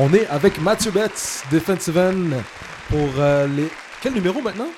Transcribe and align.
On 0.00 0.14
est 0.14 0.28
avec 0.28 0.60
Mathieu 0.60 0.92
Betts, 0.92 1.42
defensive 1.50 1.98
end, 1.98 2.30
pour 2.88 3.08
euh, 3.18 3.48
les... 3.48 3.66
Quel 4.00 4.14
numéro 4.14 4.40
maintenant? 4.40 4.68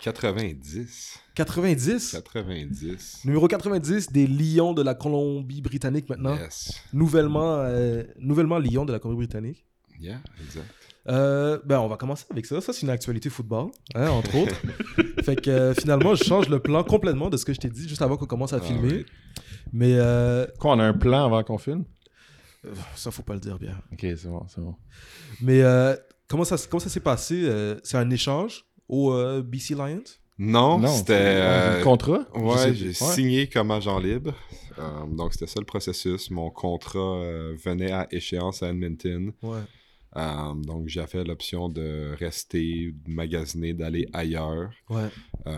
90. 0.00 1.20
90 1.36 2.16
90. 2.20 3.20
Numéro 3.26 3.46
90 3.46 4.10
des 4.10 4.26
Lions 4.26 4.72
de 4.72 4.82
la 4.82 4.96
Colombie-Britannique 4.96 6.08
maintenant. 6.08 6.34
Yes. 6.36 6.72
Nouvellement, 6.92 7.58
euh, 7.60 8.02
nouvellement 8.18 8.58
Lions 8.58 8.84
de 8.84 8.92
la 8.92 8.98
Colombie-Britannique. 8.98 9.64
Yeah, 10.00 10.18
exact. 10.44 10.66
Euh, 11.06 11.60
ben, 11.64 11.78
on 11.78 11.86
va 11.86 11.96
commencer 11.96 12.24
avec 12.28 12.44
ça. 12.46 12.60
Ça, 12.60 12.72
c'est 12.72 12.82
une 12.82 12.90
actualité 12.90 13.30
football, 13.30 13.70
hein, 13.94 14.08
entre 14.08 14.34
autres. 14.34 14.60
fait 15.24 15.36
que 15.36 15.48
euh, 15.48 15.74
finalement, 15.74 16.16
je 16.16 16.24
change 16.24 16.48
le 16.48 16.58
plan 16.58 16.82
complètement 16.82 17.30
de 17.30 17.36
ce 17.36 17.44
que 17.44 17.52
je 17.52 17.60
t'ai 17.60 17.68
dit 17.68 17.88
juste 17.88 18.02
avant 18.02 18.16
qu'on 18.16 18.26
commence 18.26 18.52
à 18.52 18.60
filmer. 18.60 18.88
Alright. 18.88 19.06
Mais 19.72 19.94
euh, 19.94 20.44
Quoi, 20.58 20.72
on 20.72 20.80
a 20.80 20.84
un 20.84 20.92
plan 20.92 21.24
avant 21.24 21.44
qu'on 21.44 21.58
filme? 21.58 21.84
Ça, 22.96 23.10
faut 23.10 23.22
pas 23.22 23.34
le 23.34 23.40
dire 23.40 23.58
bien. 23.58 23.76
Ok, 23.92 24.00
c'est 24.00 24.26
bon, 24.26 24.44
c'est 24.48 24.60
bon. 24.60 24.74
Mais 25.40 25.62
euh, 25.62 25.94
comment 26.28 26.44
ça, 26.44 26.56
comment 26.70 26.80
ça 26.80 26.88
s'est 26.88 27.00
passé? 27.00 27.42
Euh, 27.44 27.78
C'est 27.84 27.96
un 27.96 28.10
échange 28.10 28.64
au 28.88 29.12
euh, 29.12 29.42
BC 29.42 29.74
Lions? 29.74 30.02
Non, 30.38 30.78
Non, 30.80 30.88
c'était. 30.88 31.12
euh, 31.14 31.80
un 31.80 31.82
contrat 31.84 32.26
Ouais, 32.34 32.74
j'ai 32.74 32.88
ouais. 32.88 32.92
signé 32.92 33.46
comme 33.48 33.70
agent 33.70 33.98
libre. 34.00 34.34
Euh, 34.78 35.06
donc, 35.06 35.32
c'était 35.32 35.46
ça 35.46 35.60
le 35.60 35.66
processus. 35.66 36.28
Mon 36.30 36.50
contrat 36.50 36.98
euh, 36.98 37.54
venait 37.64 37.92
à 37.92 38.08
échéance 38.10 38.62
à 38.64 38.70
Edmonton. 38.70 39.32
Ouais. 39.42 39.58
Euh, 40.16 40.54
donc, 40.54 40.88
j'avais 40.88 41.22
l'option 41.22 41.68
de 41.68 42.14
rester, 42.18 42.92
de 43.06 43.10
magasiner, 43.12 43.74
d'aller 43.74 44.08
ailleurs. 44.12 44.70
Ouais. 44.90 45.08
Euh, 45.46 45.52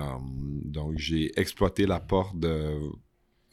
donc, 0.65 0.99
j'ai 0.99 1.31
exploité 1.41 1.87
la 1.87 2.01
porte 2.01 2.39
de 2.39 2.75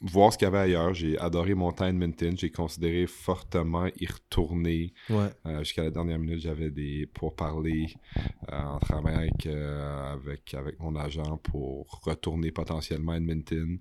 voir 0.04 0.32
ce 0.32 0.38
qu'il 0.38 0.44
y 0.44 0.48
avait 0.48 0.58
ailleurs. 0.58 0.94
J'ai 0.94 1.18
adoré 1.18 1.54
mon 1.54 1.72
temps 1.72 1.84
à 1.84 1.88
Edmonton. 1.88 2.36
J'ai 2.36 2.50
considéré 2.50 3.06
fortement 3.06 3.86
y 3.98 4.06
retourner. 4.06 4.92
Ouais. 5.08 5.30
Euh, 5.46 5.60
Jusqu'à 5.60 5.84
la 5.84 5.90
dernière 5.90 6.18
minute, 6.18 6.40
j'avais 6.40 6.70
des 6.70 7.06
pourparlers 7.06 7.94
euh, 8.52 8.62
en 8.62 8.78
travaillant 8.78 9.18
avec, 9.18 9.46
euh, 9.46 10.12
avec, 10.12 10.54
avec 10.54 10.78
mon 10.78 10.94
agent 10.96 11.38
pour 11.38 12.00
retourner 12.04 12.50
potentiellement 12.50 13.12
à 13.12 13.16
Edmonton. 13.16 13.78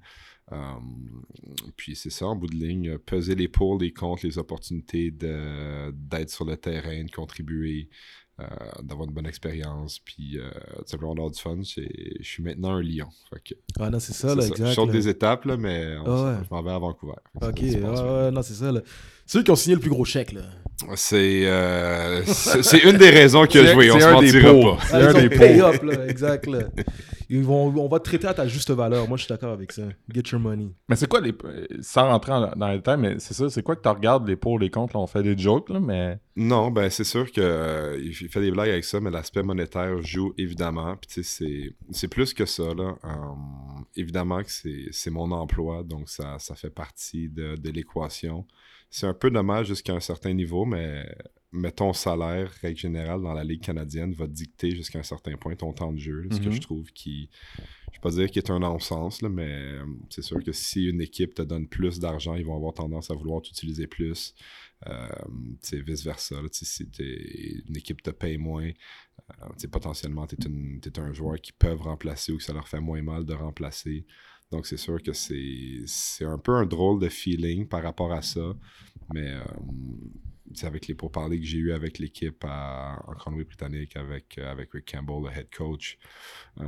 Puis 1.78 1.96
c'est 1.96 2.12
ça, 2.12 2.28
en 2.28 2.36
bout 2.36 2.48
de 2.48 2.56
ligne, 2.56 2.98
peser 3.00 3.34
les 3.34 3.48
pour, 3.48 3.80
les 3.80 3.92
contre, 3.92 4.26
les 4.26 4.38
opportunités 4.38 5.10
d'être 5.10 6.30
sur 6.30 6.46
le 6.46 6.58
terrain, 6.58 7.04
de 7.04 7.10
contribuer, 7.10 7.90
d'avoir 8.82 9.08
une 9.08 9.14
bonne 9.14 9.28
expérience, 9.28 10.00
puis 10.00 10.38
euh, 10.40 10.50
tout 10.80 10.84
simplement 10.88 11.14
d'avoir 11.16 11.32
du 11.32 11.40
fun. 11.40 11.58
C'est- 11.64 11.88
Je 12.20 12.28
suis 12.28 12.42
maintenant 12.44 12.76
un 12.76 12.82
lion. 12.82 13.08
Que, 13.46 13.54
Ah 13.80 13.90
non, 13.90 14.00
c'est 14.00 14.14
ça, 14.14 14.30
c'est 14.30 14.36
là, 14.36 14.42
ça. 14.42 14.48
exact. 14.50 14.68
Je 14.70 14.74
saute 14.74 14.88
là. 14.88 14.94
des 14.94 15.08
étapes, 15.08 15.46
là, 15.46 15.56
mais 15.58 15.96
on- 16.04 16.12
Ah 16.12 16.26
ouais. 16.32 16.38
je 16.50 16.54
m'en 16.54 16.64
vais 16.64 16.72
à 16.72 16.80
Vancouver. 16.80 17.14
Ok, 17.42 17.60
ouais, 17.62 18.32
non, 18.32 18.42
c'est 18.42 18.54
ça. 18.56 18.72
là. 18.72 18.82
C'est 19.26 19.38
eux 19.40 19.44
qui 19.44 19.52
ont 19.52 19.56
signé 19.56 19.76
le 19.76 19.82
plus 19.82 19.90
gros 19.92 20.04
chèque, 20.04 20.34
là. 20.34 20.42
C'est 20.96 21.46
euh, 21.46 22.24
c'est 22.26 22.64
c'est 22.64 22.80
une 22.80 22.98
des 22.98 23.10
raisons 23.12 23.46
que 23.46 23.54
C'est- 23.54 23.68
je 23.72 23.76
on 23.92 23.94
c'est 23.94 24.02
se 24.02 24.06
un 24.08 24.12
mentira 24.14 24.52
pas. 24.54 24.78
C'est 24.86 24.94
Ah, 24.96 24.98
un 25.10 25.14
ils 25.14 25.30
des 25.30 25.30
là, 25.84 26.08
exact, 26.08 26.48
là. 26.48 26.60
Ils 27.30 27.44
vont, 27.44 27.68
on 27.76 27.88
va 27.88 28.00
te 28.00 28.06
traiter 28.06 28.28
à 28.28 28.34
ta 28.34 28.48
juste 28.48 28.72
valeur. 28.72 29.08
Moi, 29.08 29.18
je 29.18 29.24
suis 29.24 29.30
d'accord 29.30 29.52
avec 29.54 29.72
ça. 29.72 29.84
Get 30.14 30.24
your 30.32 30.40
money. 30.42 30.70
Mais 30.90 30.96
c'est 30.96 31.08
quoi 31.08 31.22
les. 31.22 31.34
Sans 31.82 32.08
rentrer 32.08 32.32
en- 32.32 32.52
dans 32.56 32.68
les 32.70 32.78
détails, 32.78 33.00
mais 33.00 33.20
c'est 33.20 33.34
ça, 33.34 33.50
c'est 33.50 33.64
quoi 33.64 33.76
que 33.76 33.82
tu 33.82 33.90
regardes 33.90 34.28
les 34.28 34.36
pour, 34.36 34.60
les 34.60 34.70
contre, 34.70 34.96
là, 34.96 35.02
on 35.02 35.08
fait 35.08 35.24
des 35.24 35.38
jokes, 35.38 35.70
là, 35.70 35.80
mais. 35.80 36.20
Non, 36.36 36.72
ben 36.72 36.90
c'est 36.90 37.04
sûr 37.04 37.32
que 37.32 37.42
euh, 37.42 38.00
il 38.04 38.14
fait 38.14 38.42
des 38.42 38.50
blagues 38.52 38.70
avec 38.70 38.84
ça, 38.86 39.00
mais 39.00 39.12
l'aspect 39.12 39.44
monétaire 39.44 40.02
joue 40.02 40.34
évidemment. 40.38 40.96
Puis 40.98 41.08
tu 41.08 41.24
sais, 41.24 41.46
c'est- 41.46 41.76
c'est 41.92 42.08
plus 42.08 42.34
que 42.34 42.46
ça 42.46 42.74
là. 42.74 42.96
Euh, 43.06 43.10
évidemment 43.96 44.42
que 44.42 44.52
c'est 44.52 44.88
c'est 44.92 45.12
mon 45.12 45.32
emploi, 45.32 45.84
donc 45.84 46.10
ça, 46.10 46.38
ça 46.40 46.56
fait 46.56 46.70
partie 46.72 47.30
de, 47.30 47.56
de 47.56 47.70
l'équation. 47.70 48.46
C'est 48.90 49.08
un 49.08 49.14
peu 49.14 49.30
dommage 49.30 49.68
jusqu'à 49.68 49.94
un 49.94 50.00
certain 50.00 50.34
niveau, 50.34 50.66
mais, 50.66 51.06
mais 51.54 51.72
ton 51.72 51.94
salaire, 51.94 52.52
règle 52.62 52.80
générale, 52.80 53.22
dans 53.22 53.34
la 53.34 53.44
Ligue 53.44 53.62
canadienne, 53.62 54.12
va 54.14 54.28
dicter 54.28 54.76
jusqu'à 54.76 55.00
un 55.00 55.04
certain 55.04 55.38
point 55.38 55.56
ton 55.56 55.72
temps 55.72 55.94
de 55.94 56.00
jeu. 56.00 56.22
là, 56.22 56.36
Ce 56.36 56.40
que 56.42 56.48
Mhm. 56.48 56.52
je 56.54 56.62
trouve 56.62 56.92
qui. 56.92 57.30
Je 57.92 57.98
vais 57.98 58.02
pas 58.02 58.10
dire 58.10 58.30
qu'il 58.32 58.42
est 58.42 58.50
un 58.50 58.60
non-sens, 58.60 59.22
mais 59.22 59.48
euh, 59.48 59.86
c'est 60.10 60.24
sûr 60.24 60.44
que 60.44 60.52
si 60.52 60.86
une 60.86 61.00
équipe 61.00 61.36
te 61.36 61.44
donne 61.44 61.68
plus 61.68 62.00
d'argent, 62.00 62.34
ils 62.36 62.46
vont 62.46 62.56
avoir 62.56 62.74
tendance 62.74 63.12
à 63.12 63.14
vouloir 63.14 63.42
t'utiliser 63.42 63.86
plus. 63.88 64.34
Euh, 64.88 65.08
vice-versa. 65.72 66.36
Si 66.52 66.84
une 67.68 67.78
équipe 67.78 68.02
te 68.02 68.10
paye 68.10 68.38
moins, 68.38 68.70
euh, 69.42 69.68
potentiellement, 69.72 70.28
tu 70.28 70.36
es, 70.36 71.00
un 71.00 71.14
joueur 71.14 71.40
qui 71.40 71.54
peuvent 71.54 71.82
remplacer 71.82 72.32
ou 72.34 72.38
que 72.38 72.44
ça 72.44 72.52
leur 72.52 72.68
fait 72.68 72.82
moins 72.82 73.02
mal 73.02 73.26
de 73.26 73.34
remplacer. 73.34 74.06
Donc, 74.52 74.66
c'est 74.68 74.78
sûr 74.78 75.02
que 75.02 75.14
c'est 75.14 75.84
c'est 75.86 76.26
un 76.26 76.38
peu 76.38 76.52
un 76.54 76.66
drôle 76.66 77.00
de 77.00 77.10
feeling 77.10 77.68
par 77.68 77.84
rapport 77.84 78.12
à 78.12 78.22
ça. 78.22 78.54
Mais 79.14 79.32
euh, 79.32 79.44
sais, 80.54 80.68
avec 80.68 80.88
les 80.88 80.96
pourparlers 80.96 81.40
que 81.40 81.46
j'ai 81.46 81.58
eu 81.58 81.72
avec 81.72 82.00
l'équipe 82.00 82.44
en 82.44 83.14
Colombie-Britannique, 83.20 83.96
avec, 83.96 84.38
euh, 84.38 84.52
avec 84.52 84.72
Rick 84.74 84.92
Campbell, 84.92 85.24
le 85.24 85.38
head 85.38 85.50
coach, 85.56 85.98
euh, 86.60 86.66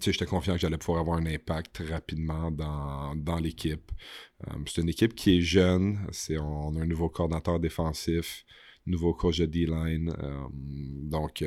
j'étais 0.00 0.26
confiant 0.26 0.54
que 0.54 0.60
j'allais 0.60 0.78
pouvoir 0.78 1.00
avoir 1.00 1.18
un 1.18 1.26
impact 1.26 1.82
rapidement 1.88 2.50
dans, 2.50 3.14
dans 3.16 3.36
l'équipe. 3.36 3.92
Euh, 4.48 4.52
c'est 4.66 4.80
une 4.80 4.88
équipe 4.88 5.14
qui 5.14 5.38
est 5.38 5.40
jeune. 5.40 5.98
C'est, 6.12 6.38
on 6.38 6.76
a 6.76 6.80
un 6.80 6.86
nouveau 6.86 7.08
coordinateur 7.08 7.60
défensif, 7.60 8.44
nouveau 8.86 9.14
coach 9.14 9.38
de 9.38 9.46
D-line. 9.46 10.12
Donc, 11.10 11.44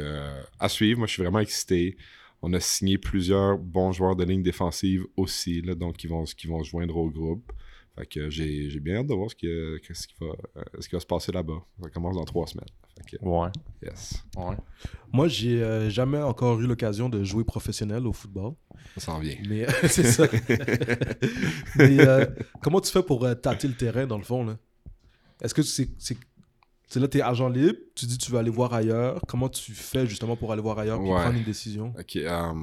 à 0.59 0.69
suivre. 0.69 1.00
Moi, 1.00 1.07
je 1.07 1.13
suis 1.13 1.24
vraiment 1.24 1.40
excité. 1.40 1.97
On 2.41 2.53
a 2.53 2.59
signé 2.59 2.97
plusieurs 2.97 3.57
bons 3.57 3.91
joueurs 3.91 4.16
de 4.16 4.24
ligne 4.24 4.44
défensive 4.44 5.06
aussi, 5.16 5.62
là, 5.62 5.74
donc 5.74 5.97
qui 5.97 6.07
vont, 6.07 6.24
qui 6.24 6.47
vont 6.47 6.63
se 6.63 6.69
joindre 6.69 6.97
au 6.97 7.09
groupe. 7.09 7.52
Fait 7.97 8.06
que 8.06 8.30
j'ai, 8.30 8.69
j'ai 8.69 8.80
bien 8.80 8.97
hâte 8.97 9.08
de 9.08 9.13
voir 9.16 9.30
ce 9.31 9.35
qui, 9.35 9.47
qu'est-ce 9.85 10.08
qui, 10.08 10.13
va, 10.22 10.28
euh, 10.28 10.63
ce 10.80 10.88
qui 10.88 10.96
va 10.96 11.00
se 11.00 11.06
passer 11.06 11.31
là-bas. 11.31 11.59
Ça 11.81 11.90
commence 11.90 12.16
dans 12.16 12.25
trois 12.25 12.46
semaines. 12.46 12.68
Fait 13.09 13.18
que, 13.18 13.25
Ouais. 13.25 13.50
yes, 13.84 14.24
Ouais. 14.35 14.56
Moi, 15.12 15.28
j'ai 15.28 15.62
euh, 15.63 15.90
jamais 15.90 16.22
encore 16.22 16.59
eu 16.62 16.68
l'occasion 16.68 17.09
de 17.09 17.24
jouer 17.24 17.44
professionnel 17.44 18.06
au 18.06 18.13
football. 18.13 18.53
ça 18.96 19.02
s'en 19.06 19.19
vient. 19.19 19.36
Mais 19.50 19.66
c'est 19.88 20.03
ça. 20.03 20.28
Mais 21.75 22.00
euh, 22.00 22.25
comment 22.62 22.81
tu 22.81 22.91
fais 22.91 23.03
pour 23.03 23.25
euh, 23.25 23.34
tâter 23.36 23.68
le 23.68 23.74
terrain, 23.75 24.06
dans 24.07 24.18
le 24.18 24.24
fond, 24.24 24.46
là? 24.46 24.57
Est-ce 25.41 25.53
que 25.53 25.62
c'est... 25.63 25.90
c'est 25.97 26.18
c'est 26.90 27.02
là, 27.02 27.09
tu 27.09 27.18
es 27.18 27.22
agent 27.22 27.50
libre, 27.50 27.78
tu 27.96 28.06
dis 28.06 28.18
tu 28.18 28.31
vas 28.31 28.40
aller 28.40 28.50
voir 28.50 28.74
ailleurs. 28.74 29.19
Comment 29.28 29.50
tu 29.50 29.74
fais 29.74 30.07
justement 30.07 30.38
pour 30.38 30.53
aller 30.53 30.62
voir 30.62 30.80
ailleurs 30.80 31.02
et 31.02 31.03
Ouais. 31.03 31.19
prendre 31.22 31.36
une 31.38 31.44
décision? 31.44 31.94
Ok, 32.00 32.16
euh, 32.16 32.53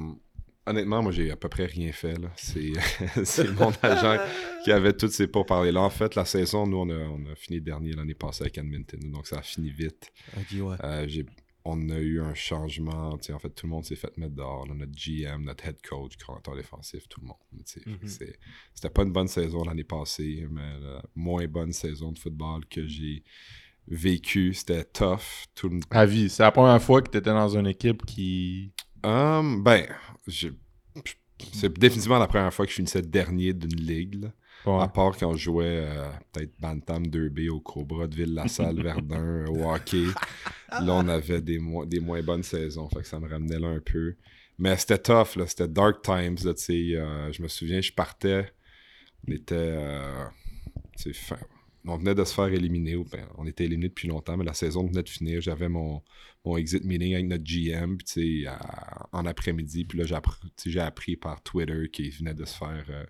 honnêtement, 0.65 1.01
moi, 1.03 1.11
j'ai 1.11 1.31
à 1.31 1.35
peu 1.35 1.49
près 1.49 1.65
rien 1.65 1.91
fait. 1.91 2.17
là. 2.17 2.29
C'est, 2.35 3.49
mon 3.59 3.71
agent 3.81 4.17
qui 4.63 4.71
avait 4.71 4.93
tous 4.93 5.09
ces 5.09 5.27
pourparlers-là. 5.27 5.81
En 5.81 5.89
fait, 5.89 6.15
la 6.15 6.25
saison, 6.25 6.65
nous, 6.67 6.77
on 6.77 6.89
a, 6.89 6.97
on 6.97 7.25
a 7.31 7.35
fini 7.35 7.61
dernier 7.61 7.93
l'année 7.93 8.13
passée 8.15 8.43
avec 8.43 8.57
Edmonton, 8.57 8.99
donc 9.11 9.27
ça 9.27 9.39
a 9.39 9.41
fini 9.41 9.69
vite. 9.69 10.11
Ouais. 10.53 10.75
Euh, 10.83 11.07
on 11.67 11.89
a 11.89 11.97
eu 11.97 12.21
un 12.21 12.33
changement. 12.35 13.09
En 13.13 13.39
fait, 13.39 13.49
tout 13.49 13.65
le 13.65 13.71
monde 13.71 13.85
s'est 13.85 13.95
fait 13.95 14.15
mettre 14.17 14.35
dehors. 14.35 14.67
là. 14.67 14.75
notre 14.75 14.91
GM, 14.91 15.43
notre 15.43 15.65
head 15.67 15.77
coach, 15.81 16.15
coordinateur 16.17 16.55
défensif, 16.55 17.07
tout 17.09 17.21
le 17.21 17.27
monde. 17.27 17.37
Mhm. 17.51 18.07
C'est- 18.07 18.37
C'était 18.73 18.89
pas 18.91 19.01
une 19.03 19.11
bonne 19.11 19.27
saison 19.27 19.63
l'année 19.63 19.83
passée, 19.83 20.47
mais 20.51 20.79
la 20.79 21.01
moins 21.15 21.47
bonne 21.47 21.73
saison 21.73 22.11
de 22.11 22.19
football 22.19 22.65
que 22.67 22.85
j'ai 22.85 23.23
vécue. 23.87 24.53
C'était 24.53 24.83
tough. 24.83 25.45
Tout 25.55 25.69
le, 25.69 25.79
À 25.89 26.05
vie. 26.05 26.29
C'est 26.29 26.43
la 26.43 26.51
première 26.51 26.81
fois 26.81 27.01
que 27.01 27.09
tu 27.09 27.17
étais 27.17 27.31
dans 27.31 27.57
une 27.57 27.67
équipe 27.67 28.05
qui. 28.05 28.71
Hum, 29.03 29.63
ben, 29.63 29.87
c'est 31.53 31.77
définitivement 31.77 32.17
la 32.19 32.27
première 32.27 32.53
fois 32.53 32.65
que 32.65 32.71
je 32.71 32.75
finissais 32.77 33.01
dernier 33.01 33.53
d'une 33.53 33.79
ligue. 33.79 34.23
là. 34.23 34.31
Ouais. 34.65 34.81
À 34.81 34.87
part 34.87 35.15
quand 35.17 35.33
je 35.35 35.43
jouais 35.43 35.85
euh, 35.85 36.09
peut-être 36.31 36.53
Bantam 36.59 37.05
2B 37.05 37.49
au 37.49 37.59
Cobra 37.59 38.07
de 38.07 38.15
Ville-la-Salle, 38.15 38.81
Verdun, 38.81 39.45
au 39.47 39.69
hockey. 39.71 40.05
Là, 40.71 40.93
on 40.93 41.07
avait 41.07 41.41
des, 41.41 41.59
mo- 41.59 41.85
des 41.85 41.99
moins 41.99 42.23
bonnes 42.23 42.41
saisons. 42.43 42.89
Fait 42.89 43.01
que 43.01 43.07
ça 43.07 43.19
me 43.19 43.29
ramenait 43.29 43.59
là 43.59 43.67
un 43.67 43.79
peu. 43.79 44.15
Mais 44.57 44.75
c'était 44.77 44.97
tough, 44.97 45.35
là. 45.35 45.45
C'était 45.45 45.67
dark 45.67 46.01
times, 46.01 46.37
là, 46.43 46.53
euh, 46.69 47.31
je 47.31 47.41
me 47.43 47.47
souviens, 47.47 47.81
je 47.81 47.91
partais. 47.91 48.51
On 49.27 49.31
était... 49.33 49.53
euh, 49.55 50.25
fin- 51.13 51.37
on 51.87 51.97
venait 51.97 52.15
de 52.15 52.23
se 52.23 52.33
faire 52.33 52.47
éliminer. 52.47 52.95
ben, 53.11 53.27
on 53.37 53.45
était 53.45 53.65
éliminé 53.65 53.89
depuis 53.89 54.07
longtemps, 54.07 54.37
mais 54.37 54.45
la 54.45 54.53
saison 54.53 54.85
venait 54.85 55.03
de 55.03 55.09
finir. 55.09 55.41
J'avais 55.41 55.69
mon, 55.69 56.01
mon 56.43 56.57
exit 56.57 56.83
meeting 56.83 57.13
avec 57.13 57.27
notre 57.27 57.43
GM, 57.43 57.97
puis 57.97 58.47
à- 58.47 59.07
en 59.11 59.25
après-midi. 59.25 59.85
Puis 59.85 59.97
là, 59.99 60.05
j'ai 60.65 60.79
appris, 60.79 61.15
par 61.15 61.41
Twitter 61.43 61.89
qu'il 61.91 62.11
venait 62.11 62.33
de 62.33 62.45
se 62.45 62.57
faire 62.57 62.85
euh, 62.89 63.03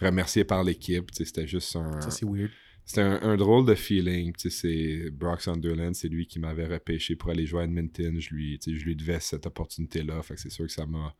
remercier 0.00 0.44
par 0.44 0.62
l'équipe. 0.64 1.10
C'était 1.12 1.46
juste 1.46 1.74
un, 1.76 2.00
Ça, 2.00 2.10
c'est 2.10 2.26
weird. 2.26 2.50
c'était 2.84 3.00
un, 3.02 3.20
un 3.22 3.36
drôle 3.36 3.66
de 3.66 3.74
feeling. 3.74 4.32
C'est 4.38 5.10
Brock 5.10 5.40
Sunderland, 5.40 5.94
c'est 5.94 6.08
lui 6.08 6.26
qui 6.26 6.38
m'avait 6.38 6.66
repêché 6.66 7.16
pour 7.16 7.30
aller 7.30 7.46
jouer 7.46 7.62
à 7.62 7.64
Edmonton. 7.64 8.20
Je 8.20 8.30
lui, 8.34 8.58
je 8.64 8.84
lui 8.84 8.94
devais 8.96 9.20
cette 9.20 9.46
opportunité-là. 9.46 10.22
Fait 10.22 10.34
que 10.34 10.40
c'est 10.40 10.50
sûr 10.50 10.66
que 10.66 10.72
ça 10.72 10.86
m'a. 10.86 11.14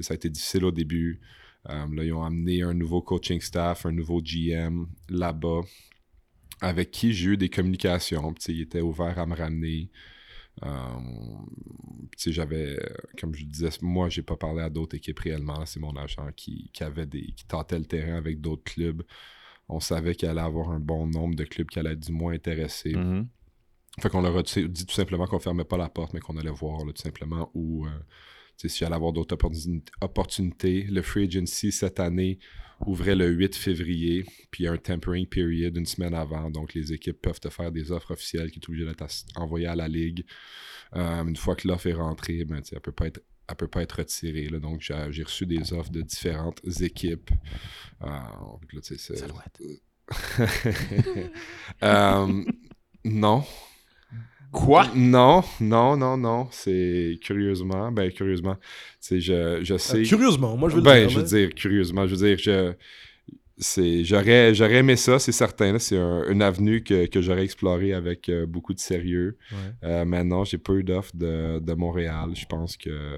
Ça 0.00 0.14
a 0.14 0.16
été 0.16 0.30
difficile 0.30 0.64
au 0.64 0.72
début. 0.72 1.20
Euh, 1.68 1.86
là, 1.94 2.02
ils 2.04 2.12
ont 2.12 2.24
amené 2.24 2.62
un 2.62 2.74
nouveau 2.74 3.02
coaching 3.02 3.40
staff, 3.40 3.86
un 3.86 3.92
nouveau 3.92 4.20
GM 4.22 4.86
là-bas, 5.10 5.60
avec 6.62 6.90
qui 6.90 7.12
j'ai 7.12 7.30
eu 7.30 7.36
des 7.36 7.50
communications. 7.50 8.32
Puis, 8.32 8.54
il 8.54 8.60
était 8.62 8.80
ouvert 8.80 9.18
à 9.18 9.26
me 9.26 9.34
ramener. 9.34 9.90
Euh, 10.62 10.68
j'avais, 12.26 12.78
comme 13.18 13.34
je 13.34 13.44
disais, 13.44 13.70
moi, 13.82 14.08
j'ai 14.08 14.22
pas 14.22 14.36
parlé 14.36 14.62
à 14.62 14.70
d'autres 14.70 14.96
équipes 14.96 15.18
réellement. 15.18 15.66
C'est 15.66 15.80
mon 15.80 15.96
agent 15.96 16.30
qui, 16.36 16.70
qui 16.72 16.84
avait 16.84 17.06
des, 17.06 17.32
qui 17.32 17.44
tentait 17.46 17.78
le 17.78 17.84
terrain 17.84 18.16
avec 18.16 18.40
d'autres 18.40 18.64
clubs. 18.64 19.02
on 19.68 19.80
savait 19.80 20.14
qu'il 20.14 20.28
allait 20.28 20.40
avoir 20.40 20.70
un 20.70 20.80
bon 20.80 21.06
nombre 21.06 21.34
de 21.34 21.44
clubs 21.44 21.68
qui 21.68 21.78
allaient 21.78 21.92
être 21.92 22.00
du 22.00 22.12
moins 22.12 22.32
intéressés. 22.34 22.94
Mhm. 22.94 23.28
Fait 24.00 24.08
qu'on 24.08 24.22
leur 24.22 24.36
a 24.38 24.42
dit 24.42 24.86
tout 24.86 24.94
simplement 24.94 25.26
qu'on 25.26 25.38
fermait 25.38 25.64
pas 25.64 25.76
la 25.76 25.88
porte, 25.88 26.14
mais 26.14 26.20
qu'on 26.20 26.36
allait 26.38 26.50
voir 26.50 26.84
là, 26.84 26.92
tout 26.92 27.02
simplement 27.02 27.50
où 27.54 27.86
euh, 27.86 27.90
s'il 28.68 28.86
allait 28.86 28.96
avoir 28.96 29.12
d'autres 29.12 29.34
opportuni- 29.36 29.82
opportunités. 30.00 30.82
Le 30.84 31.02
free 31.02 31.24
agency 31.26 31.72
cette 31.72 32.00
année 32.00 32.38
ouvrait 32.86 33.14
le 33.14 33.28
8 33.28 33.54
février, 33.54 34.24
puis 34.50 34.64
il 34.64 34.66
y 34.66 34.68
a 34.68 34.72
un 34.72 34.76
tempering 34.76 35.26
period 35.26 35.76
une 35.76 35.86
semaine 35.86 36.14
avant. 36.14 36.50
Donc 36.50 36.74
les 36.74 36.92
équipes 36.92 37.20
peuvent 37.22 37.38
te 37.40 37.48
faire 37.48 37.70
des 37.70 37.92
offres 37.92 38.10
officielles 38.12 38.50
qui 38.50 38.58
sont 38.60 38.70
obligées 38.70 38.86
d'être 38.86 39.04
envoyées 39.36 39.68
à 39.68 39.76
la 39.76 39.86
ligue. 39.88 40.24
Euh, 40.96 41.24
une 41.24 41.36
fois 41.36 41.54
que 41.56 41.68
l'offre 41.68 41.86
est 41.86 41.92
rentrée, 41.94 42.44
ben, 42.44 42.60
elle 42.72 42.80
peut 42.80 42.92
pas 42.92 43.06
être 43.06 43.20
elle 43.48 43.56
peut 43.56 43.68
pas 43.68 43.82
être 43.82 43.98
retirée. 43.98 44.48
là. 44.48 44.58
Donc 44.58 44.80
j'ai 45.10 45.22
reçu 45.22 45.46
des 45.46 45.72
offres 45.72 45.90
de 45.90 46.00
différentes 46.02 46.60
équipes. 46.80 47.30
Euh, 48.02 48.06
donc 48.40 48.72
là, 48.72 48.80
Euh, 51.82 52.44
non, 53.04 53.44
Quoi? 54.52 54.86
non, 54.94 55.42
non, 55.60 55.96
non, 55.96 56.16
non. 56.16 56.46
C'est 56.50 57.18
curieusement, 57.22 57.90
ben 57.90 58.10
curieusement, 58.12 58.56
c'est 59.00 59.20
je, 59.20 59.60
je 59.62 59.76
sais. 59.78 59.98
Euh, 60.00 60.04
curieusement, 60.04 60.56
moi 60.56 60.68
je 60.68 60.76
veux 60.76 60.82
ben, 60.82 61.00
dire. 61.00 61.08
je 61.10 61.16
veux 61.16 61.22
là. 61.22 61.28
dire 61.28 61.54
curieusement, 61.54 62.06
je 62.06 62.14
veux 62.14 62.26
dire 62.28 62.38
je 62.38 62.74
c'est 63.58 64.04
j'aurais 64.04 64.54
j'aurais 64.54 64.76
aimé 64.76 64.96
ça, 64.96 65.18
c'est 65.18 65.32
certain. 65.32 65.78
C'est 65.78 65.96
un- 65.98 66.28
une 66.30 66.42
avenue 66.42 66.82
que, 66.82 67.06
que 67.06 67.20
j'aurais 67.20 67.44
explorée 67.44 67.92
avec 67.92 68.28
euh, 68.28 68.44
beaucoup 68.46 68.74
de 68.74 68.80
sérieux. 68.80 69.36
Ouais. 69.52 69.56
Euh, 69.84 70.04
maintenant, 70.04 70.44
j'ai 70.44 70.58
peu 70.58 70.82
d'offres 70.82 71.14
de, 71.14 71.58
de 71.60 71.72
Montréal. 71.74 72.30
Je 72.34 72.44
pense 72.46 72.76
que 72.76 72.90
euh, 72.90 73.16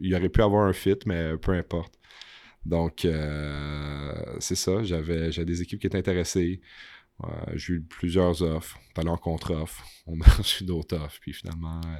il 0.00 0.14
aurait 0.14 0.28
pu 0.30 0.42
avoir 0.42 0.66
un 0.66 0.72
fit, 0.72 0.96
mais 1.06 1.36
peu 1.36 1.52
importe. 1.52 1.94
Donc, 2.64 3.04
euh, 3.04 4.12
c'est 4.40 4.56
ça. 4.56 4.82
J'avais 4.82 5.30
j'avais 5.30 5.44
des 5.46 5.62
équipes 5.62 5.80
qui 5.80 5.86
étaient 5.86 5.98
intéressées. 5.98 6.60
Euh, 7.24 7.28
j'ai 7.54 7.74
eu 7.74 7.80
plusieurs 7.82 8.42
offres. 8.42 8.78
Allé 8.96 9.08
en 9.08 9.16
contre-offre. 9.16 9.84
On 10.06 10.20
a 10.20 10.24
reçu 10.38 10.64
d'autres 10.64 10.96
offres. 10.96 11.18
Puis 11.20 11.32
finalement, 11.32 11.80
euh, 11.86 11.96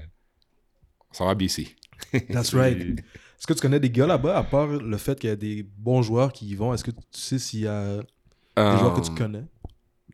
ça 1.13 1.25
va 1.25 1.35
BC. 1.35 1.75
That's 2.31 2.55
right. 2.55 2.79
Est-ce 3.01 3.47
que 3.47 3.55
tu 3.55 3.61
connais 3.61 3.81
des 3.81 3.91
gars 3.91 4.07
là-bas, 4.07 4.37
à 4.37 4.43
part 4.45 4.67
le 4.67 4.97
fait 4.99 5.19
qu'il 5.19 5.31
y 5.31 5.33
a 5.33 5.37
des 5.37 5.63
bons 5.63 6.03
joueurs 6.03 6.33
qui 6.33 6.47
y 6.47 6.55
vont? 6.55 6.73
Est-ce 6.75 6.85
que 6.85 6.91
tu 6.91 7.01
sais 7.13 7.39
s'il 7.39 7.61
y 7.61 7.67
a 7.67 7.97
des 7.99 8.79
joueurs 8.79 8.95
que 8.95 9.01
tu 9.05 9.11
Euh, 9.13 9.15
connais? 9.15 9.45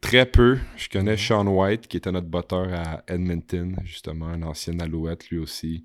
Très 0.03 0.27
peu. 0.27 0.59
Je 0.77 0.89
connais 0.89 1.17
Sean 1.17 1.47
White, 1.47 1.87
qui 1.87 1.97
était 1.97 2.11
notre 2.11 2.27
botteur 2.27 2.69
à 2.75 3.05
Edmonton, 3.07 3.77
justement, 3.85 4.27
un 4.27 4.43
ancien 4.43 4.79
Alouette, 4.81 5.31
lui 5.31 5.39
aussi. 5.39 5.85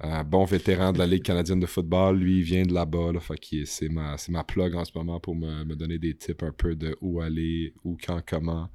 Un 0.00 0.22
bon 0.24 0.44
vétéran 0.44 0.92
de 0.92 0.98
la 0.98 1.06
Ligue 1.06 1.24
canadienne 1.24 1.58
de 1.58 1.66
football. 1.66 2.18
Lui, 2.18 2.38
il 2.38 2.42
vient 2.44 2.62
de 2.62 2.72
là-bas. 2.72 3.12
Là, 3.12 3.20
c'est 3.66 3.88
ma, 3.88 4.16
c'est 4.16 4.30
ma 4.30 4.44
plug 4.44 4.76
en 4.76 4.84
ce 4.84 4.92
moment 4.94 5.18
pour 5.18 5.34
me, 5.34 5.64
me 5.64 5.74
donner 5.74 5.98
des 5.98 6.14
tips 6.14 6.42
un 6.44 6.52
peu 6.52 6.76
de 6.76 6.96
où 7.00 7.20
aller, 7.20 7.74
où, 7.82 7.98
quand, 8.02 8.22
comment. 8.24 8.70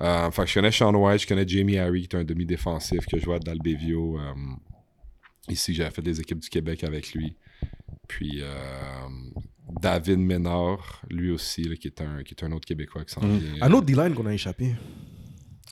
Euh, 0.00 0.30
fait 0.30 0.42
que 0.42 0.48
je 0.48 0.54
connais 0.54 0.72
Sean 0.72 0.94
White, 0.94 1.22
je 1.22 1.26
connais 1.26 1.46
Jamie 1.46 1.76
Harry, 1.76 2.06
qui 2.06 2.16
est 2.16 2.20
un 2.20 2.24
demi-défensif 2.24 3.04
que 3.06 3.18
je 3.18 3.24
vois 3.24 3.36
à 3.36 3.40
Dalbevio. 3.40 4.18
euh, 4.20 4.32
ici, 5.48 5.74
j'avais 5.74 5.90
fait 5.90 6.00
des 6.00 6.20
équipes 6.20 6.38
du 6.38 6.48
Québec 6.48 6.84
avec 6.84 7.12
lui. 7.12 7.36
Puis 8.06 8.40
euh, 8.40 8.54
David 9.80 10.18
Ménard, 10.18 11.02
lui 11.10 11.30
aussi, 11.30 11.62
là, 11.62 11.76
qui, 11.76 11.88
est 11.88 12.00
un, 12.00 12.22
qui 12.22 12.34
est 12.34 12.44
un 12.44 12.52
autre 12.52 12.66
Québécois 12.66 13.04
qui 13.04 13.14
s'en 13.14 13.22
Mm. 13.22 13.38
vient. 13.38 13.62
Un 13.62 13.72
autre 13.72 13.86
D-line 13.86 14.14
qu'on 14.14 14.26
a 14.26 14.34
échappé. 14.34 14.74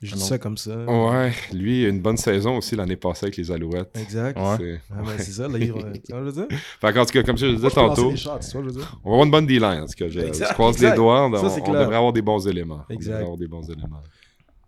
Je 0.03 0.15
dis 0.15 0.21
ça 0.21 0.39
comme 0.39 0.57
ça. 0.57 0.75
Ouais, 0.87 1.31
lui, 1.53 1.83
il 1.83 1.87
a 1.87 1.89
une 1.91 2.01
bonne 2.01 2.17
saison 2.17 2.57
aussi 2.57 2.75
l'année 2.75 2.97
passée 2.97 3.27
avec 3.27 3.37
les 3.37 3.51
Alouettes. 3.51 3.91
Exact. 4.01 4.39
Ouais. 4.39 4.57
C'est- 4.57 4.81
Ah, 4.91 5.03
ben, 5.05 5.13
c'est 5.19 5.33
ça, 5.33 5.47
là, 5.47 5.59
il- 5.59 5.67
tu 6.03 6.13
vois, 6.13 6.21
je 6.21 6.25
veux 6.31 6.33
dire? 6.33 6.47
Fait 6.81 6.93
qu'en 6.95 7.05
tout 7.05 7.13
cas, 7.13 7.23
comme 7.23 7.37
je 7.37 7.45
le 7.45 7.57
disais 7.57 7.69
tantôt, 7.69 8.11
des 8.11 8.17
shots, 8.17 8.31
tu 8.41 8.51
vois, 8.53 8.63
je 8.63 8.67
veux 8.69 8.73
dire. 8.81 8.99
on 9.05 9.11
va 9.11 9.15
avoir 9.17 9.25
une 9.27 9.31
bonne 9.31 9.47
D-line. 9.47 9.83
En 9.83 9.87
tout 9.87 9.93
cas, 9.99 10.09
je, 10.09 10.21
Exact, 10.21 10.49
je 10.49 10.53
croise 10.55 10.77
exact. 10.77 10.91
les 10.93 10.97
doigts, 10.97 11.27
on, 11.27 11.35
Ça, 11.37 11.61
on 11.67 11.73
devrait 11.73 11.97
avoir 11.97 12.15
des 12.15 12.23
bons 12.23 12.49
éléments. 12.49 12.83
On 12.89 12.95
Exact. 12.95 13.11
devrait 13.11 13.23
avoir 13.25 13.37
des 13.37 13.47
bons 13.49 13.69
éléments. 13.71 14.03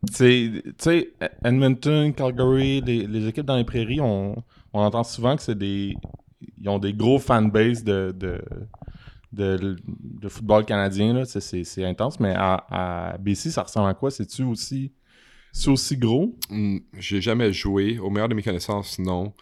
Tu 0.08 0.12
sais- 0.14 0.62
tu 0.66 0.72
sais, 0.78 1.12
Edmonton, 1.42 2.12
Calgary, 2.12 2.82
les, 2.82 3.06
les 3.06 3.26
équipes 3.28 3.46
dans 3.46 3.56
les 3.56 3.64
prairies, 3.64 4.00
on, 4.02 4.34
on 4.74 4.80
entend 4.80 5.04
souvent 5.04 5.34
que 5.36 5.42
c'est 5.42 5.56
des. 5.56 5.94
Ils 6.60 6.68
ont 6.68 6.78
des 6.80 6.92
gros 6.92 7.18
fanbases 7.20 7.84
de, 7.84 8.12
de, 8.18 8.38
de, 9.32 9.76
de 9.86 10.28
football 10.28 10.64
canadien. 10.64 11.14
là. 11.14 11.24
C'est- 11.24 11.84
intense, 11.84 12.20
mais 12.20 12.34
à, 12.36 12.64
à 13.12 13.18
BC, 13.18 13.50
ça 13.50 13.62
ressemble 13.62 13.88
à 13.88 13.94
quoi? 13.94 14.10
C'est-tu 14.10 14.42
aussi, 14.44 14.92
c'est 15.52 15.68
aussi 15.70 15.96
gros? 15.96 16.36
Hmm, 16.50 16.78
J'ai 16.98 17.20
jamais 17.20 17.52
joué. 17.52 17.98
Au 17.98 18.10
meilleur 18.10 18.28
de 18.28 18.34
mes 18.34 18.42
connaissances, 18.42 18.98
non. 18.98 19.32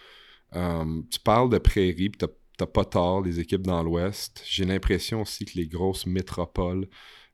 Euh, 0.54 1.02
tu 1.10 1.20
parles 1.20 1.50
de 1.50 1.58
prairie, 1.58 2.10
puis 2.10 2.18
t'as- 2.18 2.66
pas 2.66 2.84
tort, 2.84 3.22
les 3.22 3.40
équipes 3.40 3.62
dans 3.62 3.82
l'Ouest. 3.82 4.42
J'ai 4.46 4.66
l'impression 4.66 5.22
aussi 5.22 5.46
que 5.46 5.52
les 5.56 5.66
grosses 5.66 6.06
métropoles, 6.06 6.88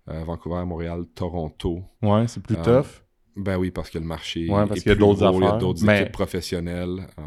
euh, 0.08 0.22
Vancouver, 0.22 0.64
Montréal, 0.64 1.04
Toronto, 1.16 1.82
Ouais, 2.00 2.28
c'est 2.28 2.40
plus 2.40 2.54
Ah, 2.60 2.62
tough. 2.62 3.02
Ben 3.36 3.58
oui, 3.58 3.70
parce 3.70 3.90
que 3.90 3.98
le 3.98 4.04
marché 4.06 4.48
Ouais, 4.48 4.66
parce 4.66 4.80
est 4.80 4.82
qu'il 4.82 4.88
y 4.88 4.92
a 4.92 4.94
plus 4.96 5.00
d'autres 5.00 5.28
gros, 5.30 5.40
Il 5.40 5.44
y 5.44 5.46
a 5.46 5.56
d'autres 5.58 5.84
Mais- 5.84 6.00
équipes 6.02 6.12
professionnelles. 6.12 7.06
euh, 7.18 7.22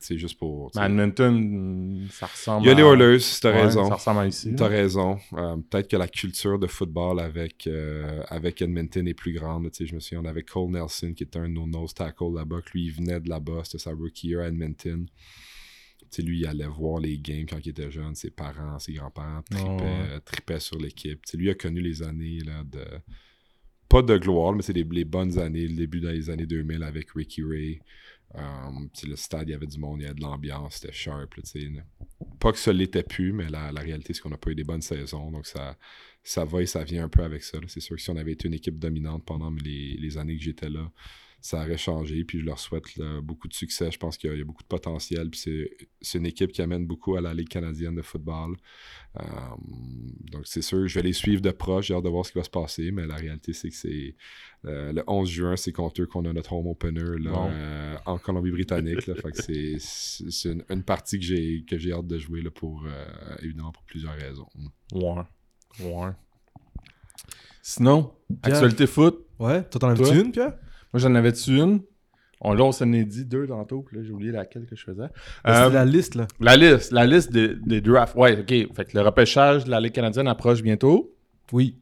c'est 0.00 0.18
juste 0.18 0.38
pour... 0.38 0.70
Edmonton, 0.80 2.06
ça 2.10 2.26
ressemble 2.26 2.66
Il 2.66 2.68
y 2.68 2.70
a 2.70 2.74
les 2.74 2.82
Oilers, 2.82 3.18
t'as 3.40 3.52
Ouais, 3.52 3.62
raison. 3.62 3.88
Ça 3.88 3.94
ressemble 3.94 4.20
à 4.20 4.26
ici. 4.26 4.54
T'as 4.56 4.68
raison. 4.68 5.18
Euh, 5.32 5.56
Peut-être 5.70 5.88
que 5.88 5.96
la 5.96 6.06
culture 6.08 6.58
de 6.58 6.66
football 6.66 7.18
avec, 7.20 7.66
euh, 7.66 8.22
avec 8.28 8.60
Edmonton 8.62 9.06
est 9.08 9.14
plus 9.14 9.32
grande. 9.32 9.68
Je 9.80 9.94
me 9.94 10.00
souviens, 10.00 10.20
on 10.20 10.26
avait 10.26 10.42
Cole 10.42 10.70
Nelson 10.70 11.12
qui 11.16 11.22
était 11.24 11.38
un 11.38 11.48
de 11.48 11.54
nos 11.54 11.66
nose 11.66 11.94
tackles 11.94 12.34
là-bas, 12.34 12.58
lui, 12.74 12.84
il 12.86 12.92
venait 12.92 13.20
de 13.20 13.28
là-bas. 13.28 13.62
C'était 13.64 13.78
sa 13.78 13.92
rookie 13.92 14.28
year 14.28 14.42
à 14.42 14.48
Edmonton. 14.48 15.06
Tu 16.00 16.06
sais, 16.10 16.22
lui, 16.22 16.38
il 16.40 16.46
allait 16.46 16.66
voir 16.66 17.00
les 17.00 17.18
games 17.18 17.44
quand 17.48 17.58
il 17.64 17.70
était 17.70 17.90
jeune. 17.90 18.14
Ses 18.14 18.30
parents, 18.30 18.78
ses 18.78 18.92
grands-parents 18.94 19.42
tripaient, 19.50 19.66
Oh, 19.68 19.82
ouais. 20.14 20.20
tripaient 20.24 20.60
sur 20.60 20.78
l'équipe. 20.78 21.20
Tu 21.26 21.32
sais, 21.32 21.36
lui 21.36 21.50
a 21.50 21.54
connu 21.54 21.80
les 21.80 22.02
années 22.02 22.38
là, 22.46 22.62
de... 22.64 22.84
Pas 23.88 24.02
de 24.02 24.16
gloire, 24.18 24.52
mais 24.52 24.62
c'est 24.62 24.72
les, 24.72 25.04
bonnes 25.04 25.38
années, 25.38 25.66
le 25.66 25.74
début 25.74 26.00
des 26.00 26.30
années 26.30 26.46
2000 26.46 26.82
avec 26.82 27.10
Ricky 27.12 27.42
Ray. 27.42 27.80
Euh, 28.34 28.40
le 29.06 29.16
stade, 29.16 29.48
il 29.48 29.52
y 29.52 29.54
avait 29.54 29.66
du 29.66 29.78
monde, 29.78 30.00
il 30.00 30.02
y 30.02 30.06
avait 30.06 30.14
de 30.14 30.20
l'ambiance, 30.20 30.74
c'était 30.74 30.92
sharp. 30.92 31.34
pas 32.38 32.52
que 32.52 32.58
ça 32.58 32.72
l'était 32.74 33.02
plus, 33.02 33.32
mais 33.32 33.48
la, 33.48 33.70
réalité, 33.70 34.12
c'est 34.12 34.20
qu'on 34.20 34.28
n'a 34.28 34.36
pas 34.36 34.50
eu 34.50 34.54
des 34.54 34.64
bonnes 34.64 34.82
saisons. 34.82 35.30
Donc, 35.30 35.46
ça, 35.46 35.78
ça 36.22 36.44
va 36.44 36.60
et 36.60 36.66
ça 36.66 36.84
vient 36.84 37.04
un 37.04 37.08
peu 37.08 37.22
avec 37.22 37.42
ça. 37.42 37.58
C'est 37.68 37.80
sûr 37.80 37.96
que 37.96 38.02
si 38.02 38.10
on 38.10 38.16
avait 38.16 38.32
été 38.32 38.46
une 38.46 38.54
équipe 38.54 38.78
dominante 38.78 39.24
pendant 39.24 39.50
les 39.50 40.18
années 40.18 40.36
que 40.36 40.42
j'étais 40.42 40.68
là, 40.68 40.90
ça 41.40 41.58
aurait 41.62 41.78
changé. 41.78 42.24
Puis 42.24 42.40
je 42.40 42.44
leur 42.44 42.58
souhaite 42.58 42.96
là, 42.96 43.20
beaucoup 43.20 43.46
de 43.48 43.54
succès. 43.54 43.90
Je 43.90 43.98
pense 43.98 44.16
qu'il 44.18 44.28
y, 44.28 44.32
a- 44.32 44.36
il 44.36 44.38
y 44.38 44.42
a 44.42 44.44
beaucoup 44.44 44.62
de 44.62 44.68
potentiel. 44.68 45.30
Puis 45.30 45.40
c'est, 45.40 45.70
c'est 46.00 46.18
une 46.18 46.26
équipe 46.26 46.50
qui 46.52 46.62
amène 46.62 46.86
beaucoup 46.86 47.14
à 47.16 47.20
la 47.20 47.32
Ligue 47.34 47.48
canadienne 47.48 47.94
de 47.94 48.02
football. 48.02 48.56
Euh, 49.20 49.22
donc, 50.32 50.42
c'est 50.46 50.62
sûr, 50.62 50.86
je 50.88 50.94
vais 50.96 51.02
les 51.02 51.12
suivre 51.12 51.40
de 51.40 51.50
proche. 51.50 51.86
J'ai 51.86 51.94
hâte 51.94 52.04
de 52.04 52.08
voir 52.08 52.26
ce 52.26 52.32
qui 52.32 52.38
va 52.38 52.44
se 52.44 52.50
passer. 52.50 52.90
Mais 52.90 53.06
la 53.06 53.14
réalité, 53.16 53.52
c'est 53.52 53.68
que 53.70 53.76
c'est 53.76 54.14
euh, 54.64 54.92
le 54.92 55.02
11 55.06 55.28
juin, 55.30 55.56
c'est 55.56 55.72
contre 55.72 56.02
eux 56.02 56.06
qu'on 56.06 56.24
a 56.24 56.32
notre 56.32 56.52
home 56.52 56.66
opener 56.66 57.18
là, 57.20 57.30
Bon. 57.30 57.48
euh, 57.52 57.96
en 58.06 58.18
Colombie-Britannique. 58.18 59.02
fait 59.02 59.78
c'est, 59.80 60.48
une, 60.50 60.64
une 60.68 60.82
partie 60.82 61.18
que 61.18 61.24
j'ai, 61.24 61.64
que 61.68 61.78
j'ai 61.78 61.92
hâte 61.92 62.06
de 62.08 62.18
jouer 62.18 62.42
là, 62.42 62.50
pour, 62.50 62.84
euh, 62.86 63.04
évidemment 63.42 63.70
pour 63.72 63.84
plusieurs 63.84 64.14
raisons. 64.14 64.48
Ouais. 64.92 65.22
Ouais. 65.80 66.10
Sinon, 67.62 68.12
Pierre? 68.42 68.56
actualité 68.56 68.86
foot, 68.86 69.24
Ouais, 69.38 69.62
toi 69.68 69.78
t'en 69.80 69.88
avais-tu 69.90 70.18
une, 70.20 70.32
Pierre? 70.32 70.54
Moi 70.92 71.00
j'en 71.00 71.14
avais-tu 71.14 71.56
une? 71.58 71.80
On, 72.40 72.54
là, 72.54 72.62
on 72.64 72.70
s'en 72.72 72.92
est 72.92 73.04
dit 73.04 73.24
deux 73.24 73.48
tantôt, 73.48 73.82
puis 73.82 73.96
là, 73.96 74.02
j'ai 74.04 74.12
oublié 74.12 74.30
laquelle 74.30 74.64
que 74.66 74.76
je 74.76 74.84
faisais. 74.84 75.08
C'est 75.44 75.50
Euh, 75.50 75.70
la 75.70 75.84
liste, 75.84 76.14
là. 76.14 76.28
La 76.38 76.56
liste, 76.56 76.92
la 76.92 77.04
liste 77.04 77.32
des, 77.32 77.54
des 77.56 77.80
drafts. 77.80 78.14
Ouais, 78.14 78.38
ok. 78.38 78.74
Fait 78.76 78.84
que 78.84 78.96
le 78.96 79.00
repêchage 79.00 79.64
de 79.64 79.70
la 79.70 79.80
Ligue 79.80 79.90
canadienne 79.92 80.28
approche 80.28 80.62
bientôt. 80.62 81.12
Oui. 81.52 81.78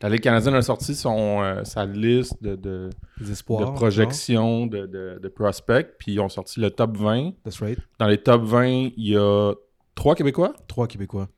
La 0.00 0.08
Ligue 0.08 0.20
canadienne 0.20 0.54
a 0.54 0.62
sorti 0.62 0.94
son, 0.94 1.42
euh, 1.42 1.64
sa 1.64 1.86
liste 1.86 2.40
de, 2.40 2.54
de, 2.54 2.90
Les 3.18 3.26
de 3.26 3.32
espoirs. 3.32 3.74
projections 3.74 4.66
de, 4.68 4.86
de, 4.86 5.18
de 5.20 5.28
prospects, 5.28 5.88
puis 5.98 6.12
ils 6.12 6.20
ont 6.20 6.28
sorti 6.28 6.60
le 6.60 6.70
top 6.70 6.96
20. 6.96 7.16
genre. 7.22 7.32
That's 7.42 7.58
right. 7.60 7.78
Dans 7.98 8.06
les 8.06 8.18
top 8.18 8.42
20, 8.44 8.64
il 8.68 8.92
y 8.96 9.16
a 9.16 9.54
trois 9.96 10.14
Québécois, 10.14 10.52
Trois 10.68 10.86
Québécois 10.86 11.28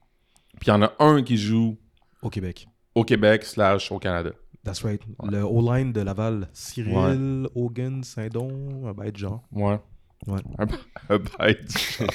puis 0.60 0.66
il 0.66 0.70
y 0.70 0.72
en 0.72 0.82
a 0.82 0.92
un 0.98 1.22
qui 1.22 1.36
joue 1.38 1.78
au 2.20 2.28
Québec. 2.30 2.66
au 2.96 3.04
Québec 3.04 3.44
slash 3.44 3.92
au 3.92 3.98
Canada. 3.98 4.30
That's 4.64 4.82
right. 4.84 5.00
Le 5.22 5.42
O-line 5.44 5.92
de 5.92 6.00
Laval. 6.02 6.48
Cyril, 6.52 7.46
Hogan, 7.54 8.02
Saint-Don, 8.02 8.86
un 8.86 8.92
bête 8.92 9.16
genre. 9.16 9.42
Ouais. 9.52 9.78
Ouais. 10.26 10.40
Un, 10.58 10.66
un 11.14 11.18
bête. 11.18 11.70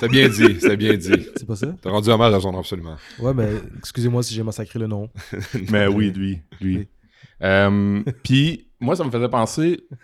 C'est 0.00 0.08
bien 0.08 0.28
dit, 0.28 0.56
c'est 0.60 0.76
bien 0.76 0.94
dit. 0.96 1.26
c'est 1.36 1.46
pas 1.46 1.56
ça? 1.56 1.74
T'as 1.82 1.90
rendu 1.90 2.08
hommage 2.10 2.32
à 2.32 2.40
son 2.40 2.52
nom, 2.52 2.60
absolument. 2.60 2.96
Ouais, 3.18 3.34
mais 3.34 3.50
excusez-moi 3.78 4.22
si 4.22 4.34
j'ai 4.34 4.42
massacré 4.44 4.78
le 4.78 4.86
nom. 4.86 5.10
Mais 5.70 5.88
oui, 5.88 6.10
lui. 6.12 6.40
lui. 6.60 6.76
Oui. 6.78 6.88
Euh, 7.42 8.02
Puis, 8.22 8.68
moi, 8.80 8.94
ça 8.94 9.04
me 9.04 9.10
faisait 9.10 9.28
penser. 9.28 9.80
Tu 9.90 9.96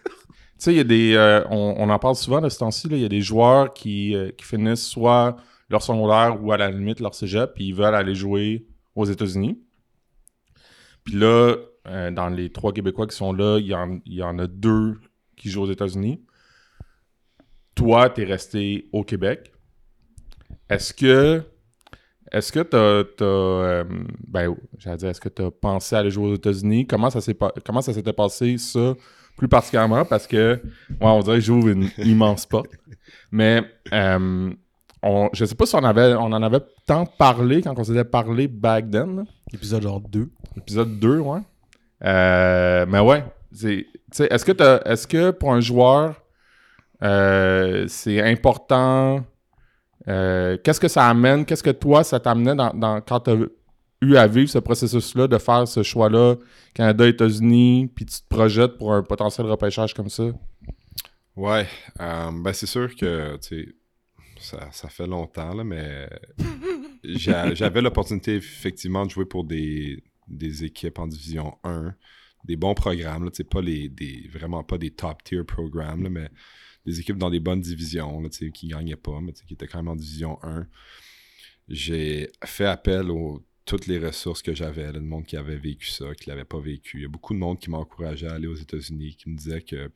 sais, 0.58 0.72
il 0.72 0.76
y 0.76 0.80
a 0.80 0.84
des. 0.84 1.14
euh, 1.14 1.44
on, 1.50 1.76
on 1.78 1.88
en 1.88 1.98
parle 2.00 2.16
souvent 2.16 2.40
de 2.40 2.48
ce 2.48 2.58
temps-ci. 2.58 2.88
Il 2.90 2.98
y 2.98 3.04
a 3.04 3.08
des 3.08 3.20
joueurs 3.20 3.72
qui, 3.72 4.16
euh, 4.16 4.32
qui 4.36 4.44
finissent 4.44 4.86
soit 4.86 5.36
leur 5.70 5.82
secondaire 5.82 6.42
ou 6.42 6.50
à 6.50 6.56
la 6.56 6.68
limite 6.70 6.98
leur 6.98 7.14
cégep, 7.14 7.54
puis 7.54 7.66
ils 7.68 7.74
veulent 7.74 7.94
aller 7.94 8.14
jouer 8.16 8.66
aux 8.96 9.04
États-Unis. 9.04 9.60
Puis 11.08 11.16
là, 11.16 11.56
euh, 11.86 12.10
dans 12.10 12.28
les 12.28 12.52
trois 12.52 12.74
Québécois 12.74 13.06
qui 13.06 13.16
sont 13.16 13.32
là, 13.32 13.58
il 13.58 13.66
y 13.66 13.74
en, 13.74 13.98
y 14.04 14.22
en 14.22 14.38
a 14.38 14.46
deux 14.46 15.00
qui 15.36 15.48
jouent 15.48 15.62
aux 15.62 15.70
États-Unis. 15.70 16.20
Toi, 17.74 18.10
tu 18.10 18.20
es 18.20 18.24
resté 18.26 18.90
au 18.92 19.04
Québec. 19.04 19.50
Est-ce 20.68 20.92
que 20.92 21.42
Est-ce 22.30 22.52
que 22.52 22.60
t'as, 22.60 23.04
t'as 23.16 23.24
euh, 23.24 23.84
ben, 24.26 24.54
j'allais 24.76 24.98
dire, 24.98 25.08
est-ce 25.08 25.20
que 25.22 25.30
t'as 25.30 25.50
pensé 25.50 25.96
à 25.96 26.00
aller 26.00 26.10
jouer 26.10 26.32
aux 26.32 26.34
États-Unis? 26.34 26.86
Comment 26.86 27.08
ça 27.08 27.22
s'est 27.22 27.38
comment 27.64 27.80
ça 27.80 27.94
s'était 27.94 28.12
passé, 28.12 28.58
ça, 28.58 28.94
plus 29.38 29.48
particulièrement? 29.48 30.04
Parce 30.04 30.26
que, 30.26 30.60
ouais, 30.90 30.96
on 31.00 31.20
dirait 31.20 31.36
que 31.36 31.44
j'ouvre 31.44 31.68
une 31.68 31.88
immense 31.96 32.44
porte. 32.44 32.70
Mais, 33.30 33.62
euh, 33.94 34.52
on, 35.02 35.28
je 35.32 35.44
sais 35.44 35.54
pas 35.54 35.66
si 35.66 35.74
on 35.74 35.84
avait, 35.84 36.14
on 36.14 36.32
en 36.32 36.42
avait 36.42 36.60
tant 36.86 37.06
parlé 37.06 37.62
quand 37.62 37.78
on 37.78 37.84
s'était 37.84 38.04
parlé 38.04 38.48
back 38.48 38.90
then. 38.90 39.24
Épisode 39.52 39.82
genre 39.82 40.00
2. 40.00 40.28
Épisode 40.56 40.98
2, 40.98 41.18
ouais. 41.18 41.40
Euh, 42.04 42.86
mais 42.88 43.00
ouais, 43.00 43.24
c'est, 43.52 43.86
est-ce 44.18 44.44
que 44.44 44.52
t'as, 44.52 44.80
est-ce 44.82 45.06
que 45.06 45.30
pour 45.30 45.52
un 45.52 45.60
joueur, 45.60 46.14
euh, 47.02 47.84
c'est 47.88 48.20
important 48.20 49.24
euh, 50.08 50.56
qu'est-ce 50.62 50.80
que 50.80 50.88
ça 50.88 51.06
amène? 51.08 51.44
Qu'est-ce 51.44 51.62
que 51.62 51.70
toi, 51.70 52.02
ça 52.02 52.18
t'amenait 52.18 52.54
dans, 52.54 52.72
dans, 52.72 53.00
quand 53.00 53.20
tu 53.20 53.30
as 53.30 53.36
eu 54.00 54.16
à 54.16 54.26
vivre 54.26 54.48
ce 54.48 54.58
processus-là, 54.58 55.26
de 55.26 55.38
faire 55.38 55.68
ce 55.68 55.82
choix-là, 55.82 56.36
Canada, 56.74 57.06
États-Unis, 57.06 57.90
puis 57.94 58.06
tu 58.06 58.20
te 58.20 58.28
projettes 58.28 58.78
pour 58.78 58.94
un 58.94 59.02
potentiel 59.02 59.46
repêchage 59.46 59.92
comme 59.92 60.08
ça? 60.08 60.24
Ouais, 61.36 61.66
euh, 62.00 62.30
ben 62.32 62.52
c'est 62.52 62.66
sûr 62.66 62.94
que, 62.96 63.36
tu 63.36 63.64
sais, 63.64 63.68
ça, 64.40 64.70
ça, 64.72 64.88
fait 64.88 65.06
longtemps, 65.06 65.54
là, 65.54 65.64
mais 65.64 66.08
j'avais 67.04 67.80
l'opportunité, 67.80 68.36
effectivement, 68.36 69.04
de 69.06 69.10
jouer 69.10 69.26
pour 69.26 69.44
des, 69.44 70.02
des, 70.26 70.64
équipes 70.64 70.98
en 70.98 71.06
Division 71.06 71.56
1, 71.64 71.94
des 72.44 72.56
bons 72.56 72.74
programmes, 72.74 73.24
là, 73.24 73.30
pas 73.50 73.60
les, 73.60 73.88
des, 73.88 74.28
vraiment 74.32 74.62
pas 74.64 74.78
des 74.78 74.90
top-tier 74.90 75.44
programmes, 75.44 76.02
là, 76.04 76.10
mais 76.10 76.28
des 76.86 77.00
équipes 77.00 77.18
dans 77.18 77.30
des 77.30 77.40
bonnes 77.40 77.60
divisions, 77.60 78.20
là, 78.20 78.28
qui 78.28 78.66
ne 78.66 78.70
gagnaient 78.70 78.96
pas, 78.96 79.20
mais 79.20 79.32
qui 79.32 79.54
étaient 79.54 79.66
quand 79.66 79.78
même 79.78 79.88
en 79.88 79.96
division 79.96 80.38
1. 80.42 80.66
J'ai 81.68 82.30
fait 82.44 82.66
appel 82.66 83.10
aux 83.10 83.44
toutes 83.68 83.86
les 83.86 83.98
ressources 83.98 84.40
que 84.40 84.54
j'avais, 84.54 84.90
le 84.90 85.02
monde 85.02 85.26
qui 85.26 85.36
avait 85.36 85.58
vécu 85.58 85.88
ça, 85.88 86.14
qui 86.14 86.30
ne 86.30 86.34
l'avait 86.34 86.46
pas 86.46 86.58
vécu. 86.58 86.98
Il 86.98 87.02
y 87.02 87.04
a 87.04 87.08
beaucoup 87.08 87.34
de 87.34 87.38
monde 87.38 87.58
qui 87.58 87.68
m'a 87.68 87.76
encouragé 87.76 88.26
à 88.26 88.32
aller 88.32 88.46
aux 88.46 88.54
États-Unis, 88.54 89.14
qui 89.16 89.28
me 89.28 89.36
disait 89.36 89.60
que, 89.60 89.90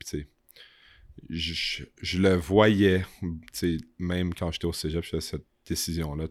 je, 1.29 1.83
je, 2.01 2.17
le 2.19 2.35
voyais, 2.35 3.05
même 3.99 4.33
quand 4.33 4.51
j'étais 4.51 4.65
au 4.65 4.73
cégep, 4.73 5.03
je 5.03 5.09
faisais 5.09 5.31
cette 5.31 5.45
décision-là, 5.65 6.25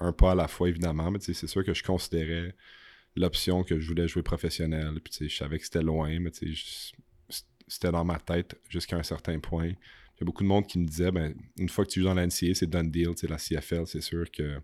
un 0.00 0.12
pas 0.12 0.32
à 0.32 0.34
la 0.34 0.48
fois, 0.48 0.68
évidemment, 0.68 1.10
mais 1.10 1.18
c'est 1.20 1.46
sûr 1.46 1.64
que 1.64 1.74
je 1.74 1.82
considérais 1.82 2.54
l'option 3.16 3.64
que 3.64 3.78
je 3.80 3.88
voulais 3.88 4.08
jouer 4.08 4.22
professionnel, 4.22 5.00
puis 5.02 5.28
je 5.28 5.36
savais 5.36 5.58
que 5.58 5.64
c'était 5.64 5.82
loin, 5.82 6.18
mais 6.20 6.30
c'était 7.68 7.90
dans 7.90 8.04
ma 8.04 8.18
tête 8.18 8.56
jusqu'à 8.68 8.96
un 8.96 9.02
certain 9.02 9.38
point. 9.40 9.68
Il 9.68 10.20
y 10.20 10.22
a 10.22 10.24
beaucoup 10.24 10.42
de 10.42 10.48
monde 10.48 10.66
qui 10.66 10.78
me 10.78 10.86
disait, 10.86 11.10
ben, 11.10 11.34
une 11.58 11.68
fois 11.68 11.84
que 11.84 11.90
tu 11.90 12.00
joues 12.00 12.06
dans 12.06 12.14
la 12.14 12.26
NCA, 12.26 12.54
c'est 12.54 12.66
done 12.66 12.90
deal. 12.90 13.10
La 13.28 13.36
CFL, 13.36 13.86
c'est 13.86 14.00
sûr 14.00 14.30
que 14.30 14.60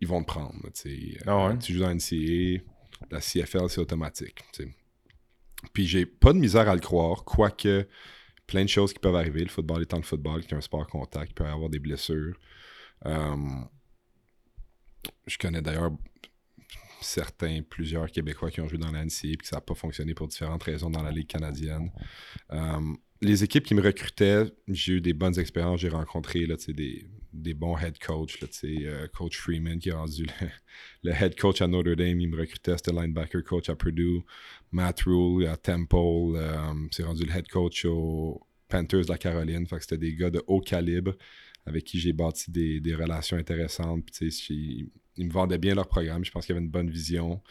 ils 0.00 0.06
vont 0.06 0.22
te 0.22 0.26
prendre. 0.26 0.54
Ah 1.26 1.56
tu 1.60 1.72
joues 1.72 1.80
dans 1.80 1.88
la 1.88 1.94
NCA, 1.94 2.62
la 3.10 3.20
CFL, 3.20 3.68
c'est 3.68 3.80
automatique. 3.80 4.44
Puis 5.72 5.86
j'ai 5.86 6.06
pas 6.06 6.32
de 6.32 6.38
misère 6.38 6.68
à 6.68 6.74
le 6.74 6.80
croire, 6.80 7.24
quoique 7.24 7.86
plein 8.46 8.64
de 8.64 8.68
choses 8.68 8.92
qui 8.92 8.98
peuvent 8.98 9.16
arriver. 9.16 9.40
Le 9.40 9.48
football 9.48 9.82
étant 9.82 9.96
le 9.96 10.02
football, 10.02 10.42
qui 10.42 10.54
est 10.54 10.56
un 10.56 10.60
sport 10.60 10.86
contact, 10.86 11.32
il 11.32 11.34
peut 11.34 11.44
y 11.44 11.48
avoir 11.48 11.68
des 11.68 11.78
blessures. 11.78 12.36
Euh, 13.06 13.36
je 15.26 15.38
connais 15.38 15.62
d'ailleurs 15.62 15.90
certains, 17.00 17.62
plusieurs 17.62 18.10
Québécois 18.10 18.50
qui 18.50 18.60
ont 18.60 18.68
joué 18.68 18.78
dans 18.78 18.90
la 18.90 19.04
NCA 19.04 19.28
et 19.28 19.36
que 19.36 19.46
ça 19.46 19.56
n'a 19.56 19.60
pas 19.60 19.74
fonctionné 19.74 20.14
pour 20.14 20.26
différentes 20.26 20.62
raisons 20.62 20.90
dans 20.90 21.02
la 21.02 21.12
Ligue 21.12 21.28
canadienne. 21.28 21.92
Euh, 22.52 22.80
les 23.20 23.44
équipes 23.44 23.64
qui 23.64 23.74
me 23.74 23.82
recrutaient, 23.82 24.44
j'ai 24.68 24.94
eu 24.94 25.00
des 25.00 25.12
bonnes 25.12 25.38
expériences. 25.38 25.80
J'ai 25.80 25.88
rencontré 25.88 26.46
là, 26.46 26.56
des, 26.68 27.06
des 27.38 27.54
bons 27.54 27.76
head 27.78 27.98
coach. 27.98 28.40
Là, 28.40 28.48
euh, 28.64 29.06
coach 29.08 29.38
Freeman 29.38 29.78
qui 29.78 29.90
a 29.90 29.96
rendu 29.96 30.26
le, 31.02 31.12
head 31.12 31.38
coach 31.38 31.60
à 31.62 31.66
Notre 31.66 31.94
Dame. 31.94 32.20
Il 32.20 32.28
me 32.28 32.38
recrutait. 32.38 32.76
C'était 32.76 32.92
linebacker 32.92 33.42
coach 33.42 33.68
à 33.68 33.76
Purdue. 33.76 34.20
Matt 34.72 35.00
Rule 35.02 35.46
à 35.46 35.56
Temple. 35.56 36.36
Euh, 36.36 36.74
c'est 36.90 37.04
rendu 37.04 37.24
le 37.24 37.36
head 37.36 37.48
coach 37.48 37.84
aux 37.84 38.46
Panthers 38.68 39.04
de 39.04 39.10
la 39.10 39.18
Caroline. 39.18 39.66
Fait 39.66 39.80
c'était 39.80 39.98
des 39.98 40.14
gars 40.14 40.30
de 40.30 40.42
haut 40.46 40.60
calibre 40.60 41.14
avec 41.68 41.84
qui 41.84 42.00
j'ai 42.00 42.12
bâti 42.12 42.50
des, 42.50 42.94
relations 42.94 43.36
intéressantes. 43.36 44.04
Puis, 44.10 44.90
ils 45.16 45.26
me 45.26 45.32
vendaient 45.32 45.58
bien 45.58 45.74
leur 45.74 45.86
programme. 45.86 46.24
Je 46.24 46.30
pense 46.30 46.46
qu'il 46.46 46.54
y 46.54 46.56
avait 46.56 46.64
une 46.64 46.70
bonne 46.70 46.90
vision 46.90 47.42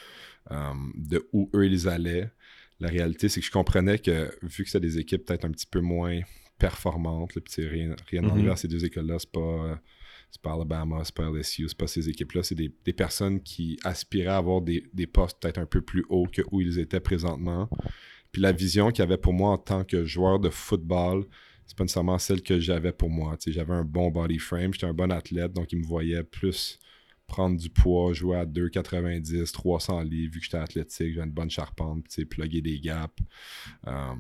euh, 0.52 0.74
de 0.96 1.28
où 1.34 1.50
eux 1.54 1.66
ils 1.66 1.88
allaient. 1.88 2.32
La 2.80 2.90
réalité, 2.90 3.30
c'est 3.30 3.40
que 3.40 3.46
je 3.46 3.52
comprenais 3.52 4.00
que 4.00 4.32
vu 4.42 4.64
que 4.64 4.70
c'était 4.70 4.86
des 4.86 5.00
équipes 5.00 5.26
peut-être 5.26 5.46
un 5.46 5.52
petit 5.52 5.66
peu 5.66 5.82
moins 5.82 6.20
performantes, 6.58 7.40
puis 7.40 7.68
rien, 7.68 7.96
rien 8.08 8.22
mm 8.22 8.50
à 8.50 8.56
ces 8.56 8.68
deux 8.68 8.84
écoles-là, 8.84 9.18
c'est 9.20 9.32
pas, 9.32 9.80
pas 10.42 10.54
Alabama, 10.54 11.02
c'est 11.04 11.16
pas 11.16 11.30
LSU, 11.30 11.68
c'est 11.68 11.78
pas 11.78 11.88
ces 11.88 12.10
équipes-là, 12.10 12.44
c'est 12.44 12.56
des, 12.56 12.70
personnes 12.94 13.42
qui 13.42 13.80
aspiraient 13.84 14.28
à 14.28 14.38
avoir 14.38 14.62
des, 14.62 14.82
postes 15.12 15.40
peut-être 15.40 15.60
un 15.60 15.66
peu 15.66 15.82
plus 15.82 16.06
hauts 16.10 16.28
que 16.32 16.42
où 16.52 16.62
ils 16.62 16.80
étaient 16.80 17.00
présentement. 17.00 17.70
Puis 18.32 18.42
la 18.42 18.52
vision 18.52 18.92
qu'il 18.92 19.00
y 19.00 19.04
avait 19.04 19.18
pour 19.18 19.34
moi 19.34 19.52
en 19.52 19.58
tant 19.58 19.84
que 19.84 20.06
joueur 20.06 20.40
de 20.40 20.50
football, 20.50 21.26
c'est 21.66 21.78
pas 21.78 21.84
nécessairement 21.84 22.18
celle 22.18 22.42
que 22.42 22.60
j'avais 22.60 22.92
pour 22.92 23.10
moi. 23.10 23.36
J'avais 23.46 23.74
un 23.74 23.84
bon 23.84 24.10
body 24.10 24.40
frame, 24.40 24.74
j'étais 24.74 24.86
un 24.86 24.94
bon 24.94 25.12
athlète, 25.12 25.54
donc 25.54 25.72
ils 25.72 25.80
me 25.80 25.86
voyaient 25.86 26.24
plus 26.24 26.80
prendre 27.28 27.58
du 27.58 27.70
poids, 27.70 28.14
jouer 28.14 28.38
à 28.38 28.46
2,90, 28.46 29.52
300 29.52 30.02
livres, 30.04 30.34
vu 30.34 30.40
que 30.40 30.46
j'étais 30.46 30.58
athlétique, 30.58 31.14
j'avais 31.14 31.28
une 31.28 31.34
bonne 31.34 31.50
charpente, 31.50 32.06
plugger 32.30 32.62
des 32.62 32.80
gaps. 32.80 33.14
Euh, 33.86 34.14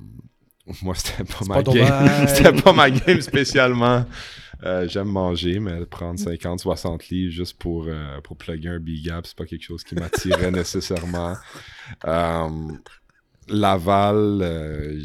moi, 0.81 0.95
c'était 0.95 1.23
pas, 1.23 1.45
ma 1.45 1.63
game. 1.63 2.27
c'était 2.27 2.61
pas 2.61 2.73
ma 2.73 2.89
game 2.89 3.21
spécialement. 3.21 4.05
Euh, 4.63 4.87
j'aime 4.87 5.09
manger, 5.09 5.59
mais 5.59 5.85
prendre 5.85 6.19
50, 6.19 6.59
60 6.59 7.09
livres 7.09 7.31
juste 7.31 7.57
pour, 7.59 7.85
euh, 7.87 8.19
pour 8.21 8.37
plugger 8.37 8.69
un 8.69 8.79
big 8.79 9.05
gap, 9.05 9.27
c'est 9.27 9.37
pas 9.37 9.45
quelque 9.45 9.63
chose 9.63 9.83
qui 9.83 9.95
m'attirait 9.95 10.51
nécessairement. 10.51 11.35
Laval, 13.49 14.99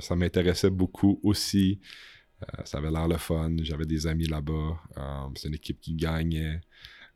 ça 0.00 0.16
m'intéressait 0.16 0.70
beaucoup 0.70 1.18
aussi. 1.22 1.80
Euh, 2.42 2.64
ça 2.64 2.78
avait 2.78 2.90
l'air 2.90 3.08
le 3.08 3.16
fun. 3.16 3.56
J'avais 3.62 3.84
des 3.84 4.06
amis 4.06 4.26
là-bas. 4.26 4.78
Euh, 4.96 5.28
c'est 5.34 5.48
une 5.48 5.54
équipe 5.54 5.80
qui 5.80 5.94
gagnait, 5.94 6.60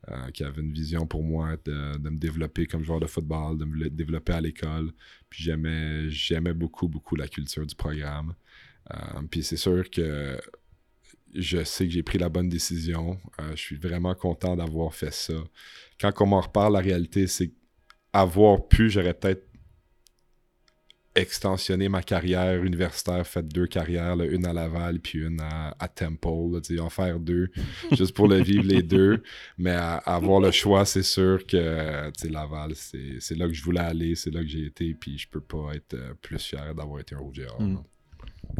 euh, 0.09 0.29
qui 0.31 0.43
avait 0.43 0.61
une 0.61 0.73
vision 0.73 1.05
pour 1.07 1.23
moi 1.23 1.55
de, 1.65 1.97
me 1.97 2.17
développer 2.17 2.65
comme 2.65 2.83
joueur 2.83 2.99
de 2.99 3.07
football, 3.07 3.57
de 3.57 3.65
me 3.65 3.89
développer 3.89 4.33
à 4.33 4.41
l'école. 4.41 4.91
Puis 5.29 5.43
j'aimais, 5.43 6.09
j'aimais 6.09 6.53
beaucoup, 6.53 6.87
beaucoup 6.87 7.15
la 7.15 7.27
culture 7.27 7.65
du 7.65 7.75
programme. 7.75 8.33
puis 9.29 9.43
c'est 9.43 9.57
sûr 9.57 9.89
que 9.89 10.39
je 11.33 11.63
sais 11.63 11.87
que 11.87 11.93
j'ai 11.93 12.03
pris 12.03 12.19
la 12.19 12.29
bonne 12.29 12.49
décision. 12.49 13.19
je 13.51 13.55
suis 13.55 13.77
vraiment 13.77 14.13
content 14.13 14.55
d'avoir 14.55 14.93
fait 14.93 15.13
ça. 15.13 15.33
Quand 15.99 16.11
on 16.21 16.27
m'en 16.27 16.41
reparle, 16.41 16.73
la 16.73 16.79
réalité, 16.79 17.27
c'est 17.27 17.51
avoir 18.11 18.67
pu, 18.67 18.89
j'aurais 18.89 19.13
peut-être 19.15 19.52
extensionner 21.15 21.89
ma 21.89 22.01
carrière 22.01 22.63
universitaire, 22.63 23.25
fait 23.25 23.47
deux 23.47 23.67
carrières, 23.67 24.19
une 24.19 24.45
à 24.45 24.53
Laval 24.53 24.99
puis 24.99 25.19
une 25.19 25.39
à, 25.41 25.87
Temple, 25.87 26.51
là, 26.53 26.83
en 26.83 26.89
faire 26.89 27.19
deux, 27.19 27.49
juste 27.91 28.15
pour 28.15 28.27
le 28.27 28.41
vivre 28.41 28.65
les 28.65 28.81
deux. 28.81 29.21
Mais 29.57 29.71
à, 29.71 29.97
avoir 29.97 30.39
le 30.39 30.51
choix, 30.51 30.85
c'est 30.85 31.03
sûr 31.03 31.45
que 31.45 32.11
Laval, 32.27 32.73
c'est 32.75 33.37
là 33.37 33.47
que 33.47 33.53
je 33.53 33.63
voulais 33.63 33.81
aller, 33.81 34.15
c'est 34.15 34.31
là 34.31 34.41
que 34.41 34.47
j'ai 34.47 34.65
été, 34.65 34.93
puis 34.93 35.17
je 35.17 35.27
peux 35.27 35.41
pas 35.41 35.73
être 35.75 35.93
euh, 35.93 36.13
plus 36.21 36.39
fier 36.39 36.73
d'avoir 36.73 36.99
été 36.99 37.15
un 37.15 37.19
OGR. 37.19 37.59
Hmm. 37.59 37.77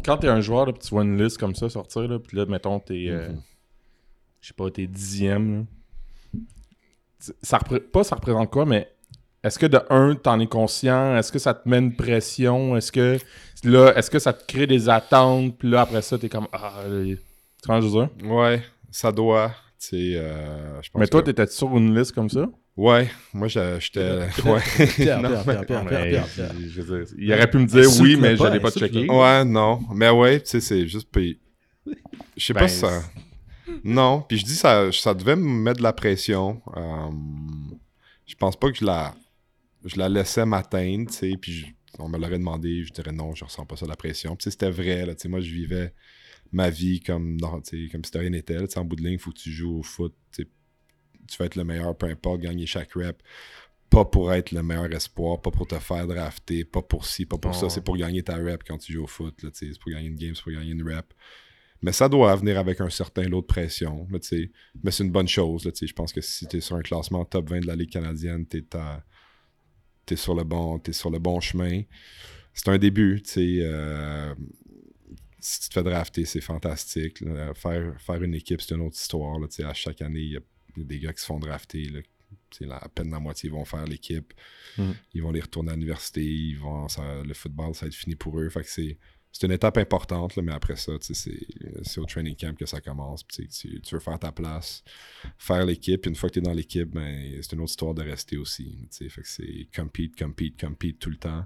Quand 0.04 0.18
tu 0.18 0.26
es 0.26 0.30
un 0.30 0.40
joueur, 0.40 0.72
puis 0.72 0.82
tu 0.82 0.90
vois 0.90 1.02
une 1.02 1.20
liste 1.20 1.38
comme 1.38 1.54
ça 1.54 1.68
sortir, 1.68 2.02
là, 2.02 2.18
puis 2.18 2.36
là, 2.36 2.46
mettons, 2.46 2.78
t'es, 2.78 3.06
euh, 3.08 3.28
mm-hmm. 3.28 3.40
je 4.40 4.48
sais 4.48 4.54
pas, 4.54 4.70
t'es 4.70 4.86
dixième, 4.86 5.66
ça, 7.42 7.58
pas 7.58 8.04
ça 8.04 8.16
représente 8.16 8.50
quoi, 8.50 8.66
mais 8.66 8.93
est-ce 9.44 9.58
que 9.58 9.66
de 9.66 9.78
un, 9.90 10.14
t'en 10.14 10.40
es 10.40 10.46
conscient? 10.46 11.16
Est-ce 11.16 11.30
que 11.30 11.38
ça 11.38 11.52
te 11.52 11.68
met 11.68 11.78
une 11.78 11.94
pression? 11.94 12.76
Est-ce 12.76 12.90
que 12.90 13.18
là, 13.62 13.92
est-ce 13.94 14.10
que 14.10 14.18
ça 14.18 14.32
te 14.32 14.44
crée 14.50 14.66
des 14.66 14.88
attentes? 14.88 15.58
Puis 15.58 15.68
là, 15.68 15.82
après 15.82 16.00
ça, 16.00 16.16
t'es 16.16 16.30
comme 16.30 16.48
Ah, 16.50 16.82
tu 16.88 17.18
vois 17.66 17.80
je 17.80 17.86
veux 17.86 18.08
Ouais, 18.26 18.62
ça 18.90 19.12
doit. 19.12 19.52
Euh, 19.92 20.80
mais 20.96 21.06
toi, 21.06 21.22
t'étais 21.22 21.46
sur 21.46 21.76
une 21.76 21.94
liste 21.94 22.12
comme 22.12 22.30
ça? 22.30 22.46
Ouais, 22.74 23.08
moi 23.32 23.46
j'étais. 23.48 24.22
Ouais. 24.46 24.60
Il 27.18 27.32
aurait 27.32 27.50
pu 27.50 27.58
me 27.58 27.66
dire 27.66 27.88
oui, 28.00 28.16
mais 28.16 28.36
je 28.36 28.44
l'ai 28.44 28.60
pas 28.60 28.70
checké. 28.70 29.06
Ouais, 29.08 29.44
non. 29.44 29.80
Mais 29.94 30.08
ouais, 30.08 30.40
tu 30.40 30.46
sais, 30.46 30.60
c'est 30.60 30.86
juste. 30.86 31.08
Je 31.14 32.44
sais 32.44 32.54
pas 32.54 32.60
ben, 32.60 32.68
si 32.68 32.78
ça. 32.78 33.02
Non, 33.84 34.24
puis 34.26 34.38
je 34.38 34.44
dis 34.44 34.56
ça, 34.56 34.90
ça 34.90 35.12
devait 35.12 35.36
me 35.36 35.44
mettre 35.44 35.78
de 35.78 35.82
la 35.82 35.92
pression. 35.92 36.62
Euh, 36.76 37.10
je 38.26 38.34
pense 38.34 38.56
pas 38.56 38.70
que 38.70 38.78
je 38.78 38.84
la 38.84 39.14
je 39.84 39.98
la 39.98 40.08
laissais 40.08 40.46
m'atteindre, 40.46 41.10
tu 41.10 41.16
sais, 41.16 41.36
puis 41.40 41.74
on 41.98 42.08
me 42.08 42.18
l'aurait 42.18 42.38
demandé, 42.38 42.84
je 42.84 42.92
dirais 42.92 43.12
non, 43.12 43.34
je 43.34 43.44
ressens 43.44 43.66
pas 43.66 43.76
ça 43.76 43.86
la 43.86 43.96
pression. 43.96 44.36
Puis 44.36 44.50
c'était 44.50 44.70
vrai, 44.70 45.06
là, 45.06 45.14
tu 45.14 45.22
sais, 45.22 45.28
moi 45.28 45.40
je 45.40 45.50
vivais 45.50 45.94
ma 46.52 46.70
vie 46.70 47.00
comme, 47.00 47.36
non, 47.40 47.50
comme 47.50 47.64
si 47.64 47.88
de 47.90 48.18
rien 48.18 48.30
n'était. 48.30 48.78
En 48.78 48.84
bout 48.84 48.96
de 48.96 49.02
ligne, 49.02 49.14
il 49.14 49.18
faut 49.18 49.30
que 49.30 49.38
tu 49.38 49.50
joues 49.50 49.78
au 49.78 49.82
foot, 49.82 50.14
tu 50.32 50.46
vas 51.38 51.46
être 51.46 51.56
le 51.56 51.64
meilleur, 51.64 51.96
peu 51.96 52.06
importe, 52.06 52.40
gagner 52.40 52.66
chaque 52.66 52.92
rep. 52.94 53.22
Pas 53.90 54.04
pour 54.04 54.32
être 54.32 54.50
le 54.50 54.62
meilleur 54.62 54.92
espoir, 54.92 55.40
pas 55.40 55.50
pour 55.50 55.66
te 55.66 55.78
faire 55.78 56.06
drafter, 56.06 56.64
pas 56.64 56.82
pour 56.82 57.06
ci, 57.06 57.26
pas 57.26 57.38
pour 57.38 57.54
ça, 57.54 57.70
c'est 57.70 57.82
pour 57.82 57.96
gagner 57.96 58.22
ta 58.22 58.36
rep 58.36 58.62
quand 58.66 58.78
tu 58.78 58.92
joues 58.92 59.04
au 59.04 59.06
foot. 59.06 59.34
C'est 59.52 59.78
pour 59.78 59.92
gagner 59.92 60.08
une 60.08 60.16
game, 60.16 60.34
c'est 60.34 60.42
pour 60.42 60.52
gagner 60.52 60.72
une 60.72 60.82
rep. 60.82 61.12
Mais 61.82 61.92
ça 61.92 62.08
doit 62.08 62.34
venir 62.34 62.58
avec 62.58 62.80
un 62.80 62.88
certain 62.88 63.24
lot 63.24 63.42
de 63.42 63.46
pression. 63.46 64.06
Mais, 64.10 64.18
tu 64.18 64.28
sais, 64.28 64.50
mais 64.82 64.90
c'est 64.90 65.04
une 65.04 65.12
bonne 65.12 65.28
chose. 65.28 65.66
là, 65.66 65.70
tu 65.70 65.80
sais. 65.80 65.86
Je 65.86 65.92
pense 65.92 66.12
que 66.12 66.22
si 66.22 66.46
tu 66.46 66.56
es 66.56 66.60
sur 66.60 66.76
un 66.76 66.82
classement 66.82 67.24
top 67.26 67.50
20 67.50 67.60
de 67.60 67.66
la 67.66 67.76
Ligue 67.76 67.90
canadienne, 67.90 68.46
tu 68.46 68.56
es, 68.58 68.64
sur 70.16 70.34
le 70.34 70.44
bon, 70.44 70.78
t'es 70.78 70.92
sur 70.92 71.10
le 71.10 71.18
bon 71.18 71.40
chemin. 71.40 71.82
C'est 72.52 72.68
un 72.68 72.78
début. 72.78 73.20
tu 73.22 73.30
sais, 73.30 73.58
euh, 73.62 74.34
si 75.40 75.60
tu 75.60 75.68
te 75.68 75.74
fais 75.74 75.82
drafter, 75.82 76.24
c'est 76.24 76.40
fantastique. 76.40 77.20
là. 77.20 77.52
Faire, 77.54 78.00
faire 78.00 78.22
une 78.22 78.34
équipe, 78.34 78.60
c'est 78.60 78.74
une 78.74 78.82
autre 78.82 78.96
histoire. 78.96 79.38
Là, 79.38 79.46
à 79.68 79.74
chaque 79.74 80.00
année, 80.02 80.20
il 80.20 80.32
y, 80.32 80.36
a 80.36 80.40
il 80.76 80.82
y 80.82 80.84
a 80.84 80.88
des 80.88 80.98
gars 81.00 81.12
qui 81.12 81.20
se 81.20 81.26
font 81.26 81.38
drafter. 81.38 81.84
Là. 81.90 82.00
À 82.80 82.88
peine 82.88 83.10
la 83.10 83.18
moitié 83.18 83.50
vont 83.50 83.64
faire 83.64 83.84
l'équipe. 83.84 84.32
Mm. 84.78 84.90
Ils 85.14 85.22
vont 85.22 85.32
les 85.32 85.40
retourner 85.40 85.72
à 85.72 85.74
l'université. 85.74 86.24
Ils 86.24 86.58
vont, 86.58 86.88
ça- 86.88 87.22
le 87.24 87.34
football, 87.34 87.74
ça 87.74 87.86
va 87.86 87.88
être 87.88 87.94
fini 87.94 88.14
pour 88.14 88.38
eux. 88.38 88.48
Fait 88.48 88.62
que 88.62 88.70
c'est, 88.70 88.98
c'est 89.36 89.46
une 89.46 89.52
étape 89.52 89.78
importante, 89.78 90.36
là, 90.36 90.42
mais 90.44 90.52
après 90.52 90.76
ça, 90.76 90.92
c'est, 91.00 91.98
au 91.98 92.04
training 92.04 92.36
camp 92.36 92.56
que 92.56 92.66
ça 92.66 92.80
commence. 92.80 93.24
Puis, 93.24 93.48
tu, 93.48 93.80
veux 93.94 93.98
faire 94.00 94.16
ta 94.16 94.30
place, 94.30 94.84
faire 95.38 95.66
l'équipe. 95.66 96.06
Une 96.06 96.14
fois 96.14 96.28
que 96.28 96.34
tu 96.34 96.38
es 96.38 96.42
dans 96.42 96.52
l'équipe, 96.52 96.88
ben, 96.88 97.36
c'est 97.42 97.52
une 97.52 97.60
autre 97.60 97.70
histoire 97.70 97.94
de 97.94 98.02
rester 98.02 98.36
aussi. 98.36 98.88
Fait 98.92 99.08
que 99.08 99.28
c'est 99.28 99.66
compete, 99.74 100.16
compete, 100.16 100.58
compete 100.60 101.00
tout 101.00 101.10
le 101.10 101.16
temps. 101.16 101.44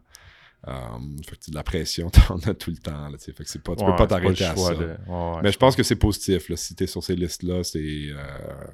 Um, 0.66 1.16
fait 1.24 1.36
que 1.36 1.44
tu- 1.44 1.50
de 1.50 1.54
la 1.54 1.62
pression, 1.62 2.10
t'en 2.28 2.36
as 2.40 2.52
tout 2.54 2.70
le 2.70 2.76
temps. 2.76 3.08
Là, 3.08 3.16
tu 3.16 3.24
sais. 3.24 3.32
fait 3.32 3.44
que 3.44 3.48
c'est 3.48 3.62
pas, 3.62 3.74
tu 3.74 3.84
Ouais, 3.84 3.90
peux 3.92 3.96
pas 3.96 4.06
t'arrêter 4.06 4.44
à 4.44 4.54
ça. 4.54 4.74
de- 4.74 4.84
ouais, 4.84 4.96
ouais. 5.06 5.40
Mais 5.42 5.52
je 5.52 5.56
pense 5.58 5.74
que 5.74 5.82
c'est 5.82 5.96
positif. 5.96 6.50
Là. 6.50 6.56
Si 6.56 6.74
tu 6.74 6.84
es 6.84 6.86
sur 6.86 7.02
ces 7.02 7.16
listes-là, 7.16 7.64
c'est 7.64 7.78
euh, 8.10 8.66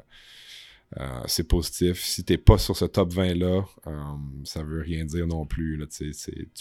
euh, 0.98 1.20
c'est 1.26 1.46
positif. 1.46 2.02
Si 2.02 2.24
t'es 2.24 2.38
pas 2.38 2.58
sur 2.58 2.76
ce 2.76 2.84
top 2.86 3.12
20-là, 3.12 3.64
euh, 3.86 4.02
ça 4.44 4.62
veut 4.64 4.80
rien 4.82 5.04
dire 5.04 5.26
non 5.26 5.44
plus. 5.46 5.76
Là, 5.76 5.86
tu 5.86 6.10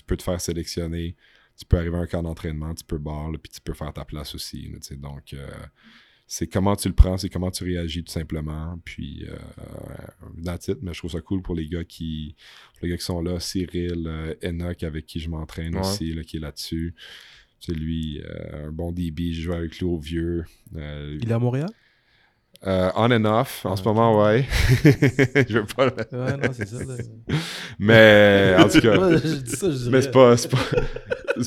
peux 0.05 0.17
te 0.17 0.24
faire 0.24 0.39
sélectionner, 0.41 1.15
tu 1.57 1.65
peux 1.65 1.77
arriver 1.77 1.98
à 1.98 2.00
un 2.01 2.07
camp 2.07 2.24
d'entraînement, 2.24 2.74
tu 2.74 2.83
peux 2.83 2.98
barre, 2.98 3.31
puis 3.41 3.51
tu 3.51 3.62
peux 3.62 3.74
faire 3.74 3.93
ta 3.93 4.05
place 4.05 4.33
aussi. 4.36 4.69
là, 4.69 4.77
donc, 4.98 5.33
euh, 5.33 5.48
c'est 6.25 6.48
comment 6.48 6.75
tu 6.75 6.88
le 6.88 6.95
prends, 6.95 7.17
c'est 7.17 7.29
comment 7.29 7.51
tu 7.51 7.63
réagis 7.63 8.03
tout 8.03 8.12
simplement. 8.12 8.79
Puis, 8.83 9.25
euh, 9.29 9.38
that's 10.43 10.67
it. 10.67 10.79
Mais 10.81 10.93
je 10.93 11.00
trouve 11.00 11.12
ça 11.12 11.22
cool 11.22 11.41
pour 11.41 11.55
les 11.55 11.67
gars 11.67 11.83
qui, 11.83 12.36
les 12.81 12.89
gars 12.89 12.98
qui 12.98 13.03
sont 13.03 13.22
là. 13.22 13.39
Cyril, 13.39 14.03
euh, 14.07 14.33
Enoch, 14.43 14.83
avec 14.83 15.05
qui 15.05 15.19
je 15.19 15.29
m'entraîne 15.29 15.75
Ouais. 15.75 15.81
aussi, 15.81 16.13
là, 16.13 16.24
qui 16.24 16.38
est 16.38 16.39
là-dessus. 16.39 16.95
C'est 17.60 17.74
lui, 17.74 18.22
euh, 18.22 18.67
un 18.67 18.72
bon 18.72 18.91
DB. 18.91 19.33
Je 19.33 19.41
joue 19.43 19.53
avec 19.53 19.77
lui 19.77 19.86
au 19.86 19.98
vieux. 20.00 20.43
Euh, 20.75 21.17
Il 21.22 21.29
est 21.29 21.33
à 21.33 21.39
Montréal? 21.39 21.69
Euh, 22.65 22.89
on 22.96 23.12
and 23.12 23.25
off, 23.25 23.65
en 23.65 23.75
ce 23.75 23.84
moment, 23.84 24.24
ouais. 24.24 24.46
je 24.84 25.60
veux 25.60 25.65
pas. 25.65 25.88
Ouais, 25.88 26.38
non, 26.38 26.50
c'est 26.53 26.67
ça. 26.67 26.77
là. 26.79 27.36
Mais 27.79 28.55
en 28.58 28.70
tout 28.70 28.79
cas, 28.79 28.98
Ouais, 29.10 29.17
je 29.17 29.36
dis 29.36 29.55
ça, 29.55 29.70
je 29.70 29.89
mais 29.89 30.01
c'est 30.01 30.12
pas, 30.12 30.38
c'est 30.38 30.50
pas, 30.50 30.58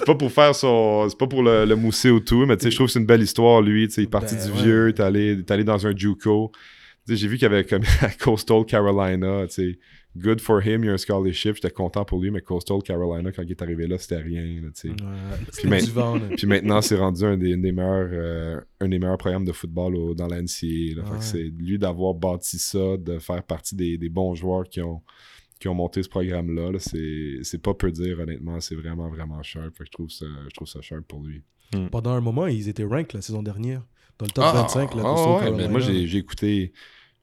pas 0.07 0.15
pour 0.15 0.31
faire 0.31 0.55
son, 0.55 1.09
c'est 1.09 1.19
pas 1.19 1.27
pour 1.27 1.43
le, 1.43 1.65
le 1.65 1.77
mousser 1.77 2.11
ou 2.11 2.21
tout. 2.21 2.45
Mais 2.47 2.57
tu 2.57 2.65
sais, 2.65 2.71
je 2.71 2.77
trouve 2.77 2.87
que 2.89 2.93
c'est 2.93 2.99
une 2.99 3.07
belle 3.07 3.23
histoire 3.23 3.63
lui. 3.63 3.89
Tu 3.89 3.95
sais, 3.95 4.01
il 4.03 4.05
est 4.05 4.11
parti 4.11 4.35
Ben, 4.35 4.45
du 4.45 4.51
ouais. 4.53 4.63
vieux, 4.63 4.89
est 4.89 5.01
allé, 5.01 5.39
allé 5.49 5.65
dans 5.65 5.87
un 5.87 5.97
JUCO. 5.97 6.53
Tu 7.07 7.13
sais, 7.15 7.17
j'ai 7.17 7.29
vu 7.29 7.37
qu'il 7.39 7.45
y 7.45 7.53
avait 7.53 7.65
comme 7.65 7.83
à 8.03 8.09
Coastal 8.11 8.65
Carolina. 8.67 9.47
Tu 9.47 9.55
sais, 9.55 9.79
good 10.17 10.41
for 10.41 10.61
him, 10.67 10.83
il 10.85 10.87
y 10.87 10.91
a 10.91 10.93
un 10.95 10.97
scholarship. 10.99 11.55
J'étais 11.57 11.71
content 11.71 12.05
pour 12.05 12.21
lui, 12.21 12.31
mais 12.31 12.41
Coastal 12.41 12.83
Carolina 12.83 13.31
quand 13.33 13.43
il 13.43 13.51
est 13.51 13.63
arrivé 13.63 13.87
là, 13.87 13.99
c'était 13.99 14.17
rien. 14.23 14.43
là. 14.63 14.69
Ouais, 15.65 15.81
vent, 15.87 16.17
là. 16.17 16.29
Puis 16.37 16.47
maintenant, 16.47 16.81
c'est 16.81 16.97
rendu 16.97 17.25
un 17.25 17.37
des, 17.37 17.51
une 17.51 17.63
des 17.63 17.73
meilleurs, 17.73 18.09
euh, 18.13 18.61
un 18.81 18.89
des 18.89 18.99
meilleurs 18.99 19.19
programmes 19.19 19.45
de 19.45 19.53
football 19.53 19.95
au- 19.97 20.15
dans 20.15 20.27
la 20.29 20.41
NCAA. 20.43 20.97
là. 20.97 21.03
Ouais. 21.11 21.17
c'est 21.21 21.43
lui 21.45 21.79
d'avoir 21.79 22.15
bâti 22.15 22.59
ça, 22.59 22.97
de 22.97 23.19
faire 23.19 23.43
partie 23.43 23.75
des, 23.77 23.99
des 23.99 24.09
bons 24.09 24.35
joueurs 24.35 24.65
qui 24.69 24.81
ont, 24.83 25.03
qui 25.59 25.69
ont 25.69 25.75
monté 25.75 26.03
ce 26.03 26.09
programme-là. 26.09 26.73
là, 26.73 26.79
c'est, 26.79 27.59
pas 27.63 27.75
peu 27.75 27.91
dire, 27.91 28.19
honnêtement. 28.21 28.61
C'est 28.61 28.75
vraiment, 28.75 29.09
vraiment 29.09 29.43
sharp. 29.43 29.73
Fait 29.77 29.85
que 29.85 29.87
je 29.87 29.91
trouve 29.93 30.11
ça, 30.11 30.27
je 30.49 30.55
trouve 30.55 30.69
ça 30.69 30.81
sharp 30.83 31.03
pour 31.07 31.23
lui. 31.23 31.43
Pendant 31.91 32.11
un 32.13 32.21
moment, 32.21 32.47
ils 32.47 32.69
étaient 32.69 32.85
ranked 32.85 33.13
la 33.15 33.23
saison 33.23 33.43
dernière. 33.43 33.83
Dans 34.19 34.27
le 34.27 34.31
top 34.31 34.45
Ah, 34.47 34.53
25, 34.63 34.95
là, 34.95 35.03
ah, 35.05 35.13
ouais, 35.13 35.41
Carolina. 35.41 35.57
mais 35.65 35.69
moi, 35.69 35.81
j'ai, 35.81 36.07
j'ai 36.07 36.19
écouté, 36.19 36.73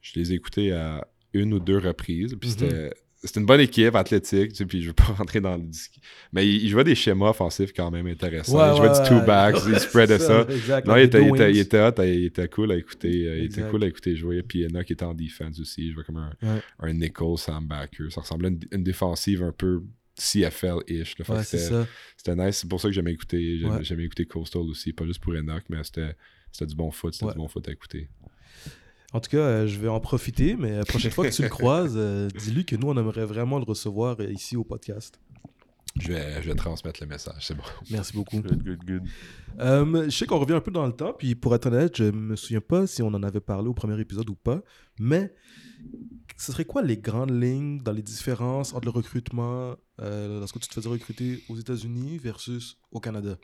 je 0.02 0.20
les 0.20 0.32
ai 0.32 0.36
écoutés 0.36 0.72
à 0.74 1.08
une 1.34 1.54
ou 1.54 1.60
deux 1.60 1.78
reprises. 1.80 2.36
Puis 2.39 2.50
Mhm. 2.52 2.56
c'était, 2.60 2.89
c'était 3.24 3.39
une 3.39 3.46
bonne 3.46 3.60
équipe 3.62 3.96
athlétique. 3.96 4.50
Tu 4.50 4.56
sais, 4.56 4.65
puis 4.65 4.82
je 4.82 4.88
veux 4.88 4.93
pas 4.93 5.04
rentrer 5.17 5.39
dans 5.41 5.56
le 5.56 5.63
disque. 5.63 5.96
Mais 6.32 6.48
il, 6.48 6.63
il 6.63 6.69
jouait 6.69 6.84
des 6.84 6.96
schémas 6.96 7.30
offensifs 7.30 7.72
quand 7.74 7.89
même 7.91 8.08
intéressants. 8.08 8.58
Ouais, 8.58 8.74
il 8.74 8.78
jouait 8.78 8.89
ouais, 8.89 9.02
du 9.04 9.08
two 9.10 9.15
ouais. 9.19 9.26
backs, 9.26 9.56
il 9.67 9.80
spreadait 9.80 10.19
ça. 10.19 10.46
Non, 10.86 10.96
il 10.98 11.04
était, 11.04 11.22
il, 11.22 11.30
était, 11.34 11.52
il 11.52 11.58
était 11.60 11.80
hot, 11.82 12.04
il 12.04 12.26
était 12.26 12.48
cool 12.48 12.72
à 12.72 12.78
écouter, 12.78 13.28
euh, 13.28 13.38
il 13.39 13.46
était 13.46 13.62
cool 13.69 13.84
à 13.84 13.88
écouter 13.88 14.15
jouer. 14.15 14.43
Puis 14.43 14.65
Enoch 14.65 14.89
était 14.91 15.06
en 15.06 15.13
defense 15.13 15.60
aussi, 15.60 15.88
il 15.88 15.93
jouait 15.93 16.04
comme 16.04 16.17
un, 16.17 16.32
un 16.80 16.93
nickel 16.93 17.38
Sam 17.38 17.65
Backer. 17.67 18.12
Ça 18.12 18.22
ressemblait 18.22 18.48
à 18.50 18.52
une, 18.52 18.60
une 18.72 18.84
défensive 18.84 19.41
un 19.43 19.52
peu 19.52 19.82
CFL-ish. 20.38 21.15
Ouais, 21.28 21.43
c'était, 21.43 22.36
nice, 22.36 22.58
c'est 22.58 22.69
pour 22.69 22.80
ça 22.82 22.88
que 22.88 22.93
j'aimais 22.93 23.13
écouter, 23.13 23.58
j'aimais, 23.60 23.78
Ouais. 23.78 23.84
j'aimais 23.84 24.04
écouter 24.04 24.26
Coastal 24.26 24.62
aussi, 24.63 24.93
pas 24.93 25.06
juste 25.06 25.19
pour 25.22 25.34
Enoch, 25.34 25.63
mais 25.69 25.84
c'était, 25.84 26.15
c'était 26.52 26.67
du 26.67 26.76
bon 26.76 26.91
foot, 26.91 27.13
c'était 27.13 27.26
Ouais. 27.26 27.32
du 27.34 27.38
bon 27.39 27.48
foot 27.48 27.67
à 27.67 27.72
écouter. 27.72 28.10
En 29.13 29.19
tout 29.19 29.30
cas, 29.30 29.38
euh, 29.38 29.67
je 29.67 29.80
vais 29.80 29.88
en 29.88 29.99
profiter, 29.99 30.56
mais 30.56 30.78
la 30.78 30.86
prochaine 30.86 31.12
fois 31.12 31.30
que 31.30 31.34
tu 31.34 31.43
le 31.43 31.49
croises, 31.49 31.93
euh, 31.95 32.28
dis-lui 32.30 32.65
que 32.65 32.76
nous, 32.76 32.88
on 32.88 32.97
aimerait 32.97 33.26
vraiment 33.26 33.60
le 33.60 33.63
recevoir 33.63 34.17
euh, 34.19 34.32
ici 34.32 34.58
au 34.58 34.63
podcast. 34.63 35.19
Je 35.99 36.12
vais, 36.12 36.41
je 36.41 36.49
vais 36.49 36.56
transmettre 36.56 37.02
le 37.02 37.08
message, 37.08 37.45
c'est 37.45 37.54
bon. 37.54 37.63
Merci 37.91 38.13
beaucoup. 38.13 38.41
Good, 38.41 38.63
good, 38.63 38.84
good. 38.84 39.04
Euh, 39.60 40.06
je 40.06 40.10
sais 40.10 40.26
qu'on 40.26 40.39
revient 40.39 40.54
un 40.54 40.62
peu 40.62 40.71
dans 40.71 40.88
le 40.88 40.93
temps, 40.93 41.13
puis 41.13 41.36
pour 41.36 41.54
être 41.54 41.67
honnête, 41.67 41.95
je 41.97 42.06
me 42.06 42.36
souviens 42.36 42.62
pas 42.62 42.88
si 42.88 43.04
on 43.04 43.10
en 43.10 43.21
avait 43.21 43.39
parlé 43.39 43.67
au 43.67 43.76
premier 43.76 43.99
épisode 43.99 44.28
ou 44.30 44.36
pas, 44.36 44.63
mais 44.99 45.36
ce 46.36 46.52
serait 46.52 46.65
quoi 46.65 46.82
les 46.82 46.97
grandes 46.97 47.39
lignes 47.39 47.84
dans 47.84 47.91
les 47.91 48.02
différences 48.02 48.73
entre 48.73 48.86
le 48.86 48.91
recrutement 48.91 49.76
euh, 50.02 50.39
lorsque 50.39 50.60
tu 50.60 50.67
te 50.67 50.73
faisais 50.73 50.89
recruter 50.89 51.43
aux 51.47 51.58
États-Unis 51.58 52.17
versus 52.17 52.80
au 52.91 52.99
Canada? 52.99 53.38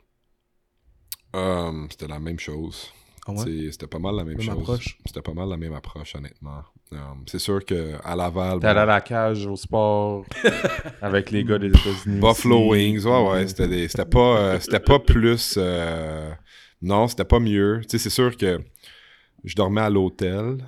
Um, 1.32 1.86
c'était 1.88 2.08
la 2.08 2.18
même 2.18 2.40
chose. 2.40 2.92
Ah 3.26 3.32
ouais? 3.32 3.38
C'est- 3.44 3.72
C'était 3.72 3.86
pas 3.86 3.98
mal 3.98 4.16
la 4.16 4.24
même, 4.24 4.36
Même 4.36 4.46
chose. 4.46 4.58
approche. 4.58 4.98
C'était 5.06 5.22
pas 5.22 5.32
mal 5.34 5.48
la 5.48 5.56
même 5.56 5.72
approche, 5.74 6.14
honnêtement. 6.14 6.62
Um, 6.92 7.22
c'est 7.26 7.38
sûr 7.38 7.64
qu'à 7.64 8.16
Laval, 8.16 8.58
T'es 8.60 8.66
allé 8.66 8.74
bon, 8.76 8.82
à 8.82 8.86
la 8.86 9.00
cage 9.00 9.46
au 9.46 9.54
sport 9.56 10.24
avec 11.02 11.30
les 11.30 11.44
gars 11.44 11.58
des 11.58 11.68
États-Unis. 11.68 12.20
Buffalo 12.20 12.58
aussi. 12.58 12.70
Wings, 12.70 13.04
ouais, 13.06 13.28
ouais, 13.30 13.46
c'était 13.48 13.68
des- 13.68 13.88
c'était 13.88 14.04
pas, 14.06 14.38
euh, 14.38 14.60
c'était 14.60 14.80
pas 14.80 14.98
plus. 14.98 15.54
euh, 15.56 16.30
non, 16.82 17.06
c'était 17.06 17.24
pas 17.24 17.38
mieux. 17.38 17.80
Tu 17.82 17.90
sais, 17.90 17.98
c'est 17.98 18.10
sûr 18.10 18.36
que 18.36 18.60
je 19.44 19.54
dormais 19.54 19.82
à 19.82 19.90
l'hôtel. 19.90 20.66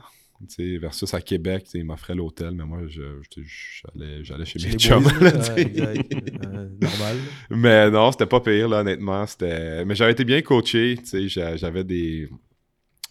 Versus 0.59 1.15
à 1.15 1.21
Québec, 1.21 1.67
ils 1.75 1.85
m'offraient 1.85 2.15
l'hôtel, 2.15 2.53
mais 2.53 2.65
moi, 2.65 2.81
j'allais 2.89 4.45
chez 4.45 4.59
mes 4.69 4.77
chums. 4.79 5.03
boys, 5.03 5.13
là, 5.21 5.57
exact. 5.59 6.15
Euh, 6.15 6.69
normal. 6.81 7.17
Mais 7.51 7.91
non, 7.91 8.11
c'était 8.11 8.27
pas 8.27 8.41
pire, 8.41 8.69
là, 8.69 8.81
honnêtement. 8.81 9.25
Mais 9.41 9.95
j'avais 9.95 10.13
été 10.13 10.25
bien 10.25 10.43
coaché, 10.43 10.99
j'avais 11.29 11.85
des... 11.85 12.29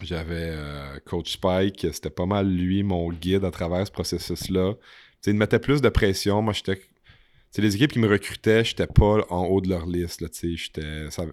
J'avais 0.02 0.50
euh, 0.52 0.98
Coach 1.06 1.34
Spike, 1.34 1.88
c'était 1.94 2.10
pas 2.10 2.26
mal 2.26 2.50
lui, 2.52 2.82
mon 2.84 3.12
guide 3.12 3.46
à 3.46 3.52
travers 3.52 3.86
ce 3.86 3.91
processus-là. 3.91 4.74
Il 5.28 5.34
me 5.34 5.39
mettait 5.39 5.60
plus 5.60 5.80
de 5.82 5.89
pression. 5.89 6.41
Moi, 6.41 6.54
j'étais... 6.54 6.82
Les 7.58 7.76
équipes 7.76 7.91
qui 7.94 8.00
me 8.00 8.08
recrutaient, 8.08 8.63
j'étais 8.63 8.88
pas 8.88 9.26
en 9.30 9.46
haut 9.46 9.62
de 9.62 9.70
leur 9.70 9.86
liste, 9.86 10.22
là, 10.22 10.28
j'étais... 10.34 11.10
ça- 11.12 11.26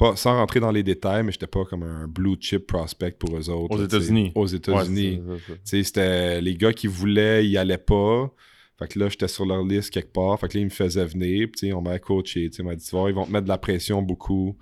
Pas, 0.00 0.16
sans 0.16 0.34
rentrer 0.34 0.60
dans 0.60 0.70
les 0.70 0.82
détails, 0.82 1.22
mais 1.22 1.30
j'étais 1.30 1.46
pas 1.46 1.66
comme 1.66 1.82
un 1.82 2.08
blue 2.08 2.36
chip 2.40 2.66
prospect 2.66 3.10
pour 3.10 3.36
eux 3.36 3.50
autres. 3.50 3.74
Aux 3.74 3.78
là. 3.78 3.84
États-Unis. 3.84 4.32
Aux 4.34 4.46
États-Unis. 4.46 5.20
c'était 5.62 6.40
les 6.40 6.56
gars 6.56 6.72
qui 6.72 6.86
voulaient, 6.86 7.46
ils 7.46 7.58
allaient 7.58 7.76
pas. 7.76 8.32
Fait 8.78 8.88
que 8.88 8.98
là, 8.98 9.10
j'étais 9.10 9.28
sur 9.28 9.44
leur 9.44 9.62
liste 9.62 9.90
quelque 9.90 10.10
part. 10.10 10.40
Fait 10.40 10.48
que 10.48 10.56
là, 10.56 10.62
ils 10.62 10.64
me 10.64 10.70
faisaient 10.70 11.04
venir. 11.04 11.48
Puis, 11.54 11.74
on 11.74 11.82
m'a 11.82 11.98
coaché. 11.98 12.48
On 12.60 12.64
m'a 12.64 12.76
dit, 12.76 12.84
tu 12.86 12.96
vois, 12.96 13.10
ils 13.10 13.14
vont 13.14 13.26
te 13.26 13.30
mettre 13.30 13.44
de 13.44 13.50
la 13.50 13.58
pression 13.58 14.00
beaucoup. 14.00 14.56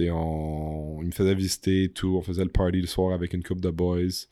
On... 0.00 0.98
ils 1.00 1.06
me 1.06 1.12
faisaient 1.12 1.36
visiter 1.36 1.84
et 1.84 1.88
tout. 1.88 2.16
On 2.18 2.22
faisait 2.22 2.42
le 2.42 2.50
party 2.50 2.80
le 2.80 2.88
soir 2.88 3.14
avec 3.14 3.34
une 3.34 3.44
couple 3.44 3.60
de 3.60 3.70
boys. 3.70 4.26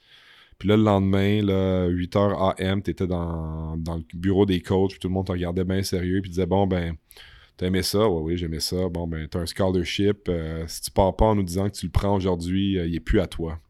Puis 0.59 0.69
là, 0.69 0.77
le 0.77 0.83
lendemain, 0.83 1.43
là, 1.43 1.89
8h 1.89 2.57
AM, 2.61 2.83
t'étais 2.83 3.07
dans, 3.07 3.77
dans 3.77 3.99
le 3.99 4.05
bureau 4.15 4.47
des 4.47 4.61
coachs. 4.63 4.91
Puis 4.91 4.99
tout 4.99 5.07
le 5.07 5.15
monde 5.15 5.29
te 5.29 5.33
regardait 5.33 5.63
bien 5.63 5.85
sérieux. 5.85 6.21
Puis 6.23 6.31
disait, 6.31 6.47
bon, 6.47 6.67
ben, 6.67 6.97
t'as 7.61 7.67
aimé 7.67 7.83
ça? 7.83 8.09
Ouais, 8.09 8.23
oui, 8.23 8.37
j'aimais 8.39 8.59
ça. 8.61 8.89
Bon, 8.89 9.07
ben, 9.07 9.29
t'as 9.29 9.41
un 9.41 9.47
scholarship. 9.47 10.29
Euh, 10.31 10.65
si 10.67 10.81
tu 10.81 10.91
pars 10.91 11.15
pas 11.15 11.27
en 11.27 11.35
nous 11.35 11.43
disant 11.43 11.69
que 11.69 11.75
tu 11.77 11.85
le 11.85 11.93
prends 11.93 12.17
aujourd'hui, 12.17 12.79
euh, 12.79 12.87
il 12.87 12.97
est 12.97 13.01
plus 13.01 13.21
à 13.21 13.27
toi. 13.27 13.61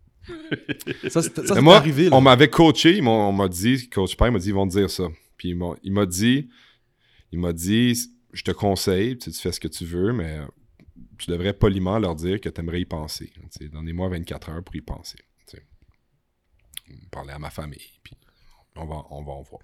Ça, 1.09 1.22
c'est 1.22 1.50
arrivé. 1.72 2.09
Là. 2.09 2.16
on 2.16 2.20
m'avait 2.20 2.48
coaché, 2.48 3.00
on 3.03 3.33
m'a 3.33 3.48
dit, 3.48 3.88
coach 3.88 4.16
Père 4.16 4.31
m'a 4.31 4.38
dit, 4.38 4.48
ils 4.50 4.55
vont 4.55 4.68
te 4.68 4.72
dire 4.79 4.88
ça. 4.88 5.09
Puis 5.37 5.48
il 5.50 5.57
m'a- 5.57 5.74
il 5.83 5.92
m'a 5.92 6.07
dit, 6.07 6.48
il 7.33 7.40
m'a 7.40 7.53
dit, 7.53 7.98
je 8.33 8.42
te 8.44 8.53
conseille, 8.53 9.18
tu, 9.18 9.24
sais, 9.24 9.37
tu 9.37 9.42
fais 9.42 9.50
ce 9.53 9.59
que 9.59 9.66
tu 9.66 9.85
veux, 9.85 10.12
mais 10.12 10.38
tu 11.18 11.29
devrais 11.33 11.53
poliment 11.53 11.98
leur 11.98 12.14
dire 12.14 12.40
que 12.40 12.48
tu 12.48 12.61
aimerais 12.61 12.81
y 12.83 12.85
penser. 12.85 13.33
Tu 13.35 13.40
sais, 13.64 13.68
Donnez-moi 13.68 14.09
24 14.09 14.50
heures 14.50 14.62
pour 14.62 14.76
y 14.76 14.83
penser. 14.83 15.18
tu 15.48 15.57
sais. 15.57 15.64
Parler 17.11 17.33
à 17.33 17.40
ma 17.40 17.50
famille, 17.50 17.98
puis 18.05 18.14
on 18.76 18.87
va, 18.87 19.03
on 19.11 19.24
va 19.24 19.33
en 19.33 19.42
voir. 19.42 19.62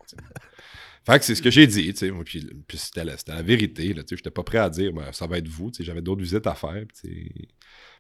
Fait 1.07 1.19
que 1.19 1.25
c'est 1.25 1.35
ce 1.37 1.43
que 1.43 1.51
j'ai 1.51 1.67
dit, 1.67 1.93
tu 1.95 1.99
sais. 1.99 2.13
Puis, 2.25 2.47
puis 2.67 2.79
c'était 2.79 3.05
la, 3.05 3.15
la 3.29 3.43
vérité, 3.43 3.95
là, 3.95 4.03
tu 4.03 4.11
sais. 4.11 4.17
J'étais 4.17 4.31
pas 4.31 4.43
prêt 4.43 4.59
à 4.59 4.69
dire, 4.69 4.93
ben, 4.93 5.13
ça 5.13 5.27
va 5.27 5.39
être 5.39 5.49
vous, 5.49 5.71
tu 5.71 5.79
sais. 5.79 5.85
J'avais 5.85 6.03
d'autres 6.03 6.23
visites 6.23 6.47
à 6.47 6.55
faire, 6.55 6.85
tu 7.01 7.09
sais. 7.09 7.49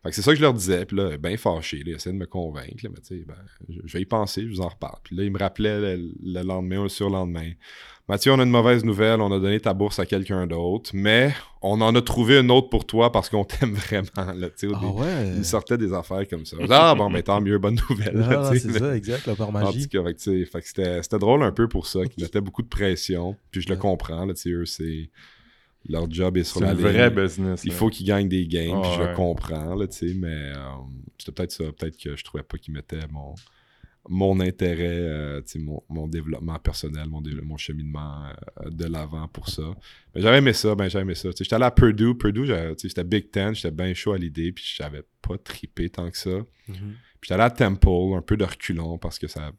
Fait 0.06 0.10
que 0.10 0.16
c'est 0.16 0.22
ça 0.22 0.30
que 0.30 0.36
je 0.36 0.42
leur 0.42 0.54
disais, 0.54 0.86
puis 0.86 0.96
là, 0.96 1.16
bien 1.16 1.36
fâché, 1.36 1.78
là, 1.78 1.82
ils 1.86 1.94
essayaient 1.96 2.12
de 2.14 2.18
me 2.18 2.26
convaincre, 2.26 2.76
là, 2.84 2.90
mais 2.94 3.00
tu 3.00 3.18
sais, 3.18 3.24
ben, 3.26 3.34
je, 3.68 3.80
je 3.84 3.92
vais 3.92 4.02
y 4.02 4.06
penser, 4.06 4.42
je 4.42 4.48
vous 4.48 4.60
en 4.60 4.68
reparle. 4.68 4.98
Puis 5.02 5.16
là, 5.16 5.24
ils 5.24 5.32
me 5.32 5.38
rappelaient 5.38 5.96
le, 5.96 6.10
le 6.24 6.42
lendemain 6.42 6.78
ou 6.78 6.82
le 6.84 6.88
surlendemain. 6.88 7.50
Mathieu, 8.08 8.30
on 8.30 8.38
a 8.38 8.44
une 8.44 8.50
mauvaise 8.50 8.84
nouvelle, 8.84 9.20
on 9.20 9.32
a 9.32 9.40
donné 9.40 9.58
ta 9.58 9.74
bourse 9.74 9.98
à 9.98 10.06
quelqu'un 10.06 10.46
d'autre, 10.46 10.90
mais 10.94 11.34
on 11.60 11.80
en 11.80 11.92
a 11.96 12.00
trouvé 12.00 12.38
une 12.38 12.52
autre 12.52 12.68
pour 12.68 12.86
toi 12.86 13.10
parce 13.10 13.28
qu'on 13.28 13.44
t'aime 13.44 13.74
vraiment, 13.74 14.32
là, 14.32 14.46
Ah 14.74 14.86
ouais. 14.86 15.28
Ils 15.32 15.38
me 15.38 15.42
sortaient 15.42 15.76
des 15.76 15.92
affaires 15.92 16.26
comme 16.28 16.46
ça. 16.46 16.56
Ah 16.70 16.94
bon, 16.94 17.10
ben 17.10 17.20
tant 17.22 17.40
mieux, 17.40 17.58
bonne 17.58 17.80
nouvelle. 17.90 18.24
Ah, 18.30 18.52
c'est 18.54 18.64
mais- 18.68 18.78
ça, 18.78 18.96
exact, 18.96 19.26
là, 19.26 19.34
par 19.34 19.48
en 19.48 19.52
magie. 19.52 19.88
tout 19.88 20.02
cas, 20.04 20.08
c'était, 20.16 21.18
drôle 21.18 21.42
un 21.42 21.50
peu 21.50 21.66
pour 21.66 21.88
ça, 21.88 22.04
qu'ils 22.06 22.22
mettaient 22.22 22.40
beaucoup 22.40 22.62
de 22.62 22.68
pression. 22.68 23.36
Puis 23.50 23.62
je 23.62 23.68
le 23.68 23.76
comprends, 23.76 24.24
là, 24.24 24.34
tu 24.34 24.40
sais, 24.42 24.50
eux, 24.50 24.66
c'est... 24.66 25.10
Leur 25.88 26.10
job 26.10 26.36
est 26.36 26.44
sur 26.44 26.58
C'est 26.60 26.64
la 26.64 26.70
un 26.70 26.74
ligne. 26.74 26.82
vrai 26.82 27.10
business. 27.10 27.62
Il 27.64 27.70
là. 27.70 27.76
faut 27.76 27.88
qu'ils 27.90 28.06
gagnent 28.06 28.28
des 28.28 28.46
games, 28.46 28.80
puis 28.82 28.90
je 28.96 29.02
Ouais. 29.02 29.14
comprends, 29.14 29.74
là, 29.74 29.86
tu 29.86 29.96
sais, 30.08 30.14
mais 30.14 30.52
euh, 30.54 30.58
c'était 31.18 31.32
peut-être 31.32 31.52
ça, 31.52 31.64
peut-être 31.72 31.96
que 31.96 32.16
je 32.16 32.24
trouvais 32.24 32.42
pas 32.42 32.58
qu'ils 32.58 32.74
mettaient 32.74 33.06
mon, 33.10 33.34
mon 34.08 34.38
intérêt, 34.40 34.88
euh, 35.00 35.40
tu 35.42 35.52
sais, 35.52 35.58
mon, 35.58 35.82
mon 35.88 36.06
développement 36.08 36.58
personnel, 36.58 37.08
mon, 37.08 37.22
mon 37.42 37.56
cheminement 37.56 38.26
euh, 38.64 38.70
de 38.70 38.84
l'avant 38.86 39.26
pour 39.28 39.48
ça. 39.48 39.62
Mais 40.14 40.20
j'avais 40.20 40.38
aimé 40.38 40.52
ça, 40.52 40.74
ben 40.74 40.88
j'avais 40.88 41.02
aimé 41.02 41.14
ça. 41.14 41.30
Tu 41.30 41.36
sais, 41.38 41.44
j'étais 41.44 41.56
allé 41.56 41.64
à 41.64 41.70
Purdue, 41.70 42.14
Purdue, 42.16 42.46
j'étais 42.46 43.04
Big 43.04 43.30
Ten, 43.30 43.54
j'étais 43.54 43.70
bien 43.70 43.92
chaud 43.94 44.12
à 44.12 44.18
l'idée, 44.18 44.52
puis 44.52 44.64
j'avais 44.76 45.02
pas 45.22 45.38
trippé 45.38 45.88
tant 45.90 46.10
que 46.10 46.18
ça. 46.18 46.30
Mhm. 46.30 46.44
Puis 47.20 47.28
j'étais 47.28 47.34
allé 47.34 47.44
à 47.44 47.50
Temple, 47.50 48.14
un 48.16 48.22
peu 48.22 48.36
de 48.36 48.44
reculons, 48.44 48.98
parce 48.98 49.18
que 49.18 49.26
ça. 49.28 49.52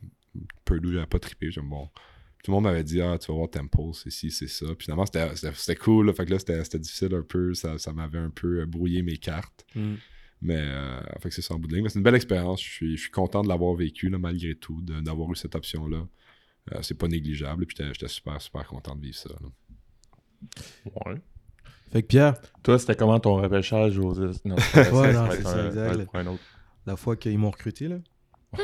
Purdue, 0.65 0.93
j'avais 0.93 1.07
pas 1.07 1.19
trippé. 1.19 1.49
J'aime 1.51 1.69
bon. 1.69 1.89
Tout 2.47 2.51
le 2.51 2.55
monde 2.55 2.63
m'avait 2.63 2.83
dit, 2.85 3.01
ah, 3.01 3.17
tu 3.17 3.27
vas 3.29 3.37
voir 3.39 3.49
Temple, 3.49 3.89
c'est 3.93 4.09
ci, 4.09 4.31
c'est 4.31 4.47
ça. 4.47 4.67
Puis 4.67 4.85
finalement, 4.85 5.05
c'était- 5.05 5.75
cool. 5.75 6.05
Là. 6.07 6.13
Fait 6.13 6.25
que 6.25 6.31
là, 6.31 6.39
c'était 6.39 6.63
c'était 6.63 6.79
difficile 6.79 7.13
un 7.13 7.21
peu. 7.21 7.53
Ça, 7.53 7.77
ça 7.77 7.91
m'avait 7.91 8.19
un 8.19 8.29
peu 8.29 8.61
euh, 8.61 8.65
brouillé 8.65 9.01
mes 9.01 9.17
cartes. 9.17 9.65
Mhm. 9.75 9.97
Mais, 10.41 10.55
euh, 10.57 10.97
fait 11.19 11.27
que 11.27 11.35
c'est 11.35 11.41
ça 11.41 11.55
en 11.55 11.59
bout 11.59 11.67
de 11.67 11.73
ligne. 11.73 11.83
Mais 11.83 11.89
c'est 11.89 11.99
une 11.99 12.03
belle 12.03 12.15
expérience. 12.15 12.63
Je 12.63 12.69
suis, 12.69 12.95
je 12.95 13.01
suis 13.01 13.11
content 13.11 13.41
de 13.41 13.49
l'avoir 13.49 13.73
vécu, 13.75 14.07
là, 14.07 14.17
malgré 14.17 14.55
tout, 14.55 14.81
d'avoir 14.81 15.29
eu 15.29 15.35
cette 15.35 15.55
option-là. 15.55 16.07
Euh, 16.73 16.79
c'est 16.83 16.97
pas 16.97 17.09
négligeable. 17.09 17.65
Puis 17.65 17.75
j'étais- 17.91 18.07
super, 18.07 18.41
super 18.41 18.65
content 18.65 18.95
de 18.95 19.01
vivre 19.01 19.17
ça. 19.17 19.29
là. 19.41 19.49
Ouais. 21.05 21.15
Fait 21.91 22.01
que 22.01 22.07
Pierre, 22.07 22.35
Toi, 22.63 22.79
c'était 22.79 22.95
comment 22.95 23.19
ton 23.19 23.35
repêchage 23.41 23.97
aux. 23.97 24.13
Non, 24.45 24.55
Ouais, 24.93 25.13
non, 25.13 25.27
c'est 25.31 25.43
ça, 25.43 25.67
exact. 25.67 26.07
la 26.85 26.95
fois 26.95 27.17
qu'ils 27.17 27.37
m'ont 27.37 27.51
recruté, 27.51 27.89
là. 27.89 27.97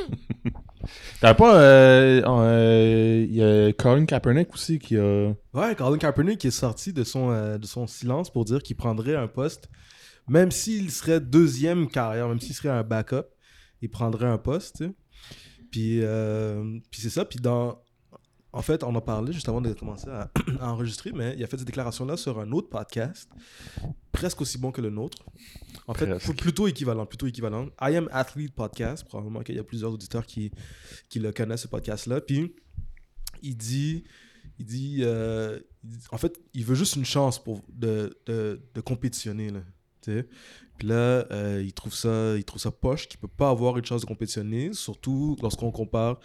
T'avais 1.22 1.36
pas. 1.36 1.62
euh, 1.62 2.22
euh, 2.26 3.26
Il 3.28 3.36
y 3.36 3.44
a 3.44 3.72
Colin 3.74 4.06
Kaepernick 4.06 4.54
aussi 4.54 4.80
qui 4.80 4.98
a. 4.98 5.34
Ouais, 5.54 5.76
Colin 5.76 5.98
Kaepernick 5.98 6.44
est 6.46 6.52
sorti 6.52 6.94
de 6.94 7.04
son, 7.04 7.32
euh, 7.32 7.58
de 7.58 7.66
son 7.66 7.88
silence 7.88 8.32
pour 8.32 8.46
dire 8.46 8.62
qu'il 8.62 8.76
prendrait 8.76 9.16
un 9.16 9.28
poste, 9.28 9.70
même 10.28 10.52
s'il 10.52 10.92
serait 10.92 11.20
deuxième 11.20 11.88
carrière, 11.88 12.28
même 12.28 12.40
s'il 12.40 12.56
serait 12.56 12.70
un 12.70 12.84
backup, 12.84 13.28
il 13.82 13.90
prendrait 13.90 14.28
un 14.28 14.38
poste. 14.38 14.84
Puis, 15.72 16.02
puis 16.92 17.02
c'est 17.02 17.10
ça, 17.10 17.26
puis 17.26 17.40
dans... 17.40 17.82
En 18.54 18.62
fait, 18.62 18.84
on 18.84 18.94
en 18.94 19.02
parlait 19.02 19.34
juste 19.34 19.50
avant 19.50 19.62
de 19.62 19.74
commencer 19.74 20.08
à, 20.10 20.30
à 20.60 20.72
enregistrer, 20.72 21.12
mais 21.12 21.34
il 21.36 21.44
a 21.44 21.48
fait 21.48 21.58
cette 21.58 21.66
déclaration-là 21.66 22.18
sur 22.18 22.40
un 22.40 22.52
autre 22.52 22.70
podcast, 22.70 23.28
presque 24.12 24.42
aussi 24.42 24.60
bon 24.60 24.72
que 24.72 24.80
le 24.80 24.92
nôtre. 24.92 25.24
En 25.88 25.94
fait, 25.96 26.06
plutôt 26.38 26.68
équivalent, 26.68 27.06
plutôt 27.08 27.26
équivalent. 27.28 27.68
I 27.82 27.96
Am 27.96 28.08
Athlete 28.12 28.54
Podcast, 28.54 29.06
probablement 29.06 29.42
qu'il 29.42 29.56
y 29.56 29.60
a 29.60 29.64
plusieurs 29.64 29.92
auditeurs 29.92 30.26
qui, 30.26 30.52
qui 31.10 31.20
le 31.20 31.32
connaissent, 31.32 31.64
ce 31.64 31.68
podcast-là. 31.68 32.22
Puis, 32.22 32.54
il 33.42 33.58
dit, 33.58 34.04
il 34.60 34.66
dit, 34.66 35.00
euh, 35.02 35.60
il 35.84 35.90
dit- 35.90 36.06
en 36.12 36.18
fait, 36.18 36.40
il 36.54 36.64
veut 36.64 36.76
juste 36.76 36.96
une 36.96 37.06
chance 37.06 37.44
pour 37.44 37.62
de, 37.70 38.18
de, 38.28 38.62
de 38.74 38.82
compétitionner, 38.82 39.50
là, 39.50 39.62
tu 40.02 40.14
sais. 40.14 40.28
Puis 40.78 40.88
là, 40.88 41.26
euh, 41.32 41.62
il 41.64 41.74
trouve 41.74 41.94
ça, 41.94 42.36
il 42.38 42.44
trouve 42.46 42.62
ça 42.62 42.72
poche 42.72 43.08
qu'il 43.08 43.20
peut 43.20 43.28
pas 43.28 43.50
avoir 43.50 43.78
une 43.78 43.86
chance 43.86 44.02
de 44.02 44.06
compétitionner, 44.08 44.74
surtout 44.74 45.38
lorsqu'on 45.42 45.72
compare, 45.72 46.20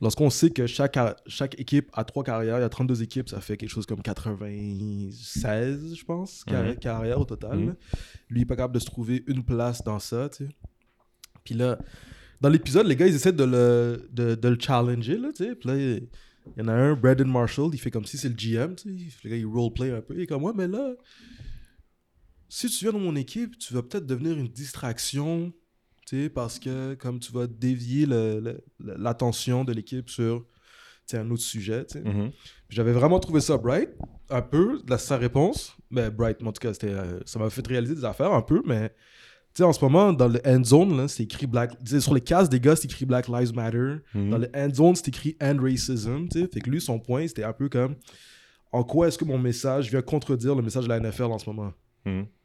lorsqu'on 0.00 0.30
sait 0.30 0.50
que 0.50 0.66
chaque, 0.66 0.98
chaque 1.26 1.58
équipe 1.60 1.90
a 1.92 2.04
trois 2.04 2.22
carrières, 2.24 2.58
il 2.58 2.62
y 2.62 2.64
a 2.64 2.68
32 2.68 3.02
équipes, 3.02 3.28
ça 3.28 3.40
fait 3.40 3.56
quelque 3.56 3.70
chose 3.70 3.86
comme 3.86 4.02
96, 4.02 5.94
je 5.94 6.04
pense, 6.04 6.44
carri- 6.44 6.70
Mhm. 6.70 6.76
carrières 6.78 7.20
au 7.20 7.24
total. 7.24 7.58
Mhm. 7.58 7.74
Lui, 8.30 8.40
il 8.40 8.42
est 8.42 8.46
pas 8.46 8.56
capable 8.56 8.74
de 8.74 8.78
se 8.80 8.86
trouver 8.86 9.24
une 9.26 9.44
place 9.44 9.82
dans 9.82 9.98
ça, 9.98 10.28
tu 10.28 10.44
sais. 10.46 10.50
Puis 11.44 11.54
là, 11.54 11.78
dans 12.40 12.48
l'épisode, 12.48 12.86
les 12.86 12.96
gars, 12.96 13.06
ils 13.06 13.14
essaient 13.14 13.32
de 13.32 13.44
le, 13.44 14.08
de, 14.12 14.34
de 14.34 14.48
le 14.48 14.58
challenger, 14.60 15.16
là, 15.18 15.28
tu 15.34 15.44
sais. 15.44 15.54
Puis 15.54 15.68
là, 15.68 15.76
il 15.76 16.08
y 16.56 16.60
en 16.62 16.68
a 16.68 16.72
un, 16.72 16.94
Brandon 16.94 17.26
Marshall, 17.26 17.70
il 17.72 17.78
fait 17.78 17.90
comme 17.90 18.04
si 18.06 18.16
c'est 18.18 18.28
le 18.28 18.34
GM, 18.34 18.74
tu 18.74 18.98
sais. 18.98 19.06
Le 19.24 19.30
gars, 19.30 19.36
il 19.36 19.46
roleplay 19.46 19.90
un 19.92 20.00
peu. 20.00 20.14
Il 20.14 20.20
est 20.22 20.26
comme, 20.26 20.44
ouais, 20.44 20.52
mais 20.54 20.68
là, 20.68 20.94
si 22.48 22.68
tu 22.68 22.84
viens 22.84 22.92
dans 22.92 22.98
mon 23.00 23.16
équipe, 23.16 23.58
tu 23.58 23.74
vas 23.74 23.82
peut-être 23.82 24.06
devenir 24.06 24.36
une 24.38 24.48
distraction, 24.48 25.52
parce 26.34 26.58
que 26.58 26.94
comme 26.94 27.18
tu 27.18 27.32
vas 27.32 27.46
dévier 27.46 28.06
l'attention 28.78 29.64
de 29.64 29.72
l'équipe 29.72 30.08
sur, 30.08 30.44
un 31.14 31.30
autre 31.30 31.42
sujet. 31.42 31.86
Mhm. 32.04 32.32
J'avais 32.68 32.92
vraiment 32.92 33.18
trouvé 33.18 33.40
ça 33.40 33.56
bright, 33.56 33.88
un 34.28 34.42
peu, 34.42 34.78
de 34.84 34.90
la, 34.90 34.98
sa 34.98 35.16
réponse. 35.16 35.74
Mais 35.90 36.10
bright, 36.10 36.42
en 36.42 36.52
tout 36.52 36.60
cas, 36.60 36.72
euh, 36.84 37.20
ça 37.24 37.38
m'a 37.38 37.48
fait 37.48 37.66
réaliser 37.66 37.94
des 37.94 38.04
affaires 38.04 38.32
un 38.32 38.42
peu, 38.42 38.62
mais 38.66 38.92
en 39.64 39.72
ce 39.72 39.84
moment, 39.84 40.12
dans 40.12 40.28
le 40.28 40.40
end 40.46 40.62
zone, 40.62 41.08
c'est 41.08 41.24
écrit 41.24 41.46
Black. 41.46 41.72
Sur 42.00 42.14
les 42.14 42.20
cases 42.20 42.48
des 42.48 42.60
gars, 42.60 42.76
c'est 42.76 42.84
écrit 42.84 43.06
Black 43.06 43.28
Lives 43.28 43.54
Matter. 43.54 43.96
Mhm. 44.14 44.30
Dans 44.30 44.38
le 44.38 44.50
end 44.54 44.74
zone, 44.74 44.96
c'est 44.96 45.08
écrit 45.08 45.36
End 45.40 45.56
Racism. 45.60 46.28
Fait 46.30 46.60
que 46.60 46.70
lui, 46.70 46.80
son 46.80 46.98
point, 46.98 47.26
c'était 47.26 47.44
un 47.44 47.52
peu 47.52 47.68
comme 47.68 47.96
en 48.70 48.84
quoi 48.84 49.08
est-ce 49.08 49.18
que 49.18 49.24
mon 49.24 49.38
message 49.38 49.90
vient 49.90 50.02
contredire 50.02 50.54
le 50.54 50.62
message 50.62 50.84
de 50.84 50.88
la 50.88 51.00
NFL 51.00 51.24
en 51.24 51.38
ce 51.38 51.48
moment? 51.48 51.72
Mhm. 52.04 52.26
Ça, 52.26 52.37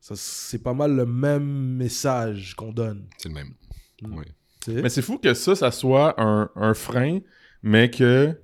C'est 0.00 0.62
pas 0.62 0.74
mal 0.74 0.94
le 0.96 1.04
même 1.06 1.44
message 1.76 2.54
qu'on 2.54 2.72
donne. 2.72 3.06
C'est 3.18 3.28
le 3.28 3.34
même. 3.34 3.52
Mm. 4.02 4.16
Oui. 4.18 4.24
Mais 4.68 4.88
c'est 4.88 5.02
fou 5.02 5.18
que 5.18 5.34
ça, 5.34 5.54
ça 5.54 5.70
soit 5.70 6.14
un, 6.20 6.50
un 6.56 6.74
frein, 6.74 7.20
mais 7.62 7.90
que 7.90 8.38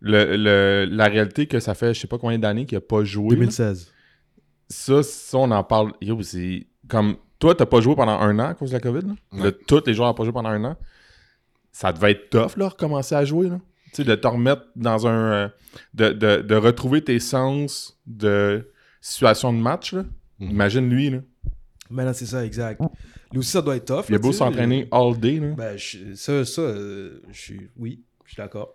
le, 0.00 0.36
le- 0.36 0.86
la 0.90 1.04
réalité 1.06 1.46
que 1.46 1.58
ça 1.60 1.74
fait 1.74 1.94
je 1.94 2.00
sais 2.00 2.06
pas 2.06 2.18
combien 2.18 2.38
d'années 2.38 2.66
qu'il 2.66 2.76
a 2.78 2.80
pas 2.80 3.02
joué. 3.04 3.30
là, 3.30 3.34
2016. 3.36 3.92
Ça, 4.68 5.02
ça, 5.02 5.38
on 5.38 5.50
en 5.50 5.64
parle. 5.64 5.92
Yo, 6.00 6.20
c'est 6.22 6.66
comme. 6.88 7.16
Toi, 7.38 7.54
t'as 7.54 7.66
pas 7.66 7.80
joué 7.80 7.96
pendant 7.96 8.18
un 8.20 8.38
an 8.38 8.48
à 8.50 8.54
cause 8.54 8.70
de 8.70 8.74
la 8.76 8.80
COVID. 8.80 9.06
Là? 9.06 9.14
Ouais. 9.32 9.42
De 9.44 9.50
tous 9.50 9.82
les 9.86 9.94
joueurs 9.94 10.08
n'ont 10.08 10.14
pas 10.14 10.24
joué 10.24 10.32
pendant 10.32 10.50
un 10.50 10.62
an. 10.64 10.76
Ça 11.72 11.92
devait 11.92 12.12
être 12.12 12.28
tough, 12.30 12.56
là, 12.58 12.68
recommencer 12.68 13.14
à 13.14 13.24
jouer. 13.24 13.48
Là. 13.48 13.58
Tu 13.86 13.96
sais, 13.96 14.04
de 14.04 14.14
te 14.14 14.26
remettre 14.26 14.64
dans 14.76 15.06
un. 15.06 15.32
euh, 15.32 15.48
de, 15.94 16.10
de, 16.10 16.42
de 16.42 16.54
retrouver 16.54 17.02
tes 17.02 17.18
sens 17.18 17.98
de 18.06 18.70
situation 19.00 19.52
de 19.54 19.58
match. 19.58 19.92
Là. 19.94 20.04
Mhm. 20.40 20.50
Imagine 20.50 20.88
lui. 20.90 21.10
Là. 21.10 21.18
Mais 21.90 22.04
là, 22.04 22.12
c'est 22.14 22.26
ça, 22.26 22.44
exact. 22.44 22.80
Lui 23.32 23.38
aussi, 23.40 23.50
ça 23.50 23.62
doit 23.62 23.76
être 23.76 23.84
tough. 23.86 24.04
Il 24.08 24.14
a 24.14 24.18
beau 24.18 24.32
s'entraîner 24.32 24.88
all 24.92 25.18
day. 25.18 25.38
Là. 25.40 25.54
Ben, 25.56 25.76
je- 25.76 26.14
ça, 26.14 26.44
ça 26.44 26.62
euh, 26.62 27.20
je 27.30 27.38
suis. 27.40 27.70
Oui, 27.76 28.02
je 28.24 28.32
suis 28.32 28.36
d'accord. 28.40 28.74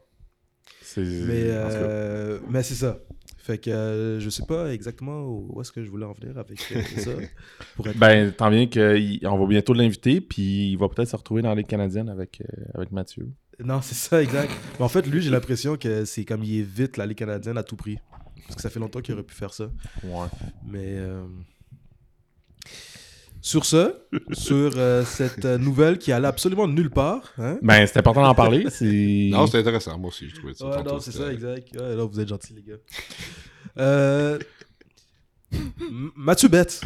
C'est- 0.82 1.02
Mais, 1.02 1.44
euh, 1.48 2.40
mais 2.50 2.62
c'est 2.64 2.76
ça. 2.76 3.00
Fait 3.38 3.58
que 3.60 3.70
euh, 3.70 4.20
je 4.20 4.30
sais 4.30 4.44
pas 4.48 4.74
exactement 4.74 5.22
où 5.24 5.48
où 5.54 5.62
est-ce 5.62 5.72
que 5.72 5.84
je 5.84 5.90
voulais 5.90 6.06
en 6.06 6.14
venir 6.14 6.38
avec 6.38 6.60
euh, 6.76 6.82
ça. 6.98 7.12
Pour 7.76 7.88
être... 7.88 7.98
Ben, 7.98 8.32
tant 8.32 8.50
bien 8.50 8.68
qu'on 8.68 9.38
va 9.38 9.46
bientôt 9.48 9.74
l'inviter, 9.74 10.20
puis 10.20 10.72
il 10.72 10.78
va 10.78 10.90
peut-être 10.90 11.10
se 11.10 11.16
retrouver 11.16 11.42
dans 11.44 11.54
les 11.54 11.64
Canadiennes 11.64 12.10
avec, 12.10 12.42
euh, 12.42 12.64
avec 12.74 12.92
Mathieu. 12.92 13.30
Non, 13.64 13.82
c'est 13.82 13.96
ça, 13.96 14.22
exact. 14.22 14.52
Mais 14.80 14.86
en 14.86 14.90
fait, 14.90 15.06
lui, 15.08 15.22
j'ai 15.22 15.30
l'impression 15.30 15.78
que 15.78 16.06
c'est 16.06 16.26
comme 16.26 16.44
il 16.44 16.56
évite 16.60 16.98
la 16.98 17.06
Ligue 17.06 17.18
canadienne 17.20 17.58
à 17.58 17.64
tout 17.64 17.76
prix. 17.78 17.98
Parce 18.48 18.56
que 18.56 18.62
ça 18.62 18.70
fait 18.70 18.80
longtemps 18.80 19.00
qu'il 19.02 19.14
aurait 19.14 19.24
pu 19.24 19.34
faire 19.36 19.54
ça. 19.54 19.70
Ouais. 20.04 20.28
Mais. 20.68 20.98
Sur 23.46 23.64
ce, 23.64 23.94
sur 24.32 24.72
euh, 24.76 25.06
cette 25.06 25.46
euh, 25.46 25.60
nouvelle 25.60 26.00
qui 26.00 26.12
allait 26.12 26.28
absolument 26.28 26.68
nulle 26.68 26.90
part. 26.90 27.32
Hein? 27.38 27.60
Ben, 27.62 27.86
c'est 27.86 28.00
important 28.00 28.24
d'en 28.24 28.34
parler. 28.34 28.66
C'est... 28.72 29.30
Non, 29.32 29.46
c'était 29.46 29.60
intéressant. 29.60 30.00
Moi 30.00 30.08
aussi, 30.08 30.28
je 30.28 30.36
trouvais 30.36 30.56
ça. 30.56 30.66
Ouais, 30.68 30.82
non, 30.82 31.00
c'est 31.00 31.12
ça, 31.12 31.32
exact. 31.32 31.68
Ouais, 31.80 31.96
vous 31.96 32.20
êtes 32.20 32.28
gentils, 32.28 32.56
les 32.56 32.64
gars. 32.64 32.78
Euh... 33.78 34.40
Mathieu 36.16 36.50
Betts, 36.50 36.82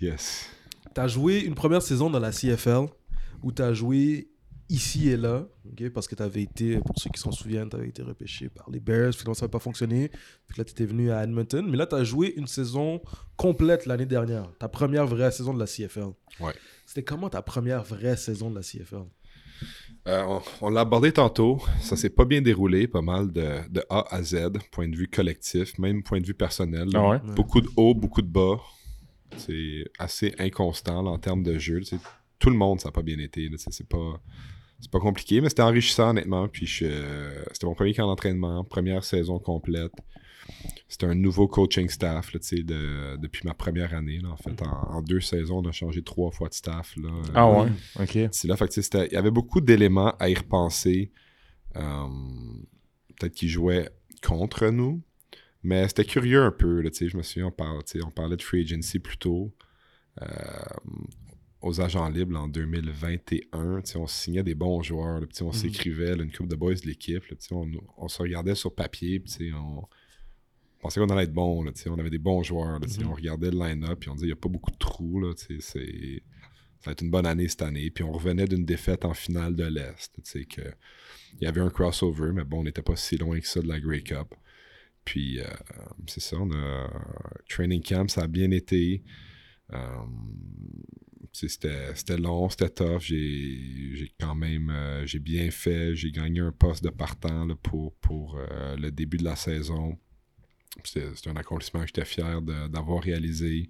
Yes. 0.00 0.50
t'as 0.94 1.06
joué 1.06 1.42
une 1.42 1.54
première 1.54 1.80
saison 1.82 2.10
dans 2.10 2.18
la 2.18 2.32
CFL 2.32 2.88
où 3.44 3.52
t'as 3.52 3.72
joué 3.72 4.30
ici 4.68 5.08
et 5.08 5.16
là, 5.16 5.46
parce 5.94 6.08
que 6.08 6.14
t'avais 6.14 6.42
été, 6.42 6.78
pour 6.80 6.98
ceux 6.98 7.10
qui 7.10 7.20
s'en 7.20 7.32
souviennent, 7.32 7.68
t'avais 7.68 7.88
été 7.88 8.02
repêché 8.02 8.48
par 8.48 8.68
les 8.70 8.80
Bears, 8.80 9.12
finalement 9.14 9.34
ça 9.34 9.42
n'avait 9.42 9.52
pas 9.52 9.58
fonctionné, 9.58 10.10
puis 10.46 10.58
là 10.58 10.64
t'étais 10.64 10.84
venu 10.84 11.10
à 11.10 11.24
Edmonton, 11.24 11.66
mais 11.68 11.76
là 11.76 11.86
t'as 11.86 12.04
joué 12.04 12.34
une 12.36 12.46
saison 12.46 13.00
complète 13.36 13.86
l'année 13.86 14.06
dernière, 14.06 14.50
ta 14.58 14.68
première 14.68 15.06
vraie 15.06 15.30
saison 15.30 15.54
de 15.54 15.58
la 15.58 15.66
CFL. 15.66 16.12
Ouais. 16.40 16.52
C'était 16.84 17.04
comment 17.04 17.30
ta 17.30 17.42
première 17.42 17.82
vraie 17.82 18.16
saison 18.16 18.50
de 18.50 18.56
la 18.56 18.62
CFL 18.62 19.04
Euh, 20.06 20.22
on 20.24 20.42
on 20.62 20.70
l'a 20.70 20.82
abordé 20.82 21.12
tantôt. 21.12 21.60
Ça 21.80 21.96
s'est 21.96 22.10
pas 22.10 22.24
bien 22.24 22.40
déroulé, 22.40 22.88
pas 22.88 23.02
mal 23.02 23.32
de, 23.32 23.68
de 23.68 23.82
A 23.90 24.06
à 24.14 24.22
Z, 24.22 24.36
point 24.70 24.88
de 24.88 24.96
vue 24.96 25.08
collectif, 25.08 25.78
même 25.78 26.02
point 26.02 26.20
de 26.20 26.26
vue 26.26 26.34
personnel. 26.34 26.88
Ah 26.94 27.08
ouais? 27.08 27.20
Beaucoup 27.34 27.60
de 27.60 27.68
hauts, 27.76 27.94
beaucoup 27.94 28.22
de 28.22 28.28
bas. 28.28 28.58
C'est 29.36 29.84
assez 29.98 30.34
inconstant 30.38 31.02
là, 31.02 31.10
en 31.10 31.18
termes 31.18 31.42
de 31.42 31.58
jeu. 31.58 31.80
tu 31.80 31.96
tout 32.38 32.50
le 32.50 32.56
monde, 32.56 32.80
ça 32.80 32.88
n'a 32.88 32.92
pas 32.92 33.02
bien 33.02 33.18
été. 33.18 33.48
tu 33.50 33.56
C'est 33.58 33.88
pas, 33.88 34.20
c'est 34.80 34.90
pas 34.90 35.00
compliqué, 35.00 35.40
mais 35.40 35.48
c'était 35.48 35.62
enrichissant, 35.62 36.10
honnêtement. 36.10 36.48
Puis 36.48 36.66
je- 36.66 37.42
c'était 37.52 37.66
mon 37.66 37.74
premier 37.74 37.94
camp 37.94 38.06
d'entraînement, 38.06 38.64
première 38.64 39.04
saison 39.04 39.38
complète. 39.38 39.92
C'était 40.88 41.06
un 41.06 41.14
nouveau 41.14 41.46
coaching 41.46 41.88
staff 41.88 42.32
là, 42.32 42.40
de- 42.62 43.16
depuis 43.16 43.42
ma 43.46 43.54
première 43.54 43.94
année. 43.94 44.18
là. 44.22 44.30
en 44.30 44.36
fait, 44.36 44.62
en, 44.62 44.94
en 44.96 45.02
deux 45.02 45.20
saisons, 45.20 45.58
on 45.58 45.68
a 45.68 45.72
changé 45.72 46.02
trois 46.02 46.30
fois 46.30 46.48
de 46.48 46.54
staff. 46.54 46.94
Là. 46.96 47.10
Ah 47.34 47.50
ouais, 47.50 47.68
ok. 48.00 48.28
C'est 48.32 48.48
là, 48.48 48.56
fait 48.56 48.68
que, 48.68 49.06
il 49.06 49.12
y 49.12 49.16
avait 49.16 49.30
beaucoup 49.30 49.60
d'éléments 49.60 50.14
à 50.18 50.28
y 50.30 50.34
repenser. 50.34 51.12
Euh, 51.76 52.06
Peut-être 53.18 53.34
qu'ils 53.34 53.48
jouaient 53.48 53.90
contre 54.22 54.68
nous. 54.68 55.02
Mais 55.64 55.88
c'était 55.88 56.04
curieux 56.04 56.42
un 56.44 56.52
peu. 56.52 56.80
Là, 56.82 56.90
je 56.92 57.16
me 57.16 57.22
souviens, 57.22 57.46
on, 57.58 57.80
sais, 57.84 57.98
on 58.04 58.10
parlait 58.12 58.36
de 58.36 58.42
free 58.42 58.62
agency 58.62 59.00
plus 59.00 59.18
tôt. 59.18 59.52
Euh, 60.22 60.26
aux 61.60 61.80
agents 61.80 62.08
libres 62.08 62.38
en 62.38 62.48
2021, 62.48 63.80
tu 63.80 63.90
sais, 63.90 63.98
on 63.98 64.06
signait 64.06 64.42
des 64.42 64.54
bons 64.54 64.82
joueurs. 64.82 65.20
là, 65.20 65.26
puis, 65.26 65.42
on 65.42 65.52
s'écrivait, 65.52 66.14
là, 66.14 66.22
une 66.22 66.32
coupe 66.32 66.48
de 66.48 66.56
boys 66.56 66.74
de 66.74 66.86
l'équipe. 66.86 67.22
On, 67.50 67.68
on 67.96 68.08
se 68.08 68.22
regardait 68.22 68.54
sur 68.54 68.74
papier. 68.74 69.20
puis, 69.20 69.52
on 69.52 69.84
pensait 70.80 71.00
qu'on 71.00 71.08
allait 71.08 71.24
être 71.24 71.34
bon. 71.34 71.62
Là, 71.62 71.72
on 71.86 71.98
avait 71.98 72.10
des 72.10 72.18
bons 72.18 72.42
joueurs. 72.42 72.78
là, 72.78 72.86
sais, 72.86 73.04
On 73.04 73.14
regardait 73.14 73.50
le 73.50 73.58
line-up 73.58 74.04
et 74.04 74.08
on 74.08 74.14
disait 74.14 74.26
il 74.26 74.30
n'y 74.30 74.32
a 74.32 74.36
pas 74.36 74.48
beaucoup 74.48 74.70
de 74.70 74.78
trous. 74.78 75.20
Là, 75.20 75.32
c'est 75.36 75.60
ça 76.80 76.90
va 76.90 76.92
être 76.92 77.02
une 77.02 77.10
bonne 77.10 77.26
année 77.26 77.48
cette 77.48 77.62
année. 77.62 77.90
Puis 77.90 78.04
on 78.04 78.12
revenait 78.12 78.46
d'une 78.46 78.64
défaite 78.64 79.04
en 79.04 79.14
finale 79.14 79.56
de 79.56 79.64
l'Est. 79.64 80.12
Que 80.48 80.62
il 81.40 81.44
y 81.44 81.46
avait 81.46 81.60
un 81.60 81.70
crossover, 81.70 82.30
mais 82.32 82.44
bon, 82.44 82.60
on 82.60 82.64
n'était 82.64 82.82
pas 82.82 82.96
si 82.96 83.16
loin 83.16 83.38
que 83.40 83.46
ça 83.46 83.60
de 83.60 83.68
la 83.68 83.80
Grey 83.80 84.02
Cup. 84.02 84.34
Puis 85.04 85.40
euh, 85.40 85.46
c'est 86.06 86.20
ça, 86.20 86.36
on 86.38 86.52
a 86.52 86.88
training 87.48 87.82
camp, 87.82 88.08
ça 88.08 88.22
a 88.22 88.26
bien 88.26 88.50
été. 88.50 89.02
Euh, 89.72 89.78
c'était 91.32 92.16
long, 92.18 92.48
c'était 92.48 92.70
tough. 92.70 93.00
J'ai 93.02 94.12
quand 94.20 94.34
même 94.34 94.70
euh, 94.70 95.06
j'ai 95.06 95.18
bien 95.18 95.50
fait. 95.50 95.94
J'ai 95.94 96.10
gagné 96.10 96.40
un 96.40 96.52
poste 96.52 96.82
de 96.84 96.90
partant 96.90 97.44
là, 97.44 97.54
pour, 97.62 97.94
pour 97.96 98.36
euh, 98.38 98.76
le 98.76 98.90
début 98.90 99.16
de 99.18 99.24
la 99.24 99.36
saison. 99.36 99.98
C'était 100.84 101.08
c'était 101.14 101.30
un 101.30 101.36
accomplissement 101.36 101.80
que 101.80 101.86
j'étais 101.88 102.04
fier 102.04 102.40
d'avoir 102.42 103.02
réalisé. 103.02 103.68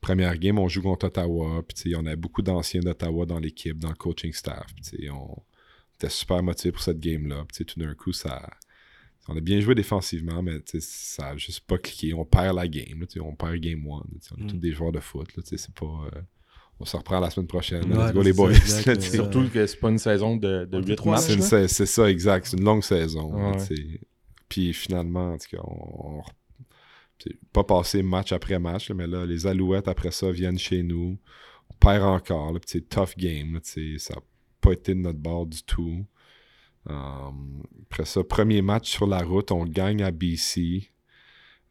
Première 0.00 0.36
game, 0.36 0.58
on 0.58 0.66
joue 0.68 0.82
contre 0.82 1.06
Ottawa. 1.06 1.62
Puis, 1.62 1.94
on 1.94 2.04
avait 2.06 2.16
beaucoup 2.16 2.42
d'anciens 2.42 2.80
d'Ottawa 2.80 3.24
dans 3.24 3.38
l'équipe, 3.38 3.78
dans 3.78 3.90
le 3.90 3.94
coaching 3.94 4.32
staff. 4.32 4.66
Puis, 4.74 5.08
on 5.10 5.40
était 5.94 6.08
super 6.08 6.42
motivés 6.42 6.72
pour 6.72 6.82
cette 6.82 6.98
game-là. 6.98 7.46
Tout 7.56 7.78
d'un 7.78 7.94
coup, 7.94 8.12
ça. 8.12 8.50
On 9.28 9.36
a 9.36 9.40
bien 9.40 9.60
joué 9.60 9.76
défensivement, 9.76 10.42
mais 10.42 10.58
ça 10.80 11.22
n'a 11.30 11.36
juste 11.36 11.60
pas 11.60 11.78
cliqué. 11.78 12.12
On 12.14 12.24
perd 12.24 12.56
la 12.56 12.66
game. 12.66 12.98
là, 13.00 13.22
on 13.22 13.36
perd 13.36 13.54
game 13.58 13.86
one. 13.86 14.02
On 14.12 14.16
est 14.16 14.42
Mm. 14.42 14.46
tous 14.48 14.56
des 14.56 14.72
joueurs 14.72 14.90
de 14.90 14.98
foot. 14.98 15.28
C'est 15.44 15.72
pas. 15.72 15.86
euh, 16.12 16.20
on 16.82 16.84
se 16.84 16.96
reprend 16.96 17.20
la 17.20 17.30
semaine 17.30 17.46
prochaine. 17.46 17.92
Ouais, 17.92 18.06
Let's 18.06 18.12
go 18.12 18.22
les 18.22 18.32
boys. 18.32 18.50
exact, 18.50 18.86
là, 18.86 18.92
euh. 18.94 19.00
Surtout 19.00 19.48
que 19.48 19.66
c'est 19.66 19.78
pas 19.78 19.88
une 19.88 19.98
saison 19.98 20.36
de, 20.36 20.64
de 20.64 20.78
On 20.78 20.80
dit 20.80 20.90
8 20.90 20.96
trois 20.96 21.14
matchs. 21.14 21.38
C'est 21.68 21.86
ça, 21.86 22.10
exact. 22.10 22.46
C'est 22.46 22.56
une 22.56 22.64
longue 22.64 22.82
saison. 22.82 23.32
Ouais. 23.32 23.56
Puis 24.48 24.72
finalement, 24.72 25.32
en 25.32 25.38
tout 25.38 25.56
cas, 25.56 25.62
on, 25.64 26.22
pas 27.52 27.62
passé 27.62 28.02
match 28.02 28.32
après 28.32 28.58
match, 28.58 28.88
là, 28.88 28.96
mais 28.96 29.06
là, 29.06 29.24
les 29.24 29.46
Alouettes 29.46 29.86
après 29.86 30.10
ça 30.10 30.32
viennent 30.32 30.58
chez 30.58 30.82
nous. 30.82 31.16
On 31.70 31.74
perd 31.74 32.02
encore. 32.02 32.52
C'est 32.66 32.88
tough 32.88 33.16
game. 33.16 33.54
là, 33.54 33.60
ça 33.62 34.14
n'a 34.14 34.20
pas 34.60 34.72
été 34.72 34.94
de 34.94 35.00
notre 35.00 35.20
bord 35.20 35.46
du 35.46 35.62
tout. 35.62 36.04
Um, 36.90 37.62
après 37.86 38.06
ça, 38.06 38.24
premier 38.24 38.60
match 38.60 38.90
sur 38.90 39.06
la 39.06 39.22
route, 39.22 39.52
on 39.52 39.64
gagne 39.64 40.02
à 40.02 40.10
BC. 40.10 40.90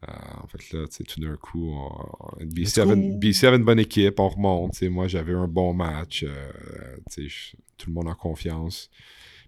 Euh, 0.10 0.14
en 0.42 0.48
fait, 0.48 0.72
là, 0.72 0.88
tu 0.88 0.96
sais, 0.96 1.04
tout 1.04 1.20
d'un 1.20 1.36
coup, 1.38 1.70
on- 1.72 2.46
BC, 2.46 2.82
avait, 2.82 2.94
une- 2.96 3.20
BC 3.20 3.46
avait 3.46 3.58
une 3.58 3.64
bonne 3.66 3.80
équipe, 3.80 4.20
on 4.20 4.30
remonte. 4.30 4.72
tu 4.74 4.80
sais, 4.80 4.90
Moi, 4.90 5.08
j'avais 5.08 5.34
un 5.34 5.48
bon 5.48 5.74
match. 5.74 6.24
euh, 6.28 6.52
tu 7.12 7.24
sais, 7.24 7.30
je- 7.30 7.56
tout 7.78 7.90
le 7.90 7.94
monde 7.94 8.08
en 8.08 8.16
confiance. 8.16 8.90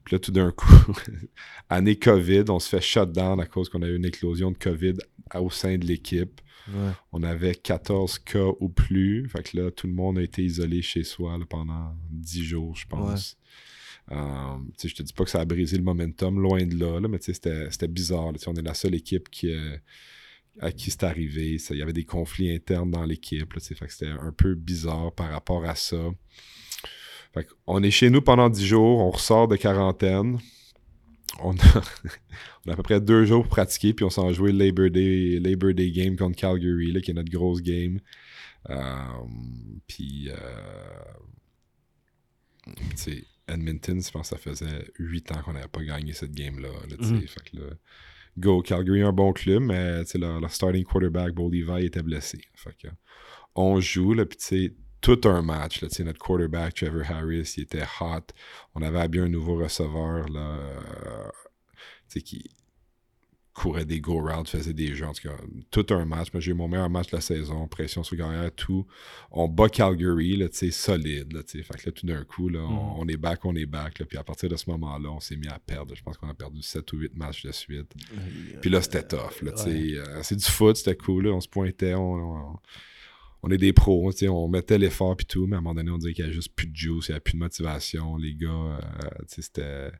Puis 0.04 0.16
là, 0.16 0.20
tout 0.20 0.32
d'un 0.32 0.52
coup, 0.52 0.68
année 1.70 1.98
COVID, 1.98 2.44
on 2.50 2.60
se 2.60 2.70
fait 2.70 2.82
shut 2.82 3.12
down 3.12 3.40
à 3.40 3.46
cause 3.46 3.70
qu'on 3.70 3.82
a 3.82 3.88
eu 3.88 3.96
une 3.96 4.06
éclosion 4.06 4.52
de 4.52 4.58
COVID 4.58 4.94
au 5.36 5.50
sein 5.50 5.78
de 5.78 5.86
l'équipe. 5.86 6.42
Ouais. 6.68 6.92
On 7.12 7.24
avait 7.24 7.56
14 7.56 8.20
cas 8.20 8.50
ou 8.60 8.70
plus. 8.70 9.28
Fait 9.30 9.44
que 9.44 9.58
là, 9.58 9.72
tout 9.72 9.88
le 9.88 9.94
monde 9.94 10.18
a 10.18 10.22
été 10.22 10.44
isolé 10.44 10.82
chez 10.82 11.04
soi 11.04 11.38
là, 11.38 11.46
pendant 11.50 11.96
10 12.12 12.44
jours, 12.44 12.76
je 12.76 12.86
pense. 12.88 13.38
Euh, 14.12 14.16
tu 14.78 14.82
sais, 14.82 14.88
je 14.90 14.96
te 14.96 15.04
dis 15.04 15.14
pas 15.14 15.24
que 15.24 15.30
ça 15.30 15.40
a 15.40 15.46
brisé 15.46 15.78
le 15.78 15.84
momentum, 15.84 16.40
loin 16.40 16.66
de 16.66 16.78
là, 16.78 17.00
là, 17.00 17.08
mais 17.08 17.20
tu 17.20 17.34
sais, 17.34 17.70
c'était 17.72 17.88
bizarre. 17.88 18.26
on 18.48 18.54
est 18.56 18.62
la 18.62 18.74
seule 18.74 18.96
équipe 18.96 19.30
qui, 19.30 19.52
euh, 19.52 19.78
à 20.60 20.72
qui 20.72 20.92
c'est 20.92 21.04
arrivé. 21.04 21.58
Ça- 21.58 21.74
Il 21.74 21.80
y 21.80 21.82
avait 21.82 21.94
des 21.94 22.06
conflits 22.06 22.52
internes 22.54 22.92
dans 22.92 23.06
l'équipe. 23.06 23.54
C'était 23.60 24.08
un 24.08 24.32
peu 24.32 24.56
bizarre 24.56 25.12
par 25.14 25.30
rapport 25.30 25.66
à 25.66 25.76
ça. 25.76 25.98
Fait 27.34 27.48
on 27.66 27.82
est 27.82 27.92
chez 27.92 28.10
nous 28.10 28.22
pendant 28.22 28.50
10 28.50 28.66
jours, 28.66 29.00
on 29.00 29.10
ressort 29.12 29.48
de 29.48 29.56
quarantaine. 29.56 30.38
On 31.40 31.56
a, 31.58 31.58
on 32.66 32.70
a 32.70 32.74
à 32.74 32.76
peu 32.76 32.84
près 32.84 33.02
deux 33.02 33.26
jours 33.26 33.42
pour 33.44 33.50
pratiquer, 33.50 33.94
puis 33.94 34.06
on 34.06 34.12
s'en 34.12 34.32
joué 34.32 34.52
le 34.52 34.60
Labor 34.66 34.92
Day, 34.92 35.40
Labor 35.40 35.74
Day 35.74 35.90
Game 35.92 36.16
contre 36.16 36.36
Calgary, 36.38 36.92
là, 36.92 37.02
qui 37.02 37.10
est 37.10 37.16
notre 37.16 37.32
grosse 37.32 37.62
game. 37.64 38.00
Euh, 38.70 38.96
puis, 39.88 40.30
euh, 40.30 40.36
Edmonton, 43.48 44.02
je 44.02 44.12
pense 44.12 44.30
que 44.30 44.36
ça 44.36 44.42
faisait 44.42 44.86
8 45.00 45.32
ans 45.32 45.42
qu'on 45.44 45.54
n'avait 45.54 45.68
pas 45.68 45.84
gagné 45.84 46.14
cette 46.14 46.32
game-là. 46.34 46.70
là. 46.90 46.96
Mhm. 47.00 47.28
Fait 47.28 47.50
que 47.50 47.58
là, 47.58 47.66
go, 48.38 48.62
Calgary, 48.62 49.02
un 49.02 49.12
bon 49.12 49.34
club, 49.34 49.64
mais 49.64 50.04
leur, 50.16 50.40
leur 50.40 50.52
starting 50.52 50.84
quarterback, 50.84 51.34
Bo 51.34 51.50
Levi, 51.50 51.86
était 51.86 52.04
blessé. 52.04 52.40
Que, 52.82 52.88
on 53.56 53.80
joue, 53.80 54.14
là, 54.14 54.26
puis 54.26 54.76
tout 55.02 55.20
un 55.26 55.42
match. 55.42 55.82
Là, 55.82 55.90
notre 56.04 56.20
quarterback, 56.20 56.76
Trevor 56.76 57.04
Harris, 57.10 57.54
il 57.58 57.64
était 57.64 57.84
hot. 58.00 58.26
On 58.74 58.82
avait 58.82 59.08
bien 59.10 59.26
un 59.26 59.30
nouveau 59.30 59.58
receveur 59.58 60.28
là, 60.30 60.58
euh, 60.58 62.20
qui 62.24 62.50
courait 63.54 63.86
des 63.86 64.02
go 64.02 64.20
routes, 64.22 64.50
faisait 64.50 64.74
des 64.74 64.96
jeux. 64.96 65.06
En 65.06 65.14
tout 65.14 65.28
cas, 65.28 65.36
tout 65.72 65.86
un 65.92 66.06
match. 66.06 66.30
J'ai 66.40 66.52
eu 66.52 66.54
mon 66.56 66.68
meilleur 66.68 66.90
match 66.90 67.12
de 67.12 67.16
la 67.18 67.22
saison. 67.22 67.68
Pression 67.68 68.04
sur 68.04 68.18
carrière, 68.18 68.52
tout. 68.56 68.86
On 69.32 69.48
bat 69.48 69.70
Calgary, 69.70 70.36
là, 70.38 70.50
tu 70.50 70.58
sais, 70.58 70.72
solide. 70.72 71.32
Là, 71.34 71.44
tu 71.44 71.58
sais. 71.60 71.64
fait 71.64 71.78
que 71.78 71.86
là, 71.88 71.92
tout 71.92 72.06
d'un 72.06 72.24
coup, 72.24 72.50
là, 72.50 72.60
on, 72.62 72.96
Mm. 72.96 73.00
on 73.00 73.08
est 73.08 73.18
back, 73.18 73.46
on 73.46 73.56
est 73.56 73.66
back. 73.66 74.00
Là, 74.00 74.06
puis 74.08 74.18
à 74.18 74.24
partir 74.24 74.50
de 74.50 74.56
ce 74.56 74.70
moment-là, 74.72 75.10
on 75.12 75.20
s'est 75.20 75.36
mis 75.38 75.48
à 75.48 75.60
perdre. 75.60 75.94
Je 75.96 76.02
pense 76.04 76.18
qu'on 76.18 76.30
a 76.30 76.34
perdu 76.34 76.62
7 76.62 76.92
ou 76.94 76.98
8 76.98 77.16
matchs 77.16 77.44
de 77.46 77.52
suite. 77.52 77.94
Puis 78.62 78.70
là, 78.70 78.82
c'était 78.82 79.04
tough. 79.08 79.42
Là, 79.44 79.52
tu 79.52 79.64
sais. 79.64 79.70
Ouais. 79.70 79.98
Euh, 79.98 80.20
c'est 80.24 80.36
du 80.36 80.46
foot, 80.46 80.76
c'était 80.76 80.96
cool. 80.98 81.26
là. 81.28 81.32
On 81.34 81.42
se 81.42 81.48
pointait, 81.48 81.94
on, 81.94 82.14
on- 82.16 82.56
on 83.46 83.52
est 83.52 83.58
des 83.58 83.74
pros. 83.74 84.10
On 84.30 84.48
mettait 84.48 84.78
l'effort 84.78 85.18
puis 85.18 85.26
tout, 85.26 85.46
mais 85.48 85.56
à 85.56 85.60
un 85.60 85.62
moment 85.62 85.76
donné, 85.76 85.92
on 85.92 85.98
dirait 85.98 86.14
qu'il 86.14 86.24
n'y 86.24 86.32
a 86.32 86.34
juste 86.34 86.56
plus 86.56 86.66
de 86.68 86.76
juice, 86.76 87.10
il 87.10 87.12
n'y 87.12 87.18
a 87.18 87.20
plus 87.20 87.34
de 87.34 87.40
motivation. 87.40 88.16
Les 88.16 88.34
gars, 88.36 88.48
euh, 88.48 88.78
tu 89.28 89.36
sais, 89.36 89.42
c'était... 89.42 89.92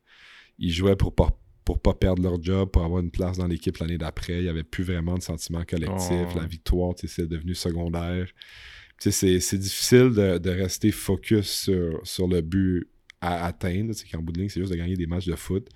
Ils 0.60 0.72
jouaient 0.72 0.96
pour 0.96 1.14
pas, 1.14 1.38
pour 1.66 1.82
pas 1.82 1.94
perdre 1.94 2.22
leur 2.22 2.42
job, 2.42 2.70
pour 2.72 2.84
avoir 2.84 3.02
une 3.02 3.12
place 3.12 3.38
dans 3.38 3.48
l'équipe 3.48 3.78
l'année 3.78 3.98
d'après. 3.98 4.38
Il 4.40 4.44
n'y 4.44 4.50
avait 4.50 4.64
plus 4.64 4.84
vraiment 4.84 5.16
de 5.16 5.22
sentiment 5.22 5.64
collectif. 5.64 6.28
Oh. 6.36 6.40
La 6.40 6.46
victoire, 6.46 6.96
tu 6.96 7.08
sais, 7.08 7.22
c'est 7.22 7.28
devenu 7.28 7.56
secondaire. 7.56 8.28
Tu 9.00 9.12
sais, 9.12 9.12
c'est, 9.12 9.40
c'est 9.40 9.58
difficile 9.58 10.12
de, 10.14 10.38
de 10.38 10.50
rester 10.50 10.92
focus 10.92 11.50
sur, 11.50 12.00
sur 12.04 12.28
le 12.28 12.42
but 12.42 12.88
à 13.22 13.46
atteindre. 13.46 13.94
Sais, 13.94 14.06
qu'en 14.12 14.22
bout 14.22 14.32
de 14.32 14.40
ligne, 14.40 14.50
c'est 14.50 14.60
juste 14.60 14.72
de 14.72 14.78
gagner 14.78 14.96
des 14.96 15.08
matchs 15.08 15.28
de 15.28 15.36
foot. 15.36 15.68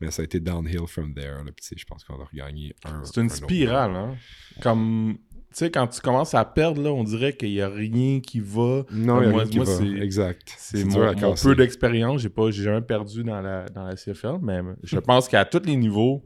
Mais 0.00 0.10
ça 0.10 0.22
a 0.22 0.24
été 0.24 0.40
downhill 0.40 0.86
from 0.86 1.14
there. 1.14 1.44
là. 1.44 1.50
Je 1.76 1.84
pense 1.84 2.04
qu'on 2.04 2.20
a 2.20 2.24
regagné 2.24 2.74
un. 2.84 3.04
C'est 3.04 3.20
une 3.20 3.26
un 3.26 3.28
spirale, 3.28 3.94
hein. 3.94 4.16
Comme, 4.62 5.18
tu 5.50 5.56
sais, 5.56 5.70
quand 5.70 5.86
tu 5.88 6.00
commences 6.00 6.34
à 6.34 6.44
perdre, 6.44 6.80
là, 6.82 6.90
on 6.92 7.04
dirait 7.04 7.32
qu'il 7.36 7.50
n'y 7.50 7.60
a 7.60 7.68
rien 7.68 8.20
qui 8.20 8.40
va. 8.40 8.84
Non, 8.92 9.20
il 9.20 9.24
y 9.24 9.28
a 9.28 9.30
Moi- 9.30 9.42
rien 9.42 9.50
qui 9.50 9.56
moi, 9.58 9.66
va. 9.66 9.72
c'est- 9.76 10.02
Exact. 10.02 10.54
C'est 10.56 10.84
mon, 10.84 11.34
peu 11.42 11.54
d'expérience. 11.56 12.20
J'ai 12.22 12.28
pas, 12.28 12.50
j'ai 12.50 12.62
jamais 12.62 12.80
perdu 12.82 13.24
dans 13.24 13.40
la, 13.40 13.66
dans 13.66 13.84
la 13.84 13.96
CFL, 13.96 14.38
mais 14.42 14.60
je 14.82 14.98
pense 15.00 15.28
qu'à 15.28 15.44
tous 15.44 15.62
les 15.66 15.76
niveaux, 15.76 16.24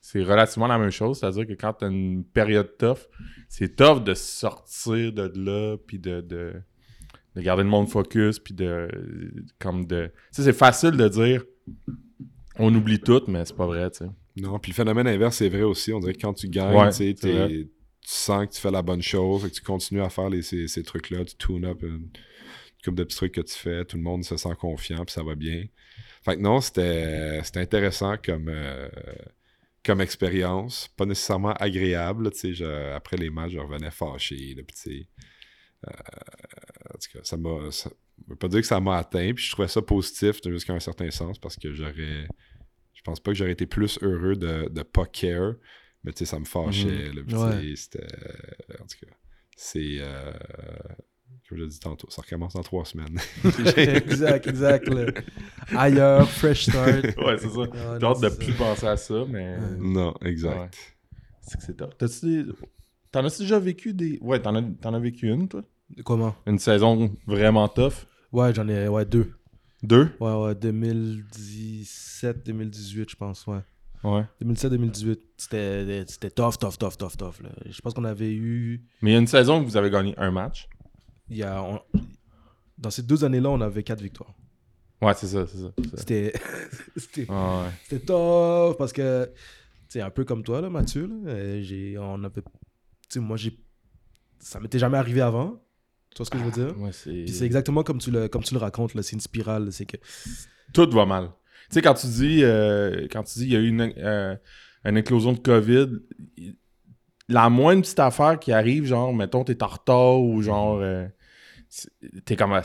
c'est 0.00 0.22
relativement 0.22 0.66
la 0.68 0.78
même 0.78 0.90
chose. 0.90 1.18
C'est-à-dire 1.18 1.46
que 1.46 1.52
quand 1.54 1.72
tu 1.74 1.84
as 1.84 1.88
une 1.88 2.24
période 2.24 2.76
tough, 2.78 3.08
c'est 3.48 3.76
tough 3.76 4.02
de 4.02 4.14
sortir 4.14 5.12
de 5.12 5.30
là, 5.36 5.76
puis 5.86 5.98
de, 5.98 6.20
de, 6.20 6.52
de 7.36 7.40
garder 7.42 7.62
le 7.64 7.68
monde 7.68 7.88
focus, 7.88 8.38
puis 8.38 8.54
de. 8.54 8.88
Comme 9.58 9.84
de. 9.86 10.06
Tu 10.06 10.12
sais, 10.32 10.42
c'est 10.44 10.52
facile 10.52 10.92
de 10.92 11.08
dire 11.08 11.44
on 12.58 12.74
oublie 12.74 13.00
tout, 13.00 13.22
mais 13.28 13.44
c'est 13.44 13.56
pas 13.56 13.66
vrai, 13.66 13.90
tu 13.90 13.98
sais. 14.04 14.10
Non, 14.36 14.58
puis 14.58 14.70
le 14.72 14.76
phénomène 14.76 15.06
inverse, 15.08 15.36
c'est 15.36 15.48
vrai 15.48 15.62
aussi. 15.62 15.92
On 15.92 15.98
dirait 16.00 16.14
que 16.14 16.20
quand 16.20 16.34
tu 16.34 16.48
gagnes, 16.48 16.76
Ouais, 16.76 16.90
tu 16.90 17.14
sais, 17.16 17.68
tu 18.10 18.16
sens 18.16 18.46
que 18.48 18.52
tu 18.54 18.60
fais 18.60 18.72
la 18.72 18.82
bonne 18.82 19.02
chose, 19.02 19.44
et 19.44 19.50
que 19.50 19.54
tu 19.54 19.62
continues 19.62 20.02
à 20.02 20.10
faire 20.10 20.30
ces, 20.42 20.82
trucs-là, 20.82 21.24
tu 21.24 21.36
tune 21.36 21.64
up 21.64 21.82
une, 21.82 22.10
couple 22.84 22.96
de 22.96 23.04
petits 23.04 23.16
trucs 23.16 23.34
que 23.34 23.40
tu 23.40 23.54
fais, 23.54 23.84
tout 23.84 23.96
le 23.96 24.02
monde 24.02 24.24
se 24.24 24.36
sent 24.36 24.54
confiant, 24.58 25.04
puis 25.04 25.12
ça 25.12 25.22
va 25.22 25.36
bien. 25.36 25.64
Fait 26.24 26.36
que 26.36 26.40
non, 26.40 26.60
c'était 26.60 27.40
intéressant 27.54 28.16
comme, 28.16 28.48
euh, 28.48 28.88
comme 29.84 30.00
expérience. 30.00 30.88
Pas 30.96 31.06
nécessairement 31.06 31.52
agréable, 31.52 32.30
Après 32.94 33.16
les 33.16 33.30
matchs, 33.30 33.52
je 33.52 33.58
revenais 33.60 33.90
fâché, 33.90 34.56
euh, 34.56 35.90
en 35.90 36.98
tout 36.98 37.18
cas, 37.18 37.20
ça 37.22 37.36
m'a... 37.36 37.70
ça- 37.70 37.92
Je 38.18 38.30
veux 38.30 38.36
pas 38.36 38.48
dire 38.48 38.60
que 38.60 38.66
ça 38.66 38.80
m'a 38.80 38.98
atteint, 38.98 39.32
puis 39.34 39.44
je 39.44 39.52
trouvais 39.52 39.68
ça 39.68 39.80
positif 39.82 40.40
jusqu'à 40.44 40.74
un 40.74 40.80
certain 40.80 41.10
sens, 41.10 41.38
parce 41.38 41.56
que 41.56 41.72
j'aurais... 41.72 42.26
Je 42.92 43.02
pense 43.02 43.20
pas 43.20 43.30
que 43.30 43.38
j'aurais 43.38 43.52
été 43.52 43.66
plus 43.66 43.98
heureux 44.02 44.36
de, 44.36 44.68
de 44.68 44.82
pas 44.82 45.06
care, 45.06 45.54
mais 46.04 46.12
tu 46.12 46.18
sais, 46.18 46.24
ça 46.24 46.38
me 46.38 46.44
fâchait. 46.44 47.10
Ouais. 47.10 47.74
c'était. 47.76 48.06
En 48.80 48.86
tout 48.86 49.06
cas, 49.06 49.12
c'est. 49.56 49.98
euh, 50.00 50.32
comme 51.48 51.58
je 51.58 51.64
l'ai 51.64 51.68
dit 51.68 51.80
tantôt, 51.80 52.08
ça 52.10 52.22
recommence 52.22 52.54
dans 52.54 52.62
trois 52.62 52.84
semaines. 52.84 53.18
exact, 53.76 54.46
exact. 54.46 54.88
là. 54.88 55.06
Ailleurs, 55.76 56.28
fresh 56.30 56.64
start. 56.70 57.04
Ouais, 57.18 57.38
c'est 57.38 57.48
ça. 57.48 57.62
Ah, 57.72 57.98
J'ai 58.00 58.06
hâte 58.06 58.20
de 58.20 58.28
plus 58.36 58.52
penser 58.52 58.86
à 58.86 58.96
ça, 58.96 59.24
mais. 59.28 59.56
non, 59.78 60.14
exact. 60.24 60.76
C'est 61.42 61.58
que 61.58 61.64
c'est 61.64 61.76
top. 61.76 61.96
T'as-tu 61.98 62.44
des- 62.44 62.52
T'en 63.12 63.24
as 63.24 63.36
déjà 63.38 63.58
vécu 63.58 63.92
des. 63.92 64.18
Ouais, 64.20 64.40
t'en 64.40 64.54
as, 64.54 64.62
t'en 64.80 64.94
as 64.94 65.00
vécu 65.00 65.28
une, 65.28 65.48
toi? 65.48 65.62
Comment? 66.04 66.36
Une 66.46 66.60
saison 66.60 67.12
vraiment 67.26 67.66
tough? 67.68 68.06
Ouais, 68.30 68.54
j'en 68.54 68.68
ai 68.68 68.86
ouais, 68.86 69.04
deux. 69.04 69.32
Deux? 69.82 70.10
Ouais, 70.20 70.32
ouais, 70.32 70.54
2017, 70.54 72.46
2018, 72.46 73.10
je 73.10 73.16
pense, 73.16 73.46
ouais. 73.48 73.60
Ouais. 74.02 74.24
2017-2018, 74.42 75.18
c'était 75.36 76.30
tough, 76.30 76.58
tough, 76.58 76.78
tough, 76.78 76.96
tough, 76.96 77.16
tough. 77.18 77.40
Là. 77.42 77.50
Je 77.66 77.80
pense 77.80 77.92
qu'on 77.94 78.04
avait 78.04 78.32
eu. 78.32 78.82
Mais 79.02 79.10
il 79.10 79.12
y 79.12 79.16
a 79.16 79.20
une 79.20 79.26
saison 79.26 79.60
où 79.60 79.64
vous 79.64 79.76
avez 79.76 79.90
gagné 79.90 80.14
un 80.18 80.30
match. 80.30 80.68
Il 81.28 81.36
y 81.36 81.42
a, 81.42 81.62
on- 81.62 81.80
dans 82.78 82.90
ces 82.90 83.02
deux 83.02 83.24
années-là, 83.24 83.50
on 83.50 83.60
avait 83.60 83.82
quatre 83.82 84.00
victoires. 84.00 84.34
Ouais, 85.02 85.12
c'est 85.14 85.26
ça, 85.28 85.46
c'est 85.46 85.58
ça. 85.58 85.72
C'était 85.96 86.32
c'était 86.96 87.26
Ah 87.28 87.62
ouais. 87.64 87.70
c'était 87.84 88.04
tough 88.06 88.76
parce 88.78 88.92
que, 88.92 89.30
c'est 89.88 90.00
un 90.00 90.10
peu 90.10 90.24
comme 90.24 90.42
toi, 90.44 90.60
là, 90.60 90.70
Mathieu. 90.70 91.06
Là, 91.06 91.30
euh, 91.30 91.62
j'ai, 91.62 91.96
on 91.98 92.22
avait. 92.24 92.42
Moi, 93.16 93.36
j'ai. 93.36 93.58
Ça 94.38 94.60
m'était 94.60 94.78
jamais 94.78 94.98
arrivé 94.98 95.20
avant. 95.20 95.62
Tu 96.14 96.18
vois 96.18 96.26
ce 96.26 96.30
que 96.30 96.38
je 96.38 96.44
veux 96.44 96.50
dire? 96.50 96.78
Ouais, 96.80 96.92
c'est. 96.92 97.10
Puis 97.24 97.30
c'est 97.32 97.44
exactement 97.46 97.82
comme 97.82 97.98
tu 97.98 98.10
le, 98.10 98.28
comme 98.28 98.42
tu 98.42 98.54
le 98.54 98.60
racontes, 98.60 98.94
là. 98.94 99.02
C'est 99.02 99.12
une 99.14 99.20
spirale. 99.20 99.72
C'est 99.72 99.86
que. 99.86 99.96
Tout 100.72 100.88
va 100.90 101.04
mal. 101.06 101.30
Tu 101.70 101.74
sais, 101.74 101.82
quand 101.82 101.94
tu 101.94 102.06
dis, 102.08 102.40
euh, 102.42 103.06
quand 103.10 103.22
tu 103.22 103.38
dis 103.38 103.44
il 103.46 103.52
y 103.52 103.56
a 103.56 103.60
eu 103.60 103.68
une, 103.68 103.92
euh, 103.98 104.34
une 104.84 104.96
éclosion 104.96 105.32
de 105.32 105.38
COVID, 105.38 105.88
la 107.28 107.48
moindre 107.48 107.82
petite 107.82 108.00
affaire 108.00 108.38
qui 108.40 108.52
arrive, 108.52 108.84
genre, 108.86 109.14
mettons, 109.14 109.44
t'es 109.44 109.62
en 109.62 109.68
retard 109.68 110.20
ou 110.20 110.42
genre, 110.42 110.78
euh, 110.80 111.06
t'es 112.24 112.34
comme, 112.36 112.52
ah, 112.52 112.62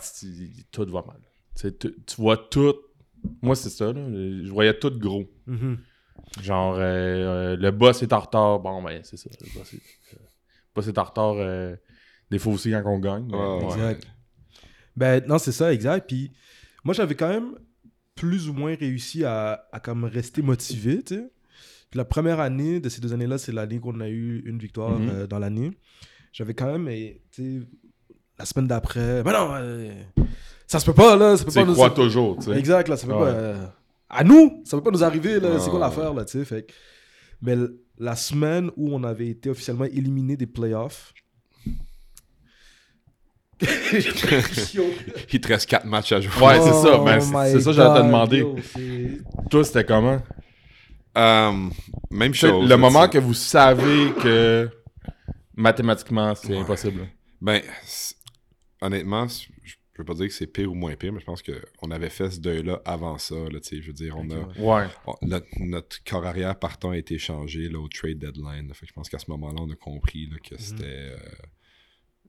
tout 0.72 0.86
va 0.88 1.04
mal. 1.06 1.20
Tu 1.56 1.72
vois 2.18 2.38
tout. 2.38 2.74
Moi, 3.42 3.56
c'est 3.56 3.70
ça, 3.70 3.86
là. 3.94 4.02
Je 4.12 4.50
voyais 4.52 4.78
tout 4.78 4.92
gros. 4.98 5.24
Mhm. 5.46 5.78
Genre, 6.42 6.76
euh, 6.76 6.80
euh, 6.82 7.56
le 7.58 7.72
boss 7.72 8.02
est 8.02 8.12
en 8.12 8.20
retard. 8.20 8.60
Bon, 8.60 8.82
ben, 8.82 9.02
c'est 9.04 9.18
ça. 9.18 9.30
Le 9.40 9.60
boss 9.60 9.74
est, 9.74 9.78
euh, 9.78 10.18
le 10.20 10.74
boss 10.74 10.88
est 10.88 10.98
en 10.98 11.04
retard. 11.04 11.36
euh, 11.38 11.76
des 12.32 12.40
fois 12.40 12.54
aussi 12.54 12.72
quand 12.72 12.82
on 12.88 12.98
gagne. 13.00 13.28
mais- 13.32 13.38
Ouais, 13.38 13.58
ouais. 13.60 13.74
Exact. 13.76 14.08
Ben 14.98 15.24
non, 15.28 15.38
c'est 15.38 15.52
ça, 15.52 15.72
exact. 15.72 16.08
Puis 16.08 16.32
moi, 16.84 16.94
j'avais 16.96 17.14
quand 17.16 17.30
même 17.30 17.56
plus 18.16 18.50
ou 18.50 18.54
moins 18.54 18.76
réussi 18.76 19.24
à, 19.26 19.68
à 19.72 19.80
comme 19.80 20.06
rester 20.06 20.42
motivé, 20.42 21.04
tu 21.04 21.16
sais. 21.16 21.30
Puis 21.92 21.98
la 21.98 22.06
première 22.06 22.40
année 22.40 22.80
de 22.80 22.90
ces 22.90 23.00
deux 23.02 23.14
années-là, 23.14 23.38
c'est 23.38 23.52
l'année 23.52 23.80
qu'on 23.80 24.00
a 24.00 24.08
eu 24.10 24.42
une 24.46 24.58
victoire 24.58 24.98
Mhm. 24.98 25.10
euh, 25.10 25.28
dans 25.28 25.40
l'année. 25.40 25.72
J'avais 26.34 26.54
quand 26.54 26.66
même, 26.72 26.88
eh, 26.90 27.22
tu 27.32 27.62
sais, 27.62 27.68
la 28.40 28.46
semaine 28.46 28.68
d'après, 28.68 29.24
ben 29.24 29.32
non, 29.32 29.50
euh, 29.54 29.94
ça 30.68 30.80
se 30.80 30.86
peut 30.86 30.94
pas, 30.94 31.16
là, 31.16 31.38
ça 31.38 31.46
peut 31.46 31.52
pas 31.52 31.64
nous... 31.66 31.90
toujours, 31.90 32.38
tu 32.38 32.46
sais? 32.46 32.58
Exact, 32.58 32.88
là, 32.90 32.98
ça 32.98 33.06
peut 33.08 33.14
Ouais. 33.14 33.20
pas... 33.20 33.28
euh, 33.30 33.66
à 34.10 34.24
nous, 34.24 34.62
ça 34.66 34.78
peut 34.78 34.84
pas 34.84 34.92
nous 34.92 35.04
arriver, 35.04 35.40
là, 35.40 35.60
c'est 35.60 35.70
quoi 35.70 35.80
l'affaire, 35.80 36.14
là, 36.14 36.26
tu 36.26 36.40
sais, 36.40 36.46
fait 36.46 36.68
Mais 37.42 37.56
la 37.98 38.16
semaine 38.16 38.72
où 38.76 38.94
on 38.94 39.04
avait 39.04 39.28
été 39.28 39.50
officiellement 39.50 39.86
éliminé 39.86 40.36
des 40.38 40.48
playoffs... 40.48 41.14
Il 45.34 45.42
te 45.42 45.48
reste 45.48 45.70
quatre 45.70 45.86
matchs 45.86 46.12
à 46.12 46.22
jouer. 46.22 46.46
Ouais, 46.46 46.60
c'est 46.62 46.74
ça. 46.74 47.00
Oh 47.00 47.06
Ben, 47.06 47.20
c'est- 47.20 47.60
ça 47.62 47.72
que 47.72 47.76
j'allais 47.76 48.00
te 48.02 48.06
demander. 48.06 48.38
yo, 48.40 48.56
Toi, 49.50 49.64
c'était 49.64 49.84
comment? 49.86 50.22
Euh, 51.18 51.52
même 52.12 52.34
chose. 52.34 52.68
le 52.70 52.76
moment 52.76 53.08
que 53.08 53.18
vous 53.18 53.34
savez 53.34 54.12
que 54.22 54.70
mathématiquement, 55.56 56.36
c'est 56.36 56.50
Ouais. 56.54 56.60
impossible. 56.60 57.08
Ben, 57.42 57.62
honnêtement, 58.82 59.26
je 59.64 59.76
peux 59.94 60.04
pas 60.04 60.14
dire 60.14 60.28
que 60.28 60.34
c'est 60.34 60.48
pire 60.48 60.70
ou 60.72 60.76
moins 60.76 60.94
pire, 60.96 61.14
mais 61.14 61.22
je 61.22 61.26
pense 61.26 61.42
qu'on 61.42 61.92
avait 61.92 62.10
fait 62.10 62.30
ce 62.32 62.40
deuil-là 62.42 62.82
avant 62.84 63.18
ça. 63.18 63.36
Là, 63.36 63.60
je 63.72 63.88
veux 63.88 63.94
dire, 63.94 64.16
on 64.18 64.30
a, 64.30 64.60
Ouais. 64.60 64.88
on- 65.08 65.16
notre, 65.22 65.48
notre 65.62 66.04
corps 66.04 66.26
arrière 66.26 66.58
partant 66.60 66.90
a 66.92 66.98
été 66.98 67.18
changé 67.18 67.70
là, 67.70 67.80
au 67.80 67.88
trade 67.88 68.18
deadline. 68.20 68.68
là. 68.68 68.74
Fait 68.74 68.86
que 68.86 68.90
je 68.90 68.94
pense 68.94 69.08
qu'à 69.08 69.20
ce 69.20 69.32
moment-là, 69.32 69.60
on 69.62 69.72
a 69.72 69.76
compris 69.76 70.28
là, 70.30 70.38
que 70.44 70.62
c'était. 70.62 70.84
euh, 70.84 71.18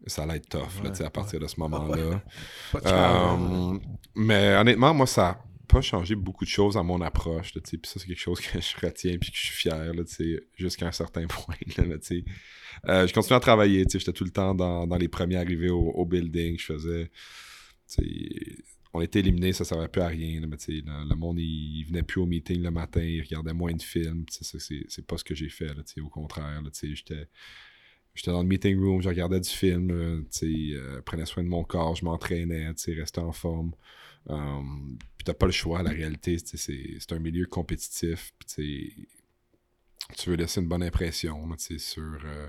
ça 0.07 0.23
allait 0.23 0.37
être 0.37 0.49
tough 0.49 0.83
Ouais, 0.83 1.03
à 1.03 1.11
partir 1.11 1.41
de 1.41 1.47
ce 1.47 1.59
moment-là. 1.61 2.23
Euh, 2.75 3.79
mais 4.15 4.57
honnêtement, 4.57 4.93
moi, 4.93 5.07
ça 5.07 5.23
n'a 5.23 5.39
pas 5.69 5.81
changé 5.81 6.15
beaucoup 6.15 6.45
de 6.45 6.51
choses 6.51 6.77
à 6.77 6.83
mon 6.83 7.01
approche. 7.01 7.53
Puis 7.53 7.81
ça, 7.85 7.99
c'est 8.01 8.07
quelque 8.07 8.19
chose 8.19 8.41
que 8.53 8.61
je 8.61 8.87
retiens 8.87 9.17
puis 9.19 9.31
que 9.31 9.37
je 9.37 9.47
suis 9.47 9.55
fier 9.55 9.93
jusqu'à 10.57 10.87
un 10.87 10.93
certain 10.93 11.27
point. 11.29 11.55
Là. 11.77 11.85
Euh, 12.89 13.07
je 13.07 13.15
continue 13.15 13.37
à 13.37 13.41
travailler. 13.41 13.85
J'étais 13.91 14.13
tout 14.13 14.25
le 14.25 14.31
temps 14.31 14.55
dans, 14.55 14.87
dans 14.87 14.97
les 14.97 15.09
premiers 15.09 15.37
arrivés 15.37 15.71
au, 15.71 15.91
au 15.91 16.05
building. 16.05 16.59
Je 16.59 16.65
faisais. 16.65 17.11
On 18.93 19.01
était 19.01 19.19
éliminés, 19.21 19.53
ça 19.53 19.65
ne 19.65 19.69
servait 19.69 19.89
plus 19.89 20.01
à 20.01 20.09
rien. 20.09 20.41
là, 20.41 20.47
mais 20.47 20.57
le, 20.69 21.09
le 21.09 21.15
monde, 21.17 21.39
il, 21.39 21.81
il 21.81 21.85
venait 21.85 22.03
plus 22.03 22.21
au 22.21 22.27
meeting 22.27 22.63
le 22.63 22.71
matin, 22.71 23.03
il 23.03 23.21
regardait 23.23 23.53
moins 23.53 23.73
de 23.73 23.83
films. 23.83 24.25
C'est 24.31 25.07
pas 25.07 25.19
ce 25.19 25.25
que 25.25 25.35
j'ai 25.35 25.49
fait. 25.51 25.71
Au 26.01 26.09
contraire, 26.09 26.63
j'étais. 26.83 27.29
J'étais 28.17 28.33
dans 28.33 28.43
le 28.43 28.49
meeting 28.49 28.79
room, 28.79 29.03
je 29.03 29.09
regardais 29.09 29.41
du 29.41 29.49
film, 29.49 29.91
euh, 29.91 30.23
euh, 30.43 31.03
prenais 31.03 31.27
soin 31.27 31.45
de 31.45 31.49
mon 31.49 31.63
corps, 31.65 31.95
je 31.95 32.05
m'entraînais, 32.05 32.73
restais 32.89 33.21
en 33.21 33.33
forme. 33.33 33.73
Um, 34.29 34.99
puis 35.17 35.25
t'as 35.25 35.35
pas 35.35 35.47
le 35.47 35.53
choix, 35.53 35.83
la 35.83 35.91
réalité, 35.91 36.39
c'est 36.39 37.13
un 37.13 37.19
milieu 37.21 37.47
compétitif, 37.47 38.33
tu 40.17 40.31
veux 40.31 40.37
laisser 40.37 40.61
une 40.61 40.69
bonne 40.69 40.83
impression, 40.83 41.47
là, 41.47 41.57
sur 41.59 42.19
euh, 42.25 42.49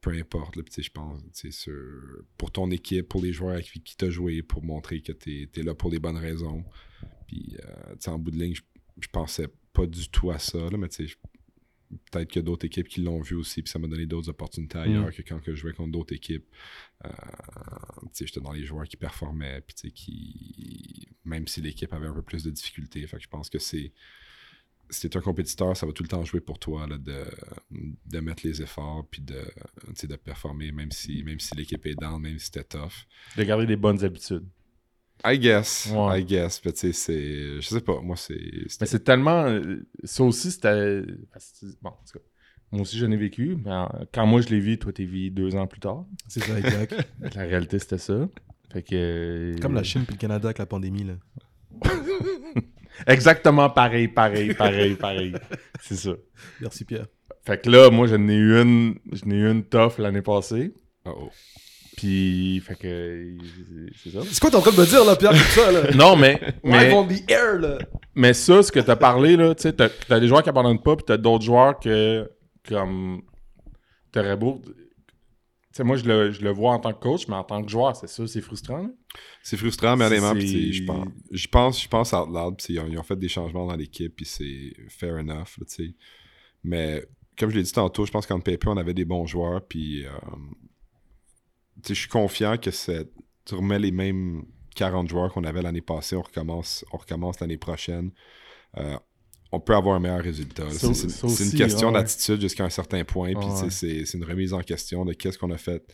peu 0.00 0.10
importe, 0.12 0.56
je 0.78 0.90
pense, 0.90 1.20
pour 2.36 2.50
ton 2.50 2.70
équipe, 2.70 3.08
pour 3.08 3.22
les 3.22 3.32
joueurs 3.32 3.54
avec 3.54 3.66
qui 3.66 3.96
t'as 3.96 4.10
joué, 4.10 4.42
pour 4.42 4.62
montrer 4.62 5.00
que 5.00 5.12
t'es 5.12 5.48
es 5.54 5.62
là 5.62 5.74
pour 5.74 5.90
les 5.90 5.98
bonnes 5.98 6.18
raisons. 6.18 6.64
Puis, 7.26 7.56
euh, 7.64 8.10
en 8.10 8.18
bout 8.18 8.30
de 8.30 8.38
ligne, 8.38 8.54
je, 9.00 9.08
pensais 9.08 9.48
pas 9.72 9.86
du 9.86 10.08
tout 10.08 10.30
à 10.30 10.38
ça, 10.38 10.58
là, 10.58 10.76
mais 10.76 10.88
je- 10.90 11.16
peut-être 12.10 12.28
qu'il 12.28 12.40
y 12.40 12.44
a 12.44 12.46
d'autres 12.46 12.66
équipes 12.66 12.88
qui 12.88 13.00
l'ont 13.00 13.20
vu 13.20 13.36
aussi, 13.36 13.62
puis 13.62 13.70
ça 13.70 13.78
m'a 13.78 13.88
donné 13.88 14.06
d'autres 14.06 14.28
opportunités 14.28 14.78
ailleurs 14.78 15.12
que 15.12 15.22
quand 15.22 15.40
je 15.44 15.54
jouais 15.54 15.72
contre 15.72 15.92
d'autres 15.92 16.14
équipes. 16.14 16.46
Euh, 17.04 17.10
tu 18.14 18.26
j'étais 18.26 18.40
dans 18.40 18.52
les 18.52 18.64
joueurs 18.64 18.86
qui 18.86 18.96
performaient, 18.96 19.60
puis 19.60 19.74
tu 19.74 19.90
qui. 19.90 21.08
Même 21.24 21.46
si 21.46 21.60
l'équipe 21.60 21.92
avait 21.92 22.06
un 22.06 22.14
peu 22.14 22.22
plus 22.22 22.44
de 22.44 22.50
difficultés. 22.50 23.06
Fait 23.06 23.16
que 23.16 23.22
je 23.22 23.28
pense 23.28 23.50
que 23.50 23.58
c'est. 23.58 23.92
Si 24.90 25.08
t'es 25.08 25.16
un 25.16 25.22
compétiteur, 25.22 25.74
ça 25.76 25.86
va 25.86 25.92
tout 25.92 26.02
le 26.02 26.10
temps 26.10 26.24
jouer 26.24 26.40
pour 26.40 26.58
toi 26.58 26.86
là, 26.86 26.98
de, 26.98 27.24
de 28.04 28.20
mettre 28.20 28.46
les 28.46 28.60
efforts 28.60 29.08
puis 29.10 29.22
de, 29.22 29.42
tu 29.98 30.06
de 30.06 30.16
performer, 30.16 30.72
même 30.72 30.90
si, 30.90 31.22
même 31.24 31.40
si 31.40 31.54
l'équipe 31.56 31.84
est 31.86 31.94
down, 31.94 32.20
même 32.20 32.38
si 32.38 32.46
c'était 32.46 32.64
tough. 32.64 33.06
De 33.38 33.44
garder 33.44 33.64
des 33.64 33.76
bonnes 33.76 34.04
habitudes. 34.04 34.46
I 35.24 35.38
guess. 35.38 35.90
Ouais. 35.94 36.20
I 36.20 36.24
guess. 36.24 36.60
Puis, 36.60 36.72
tu 36.72 36.78
sais, 36.78 36.92
c'est. 36.92 37.60
Je 37.60 37.66
sais 37.68 37.80
pas, 37.80 38.00
moi, 38.02 38.16
c'est. 38.16 38.34
Mais 38.80 38.86
c'est 38.86 39.04
tellement. 39.04 39.44
euh, 39.46 39.86
Ça 40.04 40.22
aussi, 40.24 40.50
c'était. 40.50 41.02
Bon, 41.82 41.90
en 41.90 41.92
tout 42.10 42.18
cas, 42.18 42.24
moi 42.72 42.82
aussi, 42.82 42.98
j'en 42.98 43.10
ai 43.10 43.16
vécu. 43.16 43.56
Mais 43.64 43.70
euh, 43.70 43.86
quand 44.12 44.26
moi, 44.26 44.40
je 44.42 44.48
l'ai 44.48 44.60
vu, 44.60 44.78
toi, 44.78 44.92
t'es 44.92 45.04
vu 45.04 45.30
deux 45.30 45.54
ans 45.56 45.66
plus 45.66 45.80
tard. 45.80 46.04
C'est 46.28 46.42
ça, 46.42 46.58
exact. 46.58 46.94
La 47.34 47.42
réalité, 47.42 47.78
c'était 47.78 47.98
ça. 47.98 48.28
Fait 48.72 48.82
que. 48.82 48.94
euh, 48.94 49.58
Comme 49.60 49.74
la 49.74 49.82
Chine 49.82 50.04
puis 50.04 50.14
le 50.14 50.18
Canada 50.20 50.48
avec 50.48 50.58
la 50.58 50.66
pandémie, 50.66 51.04
là. 51.04 51.14
Exactement 53.06 53.70
pareil, 53.70 54.08
pareil, 54.08 54.54
pareil, 54.54 54.94
pareil. 54.94 55.34
C'est 55.80 55.96
ça. 55.96 56.12
Merci, 56.60 56.84
Pierre. 56.84 57.06
Fait 57.44 57.60
que 57.60 57.68
là, 57.68 57.90
moi, 57.90 58.06
j'en 58.06 58.28
ai 58.28 58.34
eu 58.36 58.60
une. 58.60 58.98
J'en 59.12 59.30
ai 59.30 59.34
eu 59.34 59.50
une 59.50 59.64
tough 59.64 59.98
l'année 59.98 60.22
passée. 60.22 60.72
Oh, 61.04 61.10
oh. 61.24 61.30
Puis, 61.96 62.60
fait 62.60 62.74
que. 62.76 63.36
C'est 64.02 64.10
ça. 64.10 64.20
C'est 64.24 64.40
quoi 64.40 64.54
en 64.54 64.60
train 64.60 64.72
de 64.72 64.80
me 64.80 64.86
dire, 64.86 65.04
là, 65.04 65.16
Pierre, 65.16 65.30
comme 65.30 65.40
ça, 65.40 65.72
là? 65.72 65.90
Non, 65.94 66.16
mais. 66.16 66.40
mais... 66.64 66.92
On 66.92 67.06
the 67.06 67.30
air, 67.30 67.58
là. 67.58 67.78
Mais 68.14 68.32
ça, 68.32 68.62
ce 68.62 68.70
que 68.70 68.80
t'as 68.80 68.96
parlé, 68.96 69.36
là, 69.36 69.54
tu 69.54 69.62
sais, 69.62 69.72
t'as, 69.72 69.88
t'as 69.88 70.20
des 70.20 70.28
joueurs 70.28 70.42
qui 70.42 70.48
abandonnent 70.48 70.82
pas, 70.82 70.96
puis 70.96 71.04
t'as 71.06 71.16
d'autres 71.16 71.44
joueurs 71.44 71.78
que, 71.78 72.30
comme, 72.68 73.22
t'aurais 74.12 74.36
beau... 74.36 74.60
Tu 74.64 75.78
sais, 75.78 75.84
moi, 75.84 75.96
je 75.96 76.04
le, 76.04 76.30
je 76.30 76.42
le 76.42 76.50
vois 76.50 76.72
en 76.72 76.78
tant 76.78 76.92
que 76.92 77.00
coach, 77.00 77.26
mais 77.26 77.34
en 77.34 77.42
tant 77.42 77.60
que 77.62 77.68
joueur, 77.68 77.96
c'est 77.96 78.08
ça, 78.08 78.26
c'est 78.26 78.40
frustrant, 78.40 78.78
là. 78.78 78.90
C'est 79.42 79.56
frustrant, 79.56 79.96
mais 79.96 80.06
honnêtement, 80.06 80.34
je 80.38 80.84
pense, 80.84 81.08
je 81.32 81.48
pense, 81.48 81.82
je 81.82 81.88
pense 81.88 82.12
out 82.12 82.28
loud, 82.28 82.56
puis 82.56 82.74
ils 82.74 82.80
ont, 82.80 82.86
ils 82.88 82.98
ont 82.98 83.02
fait 83.02 83.18
des 83.18 83.28
changements 83.28 83.66
dans 83.66 83.74
l'équipe, 83.76 84.14
puis 84.14 84.24
c'est 84.24 84.72
fair 84.88 85.16
enough, 85.16 85.58
là, 85.58 85.64
tu 85.68 85.86
sais. 85.86 85.94
Mais 86.62 87.04
comme 87.38 87.50
je 87.50 87.56
l'ai 87.56 87.62
dit 87.62 87.72
tantôt, 87.72 88.06
je 88.06 88.12
pense 88.12 88.26
qu'en 88.26 88.40
paper, 88.40 88.68
on 88.68 88.76
avait 88.76 88.94
des 88.94 89.04
bons 89.04 89.26
joueurs, 89.26 89.66
puis 89.66 90.06
euh, 90.06 90.10
je 91.88 91.94
suis 91.94 92.08
confiant 92.08 92.56
que 92.56 92.70
tu 92.70 93.54
remets 93.54 93.78
les 93.78 93.90
mêmes 93.92 94.44
40 94.76 95.08
joueurs 95.08 95.32
qu'on 95.32 95.44
avait 95.44 95.62
l'année 95.62 95.80
passée, 95.80 96.16
on 96.16 96.22
recommence, 96.22 96.84
on 96.92 96.96
recommence 96.96 97.40
l'année 97.40 97.58
prochaine. 97.58 98.10
Euh, 98.76 98.96
on 99.52 99.60
peut 99.60 99.74
avoir 99.76 99.94
un 99.96 100.00
meilleur 100.00 100.20
résultat. 100.22 100.68
C'est- 100.70 101.44
une 101.44 101.52
question 101.58 101.88
ouais. 101.88 101.94
d'attitude 101.94 102.40
jusqu'à 102.40 102.64
un 102.64 102.70
certain 102.70 103.04
point, 103.04 103.34
puis 103.34 103.46
Ouais. 103.46 103.70
c'est 103.70 104.02
une 104.14 104.24
remise 104.24 104.52
en 104.52 104.60
question 104.62 105.04
de 105.04 105.12
qu'est-ce 105.12 105.38
qu'on 105.38 105.50
a 105.52 105.58
fait 105.58 105.84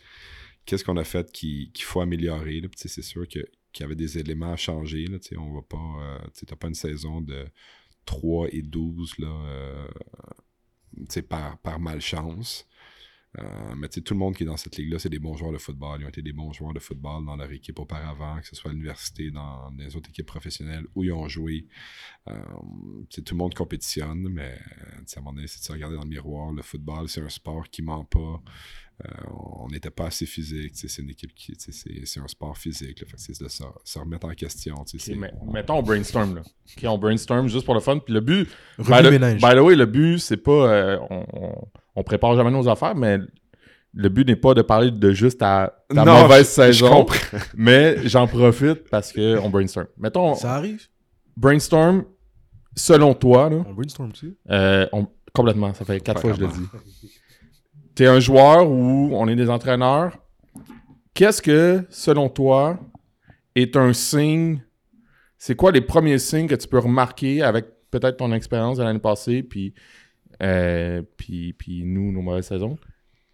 qu'est-ce 0.67 0.85
qu'on 0.85 0.97
a 0.99 1.05
fait 1.05 1.31
qui- 1.33 1.71
qu'il 1.73 1.85
faut 1.85 2.01
améliorer. 2.01 2.63
C'est 2.77 3.03
sûr 3.03 3.27
qu'il 3.27 3.45
y 3.81 3.83
avait 3.83 3.97
des 3.97 4.19
éléments 4.19 4.53
à 4.53 4.57
changer. 4.57 5.07
Là, 5.07 5.19
on 5.39 5.53
va 5.55 5.63
pas. 5.63 5.77
euh, 6.47 6.57
pas 6.57 6.69
une 6.69 6.75
saison 6.75 7.21
de 7.21 7.47
3 8.05 8.49
et 8.53 8.63
12 8.63 9.19
là, 9.19 9.29
euh, 9.29 9.89
par, 11.29 11.59
par 11.59 11.81
malchance. 11.81 12.67
Euh, 13.39 13.75
mais 13.77 13.89
tout 13.89 14.15
le 14.15 14.19
monde 14.19 14.35
qui 14.35 14.43
est 14.43 14.47
dans 14.47 14.57
cette 14.57 14.77
ligue-là, 14.77 14.99
c'est 14.99 15.09
des 15.09 15.21
bons 15.21 15.37
joueurs 15.37 15.53
de 15.53 15.59
football. 15.59 16.01
Ils 16.01 16.05
ont 16.05 16.09
été 16.09 16.23
des 16.23 16.33
bons 16.33 16.53
joueurs 16.53 16.73
de 16.73 16.81
football 16.81 17.25
dans 17.25 17.37
leur 17.37 17.51
équipe 17.53 17.79
auparavant, 17.79 18.41
que 18.41 18.47
ce 18.47 18.57
soit 18.57 18.71
à 18.71 18.75
l'université, 18.75 19.31
dans 19.31 19.71
les 19.79 19.95
autres 19.95 20.11
équipes 20.11 20.27
professionnelles 20.27 20.87
où 20.95 21.05
ils 21.05 21.13
ont 21.13 21.29
joué. 21.29 21.67
Euh, 22.29 22.35
tout 23.11 23.23
le 23.31 23.37
monde 23.37 23.55
compétitionne, 23.55 24.29
mais 24.29 24.59
sais, 25.07 25.19
à 25.19 25.21
un 25.21 25.25
moment 25.25 25.35
donné, 25.35 25.47
c'est 25.47 25.61
de 25.61 25.65
se 25.65 25.73
regarder 25.73 25.97
dans 25.97 26.03
le 26.03 26.09
miroir. 26.09 26.53
Le 26.53 26.63
football, 26.63 27.09
c'est 27.09 27.23
un 27.23 27.29
sport 27.29 27.69
qui 27.69 27.83
ment 27.83 28.05
pas. 28.05 28.43
Euh, 29.07 29.11
on 29.63 29.69
n'était 29.69 29.91
pas 29.91 30.07
assez 30.07 30.27
physique. 30.27 30.73
C'est 30.75 31.01
une 31.01 31.11
équipe 31.11 31.35
qui. 31.35 31.55
C'est 31.59 32.21
un 32.21 32.29
sport 32.29 32.57
physique. 32.57 33.01
là. 33.01 33.07
Fait 33.07 33.17
que 33.17 33.23
c'est 33.23 33.43
de 33.43 33.49
se, 33.49 33.63
se 33.85 33.99
remettre 33.99 34.27
en 34.27 34.35
question. 34.35 34.75
mais- 35.17 35.33
mettons, 35.53 35.79
on 35.79 35.83
brainstorm, 35.83 36.35
là. 36.37 36.43
On 36.91 36.99
brainstorm 36.99 37.49
juste 37.49 37.65
pour 37.65 37.75
le 37.75 37.81
fun. 37.81 37.99
Puis 37.99 38.13
le 38.13 38.21
but, 38.21 38.49
by 38.79 38.85
the, 39.03 39.11
ménage. 39.11 39.41
by 39.41 39.55
the 39.55 39.61
way, 39.61 39.75
le 39.77 39.87
but, 39.87 40.19
c'est 40.19 40.37
pas. 40.37 40.51
euh, 40.71 40.99
on, 41.09 41.25
on, 41.33 41.55
on 41.97 42.03
prépare 42.05 42.35
jamais 42.37 42.51
nos 42.51 42.69
affaires, 42.69 42.95
mais 42.95 43.19
le 43.95 44.09
but 44.09 44.27
n'est 44.27 44.37
pas 44.37 44.55
de 44.55 44.63
parler 44.63 44.91
de 44.91 45.13
juste 45.13 45.39
ta, 45.41 45.83
ta 45.89 46.05
Non, 46.05 46.23
mauvaise 46.23 46.47
je- 46.49 46.53
saison. 46.73 47.07
mais 47.55 48.07
j'en 48.09 48.27
profite 48.27 48.89
parce 48.91 49.13
qu'on 49.13 49.49
brainstorm. 49.51 49.87
Mettons, 49.97 50.35
Ça 50.35 50.55
arrive? 50.57 50.87
brainstorm, 51.37 52.05
selon 52.77 53.15
toi, 53.15 53.49
là, 53.51 53.65
On 53.67 53.73
brainstorm 53.73 54.11
aussi. 54.11 54.37
euh, 54.51 54.87
on- 54.93 55.07
complètement, 55.33 55.73
ça 55.75 55.85
fait 55.85 56.01
quatre 56.01 56.21
fois 56.21 56.31
que 56.33 56.37
je 56.37 56.41
le 56.43 56.47
Vraiment. 56.49 56.69
T'es 58.01 58.07
un 58.07 58.19
joueur 58.19 58.67
où 58.67 59.11
on 59.13 59.29
est 59.29 59.37
des 59.37 59.51
entraîneurs. 59.51 60.17
Qu'est-ce 61.13 61.43
que, 61.43 61.85
selon 61.91 62.31
toi, 62.31 62.79
est 63.55 63.77
un 63.77 63.93
signe? 63.93 64.63
C'est 65.37 65.55
quoi 65.55 65.71
les 65.71 65.83
premiers 65.83 66.19
signes 66.19 66.47
que 66.47 66.55
tu 66.55 66.67
peux 66.67 66.79
remarquer 66.79 67.43
avec 67.43 67.67
peut-être 67.91 68.17
ton 68.17 68.33
expérience 68.33 68.79
de 68.79 68.85
l'année 68.85 69.01
passée, 69.01 69.43
puis, 69.43 69.75
euh, 70.43 71.03
puis, 71.19 71.53
puis 71.53 71.85
nous, 71.85 72.11
nos 72.11 72.23
mauvaises 72.23 72.47
saisons? 72.47 72.79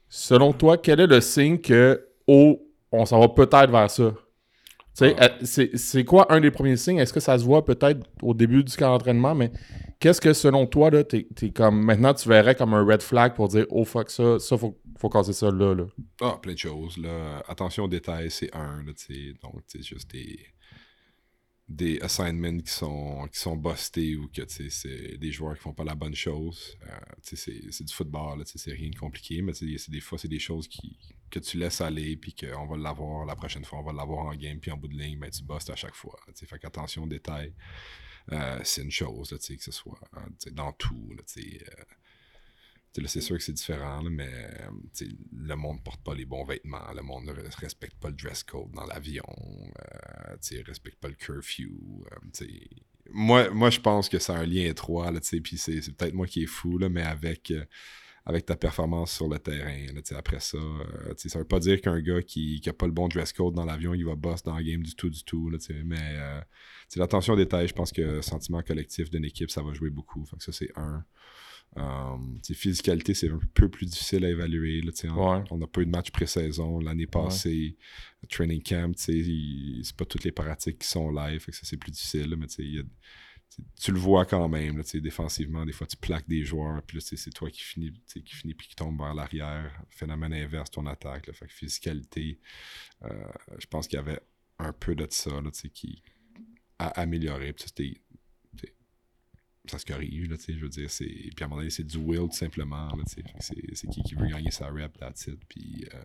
Selon 0.09 0.53
toi, 0.53 0.77
quel 0.79 0.99
est 0.99 1.07
le 1.07 1.21
signe 1.21 1.59
que, 1.59 2.05
oh, 2.27 2.61
on 2.91 3.07
s'en 3.07 3.21
va 3.21 3.29
peut-être 3.29 3.71
vers 3.71 3.89
ça? 3.89 4.15
Tu 4.15 4.17
sais, 4.95 5.15
euh, 5.23 5.29
c'est 5.45 5.77
c'est 5.77 6.05
quoi 6.05 6.27
un 6.35 6.41
des 6.41 6.51
premiers 6.51 6.77
signes? 6.77 6.99
Est-ce 6.99 7.13
que 7.13 7.21
ça 7.21 7.39
se 7.39 7.45
voit 7.45 7.65
peut-être 7.65 8.01
au 8.21 8.35
début 8.35 8.65
du 8.65 8.77
camp 8.77 8.91
d'entraînement, 8.91 9.37
mais 9.37 9.53
qu'est-ce 9.99 10.21
que 10.21 10.33
selon 10.33 10.67
toi, 10.67 10.91
là, 10.91 11.05
t'es 11.05 11.27
comme 11.55 11.83
maintenant 11.83 12.15
tu 12.15 12.29
verrais 12.29 12.55
comme 12.55 12.75
un 12.75 12.85
red 12.85 13.03
flag 13.03 13.35
pour 13.35 13.49
dire 13.49 13.67
oh 13.71 13.85
fuck 13.85 14.11
ça, 14.11 14.39
ça 14.39 14.59
faut, 14.59 14.79
faut 14.99 15.09
casser 15.09 15.33
ça 15.33 15.51
là, 15.51 15.75
là? 15.75 15.87
Ah, 16.21 16.39
plein 16.41 16.53
de 16.53 16.59
choses. 16.59 16.97
Là. 16.99 17.43
Attention 17.49 17.85
aux 17.85 17.89
détails, 17.89 18.31
c'est 18.31 18.55
un. 18.55 18.83
Là. 18.83 18.93
Donc, 19.43 19.63
c'est 19.67 19.83
juste 19.83 20.11
des, 20.11 20.47
des 21.69 21.99
assignments 22.01 22.59
qui 22.59 22.73
sont, 22.73 23.27
qui 23.33 23.39
sont 23.41 23.57
bustés 23.57 24.17
ou 24.17 24.29
que 24.29 24.43
c'est 24.47 25.19
des 25.19 25.33
joueurs 25.33 25.55
qui 25.55 25.63
font 25.63 25.75
pas 25.75 25.85
la 25.85 25.95
bonne 25.95 26.15
chose. 26.15 26.77
Euh, 26.89 26.99
c'est 27.23 27.37
c'est 27.37 27.85
du 27.85 27.93
football, 27.93 28.39
là, 28.39 28.45
c'est 28.47 28.73
rien 28.73 28.91
de 28.91 28.97
compliqué, 28.97 29.43
mais 29.43 29.53
c'est 29.53 29.91
des 29.91 30.01
fois, 30.01 30.19
c'est 30.19 30.29
des 30.29 30.39
choses 30.39 30.69
qui, 30.69 30.97
que 31.31 31.41
tu 31.41 31.59
laisses 31.59 31.81
aller, 31.81 32.17
puis 32.17 32.35
qu'on 32.35 32.67
va 32.67 32.77
l'avoir 32.77 33.27
la 33.27 33.35
prochaine 33.35 33.65
fois, 33.65 33.81
on 33.81 33.83
va 33.83 33.93
l'avoir 33.93 34.27
en 34.27 34.35
game, 34.35 34.61
puis 34.61 34.71
en 34.71 34.77
bout 34.77 34.89
de 34.89 34.97
ligne, 34.97 35.19
ben, 35.19 35.31
tu 35.31 35.43
bustes 35.43 35.71
à 35.71 35.77
chaque 35.77 35.95
fois. 35.95 36.17
Fait 36.35 36.59
qu'attention 36.59 37.03
aux 37.03 37.09
détails, 37.09 37.53
euh, 38.33 38.61
c'est 38.65 38.83
une 38.83 38.91
chose, 38.91 39.31
là, 39.33 39.39
que 39.39 39.63
ce 39.63 39.73
soit 39.73 40.01
sais, 40.39 40.51
dans 40.51 40.73
tout. 40.73 41.11
Euh, 41.11 41.43
là, 42.97 43.09
c'est 43.09 43.21
sûr 43.21 43.37
que 43.37 43.43
c'est 43.43 43.53
différent, 43.53 44.03
là, 44.03 44.11
mais 44.11 44.29
euh, 44.33 45.07
le 45.33 45.55
monde 45.55 45.83
porte 45.85 46.03
pas 46.03 46.15
les 46.15 46.25
bons 46.25 46.45
vêtements, 46.45 46.93
le 46.95 47.03
monde 47.03 47.27
ne 47.27 47.33
res- 47.33 47.61
respecte 47.61 47.97
pas 47.99 48.09
le 48.09 48.17
dress 48.17 48.43
code 48.43 48.73
dans 48.73 48.87
l'avion, 48.87 49.23
sais, 50.41 50.63
respecte 50.63 50.99
pas 50.99 51.09
le 51.09 51.15
curfew. 51.15 52.05
moi, 53.11 53.51
moi, 53.51 53.71
je 53.71 53.81
pense 53.81 54.09
que 54.09 54.19
c'est 54.19 54.33
un 54.33 54.47
lien 54.47 54.65
étroit, 54.65 55.13
puis 55.43 55.59
c'est 55.59 55.81
peut-être 55.97 56.15
moi 56.15 56.27
qui 56.27 56.45
est 56.45 56.47
fou, 56.47 56.79
là, 56.79 56.89
mais 56.89 57.03
avec, 57.03 57.53
avec 58.29 58.45
ta 58.45 58.57
performance 58.57 59.13
sur 59.13 59.29
le 59.29 59.39
terrain. 59.39 59.87
là, 59.95 60.01
après 60.19 60.41
ça, 60.41 60.59
euh, 60.59 61.15
ça 61.17 61.39
veut 61.39 61.45
pas 61.45 61.61
dire 61.61 61.81
qu'un 61.81 62.01
gars 62.01 62.21
qui, 62.23 62.61
qui 62.61 62.69
a 62.69 62.73
pas 62.73 62.87
le 62.87 62.93
bon 62.93 63.07
dress 63.09 63.33
code 63.33 63.55
dans 63.55 63.65
l'avion, 63.65 63.95
il 63.95 64.05
va 64.05 64.17
boss 64.17 64.43
dans 64.43 64.57
le 64.59 64.65
game 64.65 64.83
du 64.83 64.95
tout, 64.97 65.09
du 65.09 65.23
tout. 65.23 65.49
Là, 65.49 65.59
mais 65.85 65.97
euh, 66.01 66.41
l'attention 66.97 67.35
aux 67.35 67.37
détails, 67.37 67.69
je 67.69 67.75
pense 67.75 67.93
que 67.93 68.03
le 68.03 68.23
sentiment 68.23 68.63
collectif 68.63 69.11
d'une 69.11 69.25
équipe, 69.25 69.51
ça 69.51 69.63
va 69.63 69.73
jouer 69.73 69.91
beaucoup. 69.91 70.25
Fait 70.27 70.37
que 70.37 70.43
ça, 70.43 70.53
c'est 70.53 70.71
un. 70.77 71.05
Sais, 72.43 72.55
physicalité, 72.55 73.13
c'est 73.13 73.29
un 73.29 73.39
peu 73.53 73.69
plus 73.69 73.87
difficile 73.87 74.25
à 74.25 74.31
évaluer. 74.31 74.81
Là, 74.81 74.93
on 75.15 75.33
Ouais. 75.35 75.45
on 75.51 75.59
n'a 75.59 75.67
pas 75.67 75.83
eu 75.83 75.87
de 75.87 75.91
match 75.91 76.11
pré-saison 76.11 76.81
l'année 76.81 77.07
passée. 77.07 77.77
Training 78.31 78.63
camp, 78.63 78.93
c'est 78.97 79.23
pas 79.97 80.05
toutes 80.07 80.25
les 80.25 80.33
pratiques 80.33 80.79
qui 80.79 80.89
sont 80.89 81.11
live. 81.11 81.41
Fait 81.41 81.51
que 81.53 81.57
ça, 81.57 81.65
c'est 81.65 81.77
plus 81.77 81.91
difficile. 81.93 82.31
là, 82.31 82.37
mais 82.37 82.47
il 82.59 82.75
y 82.77 82.79
a- 82.79 82.83
tu 83.81 83.93
le 83.93 83.99
vois 83.99 84.27
quand 84.27 84.49
même, 84.49 84.79
là, 84.79 84.85
défensivement, 84.95 85.65
des 85.65 85.73
fois 85.73 85.87
tu 85.87 85.97
plaques 85.97 86.29
des 86.29 86.45
joueurs, 86.45 86.83
puis 86.83 86.99
là, 86.99 87.03
c'est 87.05 87.31
toi 87.31 87.51
qui 87.51 87.63
finis, 87.63 87.93
qui 88.07 88.21
puis 88.21 88.69
qui 88.69 88.77
tombe 88.77 88.99
vers 88.99 89.15
l'arrière. 89.15 89.83
Phénomène 89.91 90.35
inverse, 90.35 90.71
ton 90.71 90.87
attaque. 90.87 91.27
Là, 91.27 91.33
fait 91.33 91.47
que 91.47 91.53
physicalité, 91.53 92.39
euh, 93.03 93.09
je 93.59 93.67
pense 93.67 93.89
qu'il 93.89 93.97
y 93.97 94.01
avait 94.01 94.21
un 94.59 94.73
peu 94.73 94.95
de 94.95 95.07
ça 95.11 95.41
là, 95.41 95.51
qui 95.73 96.03
a 96.79 96.89
amélioré. 97.01 97.55
Ça, 99.69 99.79
se 99.79 99.85
corrige, 99.85 100.29
là, 100.29 100.37
je 100.47 100.53
veux 100.53 100.69
dire. 100.69 100.89
Puis 100.89 101.33
à 101.41 101.45
un 101.45 101.49
moment 101.49 101.61
donné, 101.61 101.71
c'est 101.71 101.85
du 101.85 101.97
will, 101.97 102.29
tout 102.29 102.37
simplement, 102.37 102.89
c'est, 103.07 103.89
qui 103.89 104.03
qui 104.03 104.15
veut 104.15 104.29
gagner 104.29 104.51
sa 104.51 104.69
rep, 104.69 104.97
that's 104.99 105.27
it, 105.27 105.41
puis 105.49 105.85
euh, 105.93 106.03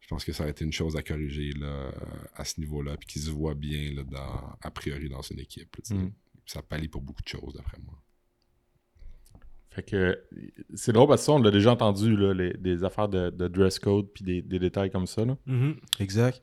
je 0.00 0.08
pense 0.08 0.24
que 0.24 0.32
ça 0.32 0.44
a 0.44 0.48
été 0.48 0.64
une 0.64 0.72
chose 0.72 0.96
à 0.96 1.02
corriger, 1.02 1.52
là, 1.52 1.92
à 2.34 2.44
ce 2.44 2.58
niveau-là, 2.60 2.96
puis 2.96 3.06
qui 3.06 3.18
se 3.20 3.30
voit 3.30 3.54
bien, 3.54 3.92
là, 3.92 4.02
dans, 4.04 4.56
a 4.60 4.70
priori, 4.70 5.08
dans 5.08 5.22
une 5.22 5.38
équipe. 5.38 5.76
Mm. 5.90 6.08
Ça 6.48 6.62
pallie 6.62 6.88
pour 6.88 7.02
beaucoup 7.02 7.22
de 7.22 7.28
choses, 7.28 7.54
d'après 7.54 7.78
moi. 7.84 7.94
Fait 9.70 9.82
que 9.82 10.18
c'est 10.74 10.92
drôle 10.92 11.08
parce 11.08 11.20
que 11.22 11.26
ça, 11.26 11.32
on 11.32 11.38
l'a 11.42 11.50
déjà 11.50 11.72
entendu, 11.72 12.16
là, 12.16 12.32
les- 12.32 12.54
des 12.54 12.82
affaires 12.84 13.08
de, 13.08 13.30
de 13.30 13.48
dress 13.48 13.78
code 13.78 14.08
puis 14.14 14.24
des, 14.24 14.42
des 14.42 14.58
détails 14.58 14.90
comme 14.90 15.06
ça. 15.06 15.24
là. 15.24 15.36
Mhm, 15.46 15.76
Exact. 16.00 16.42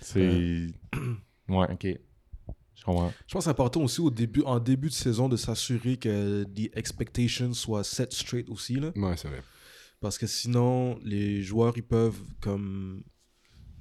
C'est. 0.00 0.66
Ouais, 1.48 1.66
ok. 1.72 1.86
Je 2.74 2.84
comprends. 2.84 3.12
Je 3.26 3.32
pense 3.32 3.40
que 3.40 3.44
c'est 3.44 3.50
important 3.50 3.82
aussi 3.82 4.00
au 4.00 4.10
début, 4.10 4.42
en 4.42 4.58
début 4.58 4.88
de 4.88 4.92
saison 4.94 5.28
de 5.28 5.36
s'assurer 5.36 5.96
que 5.96 6.44
les 6.54 6.70
expectations 6.74 7.52
soient 7.54 7.84
set 7.84 8.12
straight 8.12 8.48
aussi. 8.50 8.74
Là. 8.74 8.90
Ouais, 8.96 9.16
c'est 9.16 9.28
vrai. 9.28 9.42
Parce 10.00 10.18
que 10.18 10.26
sinon, 10.26 10.98
les 11.02 11.40
joueurs, 11.42 11.72
ils 11.76 11.86
peuvent 11.86 12.20
comme... 12.40 13.02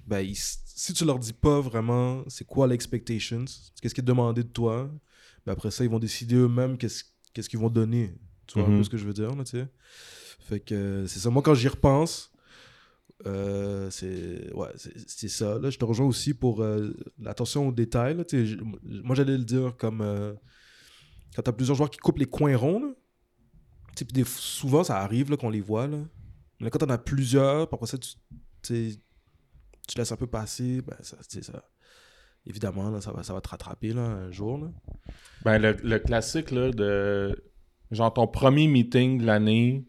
Ben, 0.07 0.20
ils- 0.22 0.36
si 0.38 0.93
tu 0.93 1.03
leur 1.05 1.18
dis 1.20 1.34
pas 1.34 1.59
vraiment 1.59 2.24
c'est 2.28 2.45
quoi 2.45 2.68
l'expectations, 2.68 3.45
qu'est-ce 3.82 3.93
qui 3.95 4.01
est 4.01 4.03
demandé 4.03 4.43
de 4.43 4.47
toi, 4.49 4.89
ben 5.46 5.54
après 5.54 5.72
ça, 5.72 5.84
ils 5.84 5.89
vont 5.89 6.00
décider 6.00 6.36
eux-mêmes 6.36 6.78
qu'est-ce 6.78 7.50
qu'ils 7.50 7.60
vont 7.60 7.70
donner. 7.70 8.16
Tu 8.48 8.60
vois 8.60 8.68
un 8.68 8.72
Mhm. 8.72 8.78
peu 8.78 8.84
ce 8.84 8.89
que 8.89 8.98
je 8.98 9.06
veux 9.06 9.14
dire, 9.14 9.36
là, 9.36 9.43
tu 9.43 9.52
sais. 9.58 9.68
Fait 10.39 10.60
que 10.60 10.76
euh, 10.76 11.08
c'est 11.08 11.20
ça. 11.20 11.30
Moi, 11.30 11.41
quand 11.41 11.54
j'y 11.56 11.68
repense, 11.68 12.32
euh, 13.26 13.89
c'est 13.89 14.54
ouais, 14.54 14.70
c'est 15.08 15.28
ça. 15.30 15.58
Là, 15.58 15.70
je 15.70 15.78
te 15.80 15.86
rejoins 15.86 16.06
aussi 16.06 16.34
pour 16.34 16.62
euh, 16.62 16.91
l'attention 17.20 17.68
aux 17.68 17.72
détails. 17.72 18.16
là, 18.16 18.24
moi, 19.04 19.16
j'allais 19.16 19.38
le 19.38 19.43
dire 19.46 19.76
comme 19.78 20.02
euh, 20.02 20.34
quand 21.36 21.41
tu 21.41 21.50
as 21.50 21.54
plusieurs 21.54 21.76
joueurs 21.78 21.89
qui 21.89 21.98
coupent 21.98 22.20
les 22.20 22.26
coins 22.28 22.56
ronds. 22.56 22.80
là, 22.80 22.93
des- 24.14 24.26
souvent, 24.26 24.84
ça 24.84 25.00
arrive 25.00 25.36
qu'on 25.38 25.50
les 25.50 25.62
voit. 25.62 25.88
Là. 25.88 26.00
Mais 26.60 26.70
quand 26.70 26.80
t'en 26.80 26.89
as 26.89 26.98
plusieurs, 26.98 27.62
après 27.64 27.86
ça, 27.88 27.98
tu, 27.98 28.10
tu 28.62 28.91
sais, 28.91 29.00
tu 29.88 29.98
laisses 29.98 30.12
un 30.12 30.18
peu 30.18 30.28
passer, 30.28 30.82
ben, 30.82 30.98
ça, 31.02 31.18
évidemment, 32.46 32.89
là, 32.89 33.02
ça, 33.02 33.12
va, 33.12 33.24
ça 33.24 33.34
va 33.34 33.41
te 33.41 33.50
rattraper 33.50 33.93
là, 33.93 34.02
un 34.02 34.32
jour. 34.32 34.58
Là. 34.58 34.68
Ben, 35.43 35.58
le, 35.60 35.76
le 35.84 36.00
classique, 36.00 36.52
là, 36.52 36.72
de. 36.72 37.43
Genre, 37.91 38.14
ton 38.14 38.28
premier 38.28 38.68
meeting 38.68 39.20
de 39.22 39.26
l'année, 39.26 39.86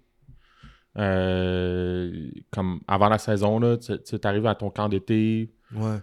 euh, 0.99 2.31
comme 2.51 2.81
avant 2.89 3.09
la 3.09 3.19
saison, 3.19 3.59
là, 3.59 3.77
tu 3.77 3.95
arrives 4.25 4.47
à 4.47 4.55
ton 4.55 4.71
camp 4.71 4.89
d'été, 4.89 5.53
Ouais. 5.75 5.99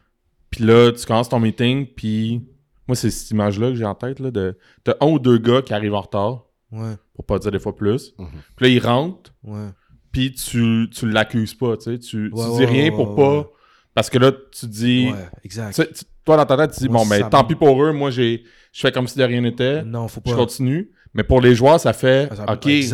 puis 0.50 0.64
là, 0.64 0.92
tu 0.92 1.06
commences 1.06 1.30
ton 1.30 1.40
meeting, 1.40 1.88
puis. 1.88 2.48
Moi, 2.86 2.98
c'est 2.98 3.12
cette 3.12 3.32
image-là 3.32 3.70
que 3.70 3.76
j'ai 3.76 3.86
en 3.86 3.96
tête, 3.96 4.20
là, 4.20 4.30
de. 4.30 4.58
T'as 4.84 4.96
un 5.00 5.06
ou 5.08 5.18
deux 5.20 5.38
gars 5.38 5.62
qui 5.62 5.74
arrivent 5.74 5.94
en 5.94 6.02
retard, 6.02 6.46
Ouais. 6.72 6.96
pour 7.14 7.26
pas 7.26 7.40
dire 7.40 7.52
des 7.52 7.60
fois 7.60 7.74
plus. 7.76 8.14
Mhm. 8.18 8.28
Puis 8.58 8.66
là, 8.66 8.68
ils 8.68 8.80
rentrent, 8.86 9.34
Ouais. 9.44 9.70
puis 10.12 10.34
tu, 10.34 10.90
tu 10.92 11.10
l'accuses 11.10 11.54
pas, 11.54 11.78
tu 11.78 11.84
sais. 11.94 12.00
Tu, 12.00 12.30
dis 12.30 12.36
ouais, 12.42 12.66
rien 12.66 12.84
ouais, 12.86 12.92
pour 12.92 13.12
ouais, 13.12 13.16
pas. 13.16 13.38
ouais. 13.40 13.46
Parce 13.94 14.10
que 14.10 14.18
là, 14.18 14.34
tu 14.52 14.66
dis. 14.68 15.12
Ouais, 15.14 15.30
exact. 15.46 15.76
tu- 15.94 16.06
toi, 16.26 16.38
dans 16.38 16.46
ta 16.46 16.58
tête, 16.58 16.72
tu 16.76 16.80
dis, 16.82 16.88
bon, 16.90 17.06
ben, 17.06 17.20
ça 17.22 17.30
tant 17.30 17.44
pis 17.44 17.56
pour 17.56 17.84
eux, 17.84 17.92
moi, 17.92 18.10
j'ai, 18.12 18.44
je 18.72 18.80
fais 18.82 18.92
comme 18.92 19.08
si 19.08 19.18
de 19.18 19.24
rien 19.24 19.42
n'était, 19.42 19.84
Non, 19.84 20.08
faut 20.08 20.22
je 20.26 20.32
pas. 20.32 20.38
continue. 20.38 20.92
Mais 21.16 21.24
pour 21.24 21.42
les 21.42 21.54
joueurs, 21.54 21.80
ça 21.80 21.94
fait, 21.94 22.28
Ah, 22.48 22.54
OK, 22.54 22.66
il 22.66 22.90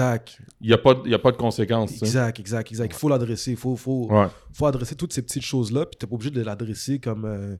n'y 0.61 0.73
a, 0.73 0.77
pas 0.77 0.93
de- 0.93 1.07
y 1.07 1.13
a 1.13 1.19
pas 1.19 1.31
de 1.31 1.37
conséquences. 1.37 1.93
tu. 1.97 2.03
Exact, 2.03 2.37
exact, 2.39 2.69
exact. 2.69 2.93
Il 2.93 2.97
faut 2.99 3.07
l'adresser. 3.07 3.51
Il 3.51 3.57
faut, 3.57 3.77
faut, 3.77 4.07
Ouais. 4.11 4.27
faut 4.51 4.65
adresser 4.65 4.95
toutes 4.95 5.13
ces 5.13 5.21
petites 5.21 5.43
choses-là. 5.45 5.85
Puis 5.85 5.97
t'es 5.97 6.05
pas 6.05 6.15
obligé 6.15 6.29
de 6.31 6.41
l'adresser 6.41 6.99
comme 6.99 7.23
euh, 7.23 7.55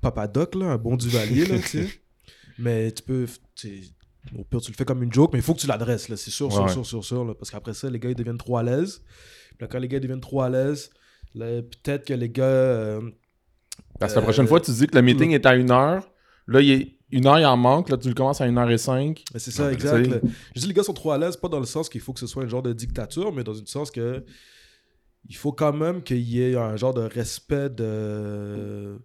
Papa 0.00 0.28
Doc, 0.28 0.54
là, 0.54 0.66
un 0.66 0.76
bon 0.78 0.94
duvalier, 0.96 1.44
là, 1.46 1.56
tu 1.58 1.66
sais. 1.66 1.88
Mais 2.58 2.92
tu 2.92 3.02
peux. 3.02 3.26
tu 3.56 3.82
Au 4.38 4.44
pire, 4.44 4.60
tu 4.60 4.70
le 4.70 4.76
fais 4.76 4.84
comme 4.84 5.02
une 5.02 5.12
joke, 5.12 5.32
mais 5.32 5.38
il 5.38 5.42
faut 5.42 5.54
que 5.54 5.60
tu 5.60 5.66
l'adresses, 5.66 6.08
là. 6.10 6.16
C'est 6.16 6.30
sûr, 6.30 6.52
sûr, 6.52 6.62
Ouais. 6.64 6.68
sûr, 6.72 6.84
sûr, 6.86 7.02
sûr. 7.04 7.24
là. 7.24 7.34
parce 7.34 7.50
qu'après 7.50 7.72
ça, 7.74 7.88
les 7.90 7.98
gars, 7.98 8.10
ils 8.10 8.14
deviennent 8.14 8.36
trop 8.38 8.58
à 8.58 8.62
l'aise. 8.62 9.02
Puis 9.48 9.56
là, 9.62 9.66
quand 9.66 9.78
les 9.80 9.88
gars 9.88 9.98
deviennent 9.98 10.20
trop 10.20 10.42
à 10.42 10.50
l'aise, 10.50 10.90
peut-être 11.34 12.04
que 12.06 12.14
les 12.14 12.28
gars. 12.28 12.44
euh, 12.44 13.00
Parce 13.98 14.12
que 14.12 14.16
la 14.18 14.22
Euh, 14.22 14.24
prochaine 14.24 14.46
fois, 14.46 14.60
tu 14.60 14.70
dis 14.70 14.86
que 14.86 14.94
le 14.96 15.02
meeting 15.02 15.30
est 15.32 15.44
à 15.46 15.54
une 15.54 15.70
heure. 15.70 16.08
Là, 16.46 16.60
il 16.60 16.70
est 16.70 16.96
une 17.10 17.26
heure, 17.26 17.38
il 17.38 17.44
en 17.46 17.56
manque. 17.56 17.88
Là, 17.90 17.96
tu 17.96 18.08
le 18.08 18.14
commences 18.14 18.40
à 18.40 18.46
une 18.46 18.56
heure 18.58 18.70
et 18.70 18.78
cinq. 18.78 19.24
C'est 19.36 19.50
ça, 19.50 19.66
Ouais, 19.66 19.72
exact. 19.74 20.06
là. 20.06 20.16
Je 20.54 20.60
dis 20.60 20.66
les 20.66 20.74
gars 20.74 20.82
sont 20.82 20.92
trop 20.94 21.10
à 21.12 21.18
l'aise, 21.18 21.36
pas 21.36 21.48
dans 21.48 21.60
le 21.60 21.66
sens 21.66 21.88
qu'il 21.88 22.00
faut 22.00 22.12
que 22.12 22.20
ce 22.20 22.26
soit 22.26 22.44
un 22.44 22.48
genre 22.48 22.62
de 22.62 22.72
dictature, 22.72 23.32
mais 23.32 23.44
dans 23.44 23.52
le 23.52 23.66
sens 23.66 23.90
que 23.90 24.24
il 25.28 25.36
faut 25.36 25.52
quand 25.52 25.72
même 25.74 26.02
qu'il 26.02 26.20
y 26.20 26.42
ait 26.42 26.56
un 26.56 26.76
genre 26.76 26.94
de 26.94 27.02
respect 27.02 27.68
de. 27.70 28.98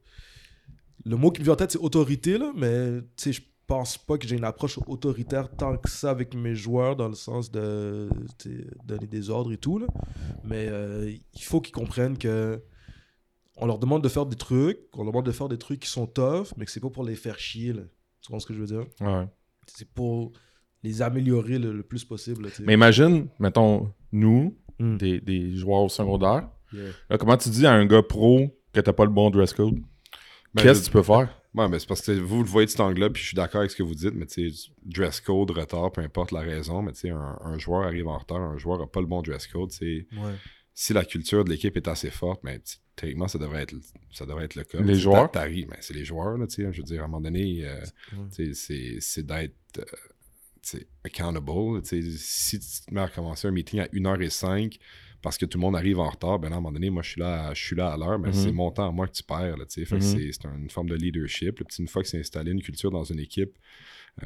Le 1.08 1.16
mot 1.18 1.30
qui 1.32 1.42
me 1.42 1.44
vient 1.46 1.54
en 1.54 1.58
tête, 1.58 1.72
c'est 1.72 1.78
autorité, 1.80 2.38
là, 2.38 2.52
mais 2.56 3.02
je 3.26 3.40
pense 3.68 3.98
pas 3.98 4.18
que 4.18 4.28
j'ai 4.28 4.36
une 4.38 4.44
approche 4.44 4.80
autoritaire 4.88 5.50
tant 5.50 5.76
que 5.78 5.90
ça 5.90 6.10
avec 6.12 6.34
mes 6.36 6.56
joueurs, 6.56 6.96
dans 6.96 7.08
le 7.10 7.16
sens 7.16 7.52
de 7.52 8.10
donner 8.86 9.08
des 9.08 9.30
ordres 9.30 9.52
et 9.52 9.58
tout. 9.58 9.78
Là. 9.80 9.88
Mais 10.44 10.68
euh, 10.70 11.12
il 11.34 11.42
faut 11.44 11.62
qu'ils 11.62 11.74
comprennent 11.76 12.18
que 12.18 12.62
on 13.58 13.66
leur 13.66 13.80
demande 13.80 14.04
de 14.04 14.10
faire 14.10 14.26
des 14.26 14.36
trucs, 14.36 14.80
on 14.94 15.04
leur 15.04 15.12
demande 15.12 15.26
de 15.26 15.32
faire 15.32 15.48
des 15.50 15.58
trucs 15.58 15.80
qui 15.82 15.90
sont 15.90 16.08
tough, 16.08 16.48
mais 16.58 16.66
que 16.66 16.72
c'est 16.72 16.80
pas 16.80 16.90
pour 16.90 17.04
les 17.04 17.16
faire 17.16 17.40
chier. 17.40 17.74
Là. 17.74 17.84
Tu 18.22 18.28
comprends 18.28 18.40
ce 18.40 18.46
que 18.46 18.54
je 18.54 18.60
veux 18.60 18.68
dire? 18.68 18.86
Ouais. 19.02 19.26
C'est 19.68 19.90
pour 19.94 20.32
les 20.84 21.02
améliorer 21.02 21.58
le, 21.58 21.72
le 21.74 21.84
plus 21.84 22.04
possible. 22.04 22.44
là. 22.46 22.50
Mais 22.62 22.74
imagine, 22.74 23.28
mettons, 23.40 23.92
nous, 24.12 24.58
Mm. 24.78 24.98
des, 24.98 25.22
des 25.22 25.56
joueurs 25.56 25.84
au 25.84 25.90
secondaire, 25.90 26.50
Yeah. 26.74 26.92
là, 27.10 27.18
comment 27.18 27.38
tu 27.38 27.48
dis 27.50 27.66
à 27.66 27.72
un 27.72 27.86
gars 27.86 28.04
pro 28.04 28.50
que 28.74 28.82
t'as 28.82 28.92
pas 28.92 29.06
le 29.06 29.12
bon 29.12 29.30
dress 29.30 29.54
code? 29.54 29.76
Ben, 30.54 30.64
Qu'est-ce 30.64 30.82
que 30.82 30.86
tu 30.88 30.92
peux 30.92 31.04
faire? 31.04 31.30
Ouais, 31.54 31.70
mais 31.70 31.80
c'est 31.80 31.88
parce 31.88 32.02
que 32.02 32.12
vous 32.12 32.40
le 32.44 32.50
voyez 32.50 32.66
de 32.66 32.72
cet 32.72 32.82
angle-là, 32.82 33.10
puis 33.10 33.22
je 33.24 33.28
suis 33.30 33.36
d'accord 33.36 33.60
avec 33.60 33.72
ce 33.72 33.78
que 33.78 33.84
vous 33.84 33.96
dites, 33.96 34.14
mais 34.14 34.26
tu 34.26 34.50
sais, 34.52 34.70
dress 34.84 35.22
code, 35.22 35.52
retard, 35.52 35.94
peu 35.94 36.02
importe 36.02 36.34
la 36.34 36.42
raison, 36.42 36.82
mais 36.82 36.92
tu 36.92 37.02
sais, 37.02 37.10
un, 37.12 37.38
un 37.40 37.58
joueur 37.58 37.84
arrive 37.84 38.08
en 38.10 38.18
retard, 38.18 38.42
un 38.42 38.58
joueur 38.58 38.78
n'a 38.80 38.88
pas 38.88 39.00
le 39.00 39.06
bon 39.08 39.22
dress 39.22 39.48
code, 39.48 39.70
tu 39.70 39.78
sais, 39.78 40.08
Ouais. 40.18 40.34
si 40.74 40.92
la 40.92 41.06
culture 41.06 41.46
de 41.46 41.52
l'équipe 41.52 41.78
est 41.78 41.88
assez 41.88 42.10
forte, 42.10 42.42
mais 42.44 42.60
théoriquement, 42.96 43.28
ça 43.28 43.38
devrait 43.40 43.64
être, 43.64 43.76
ça 44.12 44.26
devrait 44.26 44.46
être 44.46 44.56
le 44.56 44.64
cas. 44.64 44.82
Les 44.82 44.96
joueurs? 44.96 45.30
mais 45.70 45.78
c'est 45.82 45.94
les 45.94 46.06
joueurs, 46.06 46.38
là, 46.38 46.46
je 46.50 46.64
veux 46.64 46.84
dire, 46.84 47.02
à 47.02 47.06
un 47.06 47.08
moment 47.08 47.22
donné, 47.22 47.66
euh, 47.66 47.84
c'est- 48.54 49.00
c'est 49.02 49.26
d'être, 49.26 49.54
euh, 49.80 49.84
accountable, 51.04 51.82
si 51.86 52.60
tu 52.60 52.66
te 52.88 52.94
mets 52.94 53.02
à 53.02 53.08
commencer 53.10 53.48
un 53.48 53.52
meeting 53.52 53.80
à 53.82 53.88
1h05 53.94 54.80
parce 55.22 55.38
que 55.38 55.46
tout 55.46 55.58
le 55.58 55.62
monde 55.62 55.76
arrive 55.76 56.00
en 56.00 56.10
retard, 56.10 56.40
ben 56.40 56.50
là, 56.50 56.56
à 56.56 56.58
un 56.58 56.62
moment 56.62 56.72
donné, 56.74 56.90
moi, 56.90 57.04
je 57.04 57.10
suis 57.12 57.22
là, 57.22 57.48
à- 57.50 57.54
je 57.54 57.64
suis 57.64 57.76
là 57.76 57.92
à 57.92 57.98
l'heure, 57.98 58.18
mais 58.20 58.30
Mhm. 58.30 58.34
c'est 58.34 58.52
mon 58.52 58.72
temps 58.72 58.88
à 58.88 58.92
moi 58.92 59.08
que 59.08 59.14
tu 59.14 59.24
perds, 59.24 59.58
là, 59.58 59.66
que 59.66 59.96
Mhm. 59.96 60.02
c'est 60.02 60.32
c'est 60.32 60.46
une 60.46 60.70
forme 60.70 60.90
de 60.90 60.96
leadership, 60.96 61.60
là. 61.60 61.66
Une 61.80 61.88
fois 61.88 62.02
que 62.04 62.08
c'est 62.08 62.20
installé 62.20 62.52
une 62.52 62.62
culture 62.62 62.92
dans 62.92 63.04
une 63.04 63.20
équipe, 63.20 63.58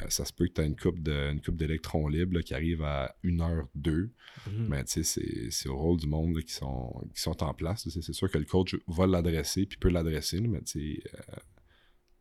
ça 0.09 0.23
se 0.25 0.31
peut 0.33 0.47
que 0.47 0.53
tu 0.53 0.61
as 0.61 0.65
une 0.65 0.75
coupe 0.75 0.99
de- 1.01 1.31
une 1.31 1.41
coupe 1.41 1.55
d'électrons 1.57 2.07
libres 2.07 2.35
là, 2.35 2.41
qui 2.43 2.53
arrive 2.53 2.83
à 2.83 3.15
1h02. 3.23 4.11
Mhm. 4.47 4.67
Mais 4.69 4.83
tu 4.83 4.91
sais, 4.91 5.03
c'est- 5.03 5.49
c'est 5.51 5.67
au 5.69 5.77
rôle 5.77 5.97
du 5.99 6.07
monde 6.07 6.35
là, 6.35 6.41
qui, 6.41 6.53
sont, 6.53 6.93
qui 7.15 7.21
sont 7.21 7.41
en 7.43 7.53
place. 7.53 7.87
C'est 7.89 8.13
sûr 8.13 8.29
que 8.29 8.37
le 8.37 8.45
coach 8.45 8.75
va 8.87 9.07
l'adresser 9.07 9.65
puis 9.65 9.77
peut 9.77 9.89
l'adresser, 9.89 10.41
mais 10.41 10.61
tu 10.61 10.95
sais, 10.95 11.03
euh, 11.15 11.35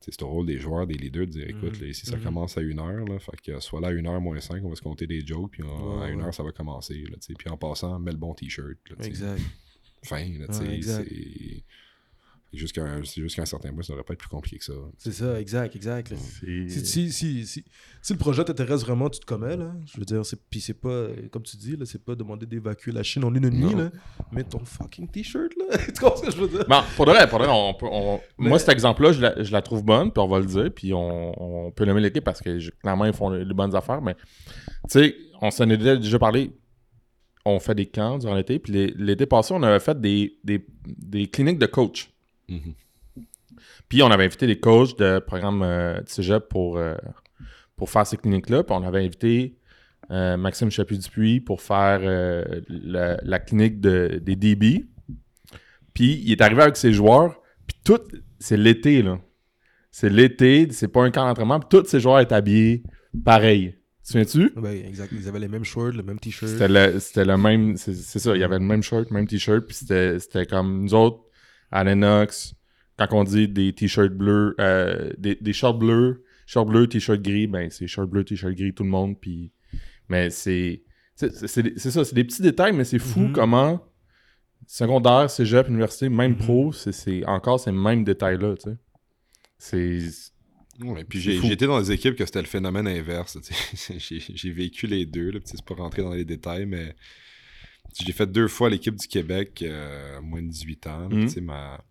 tu 0.00 0.04
sais, 0.06 0.10
c'est 0.12 0.22
au 0.22 0.28
rôle 0.28 0.46
des 0.46 0.58
joueurs, 0.58 0.86
des 0.86 0.94
leaders 0.94 1.26
de 1.26 1.32
dire 1.32 1.48
écoute, 1.48 1.74
Mhm. 1.76 1.80
là, 1.82 1.86
ici 1.88 2.06
ça 2.06 2.16
Mhm. 2.16 2.22
commence 2.24 2.56
à 2.56 2.62
1h, 2.62 3.04
là, 3.06 3.18
fait 3.18 3.40
que 3.42 3.60
soit 3.60 3.80
là 3.80 3.88
à 3.88 3.92
1h 3.92 4.20
moins 4.20 4.40
5, 4.40 4.64
on 4.64 4.70
va 4.70 4.74
se 4.76 4.80
compter 4.82 5.06
des 5.06 5.20
jokes, 5.26 5.50
puis 5.52 5.62
on- 5.62 5.98
Ouais, 5.98 6.04
à 6.04 6.06
ouais. 6.06 6.12
1h 6.12 6.32
ça 6.32 6.42
va 6.42 6.52
commencer. 6.52 7.02
Là, 7.10 7.16
puis 7.36 7.50
en 7.50 7.56
passant, 7.58 7.98
mets 7.98 8.12
le 8.12 8.16
bon 8.18 8.32
t-shirt. 8.34 8.78
Exact. 9.02 9.42
Fin, 10.04 10.24
là, 10.38 10.46
tu 10.46 10.52
Ouais, 10.52 10.52
sais, 10.52 10.74
exact. 10.74 11.12
C'est. 12.52 12.58
Jusqu'à 12.58 12.82
un, 12.84 13.04
c'est 13.04 13.20
jusqu'à 13.20 13.42
un 13.42 13.46
certain 13.46 13.72
point, 13.72 13.82
ça 13.82 13.92
devrait 13.92 14.04
pas 14.04 14.14
être 14.14 14.20
plus 14.20 14.28
compliqué 14.28 14.58
que 14.58 14.64
ça. 14.64 14.72
C'est 14.96 15.12
ça, 15.12 15.38
exact, 15.40 15.76
exact. 15.76 16.14
Si, 16.16 16.70
si, 16.70 17.12
si, 17.12 17.46
si, 17.46 17.64
si 18.02 18.12
le 18.12 18.18
projet 18.18 18.44
t'intéresse 18.44 18.82
vraiment, 18.82 19.08
tu 19.10 19.20
te 19.20 19.26
commets, 19.26 19.56
là. 19.56 19.72
Je 19.92 19.98
veux 19.98 20.04
dire, 20.04 20.24
c'est, 20.24 20.40
puis 20.48 20.60
c'est 20.60 20.74
pas, 20.74 21.06
comme 21.30 21.42
tu 21.42 21.56
dis, 21.56 21.76
là, 21.76 21.84
c'est 21.84 22.02
pas 22.04 22.14
demander 22.14 22.46
d'évacuer 22.46 22.92
la 22.92 23.02
Chine 23.02 23.24
en 23.24 23.34
une 23.34 23.50
nuit, 23.50 23.74
là. 23.74 23.90
Mets 24.32 24.44
ton 24.44 24.64
fucking 24.64 25.08
t-shirt, 25.10 25.52
là. 25.58 25.76
tu 25.86 25.92
comprends 26.00 26.16
ce 26.16 26.22
que 26.26 26.30
je 26.32 26.36
veux 26.38 26.48
dire? 26.48 26.64
Bon, 26.68 26.80
pour 26.96 27.06
de 27.06 27.10
vrai, 27.12 27.28
pour 27.28 27.38
de 27.38 27.44
vrai, 27.44 27.52
on 27.54 27.74
peut- 27.74 27.86
on- 27.90 28.20
Mais- 28.38 28.48
moi, 28.48 28.58
cet 28.58 28.70
exemple-là, 28.70 29.12
je 29.12 29.20
la, 29.20 29.42
je 29.42 29.52
la 29.52 29.62
trouve 29.62 29.84
bonne, 29.84 30.10
puis 30.12 30.22
on 30.22 30.28
va 30.28 30.38
le 30.40 30.46
dire, 30.46 30.70
puis 30.74 30.94
on, 30.94 31.66
on 31.66 31.70
peut 31.70 31.84
nommer 31.84 32.00
l'équipe 32.00 32.24
parce 32.24 32.40
que 32.40 32.58
je- 32.58 32.70
clairement, 32.70 33.04
ils 33.04 33.12
font 33.12 33.30
les, 33.30 33.44
les 33.44 33.54
bonnes 33.54 33.74
affaires, 33.76 34.00
mais 34.00 34.14
tu 34.14 34.22
sais, 34.88 35.16
on 35.42 35.50
s'en 35.50 35.68
est 35.68 35.76
déjà, 35.76 36.18
parlé. 36.18 36.50
On 37.44 37.60
fait 37.60 37.74
des 37.74 37.86
camps 37.86 38.18
durant 38.18 38.34
l'été, 38.34 38.58
puis 38.58 38.72
l'été 38.96 39.24
passé, 39.26 39.54
on 39.54 39.62
avait 39.62 39.80
fait 39.80 39.98
des, 40.00 40.38
des, 40.44 40.64
des 40.86 41.26
cliniques 41.28 41.58
de 41.58 41.66
coach. 41.66 42.10
Mhm. 42.48 42.74
Puis 43.88 44.02
on 44.02 44.10
avait 44.10 44.24
invité 44.24 44.46
des 44.46 44.58
coachs 44.58 44.98
de 44.98 45.18
programme 45.18 45.62
euh, 45.62 46.00
de 46.00 46.08
cégep 46.08 46.48
pour, 46.48 46.78
euh, 46.78 46.94
pour 47.76 47.90
faire 47.90 48.06
ces 48.06 48.16
cliniques-là. 48.16 48.62
Puis 48.62 48.76
on 48.76 48.82
avait 48.82 49.04
invité 49.04 49.56
euh, 50.10 50.36
Maxime 50.36 50.70
Chapuis-Dupuis 50.70 51.40
pour 51.40 51.60
faire 51.60 52.00
la, 52.68 53.18
la 53.22 53.38
clinique 53.38 53.80
de, 53.80 54.20
des 54.22 54.36
DB. 54.36 54.86
Puis 55.94 56.22
il 56.24 56.32
est 56.32 56.40
arrivé 56.40 56.62
avec 56.62 56.76
ses 56.76 56.92
joueurs. 56.92 57.40
Puis 57.66 57.76
tout, 57.84 58.00
c'est 58.38 58.56
l'été, 58.56 59.02
là. 59.02 59.18
C'est 59.90 60.10
l'été, 60.10 60.68
c'est 60.70 60.88
pas 60.88 61.02
un 61.02 61.10
camp 61.10 61.26
d'entraînement. 61.26 61.58
Puis 61.58 61.68
tous 61.70 61.88
ces 61.88 61.98
joueurs 61.98 62.20
étaient 62.20 62.34
habillés 62.34 62.84
pareil. 63.24 63.74
Tu 64.04 64.12
souviens-tu? 64.12 64.52
Ben, 64.56 64.86
exact. 64.86 65.12
Ils 65.12 65.28
avaient 65.28 65.40
les 65.40 65.48
mêmes 65.48 65.64
shorts, 65.64 65.92
le 65.92 66.02
même 66.02 66.18
t-shirt. 66.18 66.52
C'était 66.52 66.68
le, 66.68 67.24
le 67.24 67.36
même. 67.36 67.76
C'est 67.76 68.18
ça, 68.18 68.34
il 68.34 68.40
y 68.40 68.44
avait 68.44 68.58
le 68.58 68.64
même 68.64 68.82
shirt, 68.82 69.10
même 69.10 69.26
t-shirt. 69.26 69.66
Puis 69.66 69.76
c'était 69.76 70.46
comme 70.46 70.82
nous 70.84 70.94
autres, 70.94 71.24
à 71.70 71.84
Lennox, 71.84 72.54
quand 72.96 73.06
on 73.12 73.24
dit 73.24 73.48
des 73.48 73.72
t-shirts 73.72 74.12
bleus, 74.12 74.54
euh, 74.60 75.10
des, 75.18 75.36
des 75.36 75.52
shorts 75.52 75.78
bleus, 75.78 76.24
shorts 76.46 76.66
bleus, 76.66 76.88
t-shirt 76.88 77.20
gris, 77.22 77.46
ben 77.46 77.70
c'est 77.70 77.86
shorts 77.86 78.06
bleus, 78.08 78.24
t-shirt 78.24 78.54
gris, 78.54 78.72
tout 78.74 78.84
le 78.84 78.90
monde. 78.90 79.18
Puis, 79.20 79.52
mais 80.08 80.30
c'est. 80.30 80.82
C'est 81.14 81.30
ça, 81.90 82.04
c'est 82.04 82.14
des 82.14 82.22
petits 82.24 82.42
détails, 82.42 82.72
mais 82.72 82.84
c'est 82.84 83.00
fou 83.00 83.20
Mhm. 83.20 83.32
comment 83.32 83.84
secondaire, 84.66 85.28
cégep, 85.30 85.68
université, 85.68 86.08
même 86.08 86.32
Mhm. 86.32 86.38
pro, 86.38 86.72
c'est- 86.72 87.24
encore 87.26 87.58
ces 87.58 87.72
mêmes 87.72 88.04
détails-là, 88.04 88.54
tu 88.56 88.70
sais. 88.70 88.76
C'est. 89.58 90.30
Ouais, 90.84 91.02
puis 91.04 91.18
été 91.52 91.66
dans 91.66 91.80
des 91.80 91.90
équipes 91.90 92.14
que 92.14 92.24
c'était 92.24 92.40
le 92.40 92.46
phénomène 92.46 92.86
inverse. 92.86 93.36
J'ai 93.98 94.52
vécu 94.52 94.86
les 94.86 95.06
deux. 95.06 95.32
C'est 95.44 95.60
pas 95.64 95.74
rentrer 95.74 96.02
dans 96.02 96.14
les 96.14 96.24
détails, 96.24 96.66
mais 96.66 96.94
j'ai 98.04 98.12
fait 98.12 98.30
deux 98.30 98.48
fois 98.48 98.70
l'équipe 98.70 98.94
du 98.94 99.06
Québec 99.08 99.62
euh, 99.62 100.20
moins 100.20 100.42
de 100.42 100.48
18 100.48 100.86
ans. 100.86 101.08
Mhm. 101.08 101.28
sais, 101.28 101.40
ma, 101.40 101.84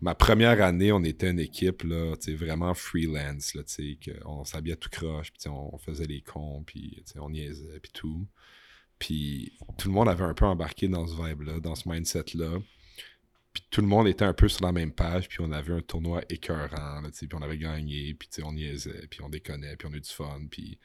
ma 0.00 0.14
première 0.14 0.62
année, 0.62 0.92
on 0.92 1.02
était 1.04 1.30
une 1.30 1.40
équipe 1.40 1.82
là, 1.82 2.14
vraiment 2.28 2.74
freelance. 2.74 3.54
Là, 3.54 3.62
que 3.62 4.12
on 4.24 4.44
s'habillait 4.44 4.76
tout 4.76 4.90
croche, 4.90 5.32
puis 5.32 5.48
on 5.48 5.76
faisait 5.78 6.06
les 6.06 6.22
cons, 6.22 6.62
puis 6.64 7.02
on 7.16 7.30
niaisait, 7.30 7.80
puis 7.80 7.92
tout. 7.92 8.26
Puis 8.98 9.52
tout 9.76 9.88
le 9.88 9.94
monde 9.94 10.08
avait 10.08 10.24
un 10.24 10.34
peu 10.34 10.46
embarqué 10.46 10.88
dans 10.88 11.06
ce 11.06 11.14
vibe-là, 11.14 11.60
dans 11.60 11.74
ce 11.74 11.88
mindset-là. 11.88 12.58
Puis 13.52 13.64
tout 13.70 13.80
le 13.80 13.86
monde 13.86 14.08
était 14.08 14.24
un 14.24 14.32
peu 14.32 14.48
sur 14.48 14.64
la 14.64 14.72
même 14.72 14.92
page, 14.92 15.28
puis 15.28 15.38
on 15.40 15.52
avait 15.52 15.74
un 15.74 15.80
tournoi 15.80 16.22
écœurant, 16.28 17.00
là, 17.00 17.08
puis 17.12 17.28
on 17.34 17.42
avait 17.42 17.58
gagné, 17.58 18.14
puis 18.14 18.28
on 18.42 18.52
niaisait, 18.52 19.06
puis 19.08 19.20
on 19.22 19.28
déconnait, 19.28 19.76
puis 19.76 19.88
on 19.88 19.92
a 19.92 19.96
eu 19.96 20.00
du 20.00 20.10
fun, 20.10 20.40
puis 20.50 20.78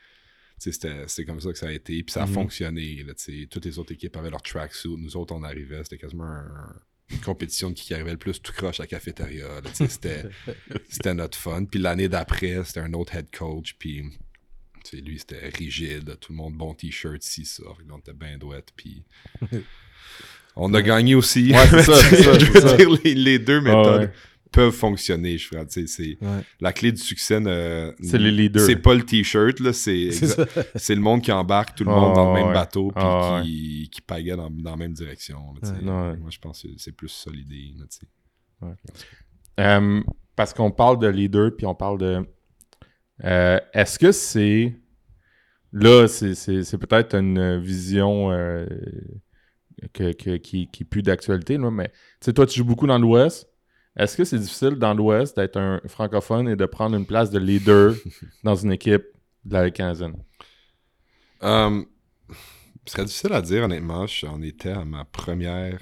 c'était 0.60 1.26
comme 1.26 1.40
ça 1.42 1.52
que 1.52 1.58
ça 1.58 1.68
a 1.68 1.72
été, 1.72 2.04
puis 2.04 2.12
ça 2.14 2.24
a 2.24 2.28
Mhm. 2.28 2.34
fonctionné, 2.34 3.04
là. 3.04 3.14
Toutes 3.50 3.66
les 3.66 3.80
autres 3.80 3.94
équipes 3.94 4.16
avaient 4.18 4.30
leur 4.30 4.42
tracksuit, 4.42 4.96
nous 4.98 5.16
autres, 5.18 5.34
on 5.34 5.44
arrivait, 5.44 5.82
c'était 5.84 5.98
quasiment 5.98 6.26
un- 6.26 6.76
une 7.12 7.20
compétition 7.22 7.70
de 7.72 7.76
qui 7.76 7.94
arrivait 7.94 8.12
le 8.12 8.18
plus 8.18 8.40
tout 8.42 8.52
croche 8.54 8.80
à 8.80 8.84
la 8.84 8.88
cafétéria, 8.88 9.48
c'était 9.74 10.24
c'était 10.90 11.14
notre 11.16 11.38
fun. 11.38 11.66
Puis 11.66 11.80
l'année 11.80 12.08
d'après, 12.10 12.64
c'était 12.66 12.82
un 12.82 12.94
autre 12.94 13.16
head 13.16 13.28
coach, 13.36 13.76
puis 13.80 14.04
lui, 14.94 15.18
c'était 15.20 15.50
rigide, 15.50 16.18
tout 16.20 16.32
le 16.34 16.38
monde 16.38 16.56
bon 16.56 16.74
t-shirt, 16.74 17.22
si 17.22 17.46
ça, 17.46 17.64
fait 17.78 17.84
que 17.84 17.88
là, 17.90 17.96
on 17.96 18.00
était 18.00 18.14
bien 18.14 18.38
douette, 18.38 18.70
puis... 18.76 19.04
On 20.56 20.74
a 20.74 20.82
gagné 20.82 21.16
aussi. 21.16 21.52
Ouais, 21.54 21.68
c'est 21.70 21.84
ça, 21.84 21.96
c'est 22.10 22.24
ça, 22.24 22.38
je 22.38 22.46
c'est 22.46 22.52
veux 22.52 22.60
ça. 22.62 22.76
dire, 22.76 22.90
les, 23.04 23.16
les 23.16 23.40
deux 23.40 23.60
Ah 23.60 23.62
méthodes 23.62 24.02
ouais. 24.02 24.12
Peuvent 24.52 24.74
fonctionner, 24.74 25.38
je 25.38 25.48
sais, 25.72 25.88
C'est 25.88 26.18
Ouais. 26.22 26.42
la 26.60 26.74
clé 26.74 26.92
du 26.92 27.02
succès. 27.02 27.40
ne- 27.40 27.94
C'est 28.02 28.18
les 28.18 28.32
leaders. 28.32 28.66
C'est 28.66 28.76
pas 28.78 28.94
le 28.96 29.04
t-shirt, 29.04 29.60
là. 29.60 29.74
C'est 29.74 30.10
le 30.96 31.02
monde 31.02 31.22
qui 31.22 31.32
embarque 31.32 31.76
tout 31.78 31.84
le 31.84 31.92
Ah 31.92 31.96
monde 32.00 32.16
dans 32.16 32.34
le 32.34 32.40
même 32.40 32.48
ouais. 32.50 32.54
bateau 32.54 32.88
puis 32.92 33.04
Ah 33.06 33.42
qui, 33.44 33.90
qui 33.92 34.02
pagaie 34.02 34.36
dans, 34.36 34.50
dans 34.50 34.72
la 34.72 34.78
même 34.78 34.94
direction. 34.94 35.38
là. 35.62 35.70
Ouais. 35.72 35.78
Ouais. 36.12 36.18
Moi, 36.18 36.30
je 36.30 36.40
pense 36.40 36.64
que 36.64 36.68
c'est 36.78 36.92
plus 36.92 37.10
là, 37.78 37.86
sais. 38.00 38.68
Euh, 39.60 40.02
parce 40.36 40.54
qu'on 40.54 40.72
parle 40.72 41.00
de 41.00 41.08
leader, 41.08 41.52
puis 41.56 41.66
on 41.66 41.76
parle 41.76 41.98
de. 42.00 42.26
Euh, 43.26 43.60
Est-ce 43.74 44.00
que 44.00 44.12
c'est. 44.12 44.76
Là, 45.72 46.08
c'est- 46.08 46.34
peut-être 46.78 47.14
une 47.16 47.60
vision 47.60 48.32
euh, 48.32 48.66
que, 49.94 50.14
que- 50.14 50.38
qui, 50.38 50.68
qui 50.72 50.84
plus 50.84 51.04
d'actualité, 51.04 51.58
mais 51.70 51.90
tu 51.90 51.94
sais, 52.22 52.34
toi, 52.34 52.46
tu 52.46 52.58
joues 52.58 52.66
beaucoup 52.66 52.88
dans 52.88 52.98
l'Ouest. 52.98 53.49
Est-ce 53.98 54.16
que 54.16 54.24
c'est 54.24 54.40
difficile 54.40 54.76
dans 54.76 54.94
l'Ouest 54.94 55.36
d'être 55.36 55.58
un 55.58 55.82
francophone 55.88 56.48
et 56.48 56.56
de 56.56 56.66
prendre 56.66 56.96
une 56.96 57.06
place 57.06 57.30
de 57.32 57.40
leader 57.40 57.94
dans 58.44 58.56
une 58.56 58.72
équipe 58.72 59.04
de 59.46 59.54
la 59.54 59.66
Ligue 59.66 59.74
canadienne? 59.76 60.16
Euh, 61.44 61.84
ce 62.86 62.94
serait 62.94 63.06
difficile 63.06 63.34
à 63.34 63.42
dire, 63.42 63.64
honnêtement. 63.64 64.06
J'en 64.08 64.42
étais 64.42 64.72
à 64.72 64.86
ma 64.86 65.06
première 65.06 65.80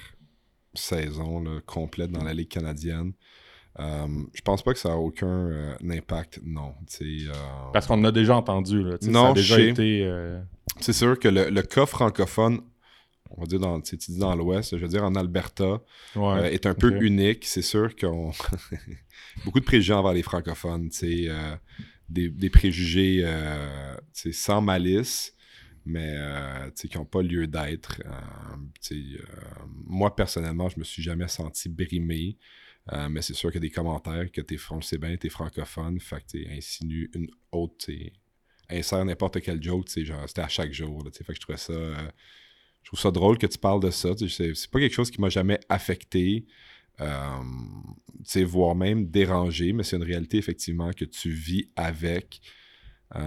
saison 0.74 1.42
là, 1.42 1.60
complète 1.66 2.12
dans 2.12 2.24
la 2.24 2.34
Ligue 2.34 2.50
canadienne. 2.50 3.14
Euh, 3.80 4.08
je 4.34 4.42
pense 4.42 4.64
pas 4.64 4.74
que 4.74 4.80
ça 4.80 4.94
a 4.94 4.96
aucun 4.96 5.28
euh, 5.52 5.76
impact, 5.88 6.40
non. 6.44 6.74
Euh, 7.02 7.32
Parce 7.74 7.86
qu'on 7.86 8.00
en 8.00 8.06
a 8.06 8.12
déjà 8.12 8.36
entendu. 8.36 8.82
Là, 8.84 8.98
Non, 9.04 9.26
ça 9.26 9.30
a 9.30 9.34
déjà 9.34 9.56
je 9.58 9.62
sais. 9.62 9.70
été. 9.70 10.04
euh, 10.06 10.40
C'est 10.80 10.94
sûr 10.94 11.20
que 11.20 11.28
le, 11.28 11.50
le 11.50 11.62
cas 11.62 11.86
francophone, 11.86 12.62
on 13.32 13.42
va 13.42 13.48
dire 13.48 13.60
dans, 13.60 13.80
tu 13.82 13.96
dis 13.96 14.18
dans 14.18 14.36
l'Ouest, 14.36 14.78
je 14.78 14.82
veux 14.82 14.88
dire 14.88 15.04
en 15.04 15.16
Alberta, 15.16 15.82
ouais. 16.16 16.22
euh, 16.22 16.52
est 16.52 16.66
un 16.66 16.74
peu 16.74 17.02
unique. 17.02 17.46
C'est 17.46 17.62
sûr 17.62 17.96
qu'on. 17.96 18.32
beaucoup 19.46 19.60
de 19.60 19.66
préjugés 19.66 19.94
envers 19.94 20.14
les 20.14 20.24
francophones, 20.24 20.90
tu 20.90 21.30
euh, 21.30 21.56
des, 22.10 22.30
des 22.30 22.50
préjugés 22.50 23.22
euh, 23.24 23.96
sans 24.14 24.62
malice, 24.62 25.34
mais 25.86 26.16
qui 26.76 26.98
n'ont 26.98 27.06
pas 27.06 27.22
lieu 27.22 27.48
d'être. 27.48 28.02
Moi, 29.86 30.16
personnellement, 30.16 30.70
je 30.70 30.80
me 30.80 30.84
suis 30.84 31.04
jamais 31.04 31.28
senti 31.28 31.70
brimé. 31.70 32.38
Mais 33.10 33.22
c'est 33.22 33.34
sûr 33.34 33.52
qu'il 33.52 33.62
y 33.62 33.66
a 33.66 33.68
des 33.68 33.74
commentaires 33.74 34.32
que 34.32 34.40
t'es 34.40 34.56
français 34.56 34.98
bien, 34.98 35.16
t'es 35.18 35.28
francophone, 35.28 36.00
fait 36.00 36.22
que 36.22 36.38
tu 36.38 36.48
insinues 36.50 37.10
une 37.14 37.28
autre, 37.52 37.76
tu 37.80 38.14
insère 38.70 39.04
n'importe 39.04 39.42
quel 39.42 39.62
joke, 39.62 39.88
genre, 40.04 40.24
c'était 40.26 40.42
à 40.42 40.48
chaque 40.48 40.72
jour, 40.72 41.04
là, 41.04 41.12
fait 41.12 41.26
que 41.26 41.34
je 41.34 41.40
trouvais 41.40 41.58
ça, 41.58 41.74
je 42.88 42.92
trouve 42.92 43.02
ça 43.02 43.12
drôle 43.12 43.38
que 43.38 43.48
tu 43.48 43.58
parles 43.58 43.82
de 43.82 43.90
ça, 43.92 44.12
c'est 44.16 44.72
pas 44.72 44.80
quelque 44.80 44.94
chose 44.94 45.12
qui 45.12 45.20
m'a 45.20 45.28
jamais 45.28 45.60
affecté, 45.68 46.46
euh, 47.02 48.46
voire 48.46 48.76
même 48.76 49.10
dérangé, 49.10 49.74
mais 49.74 49.84
c'est 49.84 49.98
une 49.98 50.04
réalité, 50.04 50.38
effectivement, 50.38 50.94
que 50.94 51.04
tu 51.04 51.30
vis 51.30 51.70
avec, 51.76 52.40
euh, 53.14 53.20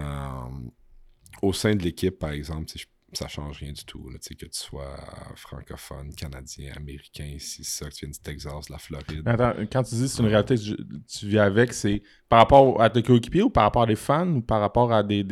au 1.43 1.53
sein 1.53 1.75
de 1.77 1.83
l'équipe, 1.83 2.19
par 2.19 2.31
exemple, 2.31 2.73
ça 3.13 3.29
change 3.29 3.59
rien 3.59 3.73
du 3.73 3.85
tout, 3.85 4.03
que 4.05 4.47
tu 4.47 4.49
sois 4.53 4.97
francophone, 5.37 6.15
canadien, 6.15 6.73
américain, 6.75 7.37
si 7.39 7.63
ça, 7.63 7.91
que 7.91 7.95
tu 7.95 8.07
viennes 8.07 8.13
du 8.13 8.21
Texas, 8.21 8.67
de 8.67 8.73
la 8.73 8.79
Floride. 8.79 9.23
Attends, 9.27 9.53
quand 9.71 9.83
tu 9.83 9.95
dis 9.95 10.09
c'est 10.09 10.23
une 10.23 10.29
réalité 10.29 10.55
que 10.55 10.83
tu- 11.07 11.27
vis 11.27 11.39
avec, 11.39 11.75
c'est 11.75 12.03
par 12.31 12.39
rapport 12.39 12.81
à 12.81 12.89
tes 12.89 13.03
coéquipiers 13.03 13.43
ou 13.43 13.51
par 13.51 13.65
rapport 13.65 13.83
à 13.83 13.87
des 13.87 13.97
fans 13.97 14.37
ou 14.37 14.41
par 14.41 14.61
rapport 14.61 14.91
à 14.91 15.03
des, 15.03 15.23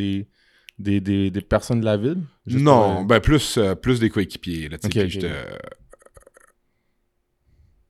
des, 0.78 1.00
des, 1.00 1.30
des 1.30 1.40
personnes 1.40 1.80
de 1.80 1.84
la 1.84 1.96
ville? 1.96 2.22
Non, 2.46 3.04
ben 3.04 3.20
plus, 3.20 3.58
euh, 3.58 3.74
plus 3.74 4.00
des 4.00 4.10
coéquipiers. 4.10 4.68
Là, 4.68 4.78
euh, 4.84 5.58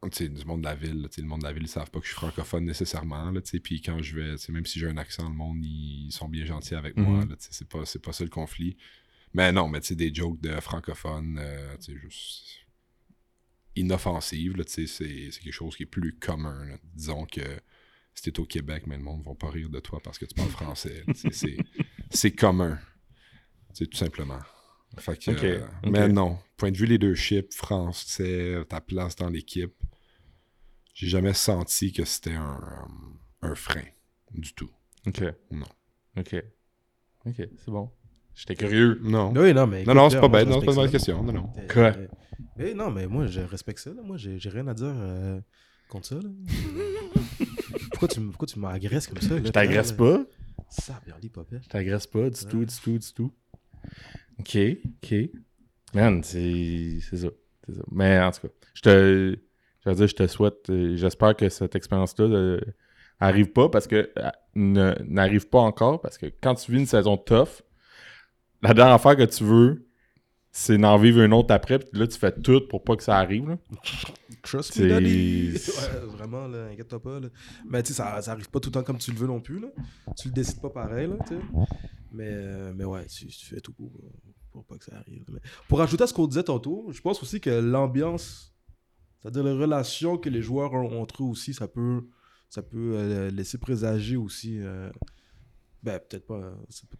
du 0.02 0.44
monde 0.46 0.60
de 0.60 0.66
la 0.66 0.74
ville. 0.74 1.02
là, 1.02 1.08
le 1.16 1.24
monde 1.24 1.40
de 1.40 1.46
la 1.46 1.52
ville, 1.52 1.64
ils 1.64 1.68
savent 1.68 1.90
pas 1.90 1.98
que 1.98 2.06
je 2.06 2.10
suis 2.10 2.16
francophone 2.16 2.64
nécessairement. 2.64 3.30
Là, 3.30 3.40
puis 3.62 3.82
quand 3.82 4.00
je 4.00 4.18
vais, 4.18 4.52
même 4.52 4.64
si 4.64 4.78
j'ai 4.78 4.88
un 4.88 4.96
accent, 4.96 5.28
le 5.28 5.34
monde, 5.34 5.58
ils 5.62 6.10
sont 6.12 6.28
bien 6.28 6.44
gentils 6.44 6.74
avec 6.74 6.96
moi. 6.96 7.24
Mhm. 7.24 7.36
c'est 7.38 7.68
pas, 7.68 7.82
pas 8.02 8.12
ça 8.12 8.24
le 8.24 8.30
conflit. 8.30 8.76
Mais 9.34 9.52
non, 9.52 9.68
mais 9.68 9.80
tu 9.80 9.88
sais, 9.88 9.94
des 9.94 10.14
jokes 10.14 10.40
de 10.40 10.58
francophones, 10.60 11.38
euh, 11.38 11.76
tu 11.76 11.92
sais, 11.92 11.98
juste 11.98 12.46
inoffensives, 13.76 14.56
là, 14.56 14.64
tu 14.64 14.86
sais, 14.86 15.30
c'est, 15.30 15.40
quelque 15.40 15.52
chose 15.52 15.76
qui 15.76 15.82
est 15.82 15.86
plus 15.86 16.14
commun. 16.14 16.64
là. 16.64 16.76
Disons 16.94 17.26
que 17.26 17.42
si 18.14 18.22
t'es 18.22 18.40
au 18.40 18.46
Québec, 18.46 18.84
mais 18.86 18.96
le 18.96 19.02
monde 19.02 19.22
va 19.24 19.34
pas 19.34 19.50
rire 19.50 19.68
de 19.68 19.78
toi 19.78 20.00
parce 20.02 20.18
que 20.18 20.24
tu 20.24 20.34
parles 20.34 20.48
français. 20.48 21.04
c'est, 21.14 21.56
c'est 22.10 22.32
commun. 22.32 22.78
C'est 23.72 23.86
tout 23.86 23.96
simplement. 23.96 24.40
Fait 24.98 25.16
que, 25.16 25.30
euh. 25.30 25.60
Mais 25.84 26.08
non, 26.08 26.38
point 26.56 26.70
de 26.72 26.76
vue 26.76 26.86
leadership, 26.86 27.52
français, 27.52 28.56
ta 28.68 28.80
place 28.80 29.14
dans 29.16 29.28
l'équipe, 29.28 29.74
j'ai 30.94 31.06
jamais 31.08 31.34
senti 31.34 31.92
que 31.92 32.04
c'était 32.04 32.34
un, 32.34 32.88
euh, 33.42 33.50
un 33.50 33.54
frein 33.54 33.84
du 34.32 34.52
tout. 34.54 34.70
Ok. 35.06 35.22
Non. 35.50 35.66
Ok. 36.16 36.34
Ok, 37.26 37.34
c'est 37.36 37.70
bon. 37.70 37.90
J'étais 38.34 38.54
curieux. 38.54 39.00
Non. 39.02 39.32
Oui, 39.36 39.52
non, 39.52 39.66
mais. 39.66 39.84
Non, 39.84 39.94
non, 39.94 40.10
c'est 40.10 40.20
pas 40.20 40.28
bête, 40.28 40.46
je 40.46 40.52
non, 40.52 40.60
c'est 40.60 40.66
pas 40.66 40.72
une 40.72 40.78
bonne 40.78 40.90
question. 40.90 41.22
Non, 41.22 41.32
non. 41.32 41.52
Euh, 41.58 41.66
Quoi? 41.72 41.96
euh, 41.96 42.06
eh, 42.60 42.74
non, 42.74 42.90
mais 42.90 43.06
moi, 43.06 43.26
je 43.26 43.40
respecte 43.40 43.80
ça. 43.80 43.90
Là. 43.90 44.02
Moi, 44.02 44.16
j'ai 44.16 44.38
j'ai 44.38 44.48
rien 44.48 44.66
à 44.68 44.74
dire 44.74 44.92
euh, 44.94 45.40
contre 45.88 46.06
ça. 46.06 46.14
Là. 46.16 46.28
pourquoi 47.90 48.08
tu, 48.08 48.20
pourquoi 48.20 48.46
tu 48.46 48.58
m'agresses 48.60 49.08
comme 49.08 49.20
ça? 49.20 49.36
Je 49.42 49.50
t'agresse 49.50 49.92
pas? 49.92 50.20
Ça, 50.70 51.00
Berly, 51.06 51.28
pas 51.28 51.44
bête. 51.50 51.62
Je 51.64 51.68
t'agresse 51.68 52.06
pas 52.06 52.30
du 52.30 52.44
tout, 52.46 52.64
du 52.64 52.74
tout, 52.82 52.98
du 52.98 53.12
tout. 53.14 53.32
Ok, 54.38 54.56
ok. 55.02 55.14
Man, 55.94 56.22
c'est 56.22 56.98
c'est 57.00 57.16
ça. 57.16 57.28
ça. 57.68 57.82
Mais 57.90 58.20
en 58.20 58.30
tout 58.30 58.42
cas, 58.42 58.48
je 58.74 58.82
te. 58.82 59.38
Je 59.84 59.90
veux 59.90 59.94
dire, 59.96 60.06
je 60.08 60.14
te 60.14 60.26
souhaite. 60.26 60.68
euh, 60.70 60.96
J'espère 60.96 61.34
que 61.36 61.48
cette 61.48 61.74
expérience-là 61.76 62.24
euh, 62.26 62.60
arrive 63.20 63.52
pas 63.52 63.68
parce 63.68 63.86
que. 63.86 64.10
euh, 64.16 64.94
N'arrive 65.06 65.48
pas 65.48 65.60
encore 65.60 66.00
parce 66.00 66.18
que 66.18 66.26
quand 66.42 66.54
tu 66.56 66.72
vis 66.72 66.78
une 66.80 66.86
saison 66.86 67.16
tough, 67.16 67.62
la 68.62 68.74
dernière 68.74 68.94
affaire 68.94 69.16
que 69.16 69.22
tu 69.24 69.44
veux, 69.44 69.87
c'est 70.60 70.76
d'en 70.76 70.98
vivre 70.98 71.20
une 71.20 71.32
autre 71.32 71.54
après. 71.54 71.78
Puis 71.78 72.00
là, 72.00 72.06
tu 72.08 72.18
fais 72.18 72.32
tout 72.32 72.60
pour 72.68 72.82
pas 72.82 72.96
que 72.96 73.04
ça 73.04 73.16
arrive. 73.16 73.48
là. 73.48 73.58
Trust 74.42 74.76
me, 74.78 74.88
daddy. 74.88 75.52
Ouais, 75.68 76.06
vraiment, 76.06 76.48
là, 76.48 76.66
inquiète-toi 76.72 77.00
pas. 77.00 77.20
Là. 77.20 77.28
Mais 77.68 77.80
tu 77.82 77.88
sais, 77.88 77.94
ça, 77.94 78.20
ça 78.22 78.32
arrive 78.32 78.50
pas 78.50 78.58
tout 78.58 78.68
le 78.68 78.72
temps 78.72 78.82
comme 78.82 78.98
tu 78.98 79.12
le 79.12 79.18
veux 79.18 79.28
non 79.28 79.40
plus. 79.40 79.60
Là. 79.60 79.68
Tu 80.16 80.28
le 80.28 80.34
décides 80.34 80.60
pas 80.60 80.70
pareil, 80.70 81.06
là, 81.06 81.16
tu 81.28 81.34
sais. 81.36 81.40
Mais, 82.12 82.28
euh, 82.28 82.72
mais 82.74 82.84
ouais, 82.84 83.06
tu, 83.06 83.26
tu 83.26 83.46
fais 83.46 83.60
tout 83.60 83.72
pour, 83.72 83.92
pour 84.50 84.64
pas 84.64 84.76
que 84.78 84.84
ça 84.84 84.96
arrive. 84.96 85.24
Mais 85.30 85.38
pour 85.68 85.80
ajouter 85.80 86.02
à 86.02 86.06
ce 86.08 86.12
qu'on 86.14 86.26
disait 86.26 86.42
tantôt, 86.42 86.88
je 86.90 87.00
pense 87.00 87.22
aussi 87.22 87.40
que 87.40 87.50
l'ambiance, 87.50 88.52
c'est-à-dire 89.20 89.44
les 89.44 89.52
relations 89.52 90.18
que 90.18 90.28
les 90.28 90.42
joueurs 90.42 90.72
ont 90.74 91.00
entre 91.00 91.22
eux 91.22 91.26
aussi, 91.26 91.54
ça 91.54 91.68
peut, 91.68 92.08
ça 92.48 92.62
peut 92.62 92.94
euh, 92.96 93.30
laisser 93.30 93.58
présager 93.58 94.16
aussi. 94.16 94.58
euh, 94.58 94.90
ben, 95.84 96.00
peut-être 96.00 96.26
pas, 96.26 96.52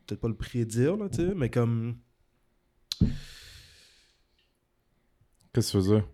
peut-être 0.07 0.21
pas 0.21 0.29
le 0.29 0.37
prédire, 0.37 0.97
là, 0.97 1.09
tu 1.09 1.17
sais, 1.17 1.35
mais 1.35 1.51
comme. 1.51 1.97
Qu'est-ce 5.59 5.73
que 5.73 5.79
tu 5.83 5.89
veux 5.89 5.95
dire? 5.97 6.09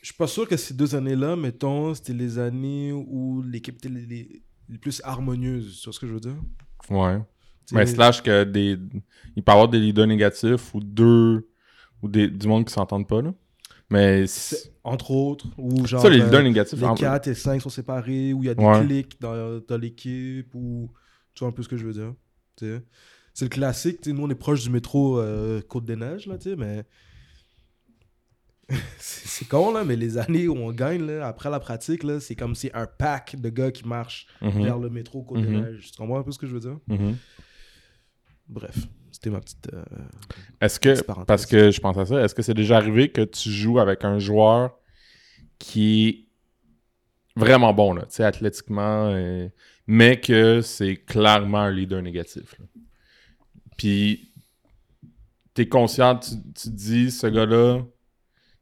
Je 0.00 0.06
suis 0.06 0.16
pas 0.16 0.26
sûr 0.26 0.48
que 0.48 0.56
ces 0.56 0.74
deux 0.74 0.94
années-là, 0.94 1.36
mettons, 1.36 1.92
c'était 1.94 2.12
les 2.14 2.38
années 2.38 2.92
où 2.92 3.42
l'équipe 3.42 3.76
était 3.76 3.88
les, 3.88 4.06
les- 4.06 4.42
les 4.68 4.78
plus 4.78 5.00
harmonieuses. 5.04 5.80
Tu 5.80 5.84
vois 5.84 5.92
ce 5.92 6.00
que 6.00 6.06
je 6.06 6.14
veux 6.14 6.20
dire? 6.20 6.36
Ouais. 6.88 7.18
Mais 7.72 7.84
slash 7.84 8.22
que 8.22 8.44
des. 8.44 8.78
Il 9.36 9.42
peut 9.42 9.50
y 9.50 9.54
avoir 9.54 9.68
des 9.68 9.78
leaders 9.78 10.06
négatifs 10.06 10.74
ou 10.74 10.80
deux. 10.80 11.48
Ou 12.02 12.08
des, 12.08 12.28
du 12.28 12.46
monde 12.46 12.64
qui 12.64 12.72
s'entendent 12.72 13.08
pas, 13.08 13.20
là. 13.20 13.34
Mais. 13.90 14.24
entre 14.84 15.10
autres, 15.10 15.46
ou 15.58 15.84
genre. 15.86 16.00
Ça, 16.00 16.08
les 16.08 16.20
euh, 16.20 16.24
leaders 16.24 16.42
négatifs. 16.42 16.78
les 16.78 16.86
en- 16.86 16.94
4 16.94 17.28
et 17.28 17.34
5 17.34 17.60
sont 17.60 17.68
séparés, 17.68 18.32
où 18.32 18.42
il 18.42 18.46
y 18.46 18.50
a 18.50 18.54
des 18.54 18.64
Ouais. 18.64 18.86
clics 18.86 19.20
dans, 19.20 19.60
dans 19.66 19.76
l'équipe, 19.76 20.54
ou. 20.54 20.90
Tu 21.34 21.40
vois 21.40 21.48
un 21.48 21.52
peu 21.52 21.62
ce 21.62 21.68
que 21.68 21.76
je 21.76 21.84
veux 21.86 21.92
dire? 21.92 22.14
C'est 23.34 23.44
le 23.44 23.48
classique, 23.50 24.04
nous 24.06 24.22
on 24.24 24.30
est 24.30 24.34
proche 24.34 24.62
du 24.64 24.70
métro 24.70 25.18
euh, 25.20 25.60
Côte-des-Neiges, 25.62 26.26
là, 26.26 26.38
tu 26.38 26.50
sais, 26.50 26.56
mais. 26.56 26.84
c'est 28.98 29.46
con, 29.48 29.72
là, 29.72 29.84
mais 29.84 29.96
les 29.96 30.18
années 30.18 30.46
où 30.48 30.56
on 30.56 30.72
gagne, 30.72 31.06
là, 31.06 31.26
après 31.26 31.50
la 31.50 31.60
pratique, 31.60 32.02
là, 32.02 32.20
c'est 32.20 32.36
comme 32.36 32.54
c'est 32.54 32.72
un 32.74 32.86
pack 32.86 33.36
de 33.40 33.48
gars 33.48 33.70
qui 33.72 33.86
marchent 33.86 34.26
Mhm, 34.40 34.62
vers 34.62 34.78
le 34.78 34.90
métro 34.90 35.22
Côte-des-Neiges. 35.22 35.90
Tu 35.92 35.96
comprends 35.98 36.18
un 36.18 36.22
peu 36.22 36.32
ce 36.32 36.38
que 36.38 36.46
je 36.46 36.54
veux 36.54 36.60
dire? 36.60 36.78
mhm. 36.88 37.18
Bref, 38.48 38.76
c'était 39.12 39.30
ma 39.30 39.40
petite. 39.40 39.68
euh, 39.72 39.84
Est-ce 40.60 40.80
que, 40.80 40.90
Petite 40.90 41.24
parce 41.26 41.46
que 41.46 41.70
je 41.70 41.80
pense 41.80 41.96
à 41.98 42.06
ça, 42.06 42.22
est-ce 42.24 42.34
que 42.34 42.42
c'est 42.42 42.54
déjà 42.54 42.76
arrivé 42.78 43.10
que 43.10 43.22
tu 43.22 43.50
joues 43.50 43.78
avec 43.78 44.04
un 44.04 44.18
joueur 44.18 44.78
qui 45.58 46.08
est 46.08 46.28
vraiment 47.36 47.72
bon, 47.74 47.92
là, 47.94 48.02
tu 48.02 48.16
sais, 48.16 48.24
athlétiquement, 48.24 49.08
euh, 49.10 49.48
mais 49.86 50.20
que 50.20 50.60
c'est 50.60 50.96
clairement 50.96 51.58
un 51.60 51.70
leader 51.70 52.02
négatif, 52.02 52.58
là? 52.58 52.64
Puis, 53.76 54.32
t'es 55.54 55.68
conscient, 55.68 56.16
tu, 56.16 56.30
tu 56.54 56.68
te 56.70 56.74
dis, 56.74 57.10
ce 57.10 57.26
gars-là, 57.26 57.82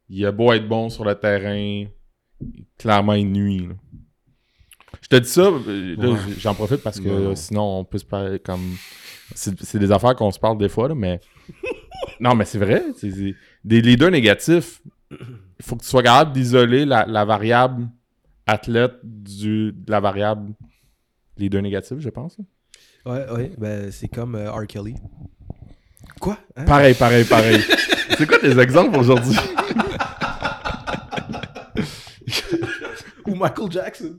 il 0.08 0.24
a 0.26 0.32
beau 0.32 0.52
être 0.52 0.68
bon 0.68 0.88
sur 0.88 1.04
le 1.04 1.14
terrain, 1.14 1.84
clairement, 2.78 3.14
il 3.14 3.30
nuit, 3.30 3.66
là. 3.68 3.74
Je 5.02 5.08
te 5.08 5.16
dis 5.16 5.28
ça, 5.28 5.42
euh, 5.42 5.96
Ouais. 5.96 6.18
j'en 6.38 6.54
profite 6.54 6.82
parce 6.82 6.98
que 6.98 7.08
Non. 7.08 7.34
sinon, 7.36 7.78
on 7.80 7.84
peut 7.84 7.98
se 7.98 8.04
parler 8.04 8.38
comme... 8.38 8.76
C'est 9.34 9.78
des 9.78 9.92
affaires 9.92 10.16
qu'on 10.16 10.30
se 10.30 10.38
parle 10.38 10.58
des 10.58 10.68
fois, 10.68 10.88
là, 10.88 10.94
mais... 10.94 11.20
non, 12.20 12.34
mais 12.34 12.44
c'est 12.44 12.58
vrai. 12.58 12.82
c'est- 12.96 13.10
c'est- 13.10 13.34
Des 13.64 13.80
leaders 13.82 14.10
négatifs, 14.10 14.80
il 15.10 15.18
faut 15.64 15.76
que 15.76 15.82
tu 15.82 15.88
sois 15.88 16.02
capable 16.02 16.32
d'isoler 16.32 16.84
la, 16.84 17.04
la 17.06 17.24
variable 17.24 17.88
athlète 18.46 18.94
du, 19.02 19.72
de 19.72 19.90
la 19.90 20.00
variable 20.00 20.52
leader 21.36 21.62
négatif, 21.62 21.98
je 21.98 22.08
pense. 22.08 22.36
Ouais, 23.04 23.28
ouais, 23.30 23.52
ben 23.58 23.90
c'est 23.92 24.08
comme 24.08 24.34
euh, 24.34 24.50
R. 24.50 24.66
Kelly. 24.66 24.94
Quoi? 26.20 26.38
Hein? 26.56 26.64
Pareil, 26.64 26.94
pareil, 26.94 27.24
pareil. 27.24 27.60
c'est 28.18 28.26
quoi 28.26 28.38
tes 28.38 28.58
exemples 28.58 28.98
aujourd'hui? 28.98 29.36
Ou 33.26 33.34
Michael 33.34 33.70
Jackson. 33.70 34.18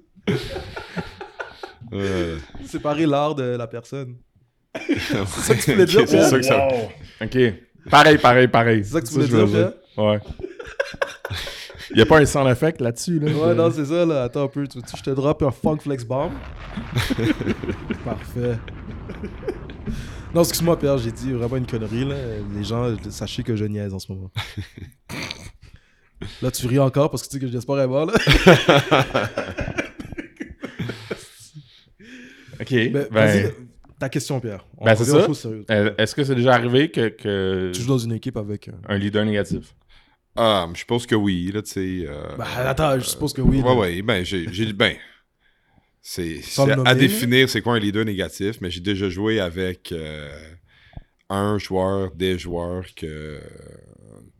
Euh, 1.93 2.37
Séparer 2.65 3.05
l'art 3.05 3.35
de 3.35 3.43
la 3.43 3.67
personne. 3.67 4.15
c'est 4.75 4.99
ça 5.25 5.55
que 5.55 5.61
tu 5.63 5.71
voulais 5.71 5.85
dire, 5.85 5.99
C'est 6.01 6.17
Pierre? 6.17 6.29
ça 6.29 6.37
que 6.37 6.43
ça. 6.45 6.67
OK. 7.21 7.37
Pareil, 7.89 8.17
pareil, 8.17 8.47
pareil. 8.47 8.83
C'est 8.83 8.91
ça 8.91 9.01
que 9.01 9.07
tu 9.07 9.13
voulais 9.13 9.45
dire? 9.47 9.73
Ouais. 9.97 10.19
Il 11.91 11.95
n'y 11.95 12.01
a 12.01 12.05
pas 12.05 12.19
un 12.19 12.25
sound 12.25 12.49
effect 12.51 12.81
là-dessus, 12.81 13.17
là? 13.19 13.31
Ouais, 13.31 13.55
non, 13.55 13.71
c'est 13.71 13.85
ça, 13.85 14.05
là. 14.05 14.23
Attends 14.23 14.43
un 14.43 14.47
peu. 14.49 14.67
Tu, 14.67 14.81
tu- 14.81 14.97
je 14.97 15.01
te 15.03 15.09
drop 15.11 15.41
un 15.41 15.51
Funk 15.51 15.77
Flex 15.79 16.03
Bomb? 16.03 16.31
Parfait. 18.05 18.57
non, 20.35 20.41
excuse-moi, 20.41 20.77
Pierre, 20.77 20.97
j'ai 20.97 21.11
dit 21.13 21.31
vraiment 21.31 21.55
une 21.55 21.65
connerie, 21.65 22.03
là. 22.03 22.15
Les 22.53 22.63
gens, 22.65 22.93
sachez 23.09 23.41
que 23.43 23.55
je 23.55 23.63
niaise 23.63 23.93
en 23.93 23.99
ce 23.99 24.11
moment. 24.11 24.29
Là, 26.41 26.51
tu 26.51 26.65
ris 26.67 26.79
encore 26.79 27.09
parce 27.11 27.23
que 27.23 27.27
tu 27.29 27.33
sais 27.33 27.39
que 27.39 27.47
j'espère 27.51 27.77
est 27.79 27.87
mort, 27.87 28.05
là. 28.07 28.13
OK. 32.59 32.71
Ben, 32.91 33.07
Ben, 33.11 33.51
ta 33.99 34.09
question, 34.09 34.39
Pierre. 34.39 34.65
On 34.77 34.85
Ben, 34.85 34.95
c'est 34.95 35.05
ça. 35.05 35.27
euh, 35.71 35.93
Est-ce 35.97 36.15
que 36.15 36.23
c'est 36.23 36.35
déjà 36.35 36.53
arrivé 36.53 36.89
que, 36.91 37.09
que 37.09 37.71
Tu 37.73 37.81
joues 37.81 37.87
dans 37.87 37.97
une 37.97 38.13
équipe 38.13 38.37
avec. 38.37 38.67
euh, 38.67 38.73
un 38.87 38.97
leader 38.97 39.25
négatif? 39.25 39.73
Ah, 40.35 40.67
je 40.73 40.79
suppose 40.79 41.05
que 41.07 41.15
oui, 41.15 41.51
là, 41.51 41.61
tu 41.63 41.71
sais. 41.71 42.05
euh, 42.07 42.35
Ben, 42.37 42.45
attends, 42.65 42.99
je 42.99 43.05
suppose 43.05 43.33
que 43.33 43.41
oui. 43.41 43.57
Ouais, 43.61 43.63
là. 43.69 43.75
ouais, 43.75 44.01
ben, 44.01 44.23
j'ai, 44.23 44.45
j'ai- 44.51 44.71
ben, 44.73 44.95
c'est, 46.01 46.39
à 46.85 46.95
définir 46.95 47.49
c'est 47.49 47.61
quoi 47.61 47.73
un 47.75 47.79
leader 47.79 48.05
négatif, 48.05 48.57
mais 48.61 48.69
j'ai 48.71 48.79
déjà 48.81 49.09
joué 49.09 49.39
avec, 49.39 49.91
euh, 49.91 50.29
un 51.29 51.57
joueur, 51.57 52.11
des 52.15 52.37
joueurs 52.37 52.85
que. 52.95 53.39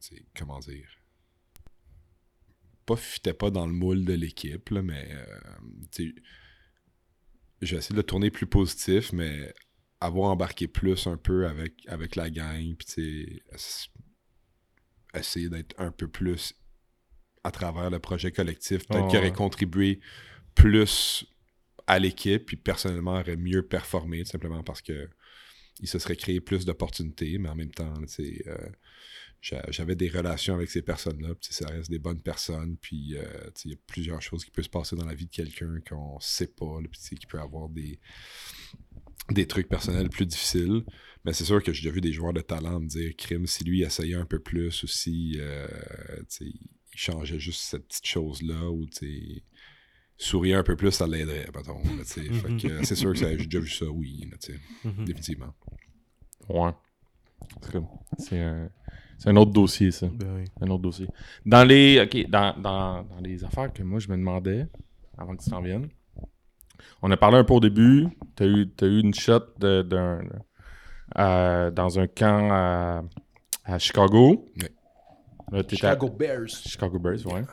tu 0.01 0.15
sais, 0.15 0.23
comment 0.37 0.59
dire 0.59 0.85
Pas 2.87 2.95
fitait 2.95 3.33
pas 3.33 3.51
dans 3.51 3.67
le 3.67 3.73
moule 3.73 4.03
de 4.05 4.13
l'équipe, 4.13 4.71
mais. 4.71 5.07
euh, 5.11 6.09
j'ai 7.61 7.75
essayé 7.77 7.93
de 7.93 7.97
le 7.97 8.03
tourner 8.03 8.31
plus 8.31 8.45
positif, 8.47 9.11
mais 9.13 9.53
avoir 9.99 10.29
embarqué 10.31 10.67
plus 10.67 11.07
un 11.07 11.17
peu 11.17 11.47
avec, 11.47 11.73
avec 11.87 12.15
la 12.15 12.29
gang, 12.29 12.75
puis 12.75 13.41
essayer 15.13 15.49
d'être 15.49 15.73
un 15.79 15.91
peu 15.91 16.07
plus 16.07 16.53
à 17.43 17.51
travers 17.51 17.89
le 17.89 17.99
projet 17.99 18.31
collectif, 18.31 18.87
peut-être 18.87 19.05
Oh, 19.05 19.07
qu'il 19.07 19.17
aurait 19.19 19.29
ouais. 19.29 19.33
contribué 19.33 19.99
plus 20.55 21.25
à 21.87 21.99
l'équipe, 21.99 22.45
puis 22.45 22.57
personnellement 22.57 23.13
aurait 23.19 23.37
mieux 23.37 23.63
performé, 23.67 24.23
tout 24.23 24.29
simplement 24.31 24.63
parce 24.63 24.81
que 24.81 25.09
il 25.79 25.87
se 25.87 25.99
serait 25.99 26.15
créé 26.15 26.41
plus 26.41 26.65
d'opportunités, 26.65 27.37
mais 27.37 27.49
en 27.49 27.55
même 27.55 27.71
temps, 27.71 27.93
tu 28.01 28.07
sais, 28.07 28.43
euh, 28.47 28.69
j'avais 29.69 29.95
des 29.95 30.09
relations 30.09 30.55
avec 30.55 30.69
ces 30.69 30.81
personnes-là, 30.81 31.29
puis 31.35 31.53
ça 31.53 31.67
reste 31.67 31.89
des 31.89 31.99
bonnes 31.99 32.21
personnes, 32.21 32.77
puis 32.77 33.15
euh, 33.17 33.23
il 33.65 33.71
y 33.71 33.73
a 33.73 33.77
plusieurs 33.87 34.21
choses 34.21 34.43
qui 34.43 34.51
peuvent 34.51 34.65
se 34.65 34.69
passer 34.69 34.95
dans 34.95 35.05
la 35.05 35.13
vie 35.15 35.25
de 35.25 35.31
quelqu'un 35.31 35.79
qu'on 35.87 36.19
sait 36.19 36.47
pas, 36.47 36.79
là, 36.81 36.87
qui 36.91 37.25
peut 37.27 37.39
avoir 37.39 37.69
des, 37.69 37.99
des 39.31 39.47
trucs 39.47 39.69
personnels 39.69 40.09
plus 40.09 40.25
difficiles. 40.25 40.83
Mais 41.25 41.33
c'est 41.33 41.45
sûr 41.45 41.61
que 41.61 41.73
j'ai 41.73 41.81
déjà 41.83 41.93
vu 41.93 42.01
des 42.01 42.13
joueurs 42.13 42.33
de 42.33 42.41
talent 42.41 42.79
me 42.79 42.87
dire, 42.87 43.13
crime, 43.17 43.47
si 43.47 43.63
lui 43.63 43.81
essayait 43.81 44.15
un 44.15 44.25
peu 44.25 44.39
plus, 44.39 44.83
ou 44.83 44.87
si 44.87 45.35
euh, 45.39 45.67
il 46.41 46.55
changeait 46.95 47.39
juste 47.39 47.61
cette 47.61 47.87
petite 47.87 48.05
chose-là, 48.07 48.69
ou 48.69 48.85
souriait 50.17 50.55
un 50.55 50.63
peu 50.63 50.75
plus, 50.75 50.91
ça 50.91 51.05
l'aiderait, 51.05 51.47
mettons. 51.55 51.81
que, 52.57 52.83
c'est 52.85 52.95
sûr 52.95 53.13
que 53.13 53.19
j'ai 53.19 53.35
déjà 53.37 53.59
vu 53.59 53.69
ça, 53.69 53.85
oui, 53.85 54.29
là, 54.31 54.37
Mhm. 54.83 55.05
définitivement. 55.05 55.53
Ouais. 56.49 56.71
C'est 58.19 58.39
un, 58.39 58.69
c'est 59.17 59.29
un 59.29 59.35
autre 59.35 59.51
dossier, 59.51 59.91
ça. 59.91 60.07
Ben 60.13 60.27
oui. 60.37 60.45
Un 60.61 60.69
autre 60.69 60.83
dossier. 60.83 61.07
Dans 61.45 61.63
les. 61.67 62.01
OK, 62.01 62.29
dans, 62.29 62.53
dans, 62.59 63.03
dans 63.03 63.19
les 63.21 63.43
affaires 63.43 63.71
que 63.73 63.83
moi 63.83 63.99
je 63.99 64.07
me 64.09 64.15
demandais, 64.17 64.67
avant 65.17 65.35
que 65.35 65.43
tu 65.43 65.49
t'en 65.49 65.61
viennes, 65.61 65.87
on 67.01 67.09
a 67.11 67.17
parlé 67.17 67.37
un 67.37 67.43
peu 67.43 67.53
au 67.53 67.59
début. 67.59 68.07
Tu 68.35 68.43
as 68.43 68.45
eu, 68.47 68.69
t'as 68.69 68.87
eu 68.87 68.99
une 68.99 69.13
shot 69.13 69.39
de- 69.59 69.81
d'un. 69.81 70.21
euh, 71.17 71.71
dans 71.71 71.99
un 71.99 72.07
camp 72.07 72.49
à, 72.51 73.03
à 73.65 73.79
Chicago. 73.79 74.51
Là, 75.51 75.59
à- 75.59 75.67
Chicago 75.67 76.09
Bears, 76.09 76.47
Chicago 76.49 76.99
Bears, 76.99 77.25
ouais. 77.27 77.43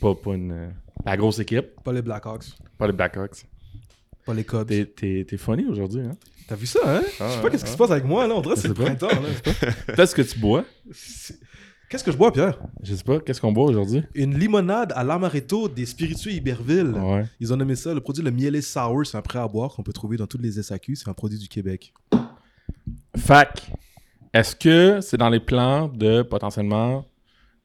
Pas, 0.00 0.14
pas 0.14 0.34
une. 0.34 0.52
euh, 0.52 0.68
la 1.04 1.16
grosse 1.16 1.38
équipe, 1.38 1.80
pas 1.84 1.92
les 1.92 2.02
Blackhawks, 2.02 2.46
pas 2.78 2.86
les 2.86 2.92
Blackhawks. 2.92 3.46
Pas 4.26 4.34
les 4.34 4.44
Cubs. 4.44 4.66
T'es, 4.66 4.84
t'es, 4.84 5.24
t'es 5.28 5.36
funny 5.36 5.64
aujourd'hui, 5.66 6.02
hein? 6.02 6.16
T'as 6.48 6.54
vu 6.56 6.66
ça, 6.66 6.80
hein? 6.84 7.00
Je 7.04 7.10
sais 7.10 7.16
Ah, 7.38 7.38
pas 7.42 7.50
qu'est-ce 7.50 7.64
qui 7.64 7.70
se 7.70 7.76
passe 7.76 7.90
avec 7.90 8.04
moi, 8.04 8.26
là. 8.26 8.34
On 8.34 8.40
dirait 8.40 8.54
que 8.54 8.60
c'est 8.60 8.68
le 8.68 8.74
printemps, 8.74 9.08
là. 9.08 9.52
Peut-être 9.86 10.14
que 10.14 10.22
tu 10.22 10.38
bois? 10.38 10.64
C'est- 10.92 11.38
Qu'est-ce 11.88 12.02
que 12.02 12.10
je 12.10 12.16
bois, 12.16 12.32
Pierre? 12.32 12.58
Je 12.82 12.94
sais 12.96 13.04
pas, 13.04 13.20
qu'est-ce 13.20 13.40
qu'on 13.40 13.52
boit 13.52 13.64
aujourd'hui? 13.66 14.02
Une 14.14 14.36
limonade 14.36 14.92
à 14.96 15.04
l'amaretto 15.04 15.68
des 15.68 15.86
spiritueux 15.86 16.32
Iberville. 16.32 16.92
Ouais. 16.96 17.24
Ils 17.38 17.52
ont 17.52 17.56
nommé 17.56 17.76
ça 17.76 17.94
le 17.94 18.00
produit 18.00 18.24
le 18.24 18.32
mielé 18.32 18.60
sour. 18.60 19.06
C'est 19.06 19.16
un 19.16 19.22
prêt 19.22 19.38
à 19.38 19.46
boire 19.46 19.72
qu'on 19.72 19.84
peut 19.84 19.92
trouver 19.92 20.16
dans 20.16 20.26
toutes 20.26 20.42
les 20.42 20.60
SAQ. 20.60 20.96
C'est 20.96 21.08
un 21.08 21.12
produit 21.14 21.38
du 21.38 21.46
Québec. 21.48 21.92
Fac, 23.16 23.70
est-ce 24.34 24.54
que 24.56 25.00
c'est 25.00 25.16
dans 25.16 25.28
les 25.30 25.40
plans 25.40 25.88
de 25.88 26.22
potentiellement 26.22 27.06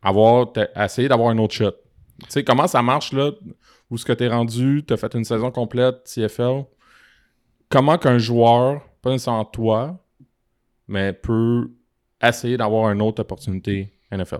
avoir 0.01 0.47
essayer 0.75 1.07
d'avoir 1.07 1.29
un 1.29 1.37
autre 1.39 1.53
shot? 1.53 1.71
Tu 1.71 2.25
sais, 2.29 2.43
comment 2.43 2.67
ça 2.67 2.81
marche 2.83 3.13
là? 3.13 3.31
Où 3.91 3.95
est-ce 3.95 4.05
que 4.05 4.13
tu 4.13 4.23
es 4.23 4.29
rendu? 4.29 4.83
Tu 4.87 4.93
as 4.93 4.97
fait 4.97 5.13
une 5.15 5.25
saison 5.25 5.51
complète 5.51 6.05
CFL. 6.05 6.63
Comment 7.67 7.97
qu'un 7.97 8.17
joueur, 8.17 8.81
pas 9.01 9.11
nécessairement 9.11 9.43
toi, 9.43 10.01
mais 10.87 11.11
peut 11.11 11.69
essayer 12.23 12.55
d'avoir 12.55 12.89
une 12.91 13.01
autre 13.01 13.21
opportunité 13.21 13.93
NFL? 14.09 14.39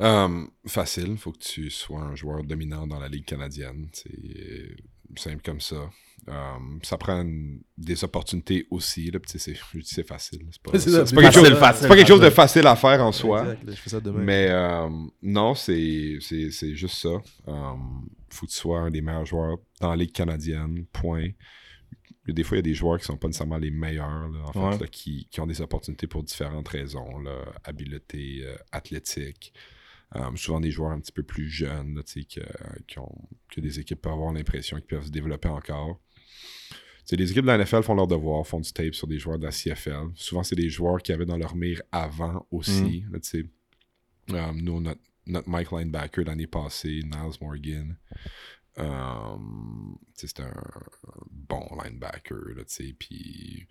Um, 0.00 0.50
facile, 0.66 1.16
faut 1.16 1.30
que 1.30 1.38
tu 1.38 1.70
sois 1.70 2.00
un 2.00 2.16
joueur 2.16 2.42
dominant 2.42 2.86
dans 2.86 2.98
la 2.98 3.08
Ligue 3.08 3.26
canadienne. 3.26 3.88
C'est 3.92 4.10
euh, 4.10 4.76
simple 5.16 5.42
comme 5.42 5.60
ça. 5.60 5.90
Um, 6.28 6.78
ça 6.82 6.96
prend 6.98 7.22
une- 7.22 7.62
des 7.78 8.04
opportunités 8.04 8.66
aussi. 8.70 9.10
Là, 9.10 9.18
c'est, 9.26 9.38
c'est 9.38 10.06
facile. 10.06 10.46
C'est 10.52 10.62
pas, 10.62 10.70
C'est 10.78 10.90
pas 11.14 11.22
quelque, 11.22 11.32
facile, 11.32 11.46
chose, 11.46 11.58
facile, 11.58 11.82
c'est 11.82 11.88
pas 11.88 11.96
quelque 11.96 12.08
chose 12.08 12.20
de 12.20 12.30
facile. 12.30 12.66
à 12.66 12.76
faire 12.76 13.04
en 13.04 13.10
soi. 13.12 13.40
Exact, 13.42 13.64
là, 13.64 13.72
je 13.72 13.80
fais 13.80 13.90
ça 13.90 14.00
demain. 14.00 14.20
Mais 14.22 14.46
euh, 14.50 14.88
non, 15.22 15.54
c'est, 15.54 16.18
juste 16.20 16.96
ça. 16.96 17.20
Um, 17.46 18.08
faut 18.28 18.46
que 18.46 18.50
tu 18.52 18.56
sois 18.58 18.80
un 18.80 18.90
des 18.90 19.00
meilleurs 19.00 19.26
joueurs 19.26 19.58
dans 19.80 19.90
la 19.90 19.96
Ligue 19.96 20.12
canadienne, 20.12 20.84
point. 20.92 21.28
Des 22.28 22.44
fois, 22.44 22.58
il 22.58 22.58
y 22.58 22.60
a 22.60 22.62
des 22.62 22.74
joueurs 22.74 22.98
qui 22.98 23.06
sont 23.06 23.16
pas 23.16 23.26
nécessairement 23.26 23.56
les 23.56 23.70
meilleurs, 23.72 24.28
là, 24.28 24.40
en 24.44 24.52
fait, 24.52 24.58
Ouais. 24.60 24.78
là, 24.78 24.86
qui, 24.86 25.26
qui 25.30 25.40
ont 25.40 25.46
des 25.46 25.60
opportunités 25.62 26.06
pour 26.06 26.22
différentes 26.22 26.68
raisons. 26.68 27.08
Habileté, 27.64 28.42
euh, 28.44 28.54
athlétique. 28.72 29.52
Um, 30.12 30.36
souvent 30.36 30.58
des 30.60 30.72
joueurs 30.72 30.90
un 30.90 30.98
petit 30.98 31.12
peu 31.12 31.22
plus 31.22 31.48
jeunes, 31.48 31.94
là, 31.94 32.02
qui 32.86 32.98
ont, 32.98 33.28
que 33.48 33.60
des 33.60 33.78
équipes 33.78 34.02
peuvent 34.02 34.12
avoir 34.12 34.32
l'impression 34.32 34.76
qu'ils 34.78 34.86
peuvent 34.86 35.04
se 35.06 35.10
développer 35.10 35.48
encore. 35.48 36.00
Tu 36.70 36.76
sais, 37.04 37.16
les 37.16 37.30
équipes 37.30 37.42
de 37.42 37.48
la 37.48 37.58
NFL 37.58 37.82
font 37.82 37.94
leur 37.94 38.06
devoir, 38.06 38.46
font 38.46 38.60
du 38.60 38.72
tape 38.72 38.94
sur 38.94 39.06
des 39.06 39.18
joueurs 39.18 39.38
de 39.38 39.44
la 39.44 39.50
CFL. 39.50 40.10
Souvent, 40.14 40.42
c'est 40.42 40.56
des 40.56 40.68
joueurs 40.68 41.02
qui 41.02 41.12
avaient 41.12 41.26
dans 41.26 41.36
leur 41.36 41.56
mire 41.56 41.82
avant 41.90 42.46
aussi. 42.50 43.04
là, 43.10 43.18
sais. 43.22 43.46
Um, 44.28 44.60
nous, 44.60 44.80
notre, 44.80 45.00
notre 45.26 45.48
Mike 45.48 45.72
Linebacker 45.72 46.24
l'année 46.24 46.46
passée, 46.46 47.00
Niles 47.04 47.38
Morgan, 47.40 47.96
um, 48.76 49.98
sais, 50.14 50.28
c'était 50.28 50.42
un, 50.42 50.82
bon 51.30 51.66
linebacker. 51.82 52.54
Là, 52.56 52.62
puis 52.98 53.66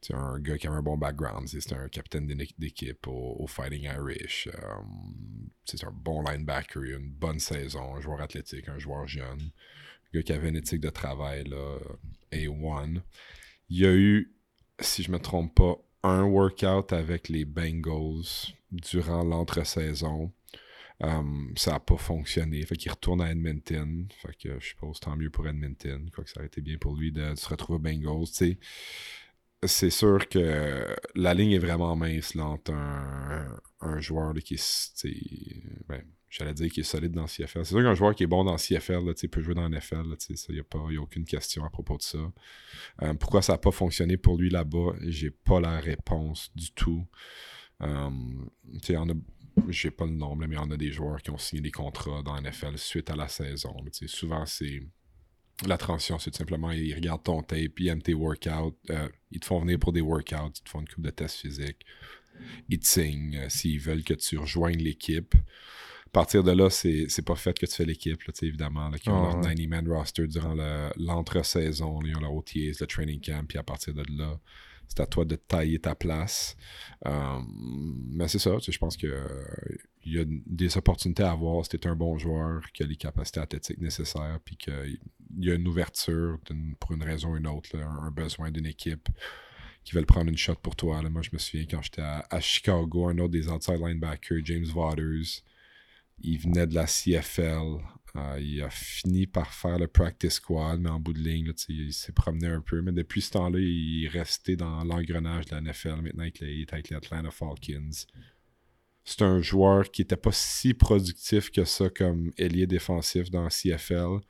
c'est 0.00 0.14
un 0.14 0.38
gars 0.38 0.58
qui 0.58 0.66
avait 0.66 0.76
un 0.76 0.82
bon 0.82 0.96
background. 0.96 1.48
C'était 1.48 1.76
un 1.76 1.88
capitaine 1.88 2.26
d'équipe 2.26 3.06
au, 3.06 3.36
au 3.38 3.46
Fighting 3.46 3.84
Irish. 3.84 4.48
Um, 4.48 5.48
sais, 5.64 5.78
c'est 5.78 5.86
un 5.86 5.92
bon 5.92 6.22
linebacker, 6.22 6.84
il 6.84 6.94
a 6.94 6.98
une 6.98 7.12
bonne 7.12 7.38
saison, 7.38 7.94
un 7.94 8.00
joueur 8.00 8.20
athlétique, 8.20 8.68
un 8.68 8.78
joueur 8.78 9.06
jeune. 9.06 9.50
Qui 10.12 10.32
avait 10.32 10.50
une 10.50 10.56
éthique 10.56 10.80
de 10.80 10.90
travail, 10.90 11.44
là, 11.44 11.78
A1. 12.32 13.00
Il 13.70 13.78
y 13.78 13.86
a 13.86 13.94
eu, 13.94 14.34
si 14.78 15.02
je 15.02 15.10
me 15.10 15.18
trompe 15.18 15.54
pas, 15.54 15.76
un 16.02 16.24
workout 16.24 16.92
avec 16.92 17.28
les 17.28 17.44
Bengals 17.44 18.52
durant 18.70 19.24
l'entre-saison. 19.24 20.32
Um, 21.00 21.52
ça 21.56 21.72
n'a 21.72 21.80
pas 21.80 21.96
fonctionné. 21.96 22.64
Fait 22.64 22.76
qu'il 22.76 22.90
retourne 22.90 23.20
à 23.22 23.30
Edmonton. 23.30 24.06
Fait 24.20 24.36
que 24.36 24.60
je 24.60 24.66
suppose 24.68 25.00
tant 25.00 25.16
mieux 25.16 25.30
pour 25.30 25.48
Edmonton. 25.48 26.08
Quoi 26.14 26.24
que 26.24 26.30
ça 26.30 26.40
aurait 26.40 26.46
été 26.46 26.60
bien 26.60 26.78
pour 26.78 26.96
lui 26.96 27.10
de 27.12 27.34
se 27.34 27.48
retrouver 27.48 27.76
aux 27.76 27.80
Bengals. 27.80 28.56
C'est 29.64 29.90
sûr 29.90 30.28
que 30.28 30.96
la 31.14 31.34
ligne 31.34 31.52
est 31.52 31.58
vraiment 31.58 31.94
mince 31.94 32.34
là, 32.34 32.56
un, 33.80 34.00
joueur 34.00 34.34
qui 34.34 34.60
ben, 35.88 36.02
J'allais 36.32 36.54
dire 36.54 36.70
qu'il 36.70 36.80
est 36.80 36.84
solide 36.84 37.12
dans 37.12 37.26
CFL. 37.26 37.66
C'est 37.66 37.74
sûr 37.74 37.82
qu'un 37.82 37.94
joueur 37.94 38.14
qui 38.14 38.22
est 38.22 38.26
bon 38.26 38.42
dans 38.42 38.56
CFL 38.56 39.04
là, 39.04 39.12
peut 39.30 39.42
jouer 39.42 39.52
dans 39.52 39.68
NFL. 39.68 40.04
Il 40.48 40.54
n'y 40.54 40.96
a, 40.96 41.02
aucune 41.02 41.26
question 41.26 41.62
à 41.62 41.68
propos 41.68 41.98
de 41.98 42.02
ça. 42.02 42.32
Euh, 43.02 43.12
pourquoi 43.12 43.42
ça 43.42 43.52
n'a 43.52 43.58
pas 43.58 43.70
fonctionné 43.70 44.16
pour 44.16 44.38
lui 44.38 44.48
là-bas? 44.48 44.94
J'ai 45.02 45.30
pas 45.30 45.60
la 45.60 45.78
réponse 45.78 46.50
du 46.56 46.72
tout. 46.72 47.06
Euh, 47.82 48.08
on 48.08 49.06
j'ai 49.68 49.90
pas 49.90 50.06
le 50.06 50.12
nombre, 50.12 50.46
mais 50.46 50.56
en 50.56 50.70
a 50.70 50.78
des 50.78 50.90
joueurs 50.90 51.20
qui 51.20 51.28
ont 51.28 51.36
signé 51.36 51.60
des 51.60 51.70
contrats 51.70 52.22
dans 52.22 52.40
NFL 52.40 52.78
suite 52.78 53.10
à 53.10 53.16
la 53.16 53.28
saison. 53.28 53.76
Souvent, 54.06 54.46
c'est 54.46 54.80
la 55.66 55.76
transition, 55.76 56.18
c'est 56.18 56.30
tout 56.30 56.38
simplement 56.38 56.70
ils 56.70 56.94
regardent 56.94 57.24
ton 57.24 57.42
tape, 57.42 57.78
ils 57.78 57.88
aiment 57.88 58.00
tes 58.00 58.14
workouts, 58.14 58.78
euh, 58.88 59.08
ils 59.30 59.40
te 59.40 59.44
font 59.44 59.60
venir 59.60 59.78
pour 59.78 59.92
des 59.92 60.00
workouts, 60.00 60.54
ils 60.56 60.62
te 60.62 60.70
font 60.70 60.80
une 60.80 60.88
coupe 60.88 61.04
de 61.04 61.10
tests 61.10 61.36
physiques, 61.36 61.84
ils 62.70 62.78
te 62.78 62.86
signent 62.86 63.36
euh, 63.36 63.48
s'ils 63.50 63.78
veulent 63.78 64.02
que 64.02 64.14
tu 64.14 64.38
rejoignes 64.38 64.78
l'équipe. 64.78 65.34
À 66.14 66.18
partir 66.20 66.44
de 66.44 66.50
là, 66.52 66.68
c'est 66.68 67.06
c'est 67.08 67.24
pas 67.24 67.36
fait 67.36 67.58
que 67.58 67.64
tu 67.64 67.74
fais 67.74 67.86
l'équipe, 67.86 68.20
évidemment, 68.42 68.90
là, 68.90 68.98
qui 68.98 69.10
ont 69.10 69.18
Ah, 69.18 69.22
leur 69.22 69.36
ouais. 69.36 69.40
90-man 69.40 69.88
roster 69.88 70.26
durant 70.26 70.54
le- 70.54 70.90
l'entre-saison, 70.98 72.00
ils 72.04 72.14
ont 72.16 72.20
leur 72.20 72.34
OTAs, 72.34 72.76
le 72.80 72.86
training 72.86 73.20
camp, 73.20 73.46
puis 73.48 73.56
à 73.58 73.62
partir 73.62 73.94
de 73.94 74.04
là, 74.18 74.38
c'est 74.88 75.00
à 75.00 75.06
toi 75.06 75.24
de 75.24 75.36
tailler 75.36 75.78
ta 75.78 75.94
place. 75.94 76.54
Euh, 77.06 77.40
mais 78.10 78.28
c'est 78.28 78.38
ça, 78.38 78.50
je 78.60 78.76
pense 78.76 78.98
que 78.98 79.06
euh, 79.06 79.26
il 80.04 80.12
y 80.12 80.18
a 80.18 80.24
des 80.26 80.76
opportunités 80.76 81.22
à 81.22 81.30
avoir 81.32 81.64
si 81.64 81.70
tu 81.70 81.76
es 81.78 81.86
un 81.90 81.96
bon 81.96 82.18
joueur, 82.18 82.60
qui 82.74 82.82
a 82.82 82.86
les 82.86 82.96
capacités 82.96 83.40
athlétiques 83.40 83.80
nécessaires, 83.80 84.38
puis 84.44 84.56
qu'il 84.58 84.98
y 85.38 85.50
a 85.50 85.54
une 85.54 85.66
ouverture 85.66 86.38
pour 86.78 86.92
une 86.92 87.02
raison 87.04 87.30
ou 87.30 87.36
une 87.38 87.46
autre, 87.46 87.74
là, 87.74 87.86
un, 87.86 88.08
un 88.08 88.10
besoin 88.10 88.50
d'une 88.50 88.66
équipe 88.66 89.08
qui 89.84 89.94
veulent 89.94 90.04
prendre 90.06 90.28
une 90.28 90.36
shot 90.36 90.56
pour 90.56 90.76
toi. 90.76 91.02
là. 91.02 91.08
Moi, 91.08 91.22
je 91.22 91.30
me 91.32 91.38
souviens 91.38 91.64
quand 91.70 91.80
j'étais 91.82 92.02
à, 92.02 92.26
à 92.30 92.40
Chicago, 92.40 93.08
un 93.08 93.16
autre 93.18 93.32
des 93.32 93.48
outside 93.48 93.80
linebackers, 93.80 94.44
James 94.44 94.66
Waters, 94.74 95.42
il 96.22 96.38
venait 96.38 96.66
de 96.66 96.74
la 96.74 96.86
CFL. 96.86 97.78
Euh, 98.14 98.38
il 98.40 98.62
a 98.62 98.68
fini 98.68 99.26
par 99.26 99.54
faire 99.54 99.78
le 99.78 99.86
practice 99.86 100.34
squad, 100.34 100.80
mais 100.80 100.90
en 100.90 101.00
bout 101.00 101.14
de 101.14 101.20
ligne, 101.20 101.46
là, 101.46 101.52
il 101.68 101.92
s'est 101.92 102.12
promené 102.12 102.48
un 102.48 102.60
peu. 102.60 102.82
Mais 102.82 102.92
depuis 102.92 103.22
ce 103.22 103.30
temps-là, 103.30 103.58
il 103.58 104.04
est 104.04 104.08
resté 104.08 104.56
dans 104.56 104.84
l'engrenage 104.84 105.46
de 105.46 105.54
la 105.54 105.60
NFL. 105.62 106.02
Maintenant, 106.02 106.24
il 106.24 106.60
est 106.60 106.72
avec 106.72 106.90
les 106.90 106.96
Atlanta 106.96 107.30
Falcons. 107.30 108.06
C'est 109.04 109.22
un 109.22 109.40
joueur 109.40 109.90
qui 109.90 110.02
n'était 110.02 110.16
pas 110.16 110.32
si 110.32 110.74
productif 110.74 111.50
que 111.50 111.64
ça 111.64 111.88
comme 111.90 112.32
ailier 112.36 112.66
défensif 112.66 113.30
dans 113.30 113.44
la 113.44 113.50
CFL, 113.50 114.20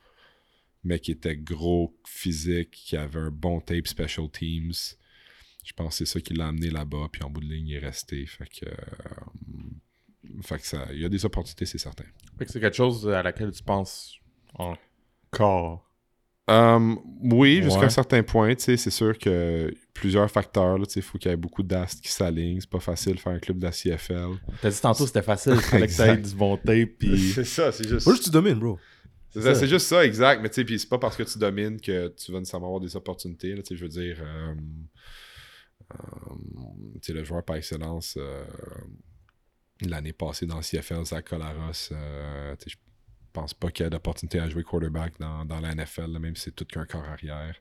mais 0.85 0.99
qui 0.99 1.11
était 1.13 1.37
gros, 1.37 1.95
physique, 2.07 2.71
qui 2.71 2.97
avait 2.97 3.21
un 3.21 3.31
bon 3.31 3.61
tape 3.61 3.87
special 3.87 4.31
teams. 4.31 4.73
je 5.65 5.73
pense 5.75 5.99
que 5.99 6.05
c'est 6.05 6.13
ça 6.13 6.21
qui 6.21 6.35
l'a 6.35 6.49
amené 6.49 6.71
là-bas, 6.71 7.09
puis 7.13 7.23
en 7.23 7.31
bout 7.31 7.41
de 7.41 7.47
ligne, 7.47 7.69
il 7.69 7.75
est 7.75 7.79
resté. 7.81 8.25
Fait 8.27 8.49
que, 8.49 8.67
euh, 8.67 8.75
fait 10.43 10.59
que 10.59 10.67
ça, 10.67 10.87
il 10.93 11.01
y 11.01 11.05
a 11.05 11.09
des 11.09 11.25
opportunités, 11.25 11.67
c'est 11.67 11.79
certain. 11.79 12.05
Fait 12.39 12.47
que 12.47 12.53
c'est 12.53 12.61
quelque 12.61 12.77
chose 12.77 13.09
à 13.09 13.23
laquelle 13.23 13.51
tu 13.51 13.63
penses 13.63 14.19
encore? 14.55 15.89
Um, 16.49 16.99
oui, 17.23 17.63
jusqu'à 17.63 17.85
un 17.85 17.89
certain 17.89 18.23
point, 18.23 18.55
tu 18.55 18.65
sais, 18.65 18.77
c'est 18.77 18.91
sûr 18.91 19.17
que 19.17 19.73
plusieurs 19.95 20.31
facteurs, 20.31 20.77
là, 20.77 20.85
tu 20.87 20.95
sais, 20.95 21.01
il 21.01 21.03
faut 21.03 21.17
qu'il 21.17 21.31
y 21.31 21.35
ait 21.35 21.37
beaucoup 21.37 21.63
d'astres 21.63 22.03
qui 22.03 22.11
s'alignent. 22.11 22.61
C'est 22.61 22.69
pas 22.69 22.81
facile 22.81 23.15
de 23.15 23.21
faire 23.21 23.33
un 23.33 23.39
club 23.39 23.59
de 23.59 23.65
la 23.65 23.71
CFL. 23.71 24.31
T'as 24.61 24.71
dit 24.71 24.81
tantôt 24.81 25.07
c'était 25.07 25.23
facile, 25.23 25.55
il 25.55 25.61
fallait 25.61 25.87
que 25.87 26.29
du 26.29 26.35
bon 26.35 26.59
puis... 26.59 27.19
C'est 27.35 27.45
ça, 27.45 27.71
c'est 27.71 27.89
juste. 27.89 28.03
Faut 28.03 28.11
juste 28.11 28.25
que 28.25 28.31
tu 28.31 28.33
domines, 28.33 28.59
bro. 28.59 28.79
C'est 29.31 29.67
juste 29.67 29.87
ça, 29.87 30.05
exact. 30.05 30.43
Mais 30.43 30.51
tu 30.51 30.67
sais, 30.67 30.79
c'est 30.79 30.89
pas 30.89 30.99
parce 30.99 31.17
que 31.17 31.23
tu 31.23 31.39
domines 31.39 31.81
que 31.81 32.09
tu 32.09 32.33
vas 32.33 32.39
nécessairement 32.39 32.67
avoir 32.67 32.81
des 32.81 32.97
opportunités. 32.97 33.55
Là, 33.55 33.63
tu 33.63 33.69
sais, 33.69 33.77
je 33.77 33.83
veux 33.85 33.89
dire, 33.89 34.19
euh, 34.21 34.55
euh, 35.95 36.35
tu 36.95 37.01
sais, 37.01 37.13
le 37.13 37.25
joueur 37.25 37.43
par 37.43 37.57
excellence 37.57 38.17
euh, 38.19 38.45
l'année 39.89 40.13
passée 40.13 40.47
dans 40.47 40.57
le 40.57 40.63
CFL, 40.63 41.05
Zach 41.05 41.29
Colaros, 41.29 41.93
euh, 41.93 42.55
je 42.67 42.77
pense 43.33 43.55
pas 43.55 43.71
qu'il 43.71 43.85
y 43.85 43.87
ait 43.87 43.91
d'opportunité 43.91 44.41
à 44.41 44.49
jouer 44.49 44.63
quarterback 44.63 45.15
dans, 45.19 45.45
dans 45.45 45.61
la 45.61 45.75
NFL, 45.75 46.13
là, 46.13 46.19
même 46.19 46.37
si 46.37 46.45
c'est 46.45 46.55
tout 46.55 46.65
qu'un 46.67 46.85
corps 46.85 47.05
arrière. 47.05 47.57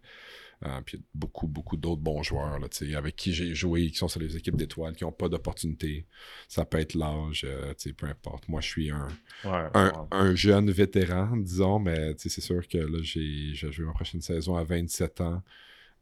Euh, 0.63 0.79
puis 0.85 0.97
a 0.97 1.01
beaucoup, 1.15 1.47
beaucoup 1.47 1.75
d'autres 1.75 2.01
bons 2.03 2.21
joueurs 2.21 2.59
là, 2.59 2.67
avec 2.95 3.15
qui 3.15 3.33
j'ai 3.33 3.55
joué, 3.55 3.89
qui 3.89 3.97
sont 3.97 4.07
sur 4.07 4.19
les 4.19 4.37
équipes 4.37 4.55
d'étoiles, 4.57 4.95
qui 4.95 5.03
n'ont 5.03 5.11
pas 5.11 5.27
d'opportunité. 5.27 6.05
Ça 6.47 6.65
peut 6.65 6.77
être 6.77 6.93
l'âge, 6.93 7.43
euh, 7.47 7.73
peu 7.97 8.05
importe. 8.05 8.47
Moi, 8.47 8.61
je 8.61 8.67
suis 8.67 8.91
un, 8.91 9.07
Ouais, 9.43 9.69
un, 9.73 9.87
ouais. 9.87 10.07
un 10.11 10.35
jeune 10.35 10.69
vétéran, 10.69 11.35
disons, 11.37 11.79
mais 11.79 12.13
c'est 12.17 12.29
sûr 12.41 12.67
que 12.67 12.77
là, 12.77 12.99
j'ai 13.01 13.55
joué 13.55 13.85
ma 13.85 13.93
prochaine 13.93 14.21
saison 14.21 14.55
à 14.55 14.63
27 14.63 15.21
ans. 15.21 15.41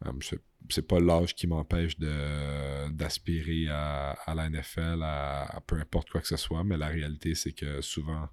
Euh, 0.05 0.11
c'est- 0.21 0.41
c'est 0.69 0.87
pas 0.87 0.99
l'âge 0.99 1.33
qui 1.35 1.47
m'empêche 1.47 1.97
de- 1.97 2.89
d'aspirer 2.91 3.67
à, 3.69 4.11
à 4.11 4.35
la 4.35 4.49
NFL, 4.49 4.99
à, 5.03 5.43
à 5.57 5.61
peu 5.61 5.77
importe 5.79 6.09
quoi 6.09 6.21
que 6.21 6.27
ce 6.27 6.37
soit, 6.37 6.63
mais 6.63 6.77
la 6.77 6.87
réalité, 6.87 7.33
c'est 7.35 7.53
que 7.53 7.81
souvent, 7.81 8.27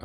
euh, 0.00 0.04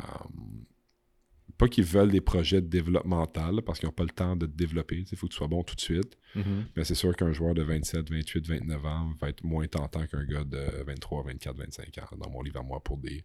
pas 1.58 1.68
qu'ils 1.68 1.84
veulent 1.84 2.10
des 2.10 2.20
projets 2.20 2.60
développementaux, 2.62 3.60
parce 3.62 3.78
qu'ils 3.78 3.86
n'ont 3.86 3.92
pas 3.92 4.02
le 4.04 4.10
temps 4.10 4.34
de 4.34 4.46
te 4.46 4.56
développer. 4.56 5.04
Il 5.10 5.16
faut 5.16 5.26
que 5.28 5.32
tu 5.32 5.36
sois 5.38 5.46
bon 5.46 5.62
tout 5.62 5.76
de 5.76 5.80
suite. 5.80 6.18
Mhm. 6.34 6.66
Mais 6.76 6.84
c'est 6.84 6.96
sûr 6.96 7.14
qu'un 7.14 7.32
joueur 7.32 7.54
de 7.54 7.62
27, 7.62 8.10
28, 8.10 8.48
29 8.48 8.84
ans 8.86 9.12
va 9.20 9.28
être 9.28 9.44
moins 9.44 9.66
tentant 9.68 10.04
qu'un 10.06 10.24
gars 10.24 10.42
de 10.44 10.82
23, 10.84 11.22
24, 11.24 11.56
25 11.56 11.98
ans 11.98 12.16
dans 12.16 12.30
mon 12.30 12.42
livre 12.42 12.58
à 12.58 12.62
moi 12.64 12.82
pour 12.82 12.98
des, 12.98 13.24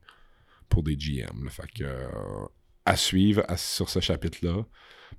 pour 0.68 0.84
des 0.84 0.96
GM. 0.96 1.44
là. 1.46 1.50
Fait 1.50 1.72
que, 1.74 1.84
euh, 1.84 2.46
à 2.86 2.96
suivre 2.96 3.44
à- 3.48 3.58
sur 3.58 3.90
ce 3.90 4.00
chapitre-là. 4.00 4.66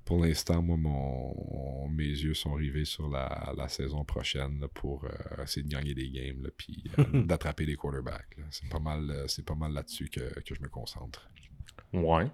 Pour 0.05 0.19
l'instant, 0.23 0.61
moi, 0.61 0.77
mon, 0.77 1.87
mes 1.89 2.05
yeux 2.05 2.33
sont 2.33 2.53
rivés 2.53 2.85
sur 2.85 3.07
la, 3.09 3.53
la 3.55 3.67
saison 3.67 4.03
prochaine 4.03 4.59
là, 4.59 4.67
pour 4.73 5.05
euh, 5.05 5.43
essayer 5.43 5.63
de 5.63 5.69
gagner 5.69 5.93
des 5.93 6.09
games 6.09 6.41
là, 6.43 6.49
puis 6.57 6.83
euh, 6.97 7.03
d'attraper 7.25 7.65
des 7.65 7.75
quarterbacks. 7.75 8.35
C'est 8.49 8.67
pas 8.69 8.79
mal, 8.79 9.09
euh, 9.11 9.25
c'est 9.27 9.45
pas 9.45 9.53
mal 9.55 9.73
là-dessus 9.73 10.09
que, 10.09 10.21
que 10.41 10.55
je 10.55 10.61
me 10.61 10.69
concentre. 10.69 11.29
Ouais. 11.93 12.25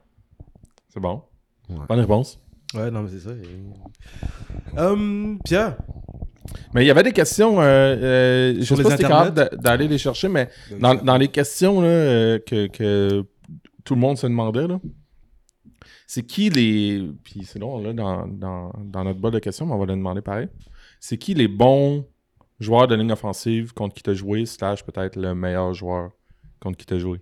C'est 0.90 1.00
bon? 1.02 1.24
Ouais. 1.70 1.86
Bonne 1.90 2.00
réponse. 2.00 2.40
Ouais, 2.74 2.90
non, 2.92 3.04
mais 3.04 3.10
c'est 3.12 3.20
ça. 3.20 3.32
et- 3.32 4.80
Hum, 4.80 5.40
Pierre, 5.44 5.78
Mais 6.74 6.84
il 6.84 6.88
y 6.88 6.92
avait 6.92 7.04
des 7.04 7.12
questions, 7.12 7.60
euh, 7.62 7.64
euh, 7.98 8.56
je 8.60 8.64
Sur 8.64 8.78
sais 8.78 8.84
les 8.84 8.90
pas 8.90 8.96
si 8.98 9.02
capable 9.02 9.34
d'a- 9.34 9.50
d'aller 9.50 9.88
les 9.88 9.98
chercher, 9.98 10.30
mais 10.30 10.50
dans, 10.80 10.96
dans 10.96 11.18
les 11.18 11.28
questions 11.28 11.82
là, 11.82 11.88
euh, 11.88 12.40
que, 12.40 12.68
que 12.68 13.26
tout 13.84 13.96
le 13.96 14.00
monde 14.02 14.18
se 14.18 14.28
demandait, 14.28 14.68
là, 14.68 14.80
c'est 16.08 16.26
qui 16.26 16.50
les. 16.50 17.12
Puis 17.24 17.44
c'est 17.44 17.60
long, 17.60 17.80
là, 17.80 17.94
dans, 17.94 18.26
dans, 18.28 18.72
dans 18.84 19.04
notre 19.04 19.20
bol 19.20 19.32
de 19.32 19.40
questions, 19.40 19.66
mais 19.66 19.74
on 19.74 19.78
va 19.78 19.86
le 19.86 19.94
demander 19.94 20.22
pareil. 20.22 20.48
C'est 21.00 21.18
qui 21.18 21.34
les 21.34 21.50
bons 21.50 22.08
joueurs 22.60 22.88
de 22.88 22.96
ligne 22.96 23.12
offensive 23.12 23.74
contre 23.74 23.94
qui 23.94 24.04
t'as 24.04 24.14
joué, 24.14 24.46
slash 24.46 24.84
peut-être 24.84 25.18
le 25.18 25.36
meilleur 25.36 25.74
joueur 25.74 26.12
contre 26.62 26.78
qui 26.78 26.86
t'as 26.86 26.98
joué? 26.98 27.20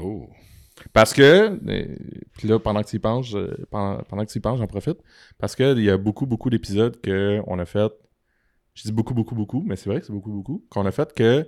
Oh! 0.00 0.30
Parce 0.94 1.12
que, 1.12 1.22
euh, 1.22 1.96
puis 2.38 2.48
là, 2.48 2.58
pendant 2.58 2.82
que 2.82 2.88
tu 2.88 2.96
y 2.96 2.98
penses, 3.00 3.34
euh, 3.34 3.54
pendant, 3.70 4.02
pendant 4.04 4.24
que 4.24 4.30
tu 4.30 4.38
y 4.38 4.40
penses, 4.40 4.58
j'en 4.58 4.66
profite. 4.66 4.98
Parce 5.36 5.54
qu'il 5.54 5.80
y 5.80 5.90
a 5.90 5.98
beaucoup, 5.98 6.26
beaucoup 6.26 6.48
d'épisodes 6.48 6.96
qu'on 7.04 7.58
a 7.58 7.66
fait. 7.66 7.92
Je 8.74 8.84
dis 8.84 8.92
beaucoup, 8.92 9.12
beaucoup, 9.12 9.34
beaucoup, 9.34 9.62
mais 9.66 9.76
c'est 9.76 9.90
vrai 9.90 10.00
que 10.00 10.06
c'est 10.06 10.12
beaucoup, 10.12 10.30
beaucoup. 10.30 10.64
Qu'on 10.70 10.86
a 10.86 10.92
fait 10.92 11.12
que 11.12 11.46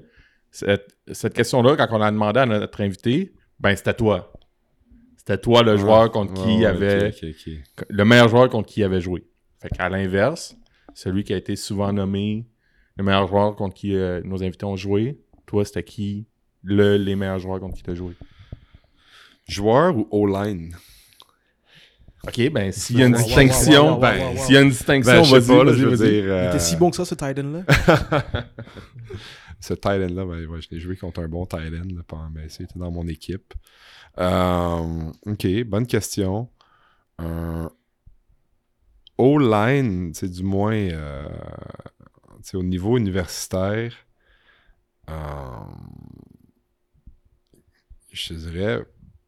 cette, 0.51 0.95
cette 1.13 1.33
question-là, 1.33 1.77
quand 1.77 1.87
on 1.93 2.03
a 2.03 2.11
demandé 2.11 2.41
à 2.41 2.47
notre 2.47 2.83
invité, 2.83 3.33
ben 3.59 3.75
c'était 3.75 3.95
toi. 3.95 4.33
C'était 5.25 5.39
toi 5.39 5.63
le 5.63 5.77
joueur 5.77 6.11
contre 6.11 6.35
qui 6.35 6.41
Ouais, 6.49 6.55
il 6.55 6.59
ouais, 6.61 6.67
avait. 6.67 7.15
Le 7.89 8.05
meilleur 8.05 8.29
joueur 8.29 8.49
contre 8.51 8.69
qui 8.69 8.81
il 8.81 8.85
avait 8.85 9.01
joué. 9.01 9.25
Fait 9.61 9.69
qu'à 9.69 9.89
l'inverse, 9.89 10.57
celui 10.95 11.23
qui 11.23 11.33
a 11.33 11.37
été 11.37 11.55
souvent 11.55 11.93
nommé 11.93 12.45
le 12.97 13.05
meilleur 13.05 13.29
joueur 13.29 13.55
contre 13.55 13.75
qui 13.75 13.95
euh, 13.95 14.21
nos 14.25 14.43
invités 14.43 14.65
ont 14.65 14.75
joué, 14.77 15.21
toi, 15.47 15.65
c'était 15.65 15.85
qui 15.85 16.27
le, 16.65 16.97
les 16.97 17.15
meilleurs 17.15 17.39
joueurs 17.39 17.61
contre 17.61 17.77
qui 17.77 17.85
tu 17.85 17.91
as 17.91 17.95
joué? 17.95 18.15
Joueur 19.49 19.97
ou 19.97 20.09
O-line? 20.11 20.75
Ok, 22.27 22.51
ben 22.51 22.73
s'il 22.73 22.99
y 22.99 23.03
a 23.05 23.07
une 23.07 23.15
distinction, 23.15 23.99
ben, 23.99 24.37
s'il 24.37 24.55
y 24.55 24.57
a 24.57 24.61
une 24.63 24.71
distinction, 24.71 25.13
Ben, 25.13 25.23
vas-y, 25.23 25.65
vas-y, 25.65 25.97
dire. 25.97 26.25
il 26.25 26.31
euh, 26.31 26.49
était 26.49 26.59
si 26.59 26.75
bon 26.77 26.91
que 26.91 26.97
ça, 26.97 27.05
ce 27.05 27.15
Titan-là? 27.15 27.63
ce 29.61 29.75
Titan-là, 29.75 30.25
ben, 30.25 30.47
ouais, 30.47 30.61
je 30.61 30.69
l'ai 30.71 30.81
joué 30.81 30.97
contre 30.97 31.21
un 31.21 31.29
bon 31.29 31.47
Titan, 31.47 31.71
là, 31.71 32.03
pendant- 32.07 32.31
mais 32.35 32.49
c'était 32.49 32.79
dans 32.79 32.91
mon 32.91 33.07
équipe. 33.07 33.55
Euh, 34.19 35.13
ok, 35.27 35.65
bonne 35.65 35.87
question. 35.87 36.49
Euh, 37.21 37.69
O-line, 39.19 40.13
c'est 40.15 40.31
du 40.31 40.43
moins 40.43 40.75
euh, 40.75 41.29
au 42.55 42.63
niveau 42.63 42.99
universitaire, 42.99 43.95
je 48.13 48.35
dirais, 48.35 48.85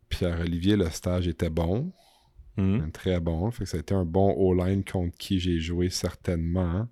Pierre-Olivier, 0.08 0.76
le 0.76 0.88
stage 0.90 1.26
était 1.28 1.50
bon. 1.50 1.92
Mhm. 2.56 2.92
Très 2.92 3.20
bon. 3.20 3.50
Fait 3.50 3.64
que 3.64 3.70
ça 3.70 3.76
a 3.76 3.80
été 3.80 3.94
un 3.94 4.04
bon 4.04 4.32
O-line 4.36 4.84
contre 4.84 5.16
qui 5.16 5.40
j'ai 5.40 5.58
joué 5.58 5.90
certainement. 5.90 6.86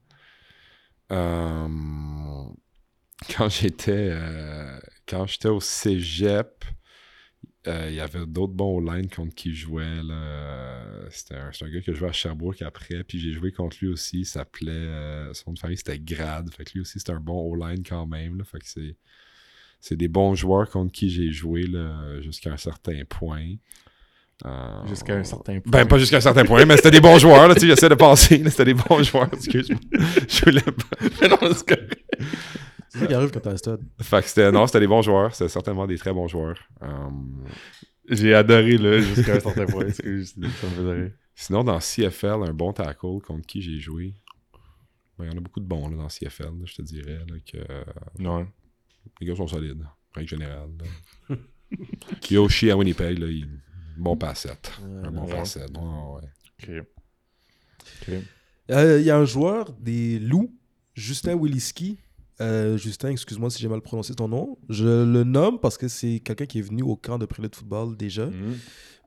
Euh, 1.13 1.69
quand 3.37 3.49
j'étais 3.49 4.09
euh, 4.11 4.79
quand 5.07 5.27
j'étais 5.27 5.49
au 5.49 5.61
cégep, 5.61 6.65
euh, 7.69 7.87
il 7.91 7.95
y 7.95 8.01
avait 8.01 8.27
d'autres 8.27 8.53
bons 8.55 8.79
O-line 8.79 9.09
contre 9.09 9.35
qui 9.35 9.55
je 9.55 9.63
jouais. 9.67 10.03
là. 10.03 10.15
Euh, 10.15 11.07
C'était 11.11 11.37
un, 11.37 11.51
c'est 11.53 11.65
un 11.65 11.69
gars 11.71 11.81
que 11.81 11.93
je 11.93 11.99
jouais 11.99 12.09
à 12.09 12.13
Sherbrooke 12.13 12.63
après. 12.63 13.05
Puis 13.05 13.19
j'ai 13.21 13.33
joué 13.33 13.53
contre 13.53 13.77
lui 13.81 13.89
aussi. 13.89 14.21
Il 14.21 14.27
s'appelait. 14.27 14.71
euh, 14.73 15.33
son 15.35 15.51
nom 15.51 15.55
de 15.55 15.59
famille 15.61 15.77
c'était 15.77 15.99
Grad. 15.99 16.53
Fait 16.55 16.65
que 16.65 16.73
lui 16.75 16.81
aussi 16.81 16.99
c'était 16.99 17.13
un 17.13 17.21
bon 17.21 17.41
O-line 17.53 17.83
quand 17.89 18.07
même. 18.07 18.39
là. 18.39 18.45
Fait 18.45 18.59
que 18.59 18.67
c'est. 18.67 18.97
C'est 19.85 19.97
des 19.97 20.07
bons 20.09 20.35
joueurs 20.37 20.71
contre 20.71 20.93
qui 20.93 21.11
j'ai 21.11 21.33
joué 21.33 21.63
là, 21.67 22.21
jusqu'à 22.21 22.53
un 22.53 22.57
certain 22.57 23.03
point. 23.09 23.55
Euh, 24.45 24.87
Jusqu'à 24.87 25.15
un 25.17 25.25
certain 25.25 25.59
point. 25.61 25.71
ben, 25.73 25.87
pas 25.87 25.99
jusqu'à 25.99 26.19
un 26.19 26.21
certain 26.21 26.45
point, 26.45 26.65
mais 26.67 26.77
c'était 26.77 26.91
des 26.93 27.01
bons 27.01 27.19
joueurs, 27.19 27.47
là, 27.49 27.55
tu 27.55 27.61
sais, 27.63 27.67
j'essaie 27.69 27.89
de 27.89 27.95
penser, 27.97 28.39
là, 28.39 28.51
c'était 28.51 28.65
des 28.67 28.75
bons 28.75 29.03
joueurs, 29.03 29.29
excuse-moi. 29.33 29.81
Je 30.29 30.45
voulais 30.45 30.61
pas. 30.63 31.29
non, 31.29 31.53
c'est 31.55 31.67
correct. 31.69 32.05
C'est 32.93 32.99
ça 32.99 33.07
qui 33.07 33.15
arrive 33.15 33.31
quand 33.31 33.41
t'as 33.41 33.53
un 33.53 33.57
stud. 33.57 33.79
Fait 34.03 34.21
que 34.23 34.29
c'était, 34.29 34.53
non, 34.53 34.67
c'était 34.67 34.81
des 34.81 34.87
bons 34.87 35.01
joueurs, 35.03 35.35
c'était 35.35 35.49
certainement 35.49 35.87
des 35.87 35.97
très 35.97 36.13
bons 36.13 36.29
joueurs. 36.29 36.59
Euh, 36.83 37.09
J'ai 38.09 38.35
adoré, 38.35 38.77
là, 38.77 39.01
jusqu'à 39.01 39.37
un 39.37 39.41
certain 39.41 39.65
point. 39.67 39.87
Excuse, 39.87 40.35
ça 40.35 40.41
me 40.41 40.49
faisait 40.73 40.93
rire. 40.93 41.13
sinon, 41.35 41.65
dans 41.65 41.79
CFL, 41.79 42.43
un 42.47 42.53
bon 42.53 42.73
tackle 42.75 43.21
contre 43.27 43.47
qui 43.47 43.63
j'ai 43.63 43.79
joué. 43.79 44.15
Ben, 45.19 45.25
il 45.27 45.31
y 45.33 45.35
en 45.35 45.39
a 45.39 45.41
beaucoup 45.41 45.61
de 45.61 45.65
bons, 45.67 45.89
là, 45.89 45.97
dans 45.97 46.09
CFL, 46.09 46.45
là, 46.45 46.65
je 46.65 46.75
te 46.75 46.83
dirais, 46.83 47.21
là, 47.29 47.37
que 47.51 47.59
Non. 48.23 48.47
les 49.21 49.27
gars 49.27 49.37
sont 49.37 49.47
solides, 49.47 49.83
en 49.83 50.15
règle 50.17 50.29
générale. 50.29 50.69
là. 51.31 51.37
Yoshi 52.31 52.71
à 52.71 52.77
Winnipeg, 52.77 53.19
là, 53.19 53.27
il... 53.27 53.49
bon 53.97 54.17
passette. 54.17 54.73
un 55.05 55.11
bon 55.11 55.25
ouais. 55.25 55.31
passette, 55.35 55.71
ouais, 55.71 56.21
ouais. 56.69 56.81
Ok. 56.81 56.87
Ok. 58.09 58.15
Euh, 58.71 58.99
Il 59.01 59.07
y 59.07 59.11
a 59.11 59.17
un 59.19 59.25
joueur 59.25 59.73
des 59.73 60.19
Loups, 60.19 60.55
Justin 60.95 61.35
Williski. 61.35 61.99
Euh, 62.43 62.77
Justin, 62.77 63.11
excuse-moi 63.11 63.51
si 63.51 63.61
j'ai 63.63 63.69
mal 63.69 63.81
prononcé 63.81 64.15
ton 64.15 64.29
nom. 64.29 64.59
Je 64.69 65.05
le 65.05 65.25
nomme 65.25 65.59
parce 65.61 65.79
que 65.79 65.89
c'est 65.89 66.21
quelqu'un 66.21 66.47
qui 66.47 66.59
est 66.59 66.63
venu 66.63 66.83
au 66.83 66.97
camp 66.97 67.19
de 67.19 67.27
prélé 67.27 67.49
de 67.49 67.57
football 67.57 67.97
déjà. 67.97 68.27
Mhm. 68.27 68.57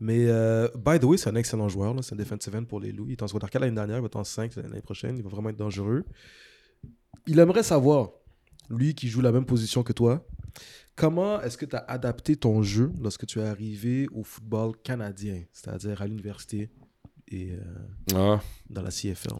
Mais, 0.02 0.26
euh, 0.28 0.68
by 0.76 1.00
the 1.00 1.04
way, 1.06 1.18
c'est 1.18 1.30
un 1.30 1.36
excellent 1.36 1.70
joueur. 1.70 1.96
C'est 2.04 2.14
un 2.14 2.18
defensive 2.18 2.56
end 2.56 2.66
pour 2.66 2.80
les 2.80 2.92
Loups. 2.92 3.08
Il 3.08 3.14
est 3.14 3.24
en 3.24 3.28
secondaire 3.28 3.50
4 3.50 3.62
l'année 3.62 3.76
dernière, 3.76 3.98
il 3.98 4.02
va 4.02 4.08
être 4.08 4.16
en 4.18 4.24
5 4.24 4.56
l'année 4.56 4.82
prochaine. 4.82 5.18
Il 5.18 5.24
va 5.24 5.30
vraiment 5.30 5.50
être 5.50 5.58
dangereux. 5.58 6.04
Il 7.28 7.40
aimerait 7.40 7.64
savoir, 7.64 8.10
lui 8.70 8.94
qui 8.94 9.08
joue 9.08 9.22
la 9.22 9.32
même 9.32 9.46
position 9.46 9.84
que 9.84 9.94
toi, 9.94 10.26
comment 10.96 11.42
est-ce 11.42 11.58
que 11.58 11.66
tu 11.66 11.76
as 11.76 11.86
adapté 11.88 12.36
ton 12.36 12.62
jeu 12.62 12.92
lorsque 13.02 13.26
tu 13.26 13.40
es 13.40 13.44
arrivé 13.44 14.08
au 14.14 14.24
football 14.24 14.74
canadien, 14.84 15.44
c'est-à-dire 15.52 16.02
à 16.02 16.08
l'université 16.08 16.70
et 17.28 17.54
euh, 17.54 18.38
Ah, 18.38 18.42
dans 18.70 18.82
la 18.82 18.92
CFL? 18.92 19.34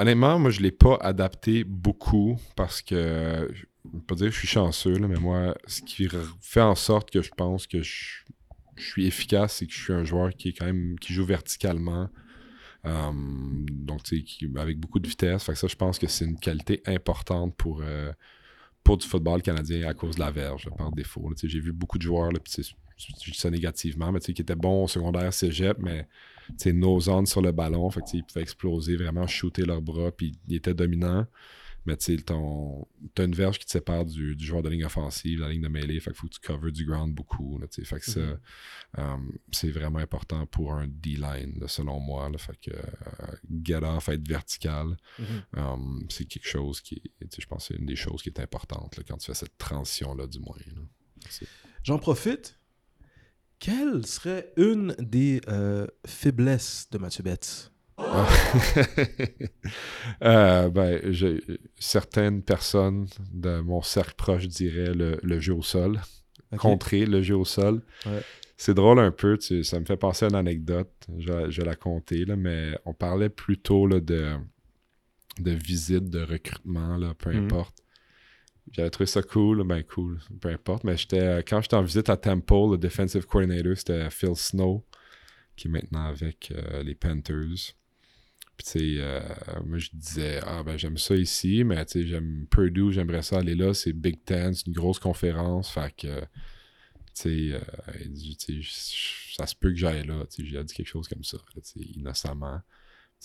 Honnêtement, 0.00 0.38
moi, 0.38 0.50
je 0.50 0.58
ne 0.58 0.64
l'ai 0.64 0.70
pas 0.70 0.96
adapté 1.00 1.64
beaucoup 1.64 2.38
parce 2.56 2.82
que, 2.82 3.48
je 3.52 3.96
ne 3.96 4.00
pas 4.00 4.14
dire 4.14 4.26
que 4.26 4.32
je 4.32 4.38
suis 4.38 4.48
chanceux, 4.48 4.98
là, 4.98 5.08
mais 5.08 5.18
moi, 5.18 5.54
ce 5.66 5.82
qui 5.82 6.08
fait 6.40 6.60
en 6.60 6.74
sorte 6.74 7.10
que 7.10 7.22
je 7.22 7.30
pense 7.30 7.66
que 7.66 7.82
je, 7.82 8.22
suis 8.76 9.06
efficace, 9.06 9.56
c'est 9.56 9.66
que 9.66 9.74
je 9.74 9.78
suis 9.78 9.92
un 9.92 10.04
joueur 10.04 10.30
qui 10.30 10.48
est 10.48 10.52
quand 10.54 10.64
même 10.64 10.98
qui 10.98 11.12
joue 11.12 11.24
verticalement, 11.24 12.08
Um, 12.82 13.66
donc, 13.68 14.02
tu 14.04 14.24
sais, 14.26 14.58
avec 14.58 14.78
beaucoup 14.78 15.00
de 15.00 15.06
vitesse. 15.06 15.44
Fait 15.44 15.52
que 15.52 15.58
ça, 15.58 15.66
je 15.66 15.76
pense 15.76 15.98
que 15.98 16.06
c'est 16.06 16.24
une 16.24 16.38
qualité 16.38 16.82
importante 16.86 17.54
pour, 17.54 17.82
euh, 17.82 18.10
pour 18.82 18.96
du 18.96 19.06
football 19.06 19.42
canadien 19.42 19.86
à 19.86 19.92
cause 19.92 20.14
de 20.14 20.20
la 20.20 20.30
verge, 20.30 20.64
là, 20.64 20.72
par 20.76 20.90
défaut. 20.90 21.30
J'ai 21.42 21.60
vu 21.60 21.72
beaucoup 21.72 21.98
de 21.98 22.02
joueurs, 22.02 22.32
là, 22.32 22.38
je 22.46 23.12
dis 23.12 23.34
ça 23.34 23.50
négativement, 23.50 24.12
mais 24.12 24.20
qui 24.20 24.30
étaient 24.30 24.54
bons 24.54 24.84
au 24.84 24.88
secondaire 24.88 25.32
cégep, 25.32 25.76
mais 25.78 26.08
on 27.08 27.26
sur 27.26 27.42
le 27.42 27.52
ballon. 27.52 27.88
Fait 27.90 28.00
que, 28.00 28.06
ils 28.14 28.24
pouvaient 28.24 28.42
exploser, 28.42 28.96
vraiment 28.96 29.26
shooter 29.26 29.64
leurs 29.64 29.82
bras, 29.82 30.10
puis 30.12 30.38
ils 30.48 30.56
étaient 30.56 30.74
dominants. 30.74 31.26
Mais 31.86 31.96
tu 31.96 32.14
t'as 32.22 33.24
une 33.24 33.34
verge 33.34 33.58
qui 33.58 33.64
te 33.64 33.70
sépare 33.70 34.04
du, 34.04 34.36
du 34.36 34.44
joueur 34.44 34.62
de 34.62 34.68
ligne 34.68 34.84
offensive, 34.84 35.40
la 35.40 35.48
ligne 35.48 35.62
de 35.62 35.68
mêlée. 35.68 35.98
Fait 35.98 36.10
qu'il 36.10 36.18
faut 36.20 36.26
que 36.28 36.34
tu 36.34 36.40
covers 36.40 36.70
du 36.72 36.84
ground 36.84 37.14
beaucoup. 37.14 37.58
là, 37.58 37.66
fait 37.70 37.98
que 37.98 38.04
ça, 38.04 38.20
um, 38.98 39.32
c'est 39.50 39.70
vraiment 39.70 39.98
important 39.98 40.44
pour 40.46 40.74
un 40.74 40.86
D-line, 40.86 41.58
selon 41.68 41.98
moi. 41.98 42.28
là. 42.28 42.36
fait 42.36 42.56
que 42.60 42.70
euh, 42.70 43.36
get 43.64 43.82
off, 43.82 44.10
être 44.10 44.28
vertical, 44.28 44.94
Mhm. 45.18 45.26
um, 45.56 46.06
c'est 46.10 46.26
quelque 46.26 46.46
chose 46.46 46.82
qui 46.82 47.00
je 47.18 47.46
pense 47.46 47.68
que 47.68 47.74
c'est 47.74 47.80
une 47.80 47.86
des 47.86 47.96
choses 47.96 48.20
qui 48.22 48.28
est 48.28 48.40
importante 48.40 48.98
là, 48.98 49.02
quand 49.08 49.16
tu 49.16 49.26
fais 49.26 49.34
cette 49.34 49.56
transition-là, 49.56 50.26
du 50.26 50.38
moins. 50.38 50.56
J'en 51.82 51.98
profite. 51.98 52.59
Quelle 53.60 54.04
serait 54.06 54.52
une 54.56 54.94
des 54.98 55.40
euh, 55.48 55.86
faiblesses 56.06 56.88
de 56.90 56.98
Mathieu 56.98 57.22
Betts 57.22 57.70
Euh, 60.22 60.68
ben, 60.70 61.00
certaines 61.78 62.42
personnes 62.42 63.06
de 63.32 63.60
mon 63.60 63.82
cercle 63.82 64.14
proche 64.16 64.46
diraient 64.48 64.94
le, 64.94 65.18
le 65.22 65.40
jeu 65.40 65.54
au 65.54 65.62
sol. 65.62 66.00
Contrer 66.56 67.06
le 67.06 67.22
jeu 67.22 67.36
au 67.36 67.44
sol. 67.44 67.82
Ouais. 68.06 68.22
C'est 68.56 68.74
drôle 68.74 68.98
un 68.98 69.10
peu, 69.12 69.38
tu- 69.38 69.62
ça 69.64 69.78
me 69.80 69.84
fait 69.84 69.96
penser 69.96 70.24
à 70.26 70.28
une 70.28 70.34
anecdote. 70.34 70.90
Je, 71.18 71.50
je 71.50 71.62
la 71.62 71.76
compter, 71.76 72.24
là, 72.24 72.36
mais 72.36 72.76
on 72.84 72.92
parlait 72.92 73.28
plutôt 73.30 73.86
là, 73.86 74.00
de, 74.00 74.34
de 75.38 75.50
visite, 75.52 76.10
de 76.10 76.22
recrutement, 76.22 76.96
là, 76.96 77.14
peu 77.14 77.32
Mhm. 77.32 77.44
importe. 77.44 77.76
J'avais 78.72 78.90
trouvé 78.90 79.06
ça 79.06 79.22
cool, 79.22 79.66
ben 79.66 79.82
cool, 79.82 80.20
peu 80.40 80.48
importe. 80.48 80.84
Mais 80.84 80.96
j'étais 80.96 81.20
euh, 81.20 81.42
quand 81.46 81.60
j'étais 81.60 81.76
en 81.76 81.82
visite 81.82 82.08
à 82.08 82.16
Temple, 82.16 82.72
le 82.72 82.78
defensive 82.78 83.26
coordinator, 83.26 83.76
c'était 83.76 84.10
Phil 84.10 84.36
Snow, 84.36 84.84
qui 85.56 85.68
est 85.68 85.70
maintenant 85.70 86.06
avec 86.06 86.52
euh, 86.54 86.82
les 86.82 86.94
Panthers. 86.94 87.74
Puis, 88.56 88.66
tu 88.66 88.70
sais, 88.70 88.94
euh, 88.98 89.20
moi, 89.64 89.78
je 89.78 89.88
disais, 89.92 90.40
ah, 90.44 90.62
ben, 90.62 90.76
j'aime 90.76 90.98
ça 90.98 91.16
ici, 91.16 91.64
mais, 91.64 91.84
tu 91.86 92.02
sais, 92.02 92.06
j'aime 92.06 92.46
Purdue, 92.50 92.92
j'aimerais 92.92 93.22
ça 93.22 93.38
aller 93.38 93.54
là. 93.54 93.74
C'est 93.74 93.92
Big 93.92 94.22
Ten, 94.24 94.54
c'est 94.54 94.66
une 94.66 94.74
grosse 94.74 94.98
conférence. 94.98 95.70
Fait 95.70 95.92
que, 95.96 96.20
tu 97.14 97.52
sais, 97.54 97.60
ça 99.36 99.46
se 99.46 99.56
peut 99.56 99.70
que 99.70 99.76
j'aille 99.76 100.06
là. 100.06 100.26
Tu 100.26 100.44
sais, 100.44 100.48
j'ai 100.48 100.62
dit 100.62 100.74
quelque 100.74 100.86
chose 100.86 101.08
comme 101.08 101.24
ça, 101.24 101.38
innocemment. 101.76 102.60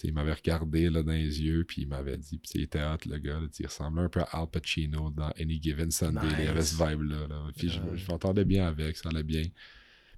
Il 0.03 0.13
m'avait 0.13 0.33
regardé 0.33 0.89
là, 0.89 1.03
dans 1.03 1.13
les 1.13 1.41
yeux, 1.41 1.63
puis 1.63 1.83
il 1.83 1.87
m'avait 1.87 2.17
dit, 2.17 2.37
puis 2.37 2.51
il 2.55 2.61
était 2.63 2.83
hot, 2.83 2.97
le 3.09 3.17
gars. 3.17 3.39
là, 3.39 3.47
il 3.59 3.65
ressemblait 3.65 4.03
un 4.03 4.09
peu 4.09 4.19
à 4.19 4.41
Al 4.41 4.47
Pacino 4.47 5.09
dans 5.09 5.29
Any 5.39 5.59
Given 5.61 5.89
Sunday. 5.89 6.27
Il 6.41 6.47
avait 6.49 6.61
ce 6.61 6.75
vibe-là. 6.75 7.27
là. 7.29 7.47
Puis 7.57 7.69
je, 7.69 7.79
Ouais. 7.79 7.95
je 7.97 8.11
m'entendais 8.11 8.43
bien 8.45 8.67
avec, 8.67 8.97
ça 8.97 9.07
allait 9.09 9.23
bien. 9.23 9.43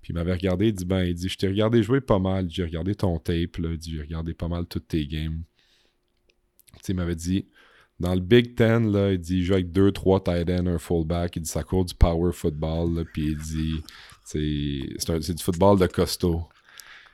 Puis 0.02 0.12
il 0.12 0.14
m'avait 0.16 0.34
regardé, 0.34 0.68
il 0.70 0.74
dit 0.74 0.86
Ben, 0.86 1.04
il 1.04 1.14
dit, 1.14 1.30
je 1.30 1.38
t'ai 1.38 1.48
regardé 1.48 1.84
jouer 1.84 2.02
pas 2.02 2.18
mal. 2.20 2.50
J'ai 2.50 2.64
regardé 2.64 2.96
ton 2.96 3.20
tape, 3.20 3.58
là. 3.58 3.70
Il 3.72 3.78
dit, 3.78 3.92
j'ai 3.94 4.02
regardé 4.02 4.34
pas 4.34 4.48
mal 4.48 4.66
toutes 4.66 4.88
tes 4.88 5.06
games. 5.06 5.44
Il 6.90 6.96
m'avait 6.96 7.16
dit 7.16 7.46
Dans 8.00 8.16
le 8.16 8.22
Big 8.22 8.56
Ten, 8.56 8.92
là, 8.92 9.12
il 9.12 9.20
dit, 9.20 9.38
il 9.38 9.44
joue 9.44 9.54
avec 9.54 9.72
deux, 9.72 9.92
trois 9.92 10.24
tight 10.24 10.50
ends, 10.50 10.66
un 10.68 10.78
fullback. 10.80 11.36
Il 11.36 11.42
dit, 11.44 11.50
ça 11.50 11.64
court 11.64 11.86
du 11.86 11.94
power 11.94 12.32
football, 12.32 12.96
là. 12.96 13.04
Puis 13.14 13.28
il 13.32 13.38
dit, 13.38 13.82
c'est 14.24 15.34
du 15.36 15.44
football 15.44 15.80
de 15.80 15.88
costaud. 15.88 16.48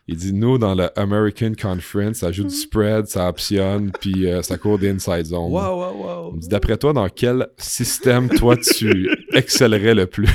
Il 0.06 0.18
dit, 0.18 0.34
nous, 0.34 0.58
dans 0.58 0.76
le 0.76 0.90
American 1.00 1.54
Conference, 1.60 2.18
ça 2.18 2.32
joue 2.34 2.44
du 2.44 2.54
spread, 2.54 3.08
ça 3.08 3.30
optionne, 3.30 3.90
puis 4.02 4.28
euh, 4.28 4.42
ça 4.42 4.58
court 4.58 4.78
d'inside 4.78 5.26
zone. 5.28 5.50
Waouh, 5.50 5.80
waouh, 5.80 6.04
waouh. 6.06 6.30
Il 6.32 6.36
me 6.36 6.42
dit, 6.42 6.50
d'après 6.50 6.76
toi, 6.76 6.92
dans 6.92 7.08
quel 7.08 7.48
système, 7.58 8.28
toi, 8.28 8.58
tu 8.58 9.10
excellerais 9.32 9.96
le 9.96 10.06
plus 10.06 10.28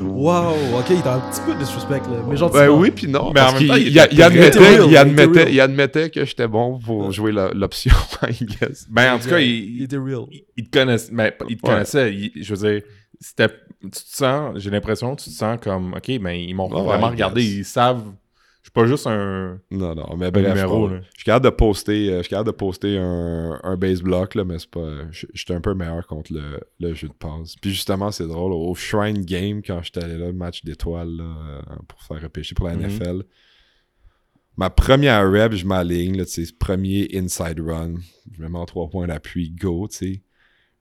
Waouh, 0.00 0.78
ok, 0.78 0.86
il 0.90 0.96
est 0.96 1.06
un 1.06 1.20
petit 1.20 1.40
peu 1.46 1.54
disrespect 1.56 2.00
là. 2.10 2.24
Mais 2.28 2.36
gentiment. 2.36 2.60
Ben 2.60 2.68
oui, 2.70 2.90
puis 2.90 3.06
non. 3.08 3.32
Mais 3.34 3.40
en 3.40 3.52
même 3.52 3.68
temps, 3.68 5.44
il 5.46 5.60
admettait, 5.60 6.10
que 6.10 6.24
j'étais 6.24 6.48
bon 6.48 6.78
pour 6.78 7.12
jouer 7.12 7.32
la- 7.32 7.50
l'option, 7.52 7.92
I 8.22 8.44
guess. 8.46 8.86
Ben, 8.90 9.14
en 9.14 9.18
tout 9.18 9.28
cas, 9.28 9.38
il, 9.38 9.48
il, 9.48 9.76
il 9.78 9.82
était 9.84 9.96
real. 9.98 10.24
il, 10.56 10.64
te 10.68 10.78
connaissait. 10.78 11.12
Ben, 11.12 11.30
il 11.48 11.56
te 11.56 11.66
Ouais. 11.66 11.72
connaissait. 11.74 12.14
il- 12.14 12.32
je 12.42 12.54
veux 12.54 12.68
dire, 12.68 12.82
c'était. 13.20 13.48
Tu 13.82 13.90
te 13.90 13.96
sens, 13.98 14.58
j'ai 14.58 14.70
l'impression, 14.70 15.14
tu 15.16 15.26
te 15.30 15.34
sens 15.34 15.58
comme, 15.60 15.94
OK, 15.94 16.18
ben, 16.20 16.30
ils 16.32 16.54
m'ont 16.54 16.68
vraiment 16.68 17.08
regardé. 17.10 17.44
Ils 17.44 17.64
savent. 17.64 18.12
Je 18.62 18.68
suis 18.68 18.72
pas 18.72 18.86
juste 18.86 19.06
un. 19.06 19.60
Non, 19.70 19.94
non, 19.94 20.16
mais 20.16 20.30
bref, 20.30 20.54
numéro, 20.54 20.88
je 21.12 21.16
suis 21.16 21.24
capable 21.24 21.44
de 21.44 21.50
poster, 21.50 22.08
euh, 22.10 22.16
je 22.18 22.22
suis 22.22 22.30
capable 22.30 22.46
de 22.46 22.56
poster 22.56 22.96
un, 22.98 23.60
un 23.62 23.76
base 23.76 24.00
block, 24.00 24.34
là, 24.34 24.44
mais 24.44 24.58
c'est 24.58 24.70
pas, 24.70 25.10
je- 25.10 25.26
j'étais 25.34 25.52
un 25.52 25.60
peu 25.60 25.74
meilleur 25.74 26.06
contre 26.06 26.32
le, 26.32 26.60
le 26.80 26.94
jeu 26.94 27.08
de 27.08 27.12
passe. 27.12 27.56
Puis 27.60 27.72
justement, 27.72 28.10
c'est 28.10 28.26
drôle, 28.26 28.52
au 28.54 28.74
Shrine 28.74 29.22
Game, 29.22 29.60
quand 29.62 29.82
j'étais 29.82 30.02
allé 30.02 30.16
là, 30.16 30.28
le 30.28 30.32
match 30.32 30.64
d'étoiles, 30.64 31.18
euh, 31.20 31.60
pour 31.88 32.00
faire 32.04 32.22
repêcher 32.22 32.54
pour 32.54 32.66
la 32.66 32.74
Mhm. 32.76 32.84
NFL, 32.86 33.24
ma 34.56 34.70
première 34.70 35.30
rep, 35.30 35.52
je 35.52 35.66
m'aligne, 35.66 36.16
là, 36.16 36.24
tu 36.24 36.46
sais, 36.46 36.52
premier 36.58 37.08
inside 37.14 37.60
run, 37.60 37.96
je 38.32 38.42
me 38.42 38.48
mets 38.48 38.58
en 38.58 38.64
trois 38.66 38.88
points 38.88 39.06
d'appui, 39.06 39.50
go, 39.50 39.88
tu 39.88 39.96
sais. 39.96 40.22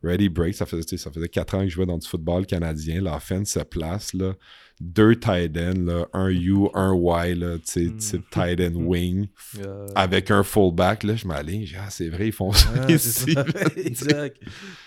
Ready 0.03 0.27
break, 0.29 0.53
ça 0.53 0.65
faisait, 0.65 0.97
ça 0.97 1.09
faisait 1.11 1.29
quatre 1.29 1.55
ans 1.55 1.59
que 1.61 1.69
je 1.69 1.75
jouais 1.75 1.85
dans 1.85 1.97
du 1.97 2.07
football 2.07 2.45
canadien. 2.45 3.01
L'offense 3.01 3.49
se 3.51 3.59
place, 3.59 4.13
là. 4.13 4.33
Deux 4.81 5.15
tight 5.15 5.55
ends, 5.57 5.79
là, 5.85 6.07
un 6.13 6.29
U, 6.29 6.67
un 6.73 6.93
Y, 6.93 7.35
là, 7.35 7.57
tu 7.59 7.63
sais, 7.65 7.85
Mm. 7.85 7.97
type 7.97 8.29
tight 8.31 8.59
end 8.59 8.73
wing 8.75 9.27
Euh, 9.59 9.87
avec 9.95 10.29
un 10.31 10.43
fullback, 10.43 11.03
là, 11.03 11.15
je 11.15 11.25
m'aligne, 11.27 11.61
j'ai 11.65 11.75
dit, 11.75 11.81
ah, 11.81 11.89
c'est 11.89 12.09
vrai, 12.09 12.27
ils 12.27 12.31
font 12.33 12.51
ça 12.51 12.69
ah, 12.81 12.91
ici. 12.91 13.33
ça. 13.33 13.45
exact. 13.77 14.37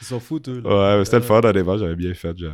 Ils 0.02 0.04
s'en 0.04 0.20
foutent, 0.20 0.48
eux. 0.48 0.60
là. 0.60 0.98
Ouais, 0.98 1.04
c'était 1.04 1.18
le 1.18 1.22
Euh, 1.24 1.26
fun, 1.26 1.40
à 1.40 1.52
débat, 1.52 1.78
j'avais 1.78 1.96
bien 1.96 2.12
fait. 2.14 2.34
Tu 2.34 2.44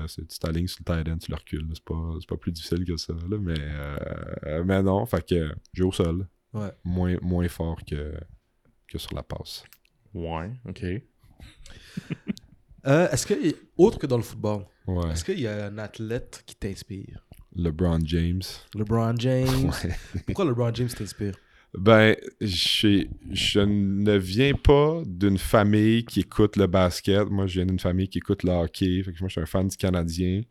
t'alignes 0.40 0.68
sur 0.68 0.80
le 0.86 0.94
tight 1.02 1.12
end, 1.12 1.18
tu 1.18 1.30
le 1.32 1.36
recules. 1.36 1.66
C'est 1.72 1.84
pas, 1.84 2.14
c'est 2.20 2.28
pas 2.28 2.36
plus 2.36 2.52
difficile 2.52 2.84
que 2.84 2.96
ça, 2.96 3.14
là, 3.28 3.38
mais, 3.40 3.54
euh, 3.58 4.62
mais 4.64 4.82
non, 4.82 5.04
fait 5.06 5.26
que 5.26 5.50
j'ai 5.72 5.82
au 5.82 5.90
sol. 5.92 6.28
Ouais. 6.52 6.70
Moins, 6.84 7.16
moins 7.22 7.48
fort 7.48 7.80
que, 7.84 8.12
que 8.86 8.98
sur 8.98 9.14
la 9.16 9.22
passe. 9.22 9.64
Ouais, 10.14 10.50
OK. 10.68 10.84
Euh, 12.86 13.08
est-ce 13.10 13.26
que, 13.26 13.34
autre 13.76 13.98
que 13.98 14.06
dans 14.06 14.16
le 14.16 14.22
football, 14.22 14.64
Ouais. 14.86 15.12
est-ce 15.12 15.24
qu'il 15.24 15.40
y 15.40 15.46
a 15.46 15.66
un 15.66 15.78
athlète 15.78 16.42
qui 16.44 16.56
t'inspire? 16.56 17.24
LeBron 17.54 18.00
James. 18.04 18.42
LeBron 18.74 19.14
James. 19.18 19.70
Ouais. 19.84 19.94
Pourquoi 20.26 20.44
LeBron 20.46 20.74
James 20.74 20.88
t'inspire? 20.88 21.34
Ben, 21.78 22.16
je 22.40 23.60
ne 23.64 24.16
viens 24.18 24.52
pas 24.54 25.02
d'une 25.06 25.38
famille 25.38 26.04
qui 26.04 26.20
écoute 26.20 26.56
le 26.56 26.66
basket. 26.66 27.28
Moi, 27.30 27.46
je 27.46 27.54
viens 27.60 27.66
d'une 27.66 27.78
famille 27.78 28.08
qui 28.08 28.18
écoute 28.18 28.42
le 28.42 28.50
hockey. 28.50 29.02
Fait 29.02 29.12
que 29.12 29.18
moi, 29.20 29.28
je 29.28 29.32
suis 29.32 29.40
un 29.40 29.46
fan 29.46 29.68
du 29.68 29.76
Canadien. 29.76 30.42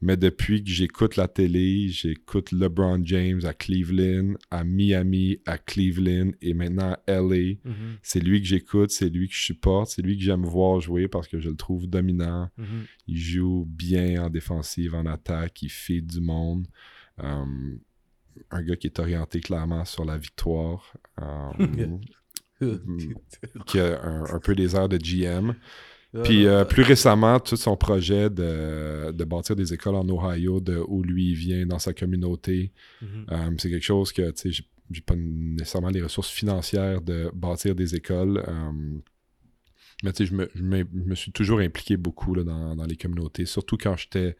Mais 0.00 0.16
depuis 0.16 0.62
que 0.62 0.70
j'écoute 0.70 1.16
la 1.16 1.26
télé, 1.26 1.88
j'écoute 1.88 2.52
LeBron 2.52 3.00
James 3.04 3.40
à 3.44 3.52
Cleveland, 3.52 4.34
à 4.50 4.62
Miami, 4.62 5.40
à 5.44 5.58
Cleveland 5.58 6.30
et 6.40 6.54
maintenant 6.54 6.96
à 7.06 7.20
LA. 7.20 7.56
C'est 8.02 8.20
lui 8.20 8.40
que 8.40 8.46
j'écoute, 8.46 8.90
c'est 8.90 9.08
lui 9.08 9.28
que 9.28 9.34
je 9.34 9.42
supporte, 9.42 9.90
c'est 9.90 10.02
lui 10.02 10.16
que 10.16 10.22
j'aime 10.22 10.44
voir 10.44 10.80
jouer 10.80 11.08
parce 11.08 11.26
que 11.26 11.40
je 11.40 11.50
le 11.50 11.56
trouve 11.56 11.88
dominant. 11.88 12.48
Il 13.08 13.18
joue 13.18 13.66
bien 13.68 14.24
en 14.24 14.30
défensive, 14.30 14.94
en 14.94 15.06
attaque, 15.06 15.62
il 15.62 15.70
fait 15.70 16.00
du 16.00 16.20
monde. 16.20 16.66
Um, 17.20 17.80
un 18.52 18.62
gars 18.62 18.76
qui 18.76 18.86
est 18.86 19.00
orienté 19.00 19.40
clairement 19.40 19.84
sur 19.84 20.04
la 20.04 20.16
victoire. 20.16 20.96
Um, 21.20 22.00
qui 23.66 23.80
a 23.80 24.02
un, 24.02 24.24
un 24.24 24.38
peu 24.38 24.54
des 24.54 24.76
airs 24.76 24.88
de 24.88 24.96
GM. 24.98 25.54
Puis 26.24 26.46
euh, 26.46 26.64
plus 26.64 26.82
récemment, 26.82 27.38
tout 27.38 27.56
son 27.56 27.76
projet 27.76 28.30
de, 28.30 29.12
de 29.12 29.24
bâtir 29.24 29.54
des 29.56 29.74
écoles 29.74 29.94
en 29.94 30.08
Ohio, 30.08 30.60
de 30.60 30.78
où 30.88 31.02
lui 31.02 31.34
vient 31.34 31.66
dans 31.66 31.78
sa 31.78 31.92
communauté, 31.92 32.72
Mhm. 33.02 33.26
euh, 33.30 33.50
c'est 33.58 33.70
quelque 33.70 33.84
chose 33.84 34.12
que, 34.12 34.30
tu 34.30 34.52
sais, 34.52 34.64
j'ai- 34.90 35.00
pas 35.02 35.14
nécessairement 35.16 35.90
les 35.90 36.00
ressources 36.02 36.30
financières 36.30 37.02
de 37.02 37.30
bâtir 37.34 37.74
des 37.74 37.94
écoles. 37.94 38.42
euh, 38.48 38.98
mais 40.02 40.12
tu 40.12 40.18
sais, 40.24 40.26
je 40.26 40.34
me, 40.34 40.48
je 40.54 40.62
me- 40.62 40.78
je 40.78 41.08
me 41.10 41.14
suis 41.14 41.32
toujours 41.32 41.58
impliqué 41.60 41.96
beaucoup 41.96 42.34
là, 42.34 42.42
dans, 42.44 42.74
dans 42.76 42.86
les 42.86 42.96
communautés, 42.96 43.44
surtout 43.46 43.76
quand 43.76 43.96
j'étais 43.96 44.36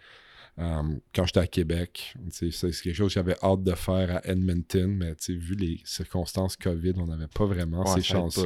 euh, 0.58 0.82
quand 1.14 1.24
j'étais 1.26 1.40
à 1.40 1.46
Québec. 1.46 2.14
C'est 2.30 2.50
quelque 2.50 2.92
chose 2.94 3.08
que 3.08 3.14
j'avais 3.14 3.36
hâte 3.42 3.62
de 3.62 3.74
faire 3.74 4.16
à 4.16 4.26
Edmonton, 4.26 4.88
mais 4.92 5.14
tu 5.14 5.24
sais, 5.24 5.34
vu 5.34 5.54
les 5.54 5.80
circonstances 5.84 6.56
COVID, 6.56 6.94
on 6.96 7.06
n'avait 7.06 7.28
pas 7.28 7.46
vraiment 7.46 7.82
Ouais, 7.84 7.94
ces 7.94 8.02
chances-là. 8.02 8.42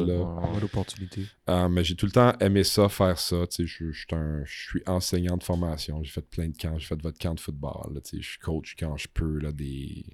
Euh, 1.49 1.69
mais 1.69 1.85
j'ai 1.85 1.95
tout 1.97 2.07
le 2.07 2.13
temps 2.13 2.33
aimé 2.41 2.65
ça, 2.65 2.89
faire 2.89 3.19
ça. 3.19 3.47
Tu 3.47 3.57
sais, 3.57 3.67
Je, 3.67 3.91
je 3.93 3.99
suis 4.01 4.15
un- 4.15 4.45
je 4.45 4.53
suis 4.69 4.83
enseignant 4.87 5.37
de 5.37 5.43
formation. 5.43 6.03
J'ai 6.03 6.11
fait 6.13 6.29
plein 6.29 6.49
de 6.49 6.57
camps. 6.57 6.79
J'ai 6.79 6.87
fait 6.87 7.01
votre 7.03 7.19
camp 7.19 7.35
de 7.35 7.41
football. 7.41 7.95
là, 7.95 8.01
tu 8.01 8.17
sais, 8.17 8.23
je 8.23 8.29
suis 8.31 8.39
coach 8.39 8.75
quand 8.79 8.97
je 8.97 9.09
peux. 9.13 9.39
Là, 9.39 9.51
des... 9.53 10.05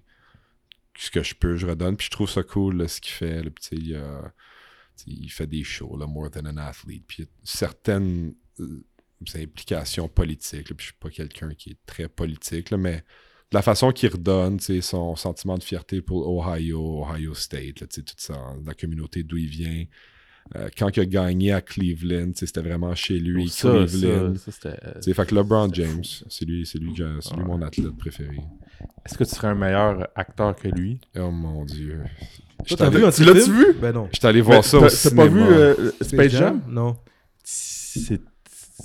Ce 0.97 1.11
que 1.11 1.23
je 1.23 1.35
peux, 1.35 1.57
je 1.57 1.67
redonne. 1.67 1.97
Puis 1.97 2.07
je 2.07 2.11
trouve 2.11 2.29
ça 2.31 2.43
cool 2.43 2.77
là, 2.79 2.89
ce 2.89 3.01
qu'il 3.01 3.13
fait. 3.13 3.43
là, 3.43 3.51
puis 3.51 3.63
tu 3.63 3.69
sais, 3.69 3.77
il, 3.77 3.95
euh, 3.95 4.21
il 5.07 5.31
fait 5.31 5.47
des 5.47 5.63
shows, 5.65 5.97
là, 5.97 6.07
More 6.07 6.31
Than 6.31 6.47
an 6.47 6.57
Athlete. 6.57 7.05
Puis 7.07 7.19
il 7.23 7.25
y 7.25 7.29
a 7.29 7.31
certaines 7.45 8.35
euh, 8.61 8.85
implications 9.37 10.09
politiques. 10.09 10.71
là, 10.71 10.77
puis 10.77 10.87
je 10.87 10.93
suis 10.93 10.99
pas 11.01 11.11
quelqu'un 11.11 11.51
qui 11.55 11.71
est 11.71 11.79
très 11.87 12.09
politique, 12.09 12.71
là, 12.71 12.77
mais 12.77 12.97
de 13.51 13.57
la 13.57 13.62
façon 13.62 13.93
qu'il 13.93 14.11
redonne, 14.11 14.59
son 14.61 15.16
sentiment 15.16 15.57
de 15.57 15.62
fierté 15.62 16.01
pour 16.03 16.29
Ohio, 16.29 17.03
Ohio 17.05 17.35
State, 17.35 17.81
là, 17.81 17.87
tu 17.87 17.97
sais, 17.97 18.03
toute 18.03 18.21
ça, 18.21 18.39
la 18.66 18.75
communauté 18.75 19.23
d'où 19.23 19.37
il 19.39 19.49
vient. 19.49 19.85
Euh, 20.57 20.69
quand 20.79 20.89
il 20.97 21.01
a 21.01 21.05
gagné 21.07 21.53
à 21.53 21.61
Cleveland, 21.61 22.33
c'était 22.35 22.62
vraiment 22.62 22.95
chez 22.95 23.19
lui, 23.19 23.51
Ça, 23.51 23.71
Cleveland. 23.71 24.35
ça, 24.37 24.51
ça, 24.51 24.77
sais, 25.03 25.12
fait 25.12 25.27
que 25.27 25.35
LeBron 25.35 25.69
James, 25.75 26.03
c'est 26.29 26.47
lui, 26.47 26.64
c'est 26.64 26.79
lui, 26.79 26.95
c'est 27.21 27.37
lui 27.37 27.45
mon 27.45 27.61
athlète 27.61 27.97
préféré. 27.99 28.39
Est-ce 29.05 29.19
que 29.19 29.25
tu 29.25 29.35
serais 29.35 29.49
un 29.49 29.55
meilleur 29.55 30.09
acteur 30.14 30.55
que 30.57 30.69
lui? 30.69 31.01
Oh 31.19 31.31
mon 31.31 31.64
dieu. 31.66 32.03
T'as 32.77 32.89
vu 32.89 33.03
tu 33.12 33.25
l'as-tu 33.25 33.53
vu? 33.53 33.75
Ben 33.81 33.93
non. 33.93 34.09
J'étais 34.12 34.27
allé 34.27 34.41
voir 34.41 34.59
Mais 34.61 34.62
ça 34.62 34.79
au 34.79 34.89
T'as 34.89 35.11
pas 35.14 35.27
vu 35.27 35.41
cinéma. 35.41 35.47
euh, 35.51 35.91
Space 36.01 36.33
Jam? 36.33 36.62
Non. 36.69 36.97
C'est 37.45 38.21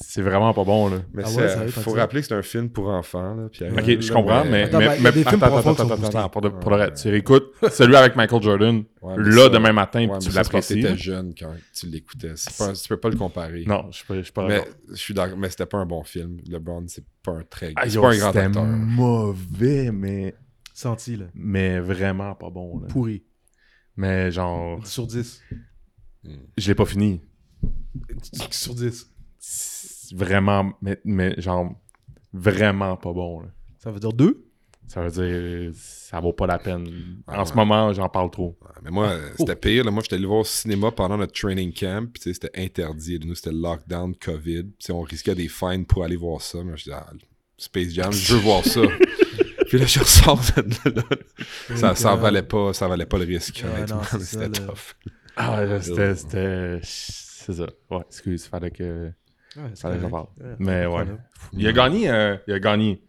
c'est 0.01 0.21
vraiment 0.21 0.53
pas 0.53 0.63
bon, 0.63 0.89
là. 0.89 0.97
Mais 1.13 1.23
Ah 1.25 1.29
ouais, 1.29 1.47
sérieux, 1.49 1.67
faut 1.69 1.91
rappeler 1.91 2.21
que 2.21 2.27
c'est 2.27 2.33
un 2.33 2.41
film 2.41 2.69
pour 2.69 2.87
enfants. 2.89 3.35
Là, 3.35 3.49
puis 3.51 3.63
Ok, 3.69 4.01
je 4.01 4.11
comprends, 4.11 4.43
mais. 4.45 4.63
Attends, 4.63 4.79
mais, 4.79 4.97
mais- 4.99 5.09
attends, 5.27 5.37
pour 5.39 5.53
enfants 5.53 5.71
attends, 5.71 6.29
pour, 6.29 6.41
de, 6.41 6.49
pour 6.49 6.71
Ouais. 6.71 6.77
le 6.79 6.83
reste. 6.85 7.03
Tu 7.03 7.09
réécoutes 7.09 7.51
celui 7.71 7.95
avec 7.95 8.15
Michael 8.15 8.41
Jordan, 8.41 8.83
là, 9.17 9.43
ça- 9.43 9.49
demain 9.49 9.71
matin, 9.73 10.07
puis 10.07 10.19
tu 10.19 10.31
ça, 10.31 10.41
l'apprécies. 10.41 10.75
t'étais 10.75 10.89
là. 10.89 10.95
jeune 10.95 11.33
quand 11.37 11.53
tu 11.75 11.85
l'écoutais. 11.87 12.33
Tu 12.35 12.87
peux 12.89 12.97
pas 12.97 13.09
le 13.09 13.15
comparer. 13.17 13.65
Non, 13.67 13.85
je 13.91 13.97
suis 13.97 14.05
pas, 14.05 14.15
je 14.15 14.21
suis 14.23 14.31
pas 14.31 14.47
Mais 14.47 14.63
je 14.89 14.95
suis 14.95 15.13
d'accord, 15.13 15.37
mais 15.37 15.49
c'était 15.49 15.65
pas 15.67 15.77
un 15.77 15.85
bon 15.85 16.03
film. 16.03 16.37
LeBron, 16.49 16.85
c'est 16.87 17.05
pas 17.23 17.33
un 17.33 17.43
très 17.43 17.73
Ah, 17.75 17.87
c'est 17.89 17.99
pas 17.99 18.13
un 18.13 18.17
grand 18.17 18.31
C'était 18.33 18.45
acteur. 18.45 18.65
mauvais, 18.65 19.91
mais, 19.91 20.33
Senti, 20.73 21.17
là. 21.17 21.25
mais 21.35 21.79
vraiment 21.79 22.33
pas 22.35 22.49
bon. 22.49 22.79
Là. 22.79 22.87
Pourri. 22.87 23.23
Mais 23.95 24.31
genre, 24.31 24.79
10 24.79 24.89
sur 24.89 25.05
10. 25.05 25.41
je 26.57 26.67
l'ai 26.67 26.73
pas 26.75 26.85
fini. 26.85 27.21
10 28.33 28.47
sur 28.51 28.73
10. 28.73 29.07
Vraiment, 30.13 30.73
mais, 30.81 30.99
mais 31.03 31.33
genre, 31.41 31.73
vraiment 32.33 32.95
pas 32.97 33.11
bon. 33.13 33.41
là. 33.41 33.47
Ça 33.79 33.91
veut 33.91 33.99
dire 33.99 34.13
2? 34.13 34.45
Ça 34.87 35.01
veut 35.01 35.09
dire, 35.11 35.71
ça 35.75 36.19
vaut 36.19 36.33
pas 36.33 36.45
la 36.45 36.59
peine. 36.59 36.87
Ah 37.25 37.41
en 37.41 37.45
ce 37.45 37.53
moment, 37.53 37.91
j'en 37.93 38.09
parle 38.09 38.29
trop. 38.29 38.57
Ouais, 38.61 38.67
Mais 38.83 38.91
moi, 38.91 39.07
euh, 39.07 39.29
c'était 39.37 39.55
pire. 39.55 39.85
là. 39.85 39.91
Moi, 39.91 40.03
j'étais 40.03 40.15
allé 40.17 40.25
voir 40.25 40.39
au 40.41 40.43
cinéma 40.43 40.91
pendant 40.91 41.17
notre 41.17 41.33
training 41.33 41.73
camp. 41.73 42.05
Puis, 42.11 42.21
tu 42.21 42.29
sais, 42.29 42.33
c'était 42.33 42.61
interdit. 42.61 43.19
Nous, 43.25 43.33
c'était 43.33 43.53
lockdown, 43.53 44.13
COVID. 44.15 44.63
Puis, 44.63 44.75
tu 44.79 44.85
sais, 44.87 44.93
on 44.93 45.01
risquait 45.01 45.35
des 45.35 45.47
fines 45.47 45.85
pour 45.85 46.03
aller 46.03 46.17
voir 46.17 46.41
ça. 46.41 46.59
Mais 46.63 46.75
je 46.77 46.83
dis, 46.83 46.91
ah, 46.91 47.07
Space 47.57 47.89
Jam, 47.91 48.11
je 48.11 48.35
veux 48.35 48.41
voir 48.41 48.63
ça. 48.65 48.81
Puis 49.67 49.79
là, 49.79 49.85
je 49.85 49.99
ressors 49.99 50.39
de 50.57 50.89
là. 50.95 51.03
Ça, 51.75 51.95
ça, 51.95 52.15
valait 52.15 52.43
pas, 52.43 52.73
ça 52.73 52.87
valait 52.87 53.05
pas 53.07 53.17
le 53.17 53.25
risque. 53.25 53.63
Ouais, 53.65 53.71
honnêtement. 53.71 53.95
non, 53.97 54.03
c'est 54.11 54.19
ça, 54.19 54.43
C'était 54.43 54.49
tough. 54.65 54.95
Ah, 55.37 55.63
là, 55.65 55.77
Oh. 55.79 55.81
c'était, 55.81 56.15
c'était, 56.15 56.79
c'est 56.83 57.53
ça. 57.53 57.67
Ouais, 57.89 58.01
excuse, 58.07 58.45
fallait 58.45 58.69
que, 58.69 59.11
Ouais, 59.55 59.99
j'en 60.01 60.09
parle. 60.09 60.27
Ouais, 60.39 60.55
Mais 60.59 60.85
ouais. 60.85 60.87
problème. 60.87 61.17
Il 61.53 61.67
a 61.67 61.71
gagné, 61.73 62.09
euh, 62.09 62.37
il 62.47 62.53
a 62.53 62.59
gagné 62.59 63.03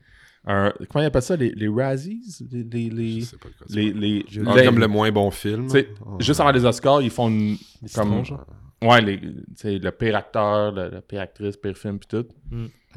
un, 0.46 0.72
comment 0.90 1.02
il 1.02 1.06
appelle 1.06 1.22
ça, 1.22 1.36
les, 1.36 1.50
les 1.50 1.68
Razzies? 1.68 2.22
Les, 2.50 2.62
les, 2.64 2.90
Je 2.90 2.90
les, 2.90 3.20
sais 3.22 3.36
pas 3.38 3.48
quoi 3.56 3.66
les, 3.70 3.90
parles. 3.90 4.00
les- 4.02 4.24
Ah, 4.46 4.56
les- 4.56 4.64
comme 4.66 4.78
le 4.78 4.88
moins 4.88 5.10
bon 5.10 5.30
film. 5.30 5.68
Oh, 6.04 6.16
Juste 6.20 6.40
avant 6.40 6.50
les 6.52 6.64
Oscars, 6.64 7.00
ils 7.02 7.10
font 7.10 7.28
une, 7.28 7.56
Les 7.82 7.88
comme, 7.94 8.22
ouais, 8.82 9.00
les, 9.00 9.18
tu 9.20 9.34
sais, 9.56 9.78
le 9.78 9.90
pire 9.90 10.16
acteur, 10.16 10.72
le, 10.72 10.90
la 10.90 11.00
pire 11.00 11.22
actrice, 11.22 11.56
pire 11.56 11.76
film, 11.78 11.98
puis 11.98 12.08
tout. 12.08 12.26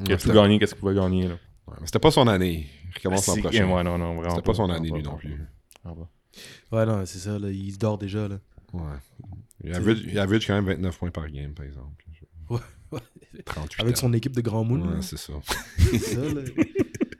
Il 0.04 0.12
a 0.12 0.16
tout 0.18 0.32
gagné, 0.32 0.58
qu'est-ce 0.58 0.74
qu'il 0.74 0.84
va 0.84 0.92
gagner, 0.94 1.28
là? 1.28 1.34
ouais, 1.68 1.74
mais 1.80 1.86
C'était 1.86 1.98
pas 1.98 2.10
son 2.10 2.26
année. 2.28 2.66
Il 2.90 2.94
recommence 2.96 3.26
l'an 3.26 3.34
Si- 3.34 3.40
prochain. 3.42 3.70
ouais, 3.70 3.82
non, 3.84 3.96
non, 3.98 4.14
vraiment 4.16 4.30
C'était 4.36 4.42
pas 4.46 4.54
son 4.54 4.70
année, 4.70 4.90
pas, 4.90 4.96
lui, 4.96 5.02
non 5.02 5.16
plus. 5.16 5.30
pas. 5.82 5.90
Vraiment 5.90 6.08
Ouais, 6.72 6.86
non, 6.86 7.06
c'est 7.06 7.18
ça, 7.18 7.38
là. 7.38 7.50
Il 7.50 7.76
dort 7.78 7.96
déjà, 7.98 8.28
là. 8.28 8.36
Ouais. 8.74 8.82
Il 9.64 9.74
average, 9.74 9.98
il 10.06 10.18
average 10.18 10.46
quand 10.46 10.54
même 10.54 10.66
29 10.66 10.98
points 10.98 11.10
par 11.10 11.28
game, 11.30 11.52
par 11.54 11.64
exemple. 11.64 12.04
Ouais, 12.50 12.56
ouais. 12.56 12.60
38 12.60 12.77
Avec 13.78 13.96
son 13.96 14.12
équipe 14.12 14.32
de 14.32 14.40
là. 14.42 14.60
Ouais, 14.62 15.02
c'est 15.02 15.18
ça. 15.18 15.32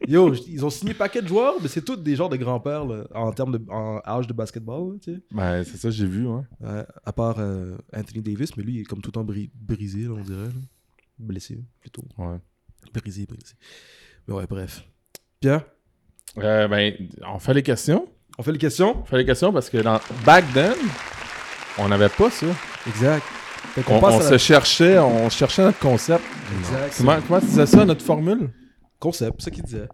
Yo, 0.07 0.33
ils 0.47 0.65
ont 0.65 0.71
signé 0.71 0.95
paquet 0.95 1.21
de 1.21 1.29
joueurs, 1.29 1.57
mais 1.61 1.69
c'est 1.69 1.83
tous 1.83 1.97
des 1.97 2.17
genres 2.17 2.31
de 2.31 2.37
grands-pères 2.39 2.87
en 3.15 3.31
termes 3.33 3.59
de 3.59 3.71
en 3.71 4.01
âge 4.07 4.27
de 4.27 4.33
basketball, 4.33 4.93
là, 4.93 4.99
tu 5.03 5.13
sais. 5.15 5.19
pas. 5.21 5.37
Ben, 5.37 5.65
c'est 5.65 5.77
ça, 5.77 5.91
j'ai 5.91 6.07
vu, 6.07 6.27
ouais. 6.27 6.41
Ouais, 6.61 6.85
à 7.05 7.13
part 7.13 7.37
euh, 7.39 7.77
Anthony 7.95 8.23
Davis, 8.23 8.57
mais 8.57 8.63
lui, 8.63 8.77
il 8.77 8.81
est 8.81 8.85
comme 8.85 9.03
tout 9.03 9.09
le 9.09 9.13
temps 9.13 9.25
bri- 9.25 9.51
brisé, 9.55 10.05
là, 10.05 10.13
on 10.17 10.23
dirait. 10.23 10.47
là. 10.47 10.53
Blessé, 11.19 11.61
plutôt. 11.81 12.05
ouais. 12.17 12.39
Brisé, 12.95 13.27
brisé. 13.27 13.55
Mais 14.27 14.35
ouais, 14.35 14.47
bref. 14.49 14.83
Pierre, 15.41 15.65
Euh, 16.39 16.69
ben, 16.69 16.95
on 17.27 17.39
fait 17.39 17.53
les 17.55 17.63
questions. 17.63 18.09
on 18.39 18.43
fait 18.43 18.53
les 18.53 18.59
questions? 18.59 19.03
On 19.03 19.05
fait 19.05 19.19
les 19.19 19.27
questions 19.27 19.53
parce 19.53 19.69
que 19.69 19.79
dans 19.79 20.01
Back 20.25 20.45
Then, 20.55 20.75
on 21.77 21.89
n'avait 21.89 22.09
pas 22.09 22.31
ça. 22.31 22.47
Exact. 22.87 23.25
On, 23.77 24.01
passe 24.01 24.15
on 24.15 24.19
à 24.19 24.23
se 24.23 24.31
la... 24.33 24.39
cherchait, 24.39 24.99
on 24.99 25.29
cherchait 25.31 25.63
notre 25.63 25.79
concept. 25.79 26.25
Exact. 26.59 26.95
Comment, 26.99 27.17
comment 27.27 27.41
tu 27.41 27.47
disais 27.47 27.67
ça, 27.67 27.85
notre 27.85 28.05
formule? 28.05 28.51
Concept, 28.99 29.35
c'est 29.39 29.45
ça 29.45 29.51
qu'il 29.51 29.65
disait. 29.65 29.89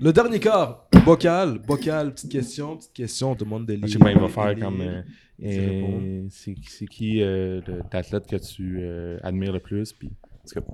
Le 0.00 0.12
dernier 0.12 0.38
quart, 0.38 0.86
bocal, 1.04 1.58
bocal, 1.58 2.12
petite 2.14 2.30
question, 2.30 2.76
petite 2.76 2.92
question, 2.92 3.32
on 3.32 3.34
demande 3.34 3.66
de 3.66 3.74
Je 3.74 3.78
lire. 3.80 3.88
sais 3.90 3.98
pas, 3.98 4.12
il 4.12 4.18
va 4.18 4.28
faire 4.28 4.58
comme. 4.58 4.80
euh, 4.80 6.26
c'est 6.30 6.54
qui 6.86 7.20
euh, 7.22 7.60
l'athlète 7.92 8.26
que 8.26 8.36
tu 8.36 8.78
euh, 8.80 9.18
admires 9.22 9.52
le 9.52 9.60
plus? 9.60 9.92
Puis, 9.92 10.10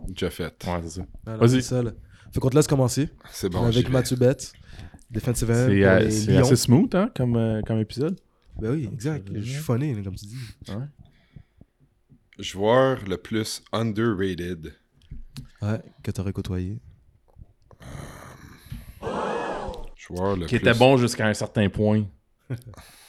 Déjà 0.08 0.30
fait. 0.30 0.44
ouais, 0.66 0.80
c'est 0.82 1.00
ça. 1.00 1.02
Voilà, 1.24 1.38
Vas-y. 1.46 1.62
Fait 1.62 2.40
qu'on 2.40 2.50
te 2.50 2.56
laisse 2.56 2.66
commencer 2.66 3.08
C'est 3.30 3.48
bon. 3.48 3.64
avec. 3.64 3.88
Mathieu 3.88 4.16
Betts, 4.16 4.52
defensive 5.10 5.50
end 5.50 5.54
C'est 5.68 5.84
euh, 5.84 5.98
les 6.00 6.10
c'est 6.10 6.32
Lions. 6.32 6.40
assez 6.40 6.56
smooth, 6.56 6.94
hein, 6.94 7.10
comme, 7.16 7.36
euh, 7.36 7.62
comme 7.62 7.78
épisode. 7.78 8.18
Ben 8.60 8.72
oui, 8.72 8.88
exact. 8.92 9.28
Je 9.34 9.40
suis 9.40 9.54
funny, 9.62 9.94
là, 9.94 10.02
comme 10.02 10.16
tu 10.16 10.26
dis. 10.26 10.36
Joueur 12.38 13.04
le 13.06 13.16
plus 13.16 13.62
underrated. 13.72 14.74
Ouais, 15.60 15.80
que 16.02 16.10
t'aurais 16.10 16.32
côtoyé. 16.32 16.78
Joueur 19.96 20.36
le 20.36 20.46
Qui 20.46 20.58
plus... 20.58 20.68
était 20.68 20.78
bon 20.78 20.96
jusqu'à 20.96 21.26
un 21.26 21.34
certain 21.34 21.68
point. 21.68 22.04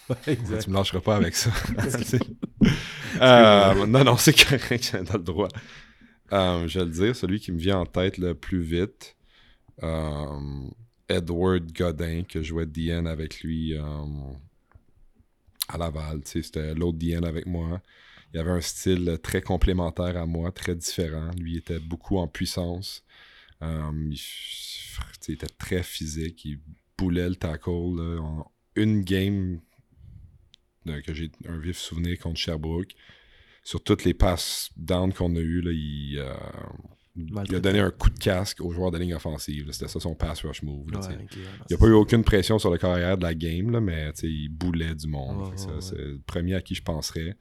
Ouais. 0.10 0.36
Tu 0.36 0.72
me 0.72 0.74
lâcheras 0.74 1.02
pas 1.02 1.18
avec 1.18 1.36
ça. 1.36 1.52
Euh, 3.22 3.86
non, 3.86 4.04
non, 4.04 4.18
c'est 4.18 4.34
correct, 4.34 4.90
j'ai 4.92 5.04
dans 5.04 5.14
le 5.14 5.24
droit. 5.24 5.48
Euh, 6.32 6.68
je 6.68 6.80
vais 6.80 6.86
le 6.86 6.92
dire, 6.92 7.16
celui 7.16 7.40
qui 7.40 7.52
me 7.52 7.58
vient 7.58 7.80
en 7.80 7.86
tête 7.86 8.18
le 8.18 8.34
plus 8.36 8.62
vite, 8.62 9.16
euh, 9.84 10.70
Edward 11.08 11.72
Godin, 11.72 12.24
que 12.24 12.42
jouait 12.42 12.66
DN 12.66 13.08
avec 13.08 13.42
lui 13.42 13.76
euh, 13.76 13.84
à 15.68 15.78
Laval. 15.78 16.22
Tu 16.24 16.44
C'était 16.44 16.74
l'autre 16.76 16.98
DN 16.98 17.26
avec 17.26 17.46
moi. 17.46 17.82
Il 18.34 18.40
avait 18.40 18.52
un 18.52 18.62
style 18.62 19.18
très 19.24 19.42
complémentaire 19.42 20.18
à 20.18 20.26
moi, 20.26 20.52
très 20.52 20.76
différent. 20.76 21.32
Lui 21.38 21.58
était 21.58 21.80
beaucoup 21.80 22.18
en 22.18 22.28
puissance. 22.28 23.04
Euh, 23.62 23.92
il, 24.12 25.34
était 25.34 25.48
très 25.48 25.84
physique. 25.84 26.46
Il 26.46 26.60
boulait 26.98 27.30
le 27.30 27.36
tackle. 27.36 27.96
là, 27.98 28.22
en 28.22 28.52
une 28.76 29.04
game 29.04 29.60
euh, 30.88 31.02
que 31.02 31.14
j'ai 31.14 31.32
un 31.48 31.58
vif 31.58 31.78
souvenir 31.78 32.18
contre 32.20 32.40
Sherbrooke. 32.40 32.94
Sur 33.64 33.84
toutes 33.84 34.06
les 34.06 34.14
passes 34.14 34.70
down 34.78 35.14
qu'on 35.14 35.36
a 35.36 35.40
eues, 35.40 35.62
il, 35.74 36.18
euh, 36.18 36.34
il 37.16 37.56
a 37.56 37.60
donné 37.60 37.80
un 37.80 37.92
coup 37.92 38.10
de 38.10 38.18
casque 38.18 38.62
aux 38.62 38.72
joueurs 38.72 38.90
de 38.92 38.98
ligne 38.98 39.14
offensive. 39.14 39.70
C'était 39.72 39.90
ça 39.90 40.00
son 40.00 40.16
pass 40.16 40.44
rush 40.46 40.64
move. 40.64 40.90
là, 40.92 41.00
Ouais, 41.00 41.08
tu 41.08 41.14
sais. 41.14 41.20
ok, 41.22 41.32
ouais, 41.36 41.38
non, 41.38 41.42
Il 41.42 41.42
n'y 41.42 41.48
a 41.48 41.66
c'est 41.68 41.78
pas 41.78 41.88
eu 41.88 41.94
aucune 41.94 42.24
pression 42.24 42.58
sur 42.58 42.72
le 42.72 42.78
carrière 42.78 43.18
de 43.18 43.24
la 43.24 43.36
game, 43.36 43.80
mais 43.80 44.12
il 44.24 44.50
boulait 44.50 44.96
du 44.96 45.08
monde. 45.08 45.50
Ouais. 45.50 45.82
C'est 45.82 45.98
le 45.98 46.20
premier 46.26 46.56
à 46.56 46.62
qui 46.62 46.74
je 46.74 46.84
penserais. 46.84 47.36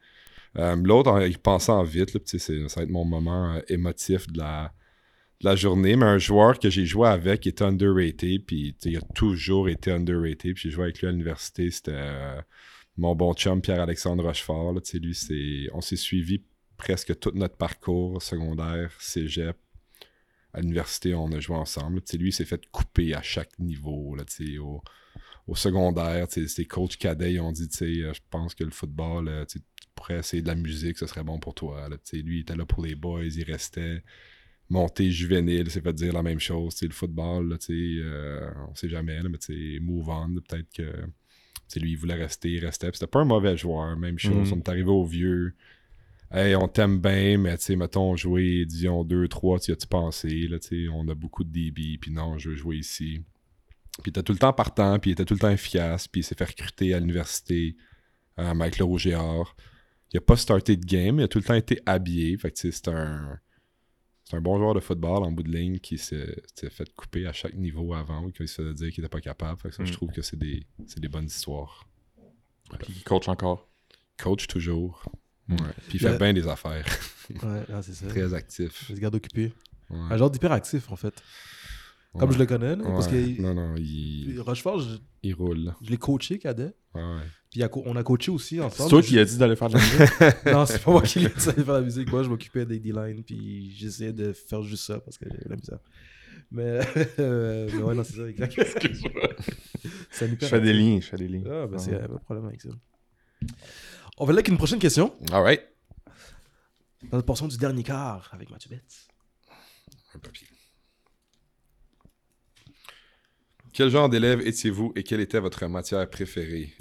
Euh, 0.58 0.76
L'autre, 0.76 1.10
en 1.10 1.20
y 1.20 1.36
pensant 1.36 1.82
vite, 1.82 2.10
ça 2.26 2.52
va 2.76 2.82
être 2.82 2.90
mon 2.90 3.04
moment 3.04 3.54
euh, 3.54 3.60
émotif 3.68 4.26
de 4.32 4.38
la, 4.38 5.56
journée, 5.56 5.94
mais 5.94 6.06
un 6.06 6.18
joueur 6.18 6.58
que 6.58 6.68
j'ai 6.68 6.84
joué 6.84 7.08
avec 7.08 7.46
était 7.46 7.64
underrated, 7.64 8.44
puis 8.44 8.76
il 8.84 8.96
a 8.96 9.00
toujours 9.14 9.68
été 9.68 9.92
underrated, 9.92 10.54
puis 10.54 10.62
j'ai 10.64 10.70
joué 10.70 10.84
avec 10.84 11.00
lui 11.00 11.06
à 11.06 11.12
l'université, 11.12 11.70
c'était 11.70 11.92
euh, 11.94 12.40
mon 12.96 13.14
bon 13.14 13.34
chum 13.34 13.60
Pierre-Alexandre 13.60 14.24
Rochefort. 14.24 14.74
lui, 14.94 15.68
on 15.72 15.80
s'est 15.80 15.96
suivi 15.96 16.42
presque 16.76 17.18
tout 17.20 17.30
notre 17.34 17.56
parcours 17.56 18.20
secondaire, 18.20 18.90
cégep, 18.98 19.56
à 20.52 20.60
l'université, 20.60 21.14
on 21.14 21.30
a 21.32 21.40
joué 21.40 21.56
ensemble. 21.56 22.02
Lui, 22.14 22.30
il 22.30 22.32
s'est 22.32 22.44
fait 22.44 22.66
couper 22.72 23.14
à 23.14 23.22
chaque 23.22 23.58
niveau. 23.58 24.16
Au 25.48 25.54
secondaire, 25.54 26.26
ses 26.30 26.66
coachs 26.66 26.96
cadets 26.96 27.32
ils 27.32 27.40
ont 27.40 27.52
dit, 27.52 27.68
tu 27.68 27.78
sais, 27.78 28.02
euh, 28.02 28.12
je 28.12 28.20
pense 28.30 28.54
que 28.54 28.64
le 28.64 28.70
football, 28.70 29.28
euh, 29.28 29.44
tu 29.46 29.60
pourrais 29.94 30.18
essayer 30.18 30.42
de 30.42 30.46
la 30.46 30.54
musique, 30.54 30.98
ce 30.98 31.06
serait 31.06 31.24
bon 31.24 31.38
pour 31.38 31.54
toi. 31.54 31.88
Là, 31.88 31.96
lui, 32.12 32.36
il 32.36 32.40
était 32.40 32.54
là 32.54 32.66
pour 32.66 32.84
les 32.84 32.94
boys, 32.94 33.24
il 33.24 33.44
restait 33.44 34.04
monté 34.68 35.10
juvénile, 35.10 35.62
il 35.64 35.70
s'est 35.70 35.80
fait 35.80 35.94
dire 35.94 36.12
la 36.12 36.22
même 36.22 36.38
chose. 36.38 36.80
Le 36.82 36.90
football, 36.90 37.48
là, 37.48 37.58
tu 37.58 37.66
sais, 37.66 38.04
euh, 38.04 38.50
on 38.70 38.74
sait 38.74 38.90
jamais, 38.90 39.22
là, 39.22 39.30
mais 39.30 39.80
move 39.80 40.10
on, 40.10 40.34
peut-être 40.34 40.70
que 40.70 40.92
lui, 41.80 41.92
il 41.92 41.96
voulait 41.96 42.14
rester, 42.14 42.50
il 42.50 42.64
restait. 42.64 42.90
C'était 42.92 43.06
pas 43.06 43.20
un 43.20 43.24
mauvais 43.24 43.56
joueur, 43.56 43.96
même 43.96 44.18
chose. 44.18 44.50
Mhm. 44.50 44.52
On 44.52 44.58
est 44.58 44.68
arrivé 44.68 44.90
au 44.90 45.04
vieux. 45.04 45.54
Hey, 46.30 46.54
on 46.56 46.68
t'aime 46.68 47.00
bien, 47.00 47.38
mais 47.38 47.56
tu 47.56 47.64
sais, 47.64 47.76
mettons, 47.76 48.14
jouer 48.14 48.66
Dion 48.66 49.02
2, 49.02 49.28
3, 49.28 49.60
tu 49.60 49.72
as-tu 49.72 49.86
pensé? 49.86 50.46
Là, 50.46 50.58
tu 50.58 50.84
sais, 50.84 50.88
on 50.92 51.08
a 51.08 51.14
beaucoup 51.14 51.42
de 51.42 51.50
DB, 51.50 51.96
puis 51.98 52.10
non, 52.10 52.36
je 52.36 52.50
veux 52.50 52.56
jouer 52.56 52.76
ici. 52.76 53.22
Puis 54.02 54.06
il 54.06 54.10
était 54.10 54.22
tout 54.22 54.32
le 54.32 54.38
temps 54.38 54.52
partant, 54.52 54.98
puis 54.98 55.10
il 55.10 55.12
était 55.12 55.24
tout 55.24 55.34
le 55.34 55.40
temps 55.40 55.50
efficace, 55.50 56.06
puis 56.08 56.20
il 56.20 56.24
s'est 56.24 56.34
fait 56.36 56.44
recruter 56.44 56.94
à 56.94 57.00
l'université 57.00 57.76
euh, 58.38 58.50
avec 58.50 58.78
le. 58.78 58.86
Il 60.10 60.16
a 60.16 60.20
pas 60.20 60.36
starté 60.36 60.76
de 60.76 60.86
game, 60.86 61.18
il 61.18 61.24
a 61.24 61.28
tout 61.28 61.38
le 61.38 61.44
temps 61.44 61.54
été 61.54 61.80
habillé. 61.84 62.36
Fait 62.38 62.50
que 62.50 62.56
tu 62.56 62.70
sais, 62.70 62.72
c'est 62.72 62.88
un. 62.88 63.38
c'est 64.24 64.36
un 64.36 64.40
bon 64.40 64.56
joueur 64.58 64.74
de 64.74 64.80
football 64.80 65.22
en 65.24 65.32
bout 65.32 65.42
de 65.42 65.50
ligne 65.50 65.78
qui 65.80 65.98
s'est 65.98 66.42
fait 66.70 66.88
couper 66.94 67.26
à 67.26 67.32
chaque 67.32 67.54
niveau 67.54 67.92
avant 67.92 68.30
qui 68.30 68.46
se 68.48 68.62
faisait 68.62 68.74
dire 68.74 68.90
qu'il 68.92 69.04
était 69.04 69.10
pas 69.10 69.20
capable. 69.20 69.60
Fait 69.60 69.68
que 69.70 69.74
ça, 69.74 69.84
je 69.84 69.90
Mm. 69.90 69.94
trouve 69.96 70.10
que 70.12 70.22
c'est 70.22 70.38
des, 70.38 70.66
c'est 70.86 71.00
des 71.00 71.08
bonnes 71.08 71.26
histoires. 71.26 71.86
Puis 72.80 72.94
il 72.96 73.02
coach 73.04 73.28
encore. 73.28 73.68
Coach 74.16 74.46
toujours. 74.46 75.02
Mm. 75.48 75.54
Ouais. 75.54 75.58
Puis 75.88 75.98
il 75.98 76.02
Le- 76.04 76.12
fait 76.12 76.18
bien 76.18 76.32
des 76.32 76.46
affaires. 76.46 76.86
Ouais, 77.30 77.64
ah, 77.72 77.82
c'est 77.82 77.92
ça. 77.94 78.06
Très 78.08 78.32
actif. 78.32 78.86
Je 78.88 78.94
se 78.94 79.00
garde 79.00 79.14
occupé. 79.16 79.52
Ouais. 79.90 79.98
Un 80.10 80.16
genre 80.16 80.30
d'hyperactif, 80.30 80.90
en 80.92 80.96
fait. 80.96 81.14
Comme 82.18 82.28
Ouais. 82.30 82.34
je 82.34 82.38
le 82.40 82.46
connais, 82.46 82.76
là, 82.76 82.84
parce 82.84 83.06
Ouais. 83.06 83.34
que 83.36 83.42
Non, 83.42 83.54
non, 83.54 83.74
il, 83.76 84.40
Rochefort, 84.40 84.80
je, 84.80 84.96
il 85.22 85.34
roule. 85.34 85.74
je 85.82 85.90
l'ai 85.90 85.96
coaché, 85.96 86.38
cadet. 86.38 86.74
Ouais. 86.94 87.02
Puis 87.50 87.62
on 87.86 87.96
a 87.96 88.02
coaché 88.02 88.30
aussi 88.30 88.60
ensemble. 88.60 88.74
C'est 88.82 88.88
toi 88.90 89.00
Je- 89.00 89.06
qui 89.06 89.18
as 89.18 89.24
dit 89.24 89.38
d'aller 89.38 89.56
faire 89.56 89.68
de 89.68 89.74
la 89.74 89.80
musique? 89.80 89.98
Non, 90.52 90.66
c'est 90.66 90.82
pas 90.82 90.90
moi 90.90 91.02
qui 91.02 91.20
l'ai 91.20 91.28
dit 91.28 91.46
d'aller 91.46 91.64
faire 91.64 91.74
la 91.74 91.80
musique. 91.80 92.10
Moi, 92.10 92.22
je 92.22 92.28
m'occupais 92.28 92.66
des 92.66 92.78
D-line, 92.78 93.22
puis 93.24 93.70
j'essayais 93.76 94.12
de 94.12 94.32
faire 94.32 94.62
juste 94.62 94.84
ça 94.84 95.00
parce 95.00 95.16
que 95.16 95.24
j'avais 95.30 95.48
la 95.48 95.56
misère. 95.56 95.78
Mais, 96.50 96.80
euh, 97.18 97.68
mais 97.72 97.82
ouais, 97.82 97.94
non, 97.94 98.04
c'est 98.04 98.16
ça, 98.16 98.28
exact. 98.28 98.58
Excuse-moi. 98.58 99.10
Je 100.40 100.46
fais 100.46 100.60
des 100.60 100.72
lignes, 100.72 101.00
je 101.00 101.06
fais 101.06 101.16
des 101.16 101.28
lignes. 101.28 101.46
Ah, 101.50 101.66
ben, 101.66 101.78
c'est 101.78 101.92
pas 101.98 102.06
de 102.08 102.18
problème 102.18 102.46
avec 102.46 102.60
ça. 102.62 102.70
On 104.18 104.24
va 104.24 104.30
aller 104.30 104.38
avec 104.38 104.48
une 104.48 104.56
prochaine 104.56 104.78
question. 104.78 105.14
All 105.32 105.42
right. 105.42 105.62
Dans 107.10 107.16
la 107.18 107.22
portion 107.22 107.46
du 107.48 107.56
dernier 107.56 107.82
quart 107.84 108.28
avec 108.32 108.50
Mathieu 108.50 108.70
Betts. 108.70 109.08
Un 110.14 110.18
papier. 110.18 110.46
Quel 113.72 113.90
genre 113.90 114.08
d'élève 114.08 114.40
étiez-vous 114.46 114.92
et 114.96 115.02
quelle 115.02 115.20
était 115.20 115.40
votre 115.40 115.66
matière 115.66 116.08
préférée? 116.08 116.72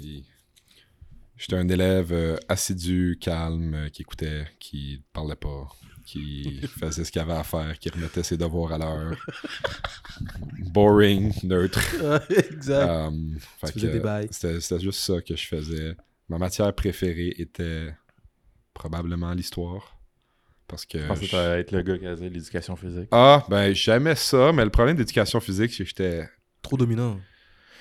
J'étais 1.36 1.56
un 1.56 1.68
élève 1.68 2.12
euh, 2.12 2.36
assidu, 2.48 3.16
calme, 3.20 3.74
euh, 3.74 3.88
qui 3.90 4.02
écoutait, 4.02 4.44
qui 4.58 5.04
parlait 5.12 5.36
pas, 5.36 5.68
qui 6.04 6.60
faisait 6.80 7.04
ce 7.04 7.12
qu'il 7.12 7.20
avait 7.20 7.34
à 7.34 7.44
faire, 7.44 7.78
qui 7.78 7.90
remettait 7.90 8.24
ses 8.24 8.36
devoirs 8.36 8.72
à 8.72 8.78
l'heure. 8.78 9.16
Boring, 10.72 11.32
neutre. 11.44 11.80
exact. 12.30 13.12
Bails. 14.00 14.28
C'était 14.32 14.80
juste 14.80 15.00
ça 15.00 15.20
que 15.20 15.36
je 15.36 15.46
faisais. 15.46 15.96
Ma 16.28 16.38
matière 16.38 16.74
préférée 16.74 17.34
était 17.38 17.94
probablement 18.74 19.32
l'histoire. 19.32 19.96
Parce 20.66 20.84
que. 20.84 20.98
Je 20.98 21.06
pensais 21.06 21.20
que 21.20 21.26
je- 21.28 21.58
être 21.60 21.72
le 21.72 21.82
gars 21.82 21.98
qui 21.98 22.06
a 22.06 22.14
dit 22.16 22.28
l'éducation 22.28 22.74
physique. 22.76 23.08
Ah, 23.12 23.44
ben 23.48 23.72
j'aimais 23.72 24.16
ça, 24.16 24.52
mais 24.52 24.64
le 24.64 24.70
problème 24.70 24.96
d'éducation 24.96 25.38
physique, 25.40 25.70
c'est 25.72 25.84
que 25.84 25.88
j'étais. 25.88 26.28
Trop 26.68 26.76
dominant. 26.76 27.18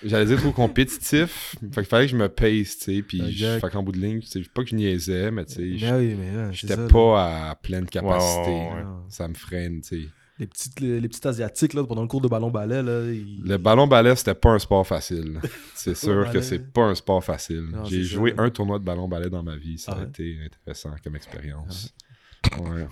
J'allais 0.03 0.25
dire 0.27 0.39
trop 0.39 0.51
compétitif. 0.51 1.55
fait 1.71 1.81
qu'il 1.81 1.85
fallait 1.85 2.05
que 2.05 2.11
je 2.11 2.17
me 2.17 2.29
pace, 2.29 2.77
tu 2.77 2.95
sais. 2.95 3.01
Puis, 3.01 3.31
je- 3.35 3.59
fait 3.59 3.69
qu'en 3.71 3.81
bout 3.83 3.91
de 3.91 3.97
ligne, 3.99 4.19
tu 4.19 4.27
sais, 4.27 4.41
pas 4.53 4.63
que 4.63 4.69
je 4.69 4.75
niaisais, 4.75 5.31
mais 5.31 5.43
tu 5.45 5.53
sais, 5.55 5.61
oui, 5.61 5.79
c'est 5.79 6.53
j'étais 6.53 6.75
là. 6.75 6.87
pas 6.87 7.49
à 7.49 7.55
pleine 7.55 7.85
capacité. 7.87 8.49
Ouais. 8.51 8.83
Ça 9.09 9.27
me 9.27 9.33
freine, 9.33 9.81
tu 9.81 10.03
sais. 10.03 10.09
Les, 10.39 10.45
petites, 10.45 10.79
les, 10.81 11.01
les 11.01 11.07
petits 11.07 11.27
asiatiques, 11.27 11.73
là, 11.73 11.83
pendant 11.83 12.03
le 12.03 12.07
cours 12.07 12.21
de 12.21 12.27
ballon-ballet, 12.27 12.83
là, 12.83 13.11
ils- 13.11 13.41
Le 13.43 13.57
ballon 13.57 13.87
ballet, 13.87 14.15
c'était 14.15 14.35
pas 14.35 14.51
un 14.51 14.59
sport 14.59 14.85
facile. 14.85 15.41
C'est 15.73 15.95
sûr 15.97 16.29
que 16.31 16.41
c'est 16.41 16.71
pas 16.71 16.83
un 16.83 16.93
sport 16.95 17.23
facile. 17.23 17.69
J'ai 17.85 18.03
joué 18.03 18.35
ça. 18.37 18.43
un 18.43 18.49
tournoi 18.51 18.77
de 18.77 18.83
ballon 18.83 19.07
ballet 19.07 19.31
dans 19.31 19.41
ma 19.41 19.55
vie. 19.55 19.79
Ça 19.79 19.93
Ah 19.95 19.99
a 19.99 20.03
ouais? 20.03 20.09
été 20.09 20.37
intéressant 20.45 20.91
comme 21.03 21.15
expérience. 21.15 21.85
Ouais, 21.85 22.06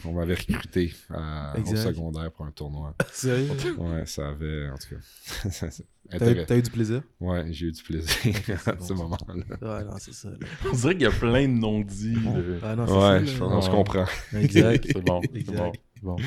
on 0.06 0.12
m'avait 0.14 0.36
recruté 0.36 0.94
à- 1.10 1.54
au 1.60 1.76
secondaire 1.76 2.32
pour 2.32 2.46
un 2.46 2.52
tournoi. 2.52 2.96
Sérieux? 3.12 3.50
Ouais, 3.78 4.06
ça 4.06 4.30
avait, 4.30 4.70
en 4.70 4.78
tout 4.78 4.96
cas. 4.96 5.70
T'as 6.46 6.58
eu, 6.58 6.62
du 6.62 6.70
plaisir? 6.70 7.02
Ouais, 7.20 7.48
j'ai 7.52 7.68
eu 7.68 7.72
du 7.72 7.82
plaisir 7.82 8.16
à 8.68 8.74
bon, 8.74 8.86
ce 8.86 8.94
moment-là. 8.94 9.36
Ouais, 9.62 9.84
non, 9.86 9.96
c'est 9.98 10.14
ça. 10.14 10.30
là. 10.30 10.38
On 10.72 10.76
dirait 10.76 10.94
qu'il 10.94 11.02
y 11.04 11.06
a 11.08 11.12
plein 11.12 11.48
de 11.48 11.54
non-dits. 11.54 12.14
de- 12.14 12.60
Ah, 12.62 12.76
non, 12.76 12.86
c'est 12.86 12.94
Ouais, 12.94 13.00
ça, 13.00 13.26
je, 13.26 13.44
là. 13.44 13.60
je 13.62 13.66
Ouais. 13.66 13.72
comprends. 13.72 14.06
Exact. 14.34 14.86
C'est 14.86 15.02
bon, 15.04 15.22
c'est 15.34 16.04
bon. 16.04 16.18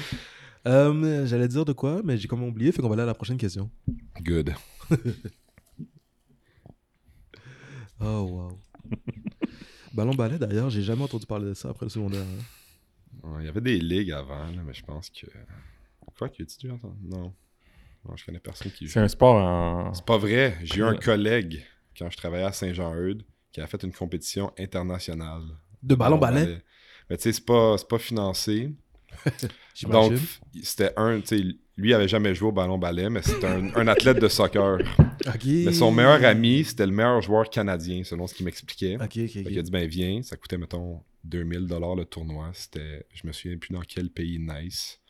Euh, 0.67 1.27
J'allais 1.27 1.47
dire 1.49 1.65
de 1.65 1.73
quoi, 1.73 2.01
mais 2.05 2.17
j'ai 2.19 2.27
comme 2.29 2.43
oublié, 2.43 2.73
fait 2.73 2.83
qu'on 2.83 2.89
va 2.89 2.95
aller 2.95 3.03
à 3.05 3.07
la 3.07 3.15
prochaine 3.15 3.37
question. 3.39 3.71
Good. 4.21 4.53
Oh, 8.01 8.05
wow. 8.31 8.59
Ballon-ballet, 9.95 10.39
d'ailleurs, 10.39 10.71
j'ai 10.71 10.83
jamais 10.83 11.03
entendu 11.03 11.27
parler 11.27 11.47
de 11.47 11.55
ça 11.55 11.71
après 11.71 11.87
le 11.87 11.91
secondaire. 11.91 12.23
hein. 12.23 12.43
Il 13.41 13.45
y 13.45 13.49
avait 13.49 13.61
des 13.61 13.79
ligues 13.79 14.13
avant, 14.13 14.47
là, 14.47 14.63
mais 14.65 14.75
je 14.75 14.85
pense 14.85 15.11
que. 15.11 15.27
Quoi, 16.17 16.29
que 16.29 16.43
tu 16.43 16.71
entendre? 16.71 16.97
Non. 17.03 17.35
Non, 18.05 18.17
je 18.17 18.25
connais 18.25 18.41
personne 18.41 18.71
qui. 18.73 18.89
C'est 18.89 19.01
un 19.01 19.09
sport 19.09 19.37
en. 19.37 19.93
C'est 19.95 20.05
pas 20.05 20.19
vrai. 20.19 20.57
J'ai 20.63 20.81
eu 20.81 20.85
un 20.85 20.97
collègue, 20.97 21.65
quand 21.97 22.11
je 22.11 22.17
travaillais 22.17 22.45
à 22.45 22.53
Saint-Jean-Eudes, 22.53 23.25
qui 23.53 23.61
a 23.61 23.67
fait 23.67 23.83
une 23.83 23.93
compétition 23.93 24.53
internationale. 24.59 25.43
De 25.83 25.95
ballon-ballet? 25.95 26.63
Mais 27.11 27.17
tu 27.17 27.25
sais, 27.25 27.33
c'est 27.33 27.45
pas, 27.45 27.77
c'est 27.79 27.89
pas 27.89 27.99
financé. 27.99 28.75
Donc, 29.83 30.13
c'était 30.63 30.93
un, 30.97 31.21
tu 31.21 31.27
sais, 31.27 31.37
lui, 31.77 31.91
il 31.91 31.95
avait 31.95 32.09
jamais 32.09 32.35
joué 32.35 32.49
au 32.49 32.53
ballon-ballet, 32.53 33.09
mais 33.09 33.23
c'était 33.23 33.47
un, 33.47 33.75
un 33.77 33.87
athlète 33.87 34.19
de 34.19 34.29
soccer. 34.29 34.79
Mais 35.67 35.73
son 35.73 35.93
meilleur 35.93 36.25
ami, 36.25 36.65
c'était 36.65 36.87
le 36.87 36.93
meilleur 36.93 37.21
joueur 37.21 37.49
canadien, 37.51 38.03
selon 38.03 38.27
ce 38.27 38.35
qu'il 38.35 38.45
m'expliquait. 38.47 38.97
Qu'il 39.09 39.59
a 39.59 39.63
dit, 39.63 39.71
ben 39.71 39.87
viens, 39.87 40.23
ça 40.23 40.37
coûtait, 40.37 40.59
mettons, 40.59 41.01
2000 41.25 41.67
le 41.69 42.05
tournoi. 42.05 42.51
C'était, 42.53 43.07
je 43.13 43.27
me 43.27 43.33
souviens 43.33 43.59
plus 43.59 43.73
dans 43.73 43.83
quel 43.83 44.11
pays 44.11 44.39
nice. 44.39 45.01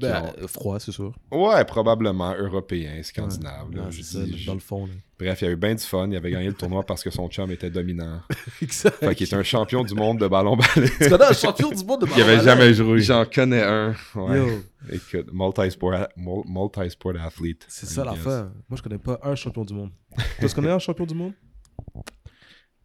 Ben, 0.00 0.22
ont- 0.22 0.42
euh, 0.42 0.46
froid, 0.48 0.78
c'est 0.78 0.92
sûr. 0.92 1.14
Ouais, 1.32 1.64
probablement 1.64 2.34
européen, 2.34 3.02
scandinave. 3.02 3.70
là, 3.72 3.84
Ouais, 3.84 3.90
je 3.92 4.02
c'est 4.02 4.18
ça, 4.18 4.24
dis, 4.24 4.36
je- 4.38 4.46
dans 4.46 4.54
le 4.54 4.60
fond. 4.60 4.84
là. 4.86 4.92
Bref, 5.18 5.40
il 5.40 5.44
y 5.46 5.48
a 5.48 5.50
eu 5.50 5.56
bien 5.56 5.74
du 5.74 5.82
fun. 5.82 6.08
Il 6.10 6.16
avait 6.16 6.30
gagné 6.30 6.46
le 6.48 6.52
tournoi 6.52 6.84
parce 6.84 7.02
que 7.02 7.10
son 7.10 7.28
chum 7.28 7.50
était 7.50 7.70
dominant. 7.70 8.20
Exact. 8.62 8.96
Fait 8.96 9.14
qu'il 9.14 9.26
était 9.26 9.34
un 9.36 9.42
champion 9.42 9.82
du 9.82 9.94
monde 9.94 10.18
de 10.20 10.28
ballon-ballet. 10.28 10.90
Tu 11.00 11.08
connais 11.08 11.24
un 11.24 11.32
champion 11.32 11.70
du 11.70 11.84
monde 11.84 12.02
de 12.02 12.06
Il 12.16 12.22
avait 12.22 12.40
jamais 12.44 12.72
joué. 12.74 13.00
J'en 13.00 13.24
connais 13.24 13.62
un. 13.62 13.94
Ouais. 14.14 14.36
Yo, 14.38 14.46
Écoute, 14.92 15.28
multi-sport, 15.32 16.06
mul- 16.16 16.44
multi-sport 16.46 17.14
athlete. 17.20 17.64
c'est 17.68 17.86
ça 17.86 18.04
l'affaire. 18.04 18.50
Moi, 18.68 18.76
je 18.76 18.82
connais 18.82 18.98
pas 18.98 19.18
un 19.22 19.34
champion 19.34 19.64
du 19.64 19.74
monde. 19.74 19.90
Tu 20.38 20.48
connais 20.50 20.70
un 20.70 20.78
champion 20.78 21.06
du 21.06 21.14
monde? 21.14 21.32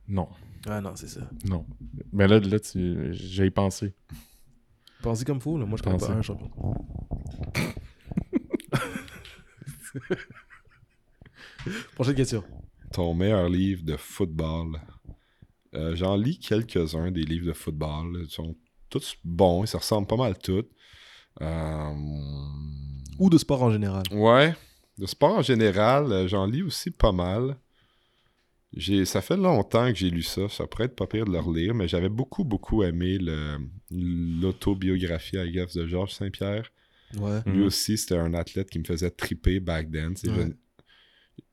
Non, 0.07 0.27
Ah 0.67 0.81
non, 0.81 0.91
c'est 0.95 1.07
ça. 1.07 1.21
non. 1.45 1.65
Mais 2.11 2.27
là, 2.27 2.39
là 2.39 2.59
tu... 2.59 3.09
j'ai 3.13 3.49
pensé. 3.51 3.93
Pensez 5.03 5.25
comme 5.25 5.41
fou, 5.41 5.57
là. 5.57 5.65
Moi, 5.65 5.77
je 5.77 5.83
connais 5.83 5.97
pas 5.97 6.11
un 6.11 6.21
champion. 6.21 6.49
Prochaine 11.95 12.15
question. 12.15 12.41
Ton 12.93 13.13
meilleur 13.13 13.49
livre 13.49 13.83
de 13.83 13.97
football. 13.97 14.79
Euh, 15.75 15.93
J'en 15.95 16.15
lis 16.15 16.39
quelques-uns 16.39 17.11
des 17.11 17.23
livres 17.23 17.47
de 17.47 17.53
football. 17.53 18.21
Ils 18.23 18.29
sont 18.29 18.55
tous 18.89 19.17
bons. 19.25 19.65
Ils 19.65 19.67
se 19.67 19.75
ressemblent 19.75 20.07
pas 20.07 20.15
mal 20.15 20.37
tous. 20.37 20.63
Euh, 21.41 21.93
Ou 23.19 23.29
de 23.29 23.37
sport 23.37 23.61
en 23.61 23.71
général. 23.71 24.03
Ouais. 24.11 24.55
De 24.97 25.05
sport 25.05 25.35
en 25.35 25.41
général, 25.41 26.09
euh, 26.13 26.27
j'en 26.29 26.45
lis 26.45 26.63
aussi 26.63 26.91
pas 26.91 27.11
mal. 27.11 27.57
J'ai, 28.75 29.05
ça 29.05 29.21
fait 29.21 29.37
longtemps 29.37 29.87
que 29.91 29.97
j'ai 29.99 30.09
lu 30.09 30.23
ça. 30.23 30.49
Ça 30.49 30.65
pourrait 30.67 30.85
être 30.85 30.95
pas 30.95 31.05
pire 31.07 31.25
de 31.25 31.31
le 31.31 31.39
relire, 31.39 31.73
mais 31.75 31.87
j'avais 31.87 32.09
beaucoup, 32.09 32.43
beaucoup 32.43 32.83
aimé 32.83 33.17
le, 33.19 33.57
l'autobiographie, 33.91 35.37
I 35.37 35.51
guess, 35.51 35.75
de 35.75 35.85
Georges 35.87 36.13
Saint-Pierre. 36.13 36.71
Ouais. 37.15 37.41
Lui 37.45 37.59
Mhm. 37.59 37.63
aussi, 37.65 37.97
c'était 37.97 38.17
un 38.17 38.33
athlète 38.33 38.69
qui 38.69 38.79
me 38.79 38.83
faisait 38.83 39.11
triper 39.11 39.59
back 39.59 39.91
then. 39.91 40.13
Ouais. 40.25 40.53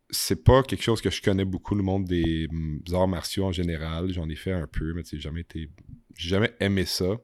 C'est 0.09 0.43
pas 0.43 0.63
quelque 0.63 0.83
chose 0.83 1.01
que 1.01 1.11
je 1.11 1.21
connais 1.23 1.45
beaucoup, 1.45 1.75
le 1.75 1.83
monde 1.83 2.05
des 2.07 2.49
mm, 2.51 2.95
arts 2.95 3.07
martiaux 3.09 3.45
en 3.45 3.53
général. 3.53 4.11
J'en 4.13 4.29
ai 4.29 4.35
fait 4.37 4.53
un 4.53 4.67
peu, 4.67 4.93
mais 4.95 5.05
sais, 5.05 5.19
jamais 5.21 5.43
été. 5.43 5.71
J'ai 6.17 6.31
jamais 6.31 6.53
aimé 6.59 6.85
ça. 6.87 7.17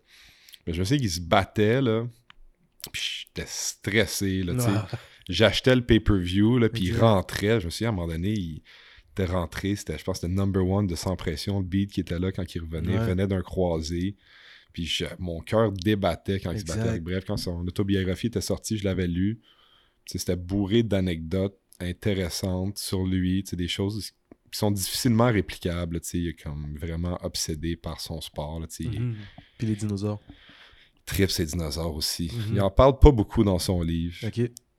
Mais 0.67 0.73
je 0.75 0.81
me 0.81 0.85
sais 0.85 0.99
qu'il 0.99 1.11
se 1.11 1.21
battait, 1.21 1.81
là. 1.81 2.07
Puis 2.93 3.27
j'étais 3.35 3.49
stressé, 3.49 4.43
là, 4.43 4.87
J'achetais 5.29 5.75
le 5.75 5.85
pay-per-view, 5.85 6.59
là, 6.59 6.69
puis 6.69 6.85
il 6.85 6.97
rentrait. 6.99 7.61
Je 7.61 7.67
me 7.67 7.71
souviens, 7.71 7.89
à 7.89 7.93
un 7.93 7.97
moment 7.97 8.07
donné, 8.07 8.33
il 8.33 8.63
était 9.23 9.33
rentré. 9.33 9.77
C'était, 9.77 9.99
je 9.99 10.05
pense, 10.05 10.21
c'était 10.21 10.33
number 10.33 10.67
one 10.67 10.87
de 10.87 10.95
Sans 10.95 11.17
Pression, 11.17 11.59
le 11.61 11.65
beat 11.67 11.91
qui 11.93 12.01
était 12.01 12.19
là 12.19 12.33
quand 12.33 12.55
il 12.55 12.61
revenait. 12.61 12.93
Il 12.93 12.99
venait 13.09 13.27
d'un 13.27 13.43
croisé. 13.43 14.17
Puis 14.73 14.85
je- 14.85 15.05
mon 15.19 15.41
cœur 15.41 15.73
débattait 15.73 16.39
quand 16.41 16.53
il 16.53 16.61
se 16.61 16.65
battait. 16.67 17.01
Bref, 17.01 17.25
quand 17.27 17.37
son 17.39 17.67
autobiographie 17.67 18.27
était 18.27 18.41
sortie, 18.43 18.77
je 18.77 18.85
l'avais 18.85 19.07
lu. 19.07 19.41
C'était 20.05 20.37
bourré 20.37 20.83
d'anecdotes 20.83 21.59
intéressantes 21.81 22.79
sur 22.79 23.05
lui. 23.05 23.43
Des 23.43 23.69
choses 23.69 24.13
qui 24.53 24.59
sont 24.59 24.71
difficilement 24.71 25.27
réplicables. 25.33 26.01
Il 26.13 26.29
est 26.29 26.35
comme 26.43 26.77
vraiment 26.79 27.19
obsédé 27.25 27.77
par 27.77 28.01
son 28.01 28.21
sport. 28.21 28.61
là, 28.61 28.67
Il 28.81 29.01
mhm. 29.01 29.17
Puis 29.59 29.67
les 29.67 29.77
dinosaures. 29.77 30.21
tripe 31.07 31.31
ses 31.31 31.47
dinosaures 31.47 31.95
aussi. 31.95 32.31
Mhm. 32.35 32.55
Il 32.57 32.61
en 32.61 32.71
parle 32.71 32.99
pas 32.99 33.11
beaucoup 33.13 33.45
dans 33.45 33.59
son 33.59 33.83
livre. 33.83 34.17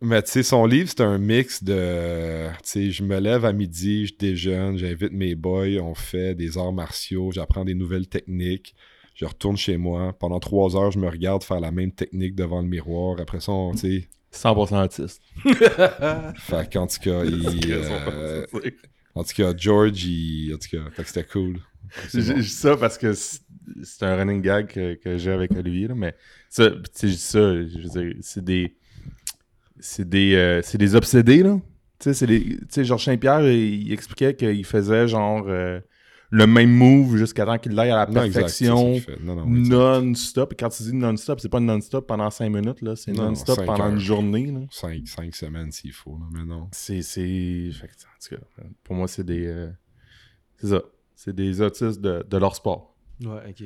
Mais 0.01 0.21
tu 0.21 0.31
sais, 0.31 0.43
son 0.43 0.65
livre, 0.67 0.89
c'est 0.89 1.01
un 1.01 1.17
mix 1.17 1.63
de. 1.63 2.47
Tu 2.57 2.63
sais, 2.63 2.91
je 2.91 3.03
me 3.03 3.19
lève 3.19 3.45
à 3.45 3.53
midi, 3.53 4.05
je 4.05 4.15
déjeune, 4.15 4.77
j'invite 4.77 5.11
mes 5.11 5.33
boys, 5.35 5.79
on 5.81 5.95
fait 5.95 6.35
des 6.35 6.57
arts 6.57 6.73
martiaux, 6.73 7.31
j'apprends 7.31 7.65
des 7.65 7.73
nouvelles 7.73 8.07
techniques, 8.07 8.75
je 9.15 9.25
retourne 9.25 9.57
chez 9.57 9.77
moi. 9.77 10.13
Pendant 10.19 10.39
trois 10.39 10.75
heures, 10.75 10.91
je 10.91 10.99
me 10.99 11.09
regarde 11.09 11.43
faire 11.43 11.59
la 11.59 11.71
même 11.71 11.91
technique 11.91 12.35
devant 12.35 12.61
le 12.61 12.67
miroir. 12.67 13.19
Après 13.19 13.39
ça, 13.39 13.51
on- 13.51 13.71
tu 13.73 14.01
sais. 14.01 14.07
100% 14.31 14.83
autiste. 14.83 15.21
Fait 16.35 16.71
qu'en 16.71 16.85
tout 16.85 16.99
cas, 16.99 17.23
il, 17.25 17.71
euh, 17.71 18.45
en 19.15 19.23
tout 19.23 19.33
cas, 19.35 19.53
George, 19.57 20.03
il. 20.05 20.53
En 20.53 20.57
tout 20.57 20.69
cas, 20.69 20.89
fait 20.91 21.01
que 21.03 21.07
c'était 21.09 21.23
cool. 21.23 21.59
J'ai 22.13 22.21
j'ai 22.21 22.33
dit 22.35 22.43
ça 22.47 22.77
parce 22.77 22.97
que 22.97 23.13
c'est 23.13 24.03
un 24.03 24.15
running 24.15 24.41
gag 24.41 24.67
que, 24.67 24.93
que 24.95 25.17
j'ai 25.17 25.31
avec 25.31 25.51
Olivier, 25.53 25.87
là, 25.87 25.95
mais 25.95 26.15
ça, 26.49 26.69
tu 26.69 26.77
sais, 26.93 27.07
je 27.07 27.13
dis 27.13 27.17
ça, 27.17 27.39
je 27.65 27.77
veux 27.79 27.89
dire, 27.89 28.15
c'est 28.21 28.43
des. 28.43 28.76
C'est 29.79 30.07
des, 30.07 30.35
euh, 30.35 30.61
c'est 30.63 30.77
des 30.77 30.95
obsédés, 30.95 31.43
là. 31.43 31.59
Tu 31.99 32.03
sais, 32.05 32.13
c'est 32.13 32.27
des. 32.27 32.43
Tu 32.43 32.65
sais, 32.69 32.85
Georges 32.85 33.05
Saint-Pierre, 33.05 33.41
il, 33.49 33.87
il 33.87 33.91
expliquait 33.93 34.35
qu'il 34.35 34.65
faisait 34.65 35.07
genre 35.07 35.45
euh, 35.47 35.79
le 36.29 36.45
même 36.47 36.69
move 36.71 37.17
jusqu'à 37.17 37.45
temps 37.45 37.57
qu'il 37.57 37.77
aille 37.79 37.89
à 37.91 37.95
la 37.95 38.05
perfection. 38.07 38.93
Non-stop. 39.55 40.53
Et 40.53 40.55
quand 40.55 40.69
tu 40.69 40.83
dis 40.83 40.93
non-stop, 40.93 41.39
c'est 41.39 41.49
pas 41.49 41.59
non-stop 41.59 42.05
pendant 42.07 42.29
5 42.29 42.49
minutes, 42.49 42.81
là. 42.81 42.95
C'est 42.95 43.11
Non, 43.11 43.29
non-stop 43.29 43.55
cinq 43.57 43.65
pendant 43.65 43.85
heures. 43.85 43.91
une 43.93 43.99
journée, 43.99 44.45
là. 44.47 44.59
Cinq, 44.69 45.07
cinq 45.07 45.35
semaines 45.35 45.71
s'il 45.71 45.93
faut, 45.93 46.17
là, 46.17 46.25
mais 46.31 46.43
non. 46.45 46.67
C'est. 46.71 47.01
c'est... 47.01 47.71
fait 47.73 47.87
que, 47.87 47.93
en 47.93 48.35
tout 48.35 48.35
cas, 48.35 48.63
pour 48.83 48.95
moi, 48.95 49.07
c'est 49.07 49.23
des. 49.25 49.45
euh, 49.47 49.69
C'est 50.57 50.67
ça. 50.67 50.81
C'est 51.15 51.35
des 51.35 51.61
autistes 51.61 51.99
de, 52.01 52.23
de 52.29 52.37
leur 52.37 52.55
sport. 52.55 52.95
Ouais, 53.23 53.39
ok. 53.49 53.63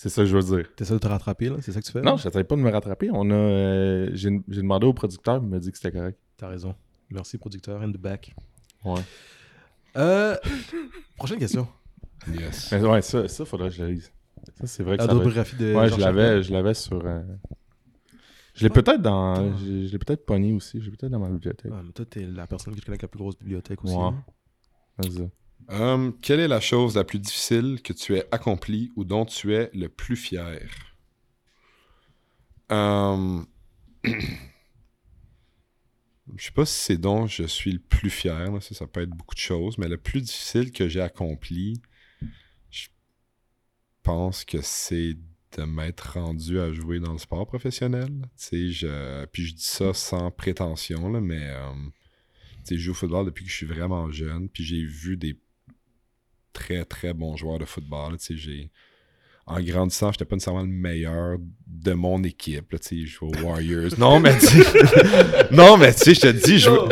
C'est 0.00 0.10
ça 0.10 0.22
que 0.22 0.28
je 0.28 0.36
veux 0.36 0.56
dire. 0.56 0.72
T'essaies 0.76 0.94
de 0.94 0.98
te 1.00 1.08
rattraper, 1.08 1.48
là? 1.48 1.56
C'est 1.60 1.72
ça 1.72 1.80
que 1.80 1.84
tu 1.86 1.90
fais? 1.90 2.02
Non, 2.02 2.16
je 2.16 2.28
n'essayais 2.28 2.44
pas 2.44 2.54
de 2.54 2.60
me 2.60 2.70
rattraper. 2.70 3.10
On 3.12 3.28
a, 3.30 3.34
euh, 3.34 4.10
j'ai, 4.12 4.30
j'ai 4.48 4.60
demandé 4.62 4.86
au 4.86 4.92
producteur, 4.92 5.40
il 5.42 5.48
m'a 5.48 5.58
dit 5.58 5.72
que 5.72 5.76
c'était 5.76 5.90
correct. 5.90 6.16
T'as 6.36 6.46
raison. 6.46 6.76
Merci, 7.10 7.36
producteur. 7.36 7.82
In 7.82 7.90
the 7.90 7.96
back. 7.96 8.32
Ouais. 8.84 9.00
Euh, 9.96 10.36
prochaine 11.16 11.38
question. 11.40 11.66
Yes. 12.32 12.70
Mais 12.70 12.80
ouais, 12.86 13.02
ça, 13.02 13.26
ça 13.26 13.44
faudrait 13.44 13.70
que 13.70 13.74
je 13.74 13.82
le 13.82 13.90
lise. 13.90 14.12
Ça, 14.60 14.68
c'est 14.68 14.84
vrai 14.84 14.98
que 14.98 15.02
La 15.02 15.08
ça 15.08 15.14
va 15.14 15.14
être- 15.14 15.20
autobiographie 15.26 15.56
de. 15.56 15.74
Ouais, 15.74 15.88
je 15.88 15.96
l'avais, 15.98 16.42
je 16.44 16.52
l'avais 16.52 16.74
sur. 16.74 17.04
euh, 17.04 17.20
Je 18.54 18.62
l'ai 18.62 18.70
peut-être 18.70 19.02
dans. 19.02 19.56
Je 19.58 19.90
l'ai 19.90 19.98
peut-être 19.98 20.24
pogné 20.24 20.52
aussi. 20.52 20.80
Je 20.80 20.84
l'ai 20.90 20.96
peut-être 20.96 21.10
dans 21.10 21.18
ma 21.18 21.28
bibliothèque. 21.28 21.72
Ouais, 21.72 21.80
mais 21.84 21.90
toi, 21.92 22.04
t'es 22.08 22.20
la 22.24 22.46
personne 22.46 22.72
que 22.72 22.78
je 22.80 22.84
connais 22.84 22.94
avec 22.94 23.02
la 23.02 23.08
plus 23.08 23.18
grosse 23.18 23.36
bibliothèque 23.36 23.82
aussi. 23.82 23.96
Ouais. 23.96 24.00
hein. 24.04 24.24
Vas-y. 24.98 25.28
Hum, 25.68 26.18
quelle 26.22 26.40
est 26.40 26.48
la 26.48 26.60
chose 26.60 26.96
la 26.96 27.04
plus 27.04 27.18
difficile 27.18 27.80
que 27.82 27.92
tu 27.92 28.16
aies 28.16 28.26
accomplie 28.30 28.90
ou 28.96 29.04
dont 29.04 29.26
tu 29.26 29.54
es 29.54 29.70
le 29.74 29.88
plus 29.88 30.16
fier? 30.16 30.68
Hum, 32.70 33.46
Je 36.36 36.44
sais 36.44 36.52
pas 36.52 36.66
si 36.66 36.78
c'est 36.78 36.98
dont 36.98 37.26
je 37.26 37.44
suis 37.44 37.72
le 37.72 37.78
plus 37.78 38.10
fier. 38.10 38.50
Ça, 38.60 38.86
peut 38.86 39.02
être 39.02 39.10
beaucoup 39.10 39.34
de 39.34 39.40
choses. 39.40 39.78
Mais 39.78 39.88
le 39.88 39.96
plus 39.96 40.20
difficile 40.20 40.72
que 40.72 40.88
j'ai 40.88 41.00
accompli, 41.00 41.80
je 42.70 42.88
pense 44.02 44.44
que 44.44 44.60
c'est 44.60 45.16
de 45.56 45.62
m'être 45.62 46.12
rendu 46.14 46.60
à 46.60 46.72
jouer 46.72 47.00
dans 47.00 47.12
le 47.12 47.18
sport 47.18 47.46
professionnel. 47.46 48.28
Puis 48.36 48.72
je 48.72 49.54
dis 49.54 49.64
ça 49.64 49.94
sans 49.94 50.30
prétention, 50.30 51.10
là, 51.10 51.20
mais 51.20 51.54
hum, 51.54 51.92
je 52.70 52.76
joue 52.76 52.90
au 52.90 52.94
football 52.94 53.26
depuis 53.26 53.44
que 53.44 53.50
je 53.50 53.56
suis 53.56 53.66
vraiment 53.66 54.10
jeune. 54.10 54.48
Puis 54.48 54.64
j'ai 54.64 54.84
vu 54.84 55.16
des 55.16 55.38
très 56.58 56.84
très 56.84 57.12
bons 57.14 57.36
joueurs 57.36 57.58
de 57.58 57.64
football. 57.64 58.16
j'ai 58.20 58.70
en 59.48 59.60
grandissant, 59.60 60.12
j'étais 60.12 60.24
pas 60.24 60.36
nécessairement 60.36 60.62
le 60.62 60.68
meilleur 60.68 61.38
de 61.66 61.92
mon 61.92 62.22
équipe. 62.24 62.72
Là, 62.72 62.78
tu 62.78 62.88
sais, 62.88 63.06
je 63.06 63.14
jouais 63.16 63.28
aux 63.28 63.42
Warriors. 63.46 63.90
Non, 63.98 64.18
mais 64.20 64.36
tu 64.38 64.46
sais- 64.46 64.64
non, 65.52 65.76
mais 65.78 65.92
tu 65.94 66.00
sais, 66.00 66.14
je 66.14 66.20
te 66.20 66.26
dis, 66.46 66.58
je 66.58 66.68
jouais- 66.70 66.88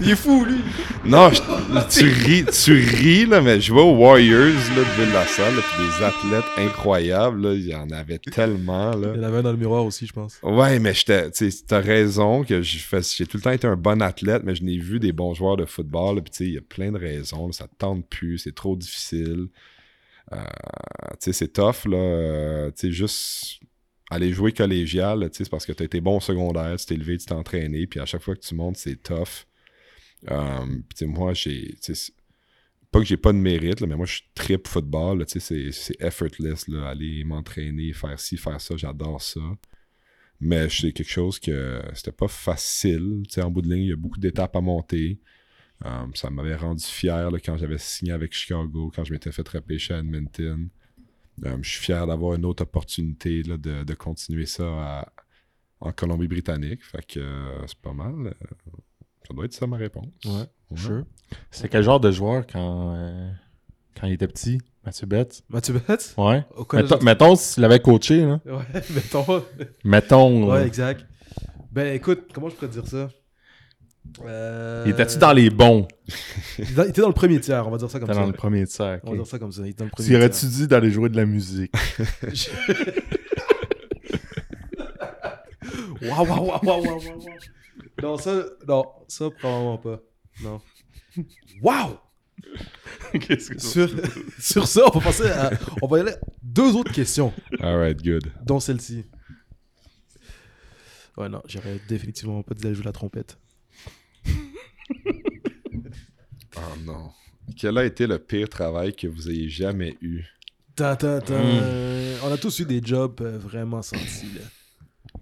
Il 0.00 0.10
est 0.10 0.16
fou, 0.16 0.44
lui! 0.44 0.56
non, 1.04 1.30
je- 1.30 1.40
tu 2.00 2.08
ris, 2.08 2.44
tu 2.46 2.72
ris, 2.72 3.26
là, 3.26 3.40
mais 3.40 3.60
je 3.60 3.66
jouais 3.66 3.82
aux 3.82 3.94
Warriors 3.96 4.46
là, 4.46 4.82
de 4.82 5.02
Ville-la-Salle, 5.02 5.54
là, 5.54 5.60
puis 5.62 5.86
des 5.86 6.04
athlètes 6.04 6.50
incroyables, 6.58 7.42
là, 7.48 7.54
il 7.54 7.66
y 7.66 7.74
en 7.74 7.90
avait 7.90 8.18
tellement. 8.18 8.90
Là. 8.96 9.12
Il 9.14 9.20
y 9.20 9.24
en 9.24 9.28
avait 9.28 9.38
un 9.38 9.42
dans 9.42 9.52
le 9.52 9.58
miroir 9.58 9.84
aussi, 9.84 10.06
je 10.06 10.12
pense. 10.12 10.38
Ouais, 10.42 10.78
mais 10.78 10.94
j'étais- 10.94 11.30
tu 11.30 11.50
t'as 11.66 11.80
raison 11.80 12.42
que 12.44 12.62
j'ai 12.62 13.26
tout 13.26 13.36
le 13.36 13.42
temps 13.42 13.50
été 13.50 13.66
un 13.66 13.76
bon 13.76 14.00
athlète, 14.00 14.42
mais 14.44 14.54
je 14.54 14.64
n'ai 14.64 14.78
vu 14.78 14.98
des 14.98 15.12
bons 15.12 15.34
joueurs 15.34 15.56
de 15.56 15.66
football. 15.66 16.22
Puis 16.22 16.30
tu 16.30 16.36
sais, 16.38 16.44
il 16.46 16.54
y 16.54 16.58
a 16.58 16.62
plein 16.62 16.90
de 16.90 16.98
raisons. 16.98 17.46
là, 17.48 17.52
ça 17.52 17.66
te 17.68 17.74
tente 17.76 18.08
plus, 18.08 18.38
c'est 18.38 18.54
trop 18.54 18.76
difficile. 18.76 19.48
Euh, 20.32 20.36
c'est 21.18 21.52
tough, 21.52 21.84
là. 21.86 21.96
euh, 21.96 22.70
juste 22.84 23.60
aller 24.10 24.32
jouer 24.32 24.52
collégial, 24.52 25.28
c'est 25.32 25.48
parce 25.48 25.64
que 25.64 25.72
tu 25.72 25.82
as 25.82 25.86
été 25.86 26.00
bon 26.00 26.18
au 26.18 26.20
secondaire, 26.20 26.76
tu 26.76 26.86
t'es 26.86 26.94
élevé, 26.94 27.16
tu 27.16 27.26
t'es 27.26 27.32
entraîné, 27.32 27.86
puis 27.86 27.98
à 27.98 28.06
chaque 28.06 28.22
fois 28.22 28.34
que 28.36 28.40
tu 28.40 28.54
montes, 28.54 28.76
c'est 28.76 29.02
tough. 29.02 29.46
Euh, 30.30 30.66
moi, 31.02 31.34
j'ai. 31.34 31.74
Pas 32.90 33.00
que 33.00 33.06
j'ai 33.06 33.16
pas 33.16 33.32
de 33.32 33.38
mérite, 33.38 33.80
là, 33.80 33.86
mais 33.86 33.96
moi, 33.96 34.04
je 34.04 34.16
suis 34.16 34.24
trip 34.34 34.68
football. 34.68 35.24
c'est- 35.26 35.70
effortless. 35.98 36.68
Là, 36.68 36.88
aller 36.90 37.24
m'entraîner, 37.24 37.92
faire 37.94 38.20
ci, 38.20 38.36
faire 38.36 38.60
ça, 38.60 38.76
j'adore 38.76 39.20
ça. 39.22 39.40
Mais 40.40 40.68
c'est 40.68 40.92
quelque 40.92 41.08
chose 41.10 41.38
que 41.38 41.80
c'était 41.94 42.12
pas 42.12 42.28
facile. 42.28 43.22
En 43.38 43.50
bout 43.50 43.62
de 43.62 43.72
ligne, 43.72 43.84
il 43.84 43.88
y 43.90 43.92
a 43.92 43.96
beaucoup 43.96 44.18
d'étapes 44.18 44.54
à 44.56 44.60
monter. 44.60 45.20
Euh, 45.84 46.06
ça 46.14 46.30
m'avait 46.30 46.54
rendu 46.54 46.84
fier 46.84 47.30
là, 47.30 47.38
quand 47.44 47.56
j'avais 47.56 47.78
signé 47.78 48.12
avec 48.12 48.32
Chicago, 48.32 48.92
quand 48.94 49.04
je 49.04 49.12
m'étais 49.12 49.32
fait 49.32 49.48
repêcher 49.48 49.94
à 49.94 49.98
Edmonton. 49.98 50.68
Euh, 51.44 51.56
je 51.62 51.68
suis 51.70 51.80
fier 51.80 52.06
d'avoir 52.06 52.34
une 52.34 52.44
autre 52.44 52.62
opportunité 52.62 53.42
là, 53.42 53.56
de, 53.56 53.82
de 53.84 53.94
continuer 53.94 54.46
ça 54.46 54.64
à- 54.64 55.12
en 55.80 55.90
Colombie-Britannique. 55.92 56.84
Fait 56.84 57.04
que 57.04 57.18
euh, 57.20 57.66
c'est 57.66 57.78
pas 57.78 57.92
mal. 57.94 58.34
ça 59.26 59.34
doit 59.34 59.46
être 59.46 59.52
ça 59.54 59.66
ma 59.66 59.76
réponse. 59.76 60.06
Ouais, 60.24 60.32
Ouais. 60.70 60.76
Sure. 60.78 61.04
C'était 61.50 61.68
quel 61.68 61.82
genre 61.82 61.98
de 62.00 62.10
joueur 62.10 62.46
quand, 62.46 62.94
euh, 62.94 63.30
quand 63.98 64.06
il 64.06 64.12
était 64.12 64.28
petit, 64.28 64.58
Mathieu 64.84 65.06
Betts? 65.06 65.42
Mathieu 65.48 65.74
Betts? 65.74 66.14
Ouais. 66.16 66.44
Au 66.54 66.64
collège 66.64 66.90
Mettons, 66.90 67.04
mettons 67.04 67.36
s'il 67.36 67.64
avait 67.64 67.80
coaché, 67.80 68.24
là. 68.24 68.40
Ouais, 68.44 68.64
mettons. 68.94 69.42
Mettons. 69.84 70.50
Ouais, 70.52 70.66
exact. 70.66 71.06
Ben 71.72 71.94
écoute, 71.94 72.26
comment 72.34 72.48
je 72.50 72.54
pourrais 72.54 72.68
te 72.68 72.74
dire 72.74 72.86
ça? 72.86 73.08
Euh... 74.24 74.82
Il 74.86 74.92
était-tu 74.92 75.18
dans 75.18 75.32
les 75.32 75.50
bons? 75.50 75.88
Il 76.58 76.64
était 76.80 77.00
dans- 77.00 77.08
le 77.08 77.14
premier 77.14 77.40
tiers, 77.40 77.66
on 77.66 77.70
va 77.70 77.78
dire 77.78 77.90
ça 77.90 77.98
comme 77.98 78.08
ça. 78.08 78.14
dans 78.14 78.26
le 78.26 78.32
premier 78.32 78.66
tiers. 78.66 79.00
On 79.04 79.10
va 79.12 79.16
dire 79.16 79.26
ça 79.26 79.38
comme 79.38 79.52
ça. 79.52 79.62
Il 79.62 79.68
était 79.70 79.78
dans 79.78 79.84
le 79.86 79.90
premier 79.90 80.08
Tu 80.08 80.16
aurais-tu 80.16 80.38
tiers. 80.40 80.50
dit 80.50 80.66
d'aller 80.68 80.90
jouer 80.90 81.08
de 81.08 81.16
la 81.16 81.26
musique? 81.26 81.72
Waouh, 86.02 86.26
waouh, 86.26 86.46
waouh, 86.46 86.60
waouh, 86.64 86.84
waouh, 86.84 86.86
waouh. 86.98 87.26
Non, 88.02 88.16
ça, 88.16 88.42
non, 88.66 88.84
ça, 89.06 89.30
probablement 89.30 89.78
pas. 89.78 90.00
Non. 90.42 90.60
Waouh! 91.62 91.96
Que 93.12 93.38
Sur, 93.60 93.88
sur 94.40 94.66
ça, 94.66 94.80
on 94.92 94.98
va 94.98 95.04
passer 95.04 95.30
à. 95.30 95.50
On 95.80 95.86
va 95.86 95.98
y 95.98 96.00
aller. 96.00 96.14
Deux 96.42 96.74
autres 96.74 96.90
questions, 96.92 97.32
Alright, 97.60 98.02
good. 98.02 98.32
dont 98.44 98.58
celle-ci. 98.58 99.04
Ouais, 101.16 101.28
non, 101.28 101.40
j'aurais 101.46 101.78
définitivement 101.88 102.42
pas 102.42 102.54
dit 102.54 102.62
d'aller 102.62 102.74
jouer 102.74 102.84
la 102.86 102.92
trompette. 102.92 103.38
Oh 106.56 106.76
non. 106.84 107.10
Quel 107.56 107.78
a 107.78 107.84
été 107.84 108.06
le 108.06 108.18
pire 108.18 108.48
travail 108.48 108.94
que 108.94 109.06
vous 109.06 109.30
ayez 109.30 109.48
jamais 109.48 109.96
eu? 110.02 110.22
Ta, 110.76 110.96
ta, 110.96 111.20
ta. 111.20 111.38
Mm. 111.38 112.18
On 112.24 112.30
a 112.32 112.36
tous 112.36 112.60
eu 112.60 112.64
des 112.64 112.82
jobs 112.82 113.20
euh, 113.20 113.38
vraiment 113.38 113.82
sentis, 113.82 114.26
là. 114.34 114.42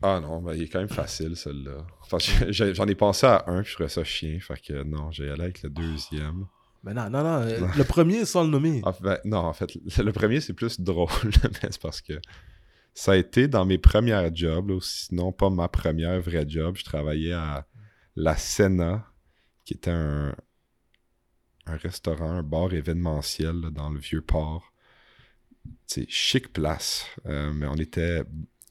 Ah 0.02 0.20
non, 0.20 0.40
ben, 0.40 0.54
il 0.54 0.62
est 0.62 0.68
quand 0.68 0.78
même 0.78 0.88
facile, 0.88 1.36
celui-là. 1.36 1.86
Enfin, 2.00 2.18
j'en 2.50 2.86
ai 2.86 2.94
pensé 2.94 3.26
à 3.26 3.44
un, 3.46 3.62
puis 3.62 3.70
je 3.70 3.74
trouvais 3.74 3.88
ça 3.88 4.04
chien. 4.04 4.38
Fait 4.40 4.60
que 4.60 4.82
non, 4.82 5.10
j'ai 5.10 5.30
allé 5.30 5.42
avec 5.42 5.62
le 5.62 5.70
deuxième. 5.70 6.46
Mais 6.82 6.94
non, 6.94 7.10
non, 7.10 7.22
non. 7.22 7.42
euh, 7.42 7.66
le 7.76 7.84
premier, 7.84 8.24
sans 8.24 8.44
le 8.44 8.50
nommer. 8.50 8.80
En 8.84 8.92
fait, 8.92 9.24
non, 9.24 9.38
en 9.38 9.52
fait, 9.52 9.70
le 9.98 10.12
premier, 10.12 10.40
c'est 10.40 10.54
plus 10.54 10.80
drôle, 10.80 11.08
mais 11.42 11.68
c'est 11.70 11.80
parce 11.80 12.00
que 12.00 12.14
ça 12.94 13.12
a 13.12 13.16
été 13.16 13.48
dans 13.48 13.66
mes 13.66 13.78
premières 13.78 14.34
jobs, 14.34 14.70
là, 14.70 14.78
sinon 14.80 15.32
pas 15.32 15.50
ma 15.50 15.68
première 15.68 16.20
vraie 16.20 16.48
job. 16.48 16.76
Je 16.76 16.84
travaillais 16.84 17.32
à 17.32 17.66
la 18.16 18.36
Senna, 18.36 19.09
qui 19.70 19.74
était 19.74 19.92
un, 19.92 20.34
un 21.66 21.76
restaurant, 21.76 22.28
un 22.28 22.42
bar 22.42 22.74
événementiel 22.74 23.60
dans 23.70 23.88
le 23.88 24.00
vieux 24.00 24.20
port. 24.20 24.72
C'est 25.86 26.10
chic 26.10 26.52
place, 26.52 27.06
euh, 27.26 27.52
mais 27.52 27.66
on 27.68 27.76
était 27.76 28.24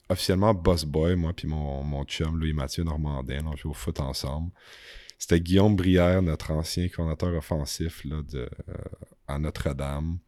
officiellement 0.10 0.54
boss 0.54 0.84
boy, 0.84 1.16
moi 1.16 1.32
puis 1.32 1.48
mon, 1.48 1.84
mon 1.84 2.04
chum 2.04 2.38
Louis 2.38 2.52
Mathieu 2.52 2.84
Normandin, 2.84 3.46
on 3.46 3.56
jouait 3.56 3.72
au 3.72 3.74
foot 3.74 4.02
ensemble. 4.02 4.52
C'était 5.18 5.40
Guillaume 5.40 5.78
Brière, 5.78 6.22
notre 6.22 6.52
ancien 6.52 6.90
coordinateur 6.90 7.34
offensif 7.34 8.04
là, 8.04 8.22
de, 8.22 8.50
euh, 8.68 8.74
à 9.26 9.40
Notre-Dame, 9.40 10.20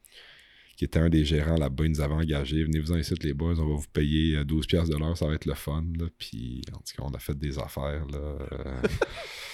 qui 0.78 0.86
était 0.86 1.00
un 1.00 1.10
des 1.10 1.26
gérants 1.26 1.58
là-bas. 1.58 1.84
Il 1.84 1.92
nous 1.92 2.02
avait 2.02 2.14
engagés. 2.14 2.64
Venez-vous 2.64 2.94
en 2.94 2.98
ici, 2.98 3.14
les 3.24 3.34
boys, 3.34 3.60
on 3.60 3.68
va 3.68 3.76
vous 3.76 3.92
payer 3.92 4.38
euh, 4.38 4.46
12$ 4.46 4.68
piastres 4.68 4.94
de 4.94 4.98
l'heure, 4.98 5.18
ça 5.18 5.28
va 5.28 5.34
être 5.34 5.46
le 5.46 5.54
fun. 5.54 5.84
Puis, 6.18 6.62
en 6.72 6.78
tout 6.78 6.96
cas, 6.96 7.04
on 7.04 7.14
a 7.14 7.20
fait 7.20 7.38
des 7.38 7.60
affaires 7.60 8.06
là, 8.08 8.20
euh, 8.54 8.82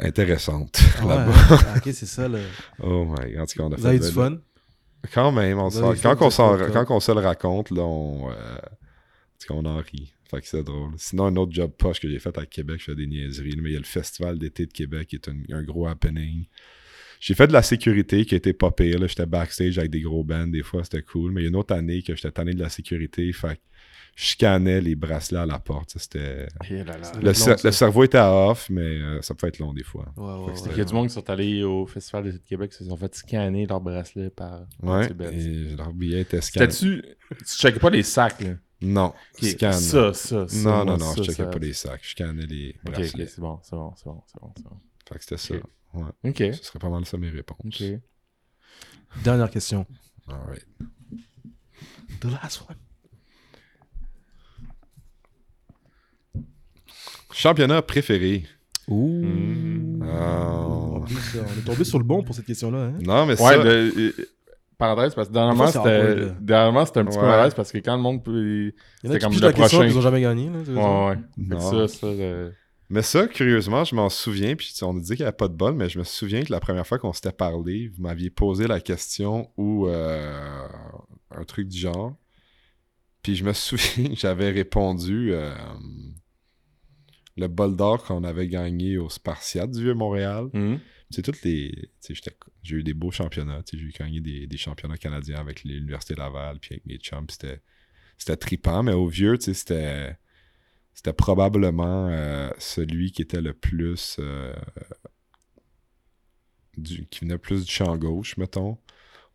intéressantes 0.00 0.80
Ah 0.98 1.06
ouais, 1.06 1.14
là-bas. 1.16 1.74
ok, 1.76 1.82
c'est 1.84 2.06
ça, 2.06 2.28
là. 2.28 2.38
Oh 2.82 3.04
my 3.04 3.32
god, 3.32 3.48
on 3.58 3.72
a 3.72 3.76
Vous 3.76 3.82
fait 3.82 3.88
avez 3.88 3.98
du 3.98 4.10
fun? 4.10 4.38
Quand 5.12 5.32
même, 5.32 5.58
on 5.58 5.70
quand, 5.70 6.16
on 6.20 6.72
quand 6.72 6.90
on 6.90 7.00
se 7.00 7.12
le 7.12 7.20
raconte, 7.20 7.70
là, 7.70 7.82
on, 7.82 8.30
euh, 8.30 8.58
on 9.50 9.64
en 9.64 9.76
rit. 9.78 10.12
Fait 10.30 10.40
que 10.40 10.46
c'est 10.46 10.62
drôle. 10.62 10.92
Sinon, 10.96 11.26
un 11.26 11.36
autre 11.36 11.52
job 11.52 11.72
poche 11.78 12.00
que 12.00 12.08
j'ai 12.10 12.18
fait 12.18 12.36
à 12.36 12.44
Québec, 12.44 12.76
je 12.80 12.84
fais 12.86 12.94
des 12.94 13.06
niaiseries, 13.06 13.56
mais 13.62 13.70
il 13.70 13.72
y 13.74 13.76
a 13.76 13.80
le 13.80 13.84
Festival 13.84 14.38
d'été 14.38 14.66
de 14.66 14.72
Québec 14.72 15.08
qui 15.08 15.16
est 15.16 15.28
un, 15.28 15.36
un 15.56 15.62
gros 15.62 15.86
happening. 15.86 16.46
J'ai 17.20 17.34
fait 17.34 17.46
de 17.46 17.52
la 17.52 17.62
sécurité 17.62 18.24
qui 18.26 18.34
était 18.34 18.52
pas 18.52 18.70
pire. 18.70 19.06
J'étais 19.08 19.26
backstage 19.26 19.78
avec 19.78 19.90
des 19.90 20.02
gros 20.02 20.22
bands, 20.24 20.46
des 20.46 20.62
fois 20.62 20.84
c'était 20.84 21.02
cool. 21.02 21.32
Mais 21.32 21.40
il 21.40 21.44
y 21.44 21.46
a 21.46 21.50
une 21.50 21.56
autre 21.56 21.74
année 21.74 22.02
que 22.02 22.14
j'étais 22.14 22.30
tanné 22.30 22.52
de 22.52 22.60
la 22.60 22.68
sécurité. 22.68 23.32
Fait 23.32 23.56
que 23.56 23.60
je 24.20 24.30
scannais 24.30 24.80
les 24.80 24.96
bracelets 24.96 25.38
à 25.38 25.46
la 25.46 25.60
porte. 25.60 25.90
Ça, 25.90 26.00
C'était... 26.00 26.48
Eh 26.68 26.82
là 26.82 26.98
là. 26.98 27.04
Ça 27.04 27.20
Le, 27.20 27.30
cer- 27.32 27.70
cerveau 27.70 28.02
était 28.02 28.18
à 28.18 28.32
off, 28.32 28.68
mais 28.68 28.80
euh, 28.82 29.22
ça 29.22 29.32
peut 29.36 29.46
être 29.46 29.60
long 29.60 29.72
des 29.72 29.84
fois. 29.84 30.12
Ouais, 30.16 30.24
ouais, 30.24 30.50
ouais. 30.50 30.70
Il 30.72 30.76
y 30.78 30.80
a 30.80 30.84
du 30.84 30.92
monde 30.92 31.06
qui 31.06 31.14
sont 31.14 31.30
allés 31.30 31.62
au 31.62 31.86
Festival 31.86 32.24
de 32.24 32.36
Québec, 32.38 32.72
qui 32.72 32.78
se 32.78 32.84
sont 32.84 32.96
fait 32.96 33.14
scanner 33.14 33.64
leur 33.66 33.80
bracelet 33.80 34.30
par 34.30 34.66
Ouais, 34.82 35.06
et 35.32 35.76
leur 35.76 35.92
billet 35.92 36.22
était 36.22 36.40
scanné. 36.40 36.68
C'était-tu 36.72 37.02
Tu 37.38 37.44
checkais 37.44 37.78
pas 37.78 37.90
les 37.90 38.02
sacs, 38.02 38.40
là? 38.40 38.54
Non, 38.80 39.14
Ok, 39.36 39.44
scan. 39.50 39.70
Ça, 39.72 40.12
ça, 40.12 40.48
ça. 40.48 40.58
non, 40.68 40.84
non, 40.84 40.96
non, 40.98 41.14
ça, 41.14 41.14
je 41.18 41.22
checkais 41.22 41.34
ça- 41.44 41.46
pas 41.46 41.58
les 41.58 41.72
sacs. 41.72 42.00
Je 42.02 42.10
scannais 42.10 42.46
les 42.46 42.74
bracelets. 42.82 43.22
ok, 43.24 43.28
c'est 43.30 43.40
bon, 43.40 43.60
c'est 43.62 43.76
bon, 43.76 43.92
c'est 43.96 44.04
bon, 44.06 44.22
c'est 44.26 44.40
bon, 44.40 44.52
c'est 44.56 44.64
bon. 44.64 44.76
Fait 45.08 45.14
que 45.18 45.20
c'était 45.24 45.36
ça. 45.36 45.54
Ok. 45.54 45.62
Ouais. 45.94 46.30
Ok, 46.30 46.54
Ce 46.56 46.64
serait 46.64 46.78
pas 46.80 46.88
mal 46.90 47.04
ça 47.06 47.16
mes 47.18 47.30
réponses. 47.30 47.58
ok. 47.64 47.82
Dernière 49.22 49.50
question. 49.50 49.86
Alright. 50.28 50.66
The 52.20 52.24
last 52.32 52.62
one. 52.68 52.76
Championnat 57.38 57.82
préféré. 57.82 58.44
Ouh. 58.88 59.22
Mm. 59.24 60.02
Oh. 60.02 61.00
Plus, 61.06 61.36
euh, 61.36 61.42
on 61.46 61.58
est 61.58 61.64
tombé 61.64 61.84
sur 61.84 61.98
le 61.98 62.04
bon 62.04 62.22
pour 62.22 62.34
cette 62.34 62.46
question-là. 62.46 62.78
Hein? 62.78 62.94
Non, 63.00 63.26
mais 63.26 63.40
Ouais, 63.40 63.56
ça... 63.56 63.62
le- 63.62 63.92
euh, 63.96 64.12
parenthèse, 64.76 65.14
parce 65.14 65.28
que 65.28 65.32
dernièrement, 65.34 65.66
c'était 65.68 66.16
dernièrement, 66.40 66.80
un 66.80 66.84
petit 66.86 67.18
peu 67.18 67.24
malaise 67.26 67.54
parce 67.54 67.70
que 67.72 67.78
quand 67.78 67.96
le 67.96 68.02
monde 68.02 68.24
peut. 68.24 68.72
Il 69.02 69.06
y 69.06 69.08
en 69.08 69.10
a 69.10 69.12
C'est 69.14 69.18
qui 69.18 69.24
comme 69.24 69.34
le 69.34 69.40
la 69.40 69.52
question 69.52 69.78
prochain. 69.78 69.86
qu'ils 69.88 69.96
n'ont 69.96 70.02
jamais 70.02 70.20
gagné. 70.20 70.50
Là? 70.50 70.58
Ouais, 70.58 71.10
ouais. 71.16 71.18
Non. 71.36 71.60
Ça, 71.60 71.88
ça. 71.88 72.06
euh, 72.06 72.50
Mais 72.90 73.02
ça, 73.02 73.26
curieusement, 73.28 73.84
je 73.84 73.94
m'en 73.94 74.08
souviens, 74.08 74.56
puis 74.56 74.72
on 74.82 74.96
a 74.96 75.00
dit 75.00 75.06
qu'il 75.08 75.18
n'y 75.18 75.22
avait 75.22 75.32
pas 75.32 75.48
de 75.48 75.54
bol, 75.54 75.74
mais 75.74 75.88
je 75.88 75.98
me 75.98 76.04
souviens 76.04 76.42
que 76.42 76.50
la 76.52 76.60
première 76.60 76.86
fois 76.86 76.98
qu'on 76.98 77.12
s'était 77.12 77.32
parlé, 77.32 77.88
vous 77.96 78.02
m'aviez 78.02 78.30
posé 78.30 78.66
la 78.66 78.80
question 78.80 79.48
ou 79.56 79.86
euh, 79.88 80.66
un 81.30 81.44
truc 81.44 81.68
du 81.68 81.78
genre. 81.78 82.14
Puis 83.22 83.36
je 83.36 83.44
me 83.44 83.52
souviens 83.52 84.08
que 84.08 84.16
j'avais 84.16 84.50
répondu 84.50 85.30
euh, 85.32 85.52
le 87.38 87.48
bol 87.48 87.76
d'or 87.76 88.04
qu'on 88.04 88.24
avait 88.24 88.48
gagné 88.48 88.98
au 88.98 89.08
Spartiate 89.08 89.70
du 89.70 89.82
Vieux-Montréal. 89.82 90.48
Tu 91.10 91.16
sais, 91.16 91.22
toutes 91.22 91.42
les. 91.42 91.90
tu 92.04 92.14
J'ai 92.62 92.76
eu 92.76 92.82
des 92.82 92.92
beaux 92.94 93.10
championnats. 93.10 93.62
tu 93.62 93.78
J'ai 93.78 93.90
gagné 93.98 94.20
des, 94.20 94.46
des 94.46 94.56
championnats 94.58 94.98
canadiens 94.98 95.38
avec 95.38 95.64
l'Université 95.64 96.14
Laval, 96.14 96.58
puis 96.60 96.74
avec 96.74 96.86
mes 96.86 96.98
chums. 96.98 97.26
C'était 97.30 97.60
c'était 98.18 98.36
trippant, 98.36 98.82
mais 98.82 98.92
au 98.92 99.06
vieux, 99.06 99.38
tu 99.38 99.54
c'était. 99.54 100.16
C'était 100.92 101.12
probablement 101.12 102.08
euh, 102.10 102.50
celui 102.58 103.12
qui 103.12 103.22
était 103.22 103.40
le 103.40 103.54
plus. 103.54 104.16
euh, 104.18 104.52
du, 106.76 107.06
qui 107.06 107.20
venait 107.20 107.38
plus 107.38 107.64
du 107.64 107.70
champ 107.70 107.96
gauche, 107.96 108.36
mettons. 108.36 108.78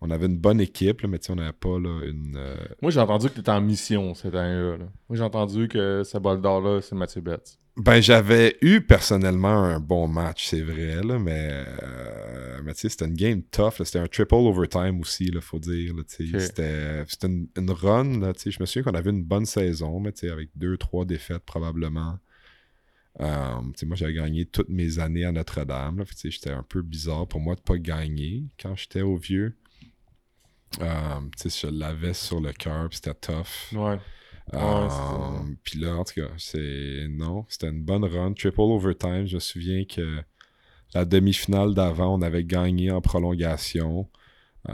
On 0.01 0.11
avait 0.11 0.25
une 0.25 0.37
bonne 0.37 0.59
équipe, 0.59 1.01
là, 1.01 1.07
mais 1.07 1.19
tu 1.19 1.27
sais, 1.27 1.31
on 1.31 1.35
n'avait 1.37 1.53
pas 1.53 1.79
là, 1.79 2.01
une. 2.05 2.35
euh, 2.35 2.57
Moi, 2.81 2.91
j'ai 2.91 2.99
entendu 2.99 3.29
que 3.29 3.35
t'étais 3.35 3.51
en 3.51 3.61
mission 3.61 4.13
cette 4.13 4.35
année-là. 4.35 4.77
là. 4.77 4.85
Moi, 5.07 5.17
j'ai 5.17 5.23
entendu 5.23 5.67
que 5.69 6.03
ce 6.03 6.17
bol 6.17 6.41
d'or-là, 6.41 6.81
c'est 6.81 6.95
Mathieu 6.95 7.21
Betts. 7.21 7.57
Ben, 7.75 7.99
j'avais 8.01 8.55
eu 8.61 8.81
personnellement 8.81 9.63
un 9.63 9.79
bon 9.79 10.07
match, 10.07 10.45
c'est 10.49 10.61
vrai, 10.61 11.01
là, 11.01 11.17
mais, 11.17 11.65
euh, 11.81 12.61
mais 12.63 12.73
tu 12.75 12.81
sais, 12.81 12.89
c'était 12.89 13.05
une 13.05 13.15
game 13.15 13.41
tough. 13.41 13.81
C'était 13.83 13.97
un 13.97 14.07
triple 14.07 14.35
overtime 14.35 14.99
aussi, 14.99 15.25
il 15.25 15.41
faut 15.41 15.57
dire. 15.57 15.95
là. 15.95 16.03
C'était 16.07 17.27
une, 17.27 17.47
une 17.57 17.71
run. 17.71 18.19
Là, 18.19 18.33
je 18.45 18.57
me 18.59 18.65
souviens 18.67 18.83
qu'on 18.83 18.95
avait 18.97 19.09
une 19.09 19.23
bonne 19.23 19.47
saison, 19.47 19.99
mais 19.99 20.11
avec 20.29 20.49
deux, 20.55 20.77
trois 20.77 21.03
défaites 21.05 21.43
probablement. 21.45 22.19
Euh, 23.19 23.61
moi, 23.85 23.95
j'avais 23.95 24.13
gagné 24.13 24.45
toutes 24.45 24.69
mes 24.69 24.99
années 24.99 25.25
à 25.25 25.31
Notre-Dame. 25.31 26.03
C'était 26.15 26.51
un 26.51 26.63
peu 26.63 26.83
bizarre 26.83 27.27
pour 27.27 27.39
moi 27.41 27.55
de 27.55 27.61
pas 27.61 27.77
gagner 27.79 28.43
quand 28.61 28.75
j'étais 28.75 29.01
au 29.01 29.17
vieux. 29.17 29.57
Euh, 30.81 31.19
je 31.43 31.67
l'avais 31.67 32.13
sur 32.13 32.39
le 32.39 32.53
cœur, 32.53 32.89
c'était 32.91 33.13
tough. 33.15 33.71
Ouais. 33.73 33.99
Euh, 34.53 34.59
Ouais. 34.59 35.55
Puis 35.63 35.79
là, 35.79 35.95
en 35.95 36.03
tout 36.03 36.15
cas, 36.15 36.29
c'est. 36.37 37.07
Non, 37.09 37.45
c'était 37.49 37.69
une 37.69 37.83
bonne 37.83 38.03
run. 38.03 38.33
Triple 38.33 38.61
overtime. 38.61 39.25
Je 39.25 39.35
me 39.35 39.39
souviens 39.39 39.85
que 39.85 40.19
la 40.93 41.05
demi-finale 41.05 41.73
d'avant, 41.73 42.15
on 42.15 42.21
avait 42.21 42.43
gagné 42.43 42.91
en 42.91 43.01
prolongation 43.01 44.09
euh, 44.69 44.73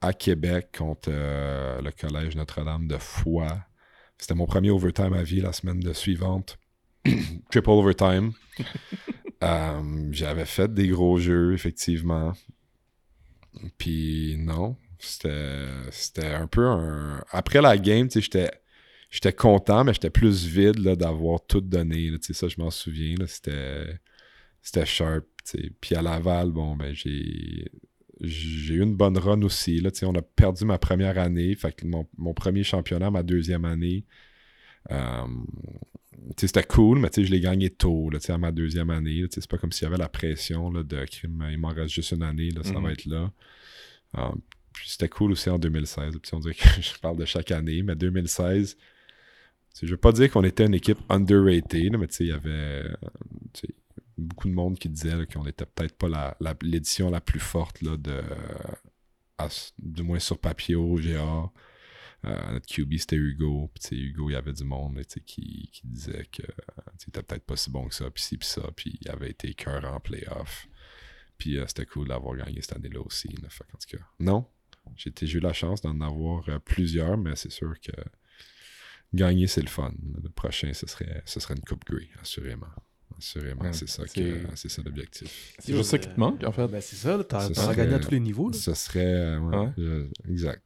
à 0.00 0.12
Québec 0.12 0.68
contre 0.76 1.08
euh, 1.12 1.80
le 1.80 1.90
Collège 1.92 2.36
Notre-Dame 2.36 2.88
de 2.88 2.98
Foix. 2.98 3.64
C'était 4.18 4.34
mon 4.34 4.46
premier 4.46 4.70
overtime 4.70 5.14
à 5.14 5.22
vie 5.22 5.40
la 5.40 5.52
semaine 5.52 5.80
de 5.80 5.92
suivante. 5.92 6.58
Triple 7.50 7.70
overtime. 7.70 8.32
J'avais 10.10 10.44
fait 10.44 10.72
des 10.72 10.88
gros 10.88 11.18
jeux, 11.18 11.52
effectivement. 11.54 12.32
Puis 13.78 14.36
non, 14.38 14.76
c'était 15.04 16.26
un 16.26 16.46
peu 16.46 16.66
un. 16.66 17.22
Après 17.30 17.60
la 17.60 17.76
game, 17.78 18.08
tu 18.08 18.14
sais, 18.14 18.20
j'étais. 18.22 18.50
J'étais 19.10 19.32
content, 19.34 19.84
mais 19.84 19.92
j'étais 19.92 20.08
plus 20.08 20.46
vide 20.46 20.80
d'avoir 20.96 21.44
tout 21.46 21.60
donné. 21.60 22.08
là. 22.10 22.18
Tu 22.18 22.28
sais, 22.28 22.32
ça, 22.32 22.48
je 22.48 22.56
m'en 22.58 22.70
souviens. 22.70 23.16
C'était. 23.26 23.98
Sharp. 24.86 25.24
Puis 25.80 25.94
à 25.94 26.02
Laval, 26.02 26.50
bon, 26.50 26.76
ben 26.76 26.94
j'ai. 26.94 27.70
J'ai 28.20 28.74
eu 28.74 28.82
une 28.82 28.94
bonne 28.96 29.18
run 29.18 29.42
aussi. 29.42 29.80
Là, 29.80 29.90
tu 29.90 29.98
sais, 29.98 30.06
on 30.06 30.14
a 30.14 30.22
perdu 30.22 30.64
ma 30.64 30.78
première 30.78 31.18
année. 31.18 31.54
Fait 31.56 31.72
que 31.74 31.84
mon, 31.86 32.06
mon 32.16 32.32
premier 32.34 32.62
championnat, 32.62 33.10
ma 33.10 33.22
deuxième 33.24 33.64
année. 33.64 34.04
euh, 34.90 35.26
c'était 36.38 36.62
cool, 36.62 37.00
mais 37.00 37.10
tu 37.10 37.20
sais, 37.22 37.26
je 37.26 37.32
l'ai 37.32 37.40
gagné 37.40 37.70
tôt, 37.70 38.08
là, 38.10 38.18
tu 38.20 38.26
sais, 38.26 38.32
à 38.32 38.38
ma 38.38 38.52
deuxième 38.52 38.90
année. 38.90 39.22
là, 39.22 39.28
tu 39.28 39.34
sais, 39.34 39.40
c'est 39.40 39.50
pas 39.50 39.58
comme 39.58 39.72
s'il 39.72 39.84
y 39.84 39.86
avait 39.88 39.96
la 39.98 40.08
pression 40.08 40.70
là, 40.70 40.82
de 40.84 41.04
crime. 41.04 41.44
Il 41.50 41.58
m'en 41.58 41.68
reste 41.68 41.94
juste 41.94 42.12
une 42.12 42.22
année, 42.22 42.50
là, 42.50 42.62
ça 42.62 42.74
Mhm. 42.74 42.82
va 42.84 42.92
être 42.92 43.06
là. 43.06 43.32
Euh, 44.18 44.30
puis 44.72 44.88
c'était 44.88 45.08
cool 45.08 45.32
aussi 45.32 45.50
en 45.50 45.58
2016. 45.58 46.18
Puis 46.18 46.34
on 46.34 46.40
dirait 46.40 46.54
que 46.54 46.68
je 46.80 46.98
parle 46.98 47.16
de 47.16 47.24
chaque 47.24 47.50
année, 47.50 47.82
mais 47.82 47.94
2016, 47.94 48.76
tu 48.76 48.82
sais, 49.72 49.86
je 49.86 49.92
veux 49.92 49.96
pas 49.96 50.12
dire 50.12 50.30
qu'on 50.30 50.44
était 50.44 50.66
une 50.66 50.74
équipe 50.74 50.98
underrated, 51.08 51.96
mais 51.96 52.06
il 52.20 52.26
y 52.26 52.32
avait 52.32 52.84
beaucoup 54.18 54.48
de 54.48 54.54
monde 54.54 54.78
qui 54.78 54.88
disait 54.88 55.26
qu'on 55.32 55.46
était 55.46 55.66
peut-être 55.66 55.96
pas 55.96 56.08
la- 56.08 56.36
l'édition 56.62 57.10
la, 57.10 57.20
plus 57.20 57.40
forte 57.40 57.82
là, 57.82 57.96
de, 57.96 58.22
du 59.78 60.02
moins 60.02 60.18
sur 60.18 60.38
papier 60.38 60.74
au 60.74 60.96
GA. 60.96 61.50
Euh, 62.24 62.52
notre 62.52 62.66
QB, 62.66 62.98
c'était 62.98 63.16
Hugo. 63.16 63.70
Puis, 63.74 63.96
Hugo, 63.96 64.30
il 64.30 64.34
y 64.34 64.36
avait 64.36 64.52
du 64.52 64.62
monde 64.64 65.02
qui, 65.26 65.68
qui 65.72 65.82
disait 65.84 66.26
que 66.30 66.42
euh, 66.42 66.46
tu 66.46 66.98
sais, 66.98 67.04
il 67.06 67.08
était 67.08 67.22
peut-être 67.22 67.44
pas 67.44 67.56
si 67.56 67.70
bon 67.70 67.88
que 67.88 67.94
ça, 67.94 68.08
puis 68.10 68.22
ci, 68.22 68.38
puis 68.38 68.46
ça. 68.46 68.62
Puis 68.76 68.98
il 69.00 69.08
avait 69.10 69.30
été 69.30 69.52
cœur 69.54 69.84
en 69.84 69.98
playoff. 69.98 70.68
Puis 71.36 71.58
euh, 71.58 71.64
c'était 71.66 71.86
cool 71.86 72.08
d'avoir 72.08 72.36
gagné 72.36 72.62
cette 72.62 72.76
année-là 72.76 73.00
aussi. 73.00 73.28
Fait 73.48 73.64
qu'en 73.64 73.78
tout 73.78 73.96
cas, 73.96 74.04
non? 74.20 74.46
J'ai 74.96 75.10
eu 75.32 75.40
la 75.40 75.52
chance 75.52 75.80
d'en 75.80 76.00
avoir 76.00 76.48
euh, 76.48 76.58
plusieurs, 76.58 77.16
mais 77.16 77.34
c'est 77.36 77.50
sûr 77.52 77.74
que 77.80 77.92
gagner, 79.14 79.46
c'est 79.46 79.62
le 79.62 79.68
fun. 79.68 79.92
Le 80.22 80.28
prochain, 80.28 80.72
ce 80.72 80.86
serait, 80.86 81.22
ce 81.26 81.40
serait 81.40 81.54
une 81.54 81.60
Coupe 81.62 81.84
Grey, 81.84 82.08
assurément. 82.20 82.66
Assurément, 83.18 83.62
Ouais, 83.64 83.72
c'est 83.72 83.88
ça, 83.88 84.04
c'est- 84.06 84.20
que- 84.20 84.56
c'est 84.56 84.68
ça 84.70 84.82
l'objectif. 84.82 85.54
C'est 85.58 85.74
juste 85.76 85.90
ça 85.90 85.98
qui 85.98 86.08
te 86.08 86.18
manque, 86.18 86.42
en 86.44 86.52
fait. 86.52 86.66
Ben, 86.68 86.80
c'est 86.80 86.96
ça, 86.96 87.22
t'as 87.24 87.48
gagné 87.74 87.94
à 87.94 87.98
tous 88.00 88.10
les 88.10 88.20
niveaux. 88.20 88.50
Là. 88.50 88.56
Ce 88.58 88.74
serait. 88.74 89.04
euh, 89.04 89.38
ouais, 89.38 89.56
Ouais. 89.58 89.72
je- 89.76 90.30
exact. 90.30 90.62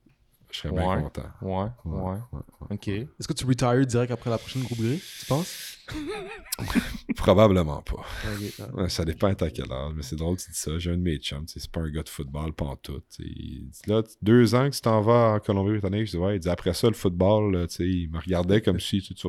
Je 0.56 0.62
serais 0.62 0.72
bien 0.74 0.88
Ouais. 0.96 1.02
content. 1.02 1.22
Ouais, 1.42 1.50
Ouais, 1.84 2.00
ouais. 2.00 2.12
ouais, 2.32 2.40
ouais. 2.62 2.66
Ok. 2.76 2.88
Est-ce 2.88 3.28
que 3.28 3.34
tu 3.34 3.44
retires 3.44 3.86
direct 3.86 4.10
après 4.10 4.30
la 4.30 4.38
prochaine 4.38 4.62
groupe 4.62 4.78
gris, 4.80 5.02
tu 5.20 5.26
penses? 5.26 5.76
Probablement 7.16 7.82
pas. 7.82 8.88
Ça 8.88 9.04
dépend 9.04 9.28
à 9.28 9.34
quel 9.34 9.70
âge, 9.70 9.92
mais 9.94 10.02
c'est 10.02 10.16
drôle 10.16 10.36
que 10.36 10.42
tu 10.42 10.50
dis 10.50 10.56
ça. 10.56 10.78
J'ai 10.78 10.90
un 10.92 10.96
de 10.96 11.02
mes 11.02 11.18
chums, 11.18 11.44
tu 11.44 11.54
sais, 11.54 11.60
c'est 11.60 11.70
pas 11.70 11.80
un 11.80 11.90
gars 11.90 12.02
de 12.02 12.08
football, 12.08 12.52
pantoute. 12.54 13.04
tu 13.14 13.22
sais. 13.22 13.28
Il 13.28 13.68
dit, 13.68 13.80
Là, 13.86 14.02
deux 14.22 14.54
ans 14.54 14.70
que 14.70 14.74
tu 14.74 14.80
t'en 14.80 15.00
vas 15.02 15.34
en 15.34 15.40
Colombie-Britannique, 15.40 16.06
je 16.06 16.12
dis, 16.12 16.16
ouais, 16.16 16.36
il 16.36 16.40
dit, 16.40 16.48
après 16.48 16.72
ça, 16.74 16.88
le 16.88 16.94
football, 16.94 17.52
là, 17.54 17.66
tu 17.66 17.74
sais, 17.76 17.88
il 17.88 18.10
me 18.10 18.18
regardait 18.18 18.62
comme 18.62 18.80
si 18.80 19.02
tu 19.02 19.14
tu- 19.14 19.28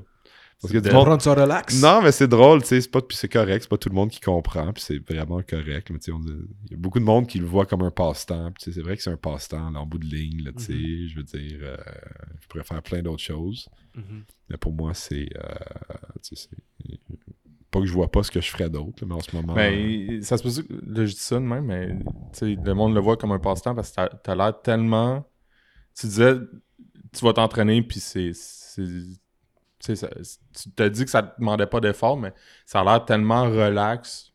Parce 0.61 0.73
que 0.73 0.79
du 0.79 0.83
Tu 0.85 0.89
vas 0.89 0.95
monde- 0.95 1.05
prendre 1.05 1.21
ça 1.21 1.35
relax. 1.35 1.81
Non, 1.81 2.01
mais 2.01 2.11
c'est 2.11 2.27
drôle, 2.27 2.61
tu 2.63 2.69
sais, 2.69 2.81
c'est 2.81 2.89
pas 2.89 3.01
puis 3.01 3.15
c'est 3.15 3.29
correct, 3.29 3.61
c'est 3.61 3.69
pas 3.69 3.77
tout 3.77 3.89
le 3.89 3.95
monde 3.95 4.09
qui 4.09 4.19
comprend, 4.19 4.73
puis 4.73 4.81
c'est 4.83 4.97
vraiment 4.97 5.41
correct, 5.43 5.89
mais 5.91 5.99
tu 5.99 6.11
sais, 6.11 6.17
il 6.65 6.71
y 6.71 6.73
a 6.73 6.77
beaucoup 6.77 6.97
de 6.99 7.03
monde 7.03 7.27
qui 7.27 7.37
le 7.37 7.45
voit 7.45 7.67
comme 7.67 7.83
un 7.83 7.91
passe-temps, 7.91 8.51
puis 8.53 8.73
c'est 8.73 8.81
vrai 8.81 8.97
que 8.97 9.03
c'est 9.03 9.11
un 9.11 9.17
passe-temps, 9.17 9.69
là, 9.69 9.79
en 9.79 9.85
bout 9.85 9.99
de 9.99 10.05
ligne, 10.05 10.43
là, 10.43 10.51
tu 10.57 10.63
sais, 10.63 10.73
Mhm. 10.73 11.07
je 11.09 11.15
veux 11.15 11.23
dire, 11.23 11.59
euh, 11.61 11.77
je 12.41 12.47
pourrais 12.47 12.63
faire 12.63 12.81
plein 12.81 13.03
d'autres 13.03 13.21
choses, 13.21 13.69
Mhm. 13.95 14.23
mais 14.49 14.57
pour 14.57 14.73
moi, 14.73 14.95
c'est, 14.95 15.29
euh, 15.37 15.55
tu 16.23 16.35
sais, 16.35 16.47
c'est- 16.49 16.99
pas 17.69 17.79
que 17.81 17.85
je 17.85 17.93
vois 17.93 18.09
pas 18.09 18.23
ce 18.23 18.31
que 18.31 18.41
je 18.41 18.49
ferais 18.49 18.69
d'autre, 18.71 19.05
mais 19.05 19.13
en 19.13 19.19
ce 19.19 19.35
moment, 19.35 19.53
euh, 19.55 19.55
Mais 19.55 20.21
ça 20.23 20.37
se 20.37 20.43
peut 20.43 20.63
que 20.63 20.73
là, 20.73 21.05
je 21.05 21.11
dis 21.13 21.19
ça 21.19 21.35
de 21.35 21.41
même, 21.45 21.65
mais 21.65 21.89
tu 22.33 22.39
sais, 22.39 22.55
le 22.55 22.73
monde 22.73 22.95
le 22.95 22.99
voit 23.01 23.15
comme 23.17 23.31
un 23.33 23.39
passe-temps 23.39 23.75
parce 23.75 23.89
que 23.91 23.95
t'as- 23.97 24.09
t'as 24.23 24.35
l'air 24.35 24.59
tellement. 24.61 25.29
Tu 25.99 26.07
disais, 26.07 26.33
tu 27.13 27.23
vas 27.25 27.33
t'entraîner, 27.33 27.81
puis 27.83 27.99
c'est. 27.99 28.31
Tu 29.95 29.95
sais, 29.95 30.07
ça- 30.23 30.37
Tu 30.63 30.69
t'as 30.75 30.89
dit 30.89 31.03
que 31.05 31.09
ça 31.11 31.23
te 31.23 31.39
demandait 31.39 31.67
pas 31.67 31.79
d'effort, 31.79 32.17
mais 32.17 32.33
ça 32.65 32.81
a 32.81 32.83
l'air 32.83 33.05
tellement 33.05 33.43
relax 33.49 34.33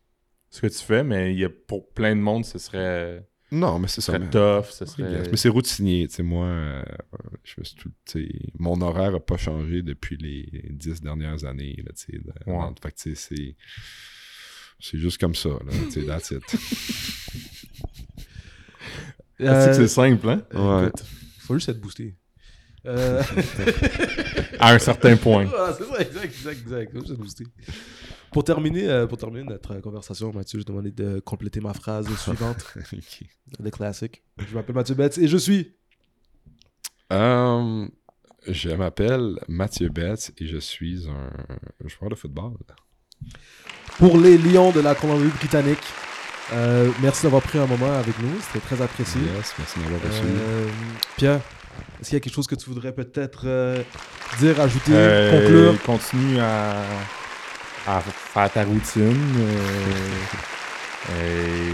ce 0.51 0.61
que 0.61 0.67
tu 0.67 0.79
fais, 0.79 1.03
mais 1.05 1.33
il 1.33 1.41
y 1.41 1.45
a, 1.45 1.49
pour 1.51 1.89
plein 1.93 2.15
de 2.17 2.21
monde, 2.21 2.45
ce 2.45 2.59
serait, 2.59 3.27
non, 3.51 3.79
mais 3.79 3.89
c'est 3.89 3.97
ce 3.97 4.01
ça. 4.03 4.13
serait 4.13 4.19
mais- 4.19 4.31
tough, 4.31 4.71
ce 4.71 4.85
serait. 4.87 5.23
Mais 5.31 5.37
c'est 5.37 5.49
routinier, 5.49 6.07
tu 6.09 6.15
sais, 6.17 6.23
moi, 6.23 6.47
euh, 6.47 6.83
je 7.45 7.55
me 7.59 7.65
suis 7.65 7.77
tout, 7.77 7.91
tu 8.05 8.27
sais, 8.27 8.29
mon 8.59 8.81
horaire 8.83 9.15
a 9.15 9.21
pas 9.21 9.37
changé 9.37 9.83
depuis 9.83 10.17
les 10.17 10.69
dix 10.71 11.01
dernières 11.01 11.45
années, 11.45 11.77
là, 11.87 11.93
tu 11.97 12.13
sais. 12.13 12.19
de- 12.19 12.51
Ouais. 12.51 12.67
Fait 12.83 12.91
que, 12.93 12.97
tu 12.97 13.15
sais, 13.15 13.35
c'est... 13.37 13.57
C'est 14.85 14.99
juste 14.99 15.19
comme 15.21 15.35
ça, 15.37 15.51
là, 15.51 15.73
tu 15.85 15.91
sais, 15.93 16.05
that's 16.07 16.33
it. 16.33 16.43
C'est 19.39 19.49
Euh, 19.49 19.67
que 19.69 19.73
c'est 19.75 19.89
simple, 19.89 20.29
hein? 20.29 20.43
Ouais. 20.55 20.91
faut 21.41 21.55
juste 21.55 21.69
être 21.69 21.81
boosté. 21.81 22.17
Euh... 22.87 23.23
À 24.59 24.75
un 24.75 24.79
certain 24.79 25.17
point. 25.17 25.47
Ah, 25.57 25.73
c'est 25.77 25.85
vrai, 25.85 26.03
exact, 26.03 26.25
exact, 26.25 26.95
exact. 26.95 27.43
Pour 28.31 28.45
terminer, 28.45 28.89
euh, 28.89 29.07
pour 29.07 29.19
terminer 29.19 29.45
notre 29.45 29.75
euh, 29.75 29.81
conversation, 29.81 30.33
Mathieu, 30.33 30.61
je 30.61 30.65
demandé 30.65 30.91
de 30.91 31.21
compléter 31.21 31.61
ma 31.61 31.75
phrase 31.75 32.07
suivante, 32.17 32.65
Ok. 32.77 33.25
des 33.59 33.71
classiques. 33.71 34.23
Je 34.39 34.55
m'appelle 34.55 34.75
Mathieu 34.75 34.95
Betts 34.95 35.19
et 35.19 35.29
je 35.29 35.37
suis 35.37 35.75
je 38.49 38.75
m'appelle 38.75 39.39
Mathieu 39.49 39.89
Betts 39.89 40.33
et 40.39 40.47
je 40.47 40.57
suis 40.59 41.07
un 41.09 41.89
joueur 41.89 42.11
de 42.11 42.15
football. 42.17 42.55
Pour 43.99 44.19
les 44.19 44.39
Lions 44.39 44.73
de 44.73 44.81
la 44.81 44.95
Colombie-Britannique, 44.95 45.83
euh, 46.53 46.91
merci 47.01 47.23
d'avoir 47.25 47.43
pris 47.43 47.59
un 47.59 47.67
moment 47.67 47.93
avec 47.93 48.19
nous. 48.19 48.41
C'était 48.41 48.65
très 48.65 48.83
apprécié. 48.83 49.21
Yes, 49.21 49.55
merci 49.59 49.79
de 49.79 49.85
m'avoir 49.85 50.03
reçu. 50.03 50.23
Euh, 50.25 50.69
Pierre, 51.17 51.41
est-ce 52.03 52.09
qu'il 52.11 52.17
y 52.17 52.21
a 52.21 52.21
quelque 52.21 52.35
chose 52.35 52.49
que 52.49 52.57
tu 52.57 52.69
voudrais 52.69 52.93
peut-être 52.93 53.43
euh, 53.47 53.83
dire, 54.41 54.61
ajouter, 54.61 54.93
Euh, 54.93 55.31
conclure? 55.31 55.83
Continue 55.83 56.41
à, 56.41 56.83
à 57.87 58.01
faire 58.01 58.51
ta 58.53 58.65
routine. 58.65 59.35
euh, 59.39 61.11
et 61.11 61.73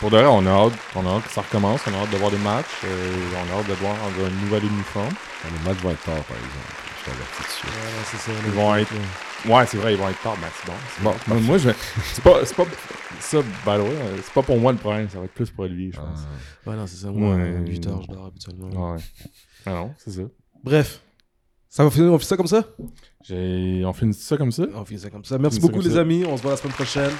pour 0.00 0.10
de 0.10 0.16
vrai, 0.16 0.26
on 0.26 0.44
a 0.46 0.50
hâte, 0.50 0.72
on 0.96 1.06
a 1.06 1.16
hâte 1.16 1.24
que 1.28 1.32
ça 1.32 1.42
recommence. 1.42 1.80
On 1.86 1.94
a 1.94 2.02
hâte 2.02 2.10
de 2.10 2.16
voir 2.16 2.30
des 2.32 2.38
matchs. 2.38 2.66
euh, 2.84 3.14
on 3.36 3.54
a 3.56 3.60
hâte 3.60 3.68
de 3.68 3.74
voir 3.74 3.94
un 3.94 4.30
nouvel 4.44 4.64
uniforme. 4.64 5.14
Les 5.44 5.68
matchs 5.68 5.80
vont 5.82 5.90
être 5.92 6.02
tard, 6.02 6.14
par 6.24 6.36
exemple. 6.36 6.79
Je 7.00 7.10
t'avertis 7.10 7.42
dessus. 7.42 7.66
Ouais, 7.66 8.04
c'est 8.04 8.16
ça, 8.18 8.32
Ils 8.46 8.52
vont 8.52 8.74
être- 8.76 8.92
Ouais, 9.48 9.66
c'est 9.66 9.76
vrai, 9.78 9.94
ils 9.94 9.98
vont 9.98 10.08
être 10.08 10.20
tard. 10.22 10.36
Ben, 10.40 10.48
c'est 10.54 10.66
bon. 10.70 10.76
c'est 10.96 11.02
Bon, 11.02 11.14
bon. 11.34 11.40
Moi, 11.40 11.58
je. 11.58 11.70
C'est 12.12 12.22
pas, 12.22 12.44
c'est 12.44 12.54
pas. 12.54 12.64
Ça, 13.20 13.38
by 13.40 13.46
the 13.64 13.66
way, 13.80 13.96
c'est 14.22 14.32
pas 14.34 14.42
pour 14.42 14.58
moi 14.58 14.72
le 14.72 14.78
problème. 14.78 15.08
Ça 15.08 15.18
va 15.18 15.24
être 15.24 15.32
plus 15.34 15.50
pour 15.50 15.64
lui, 15.64 15.92
je 15.92 15.96
pense. 15.98 16.20
Ah. 16.66 16.70
Ouais, 16.70 16.76
non, 16.76 16.86
c'est 16.86 16.96
ça. 16.96 17.10
Moi, 17.10 17.34
Ouais. 17.36 17.60
8 17.66 17.86
heures, 17.86 18.02
je 18.02 18.06
dors 18.08 18.26
habituellement. 18.26 18.92
Ouais. 18.94 18.98
Ah 19.66 19.70
non, 19.70 19.94
c'est 19.98 20.10
ça. 20.10 20.22
Bref, 20.62 21.00
ça 21.70 21.84
va 21.84 21.90
finir, 21.90 22.12
on 22.12 22.18
fait 22.18 22.24
ça 22.26 22.36
comme 22.36 22.46
ça? 22.46 22.64
J'ai... 23.22 23.82
On 23.84 23.92
finit 23.94 24.14
ça 24.14 24.36
comme 24.36 24.52
ça? 24.52 24.64
On 24.74 24.84
finit 24.84 25.00
ça 25.00 25.08
comme 25.10 25.24
ça. 25.24 25.38
Merci 25.38 25.56
finit 25.56 25.66
ça 25.66 25.72
beaucoup, 25.72 25.82
comme 25.82 25.90
les 25.90 25.96
ça. 25.96 26.00
amis. 26.02 26.24
On 26.26 26.36
se 26.36 26.42
voit 26.42 26.50
la 26.52 26.56
semaine 26.58 26.74
prochaine. 26.74 27.12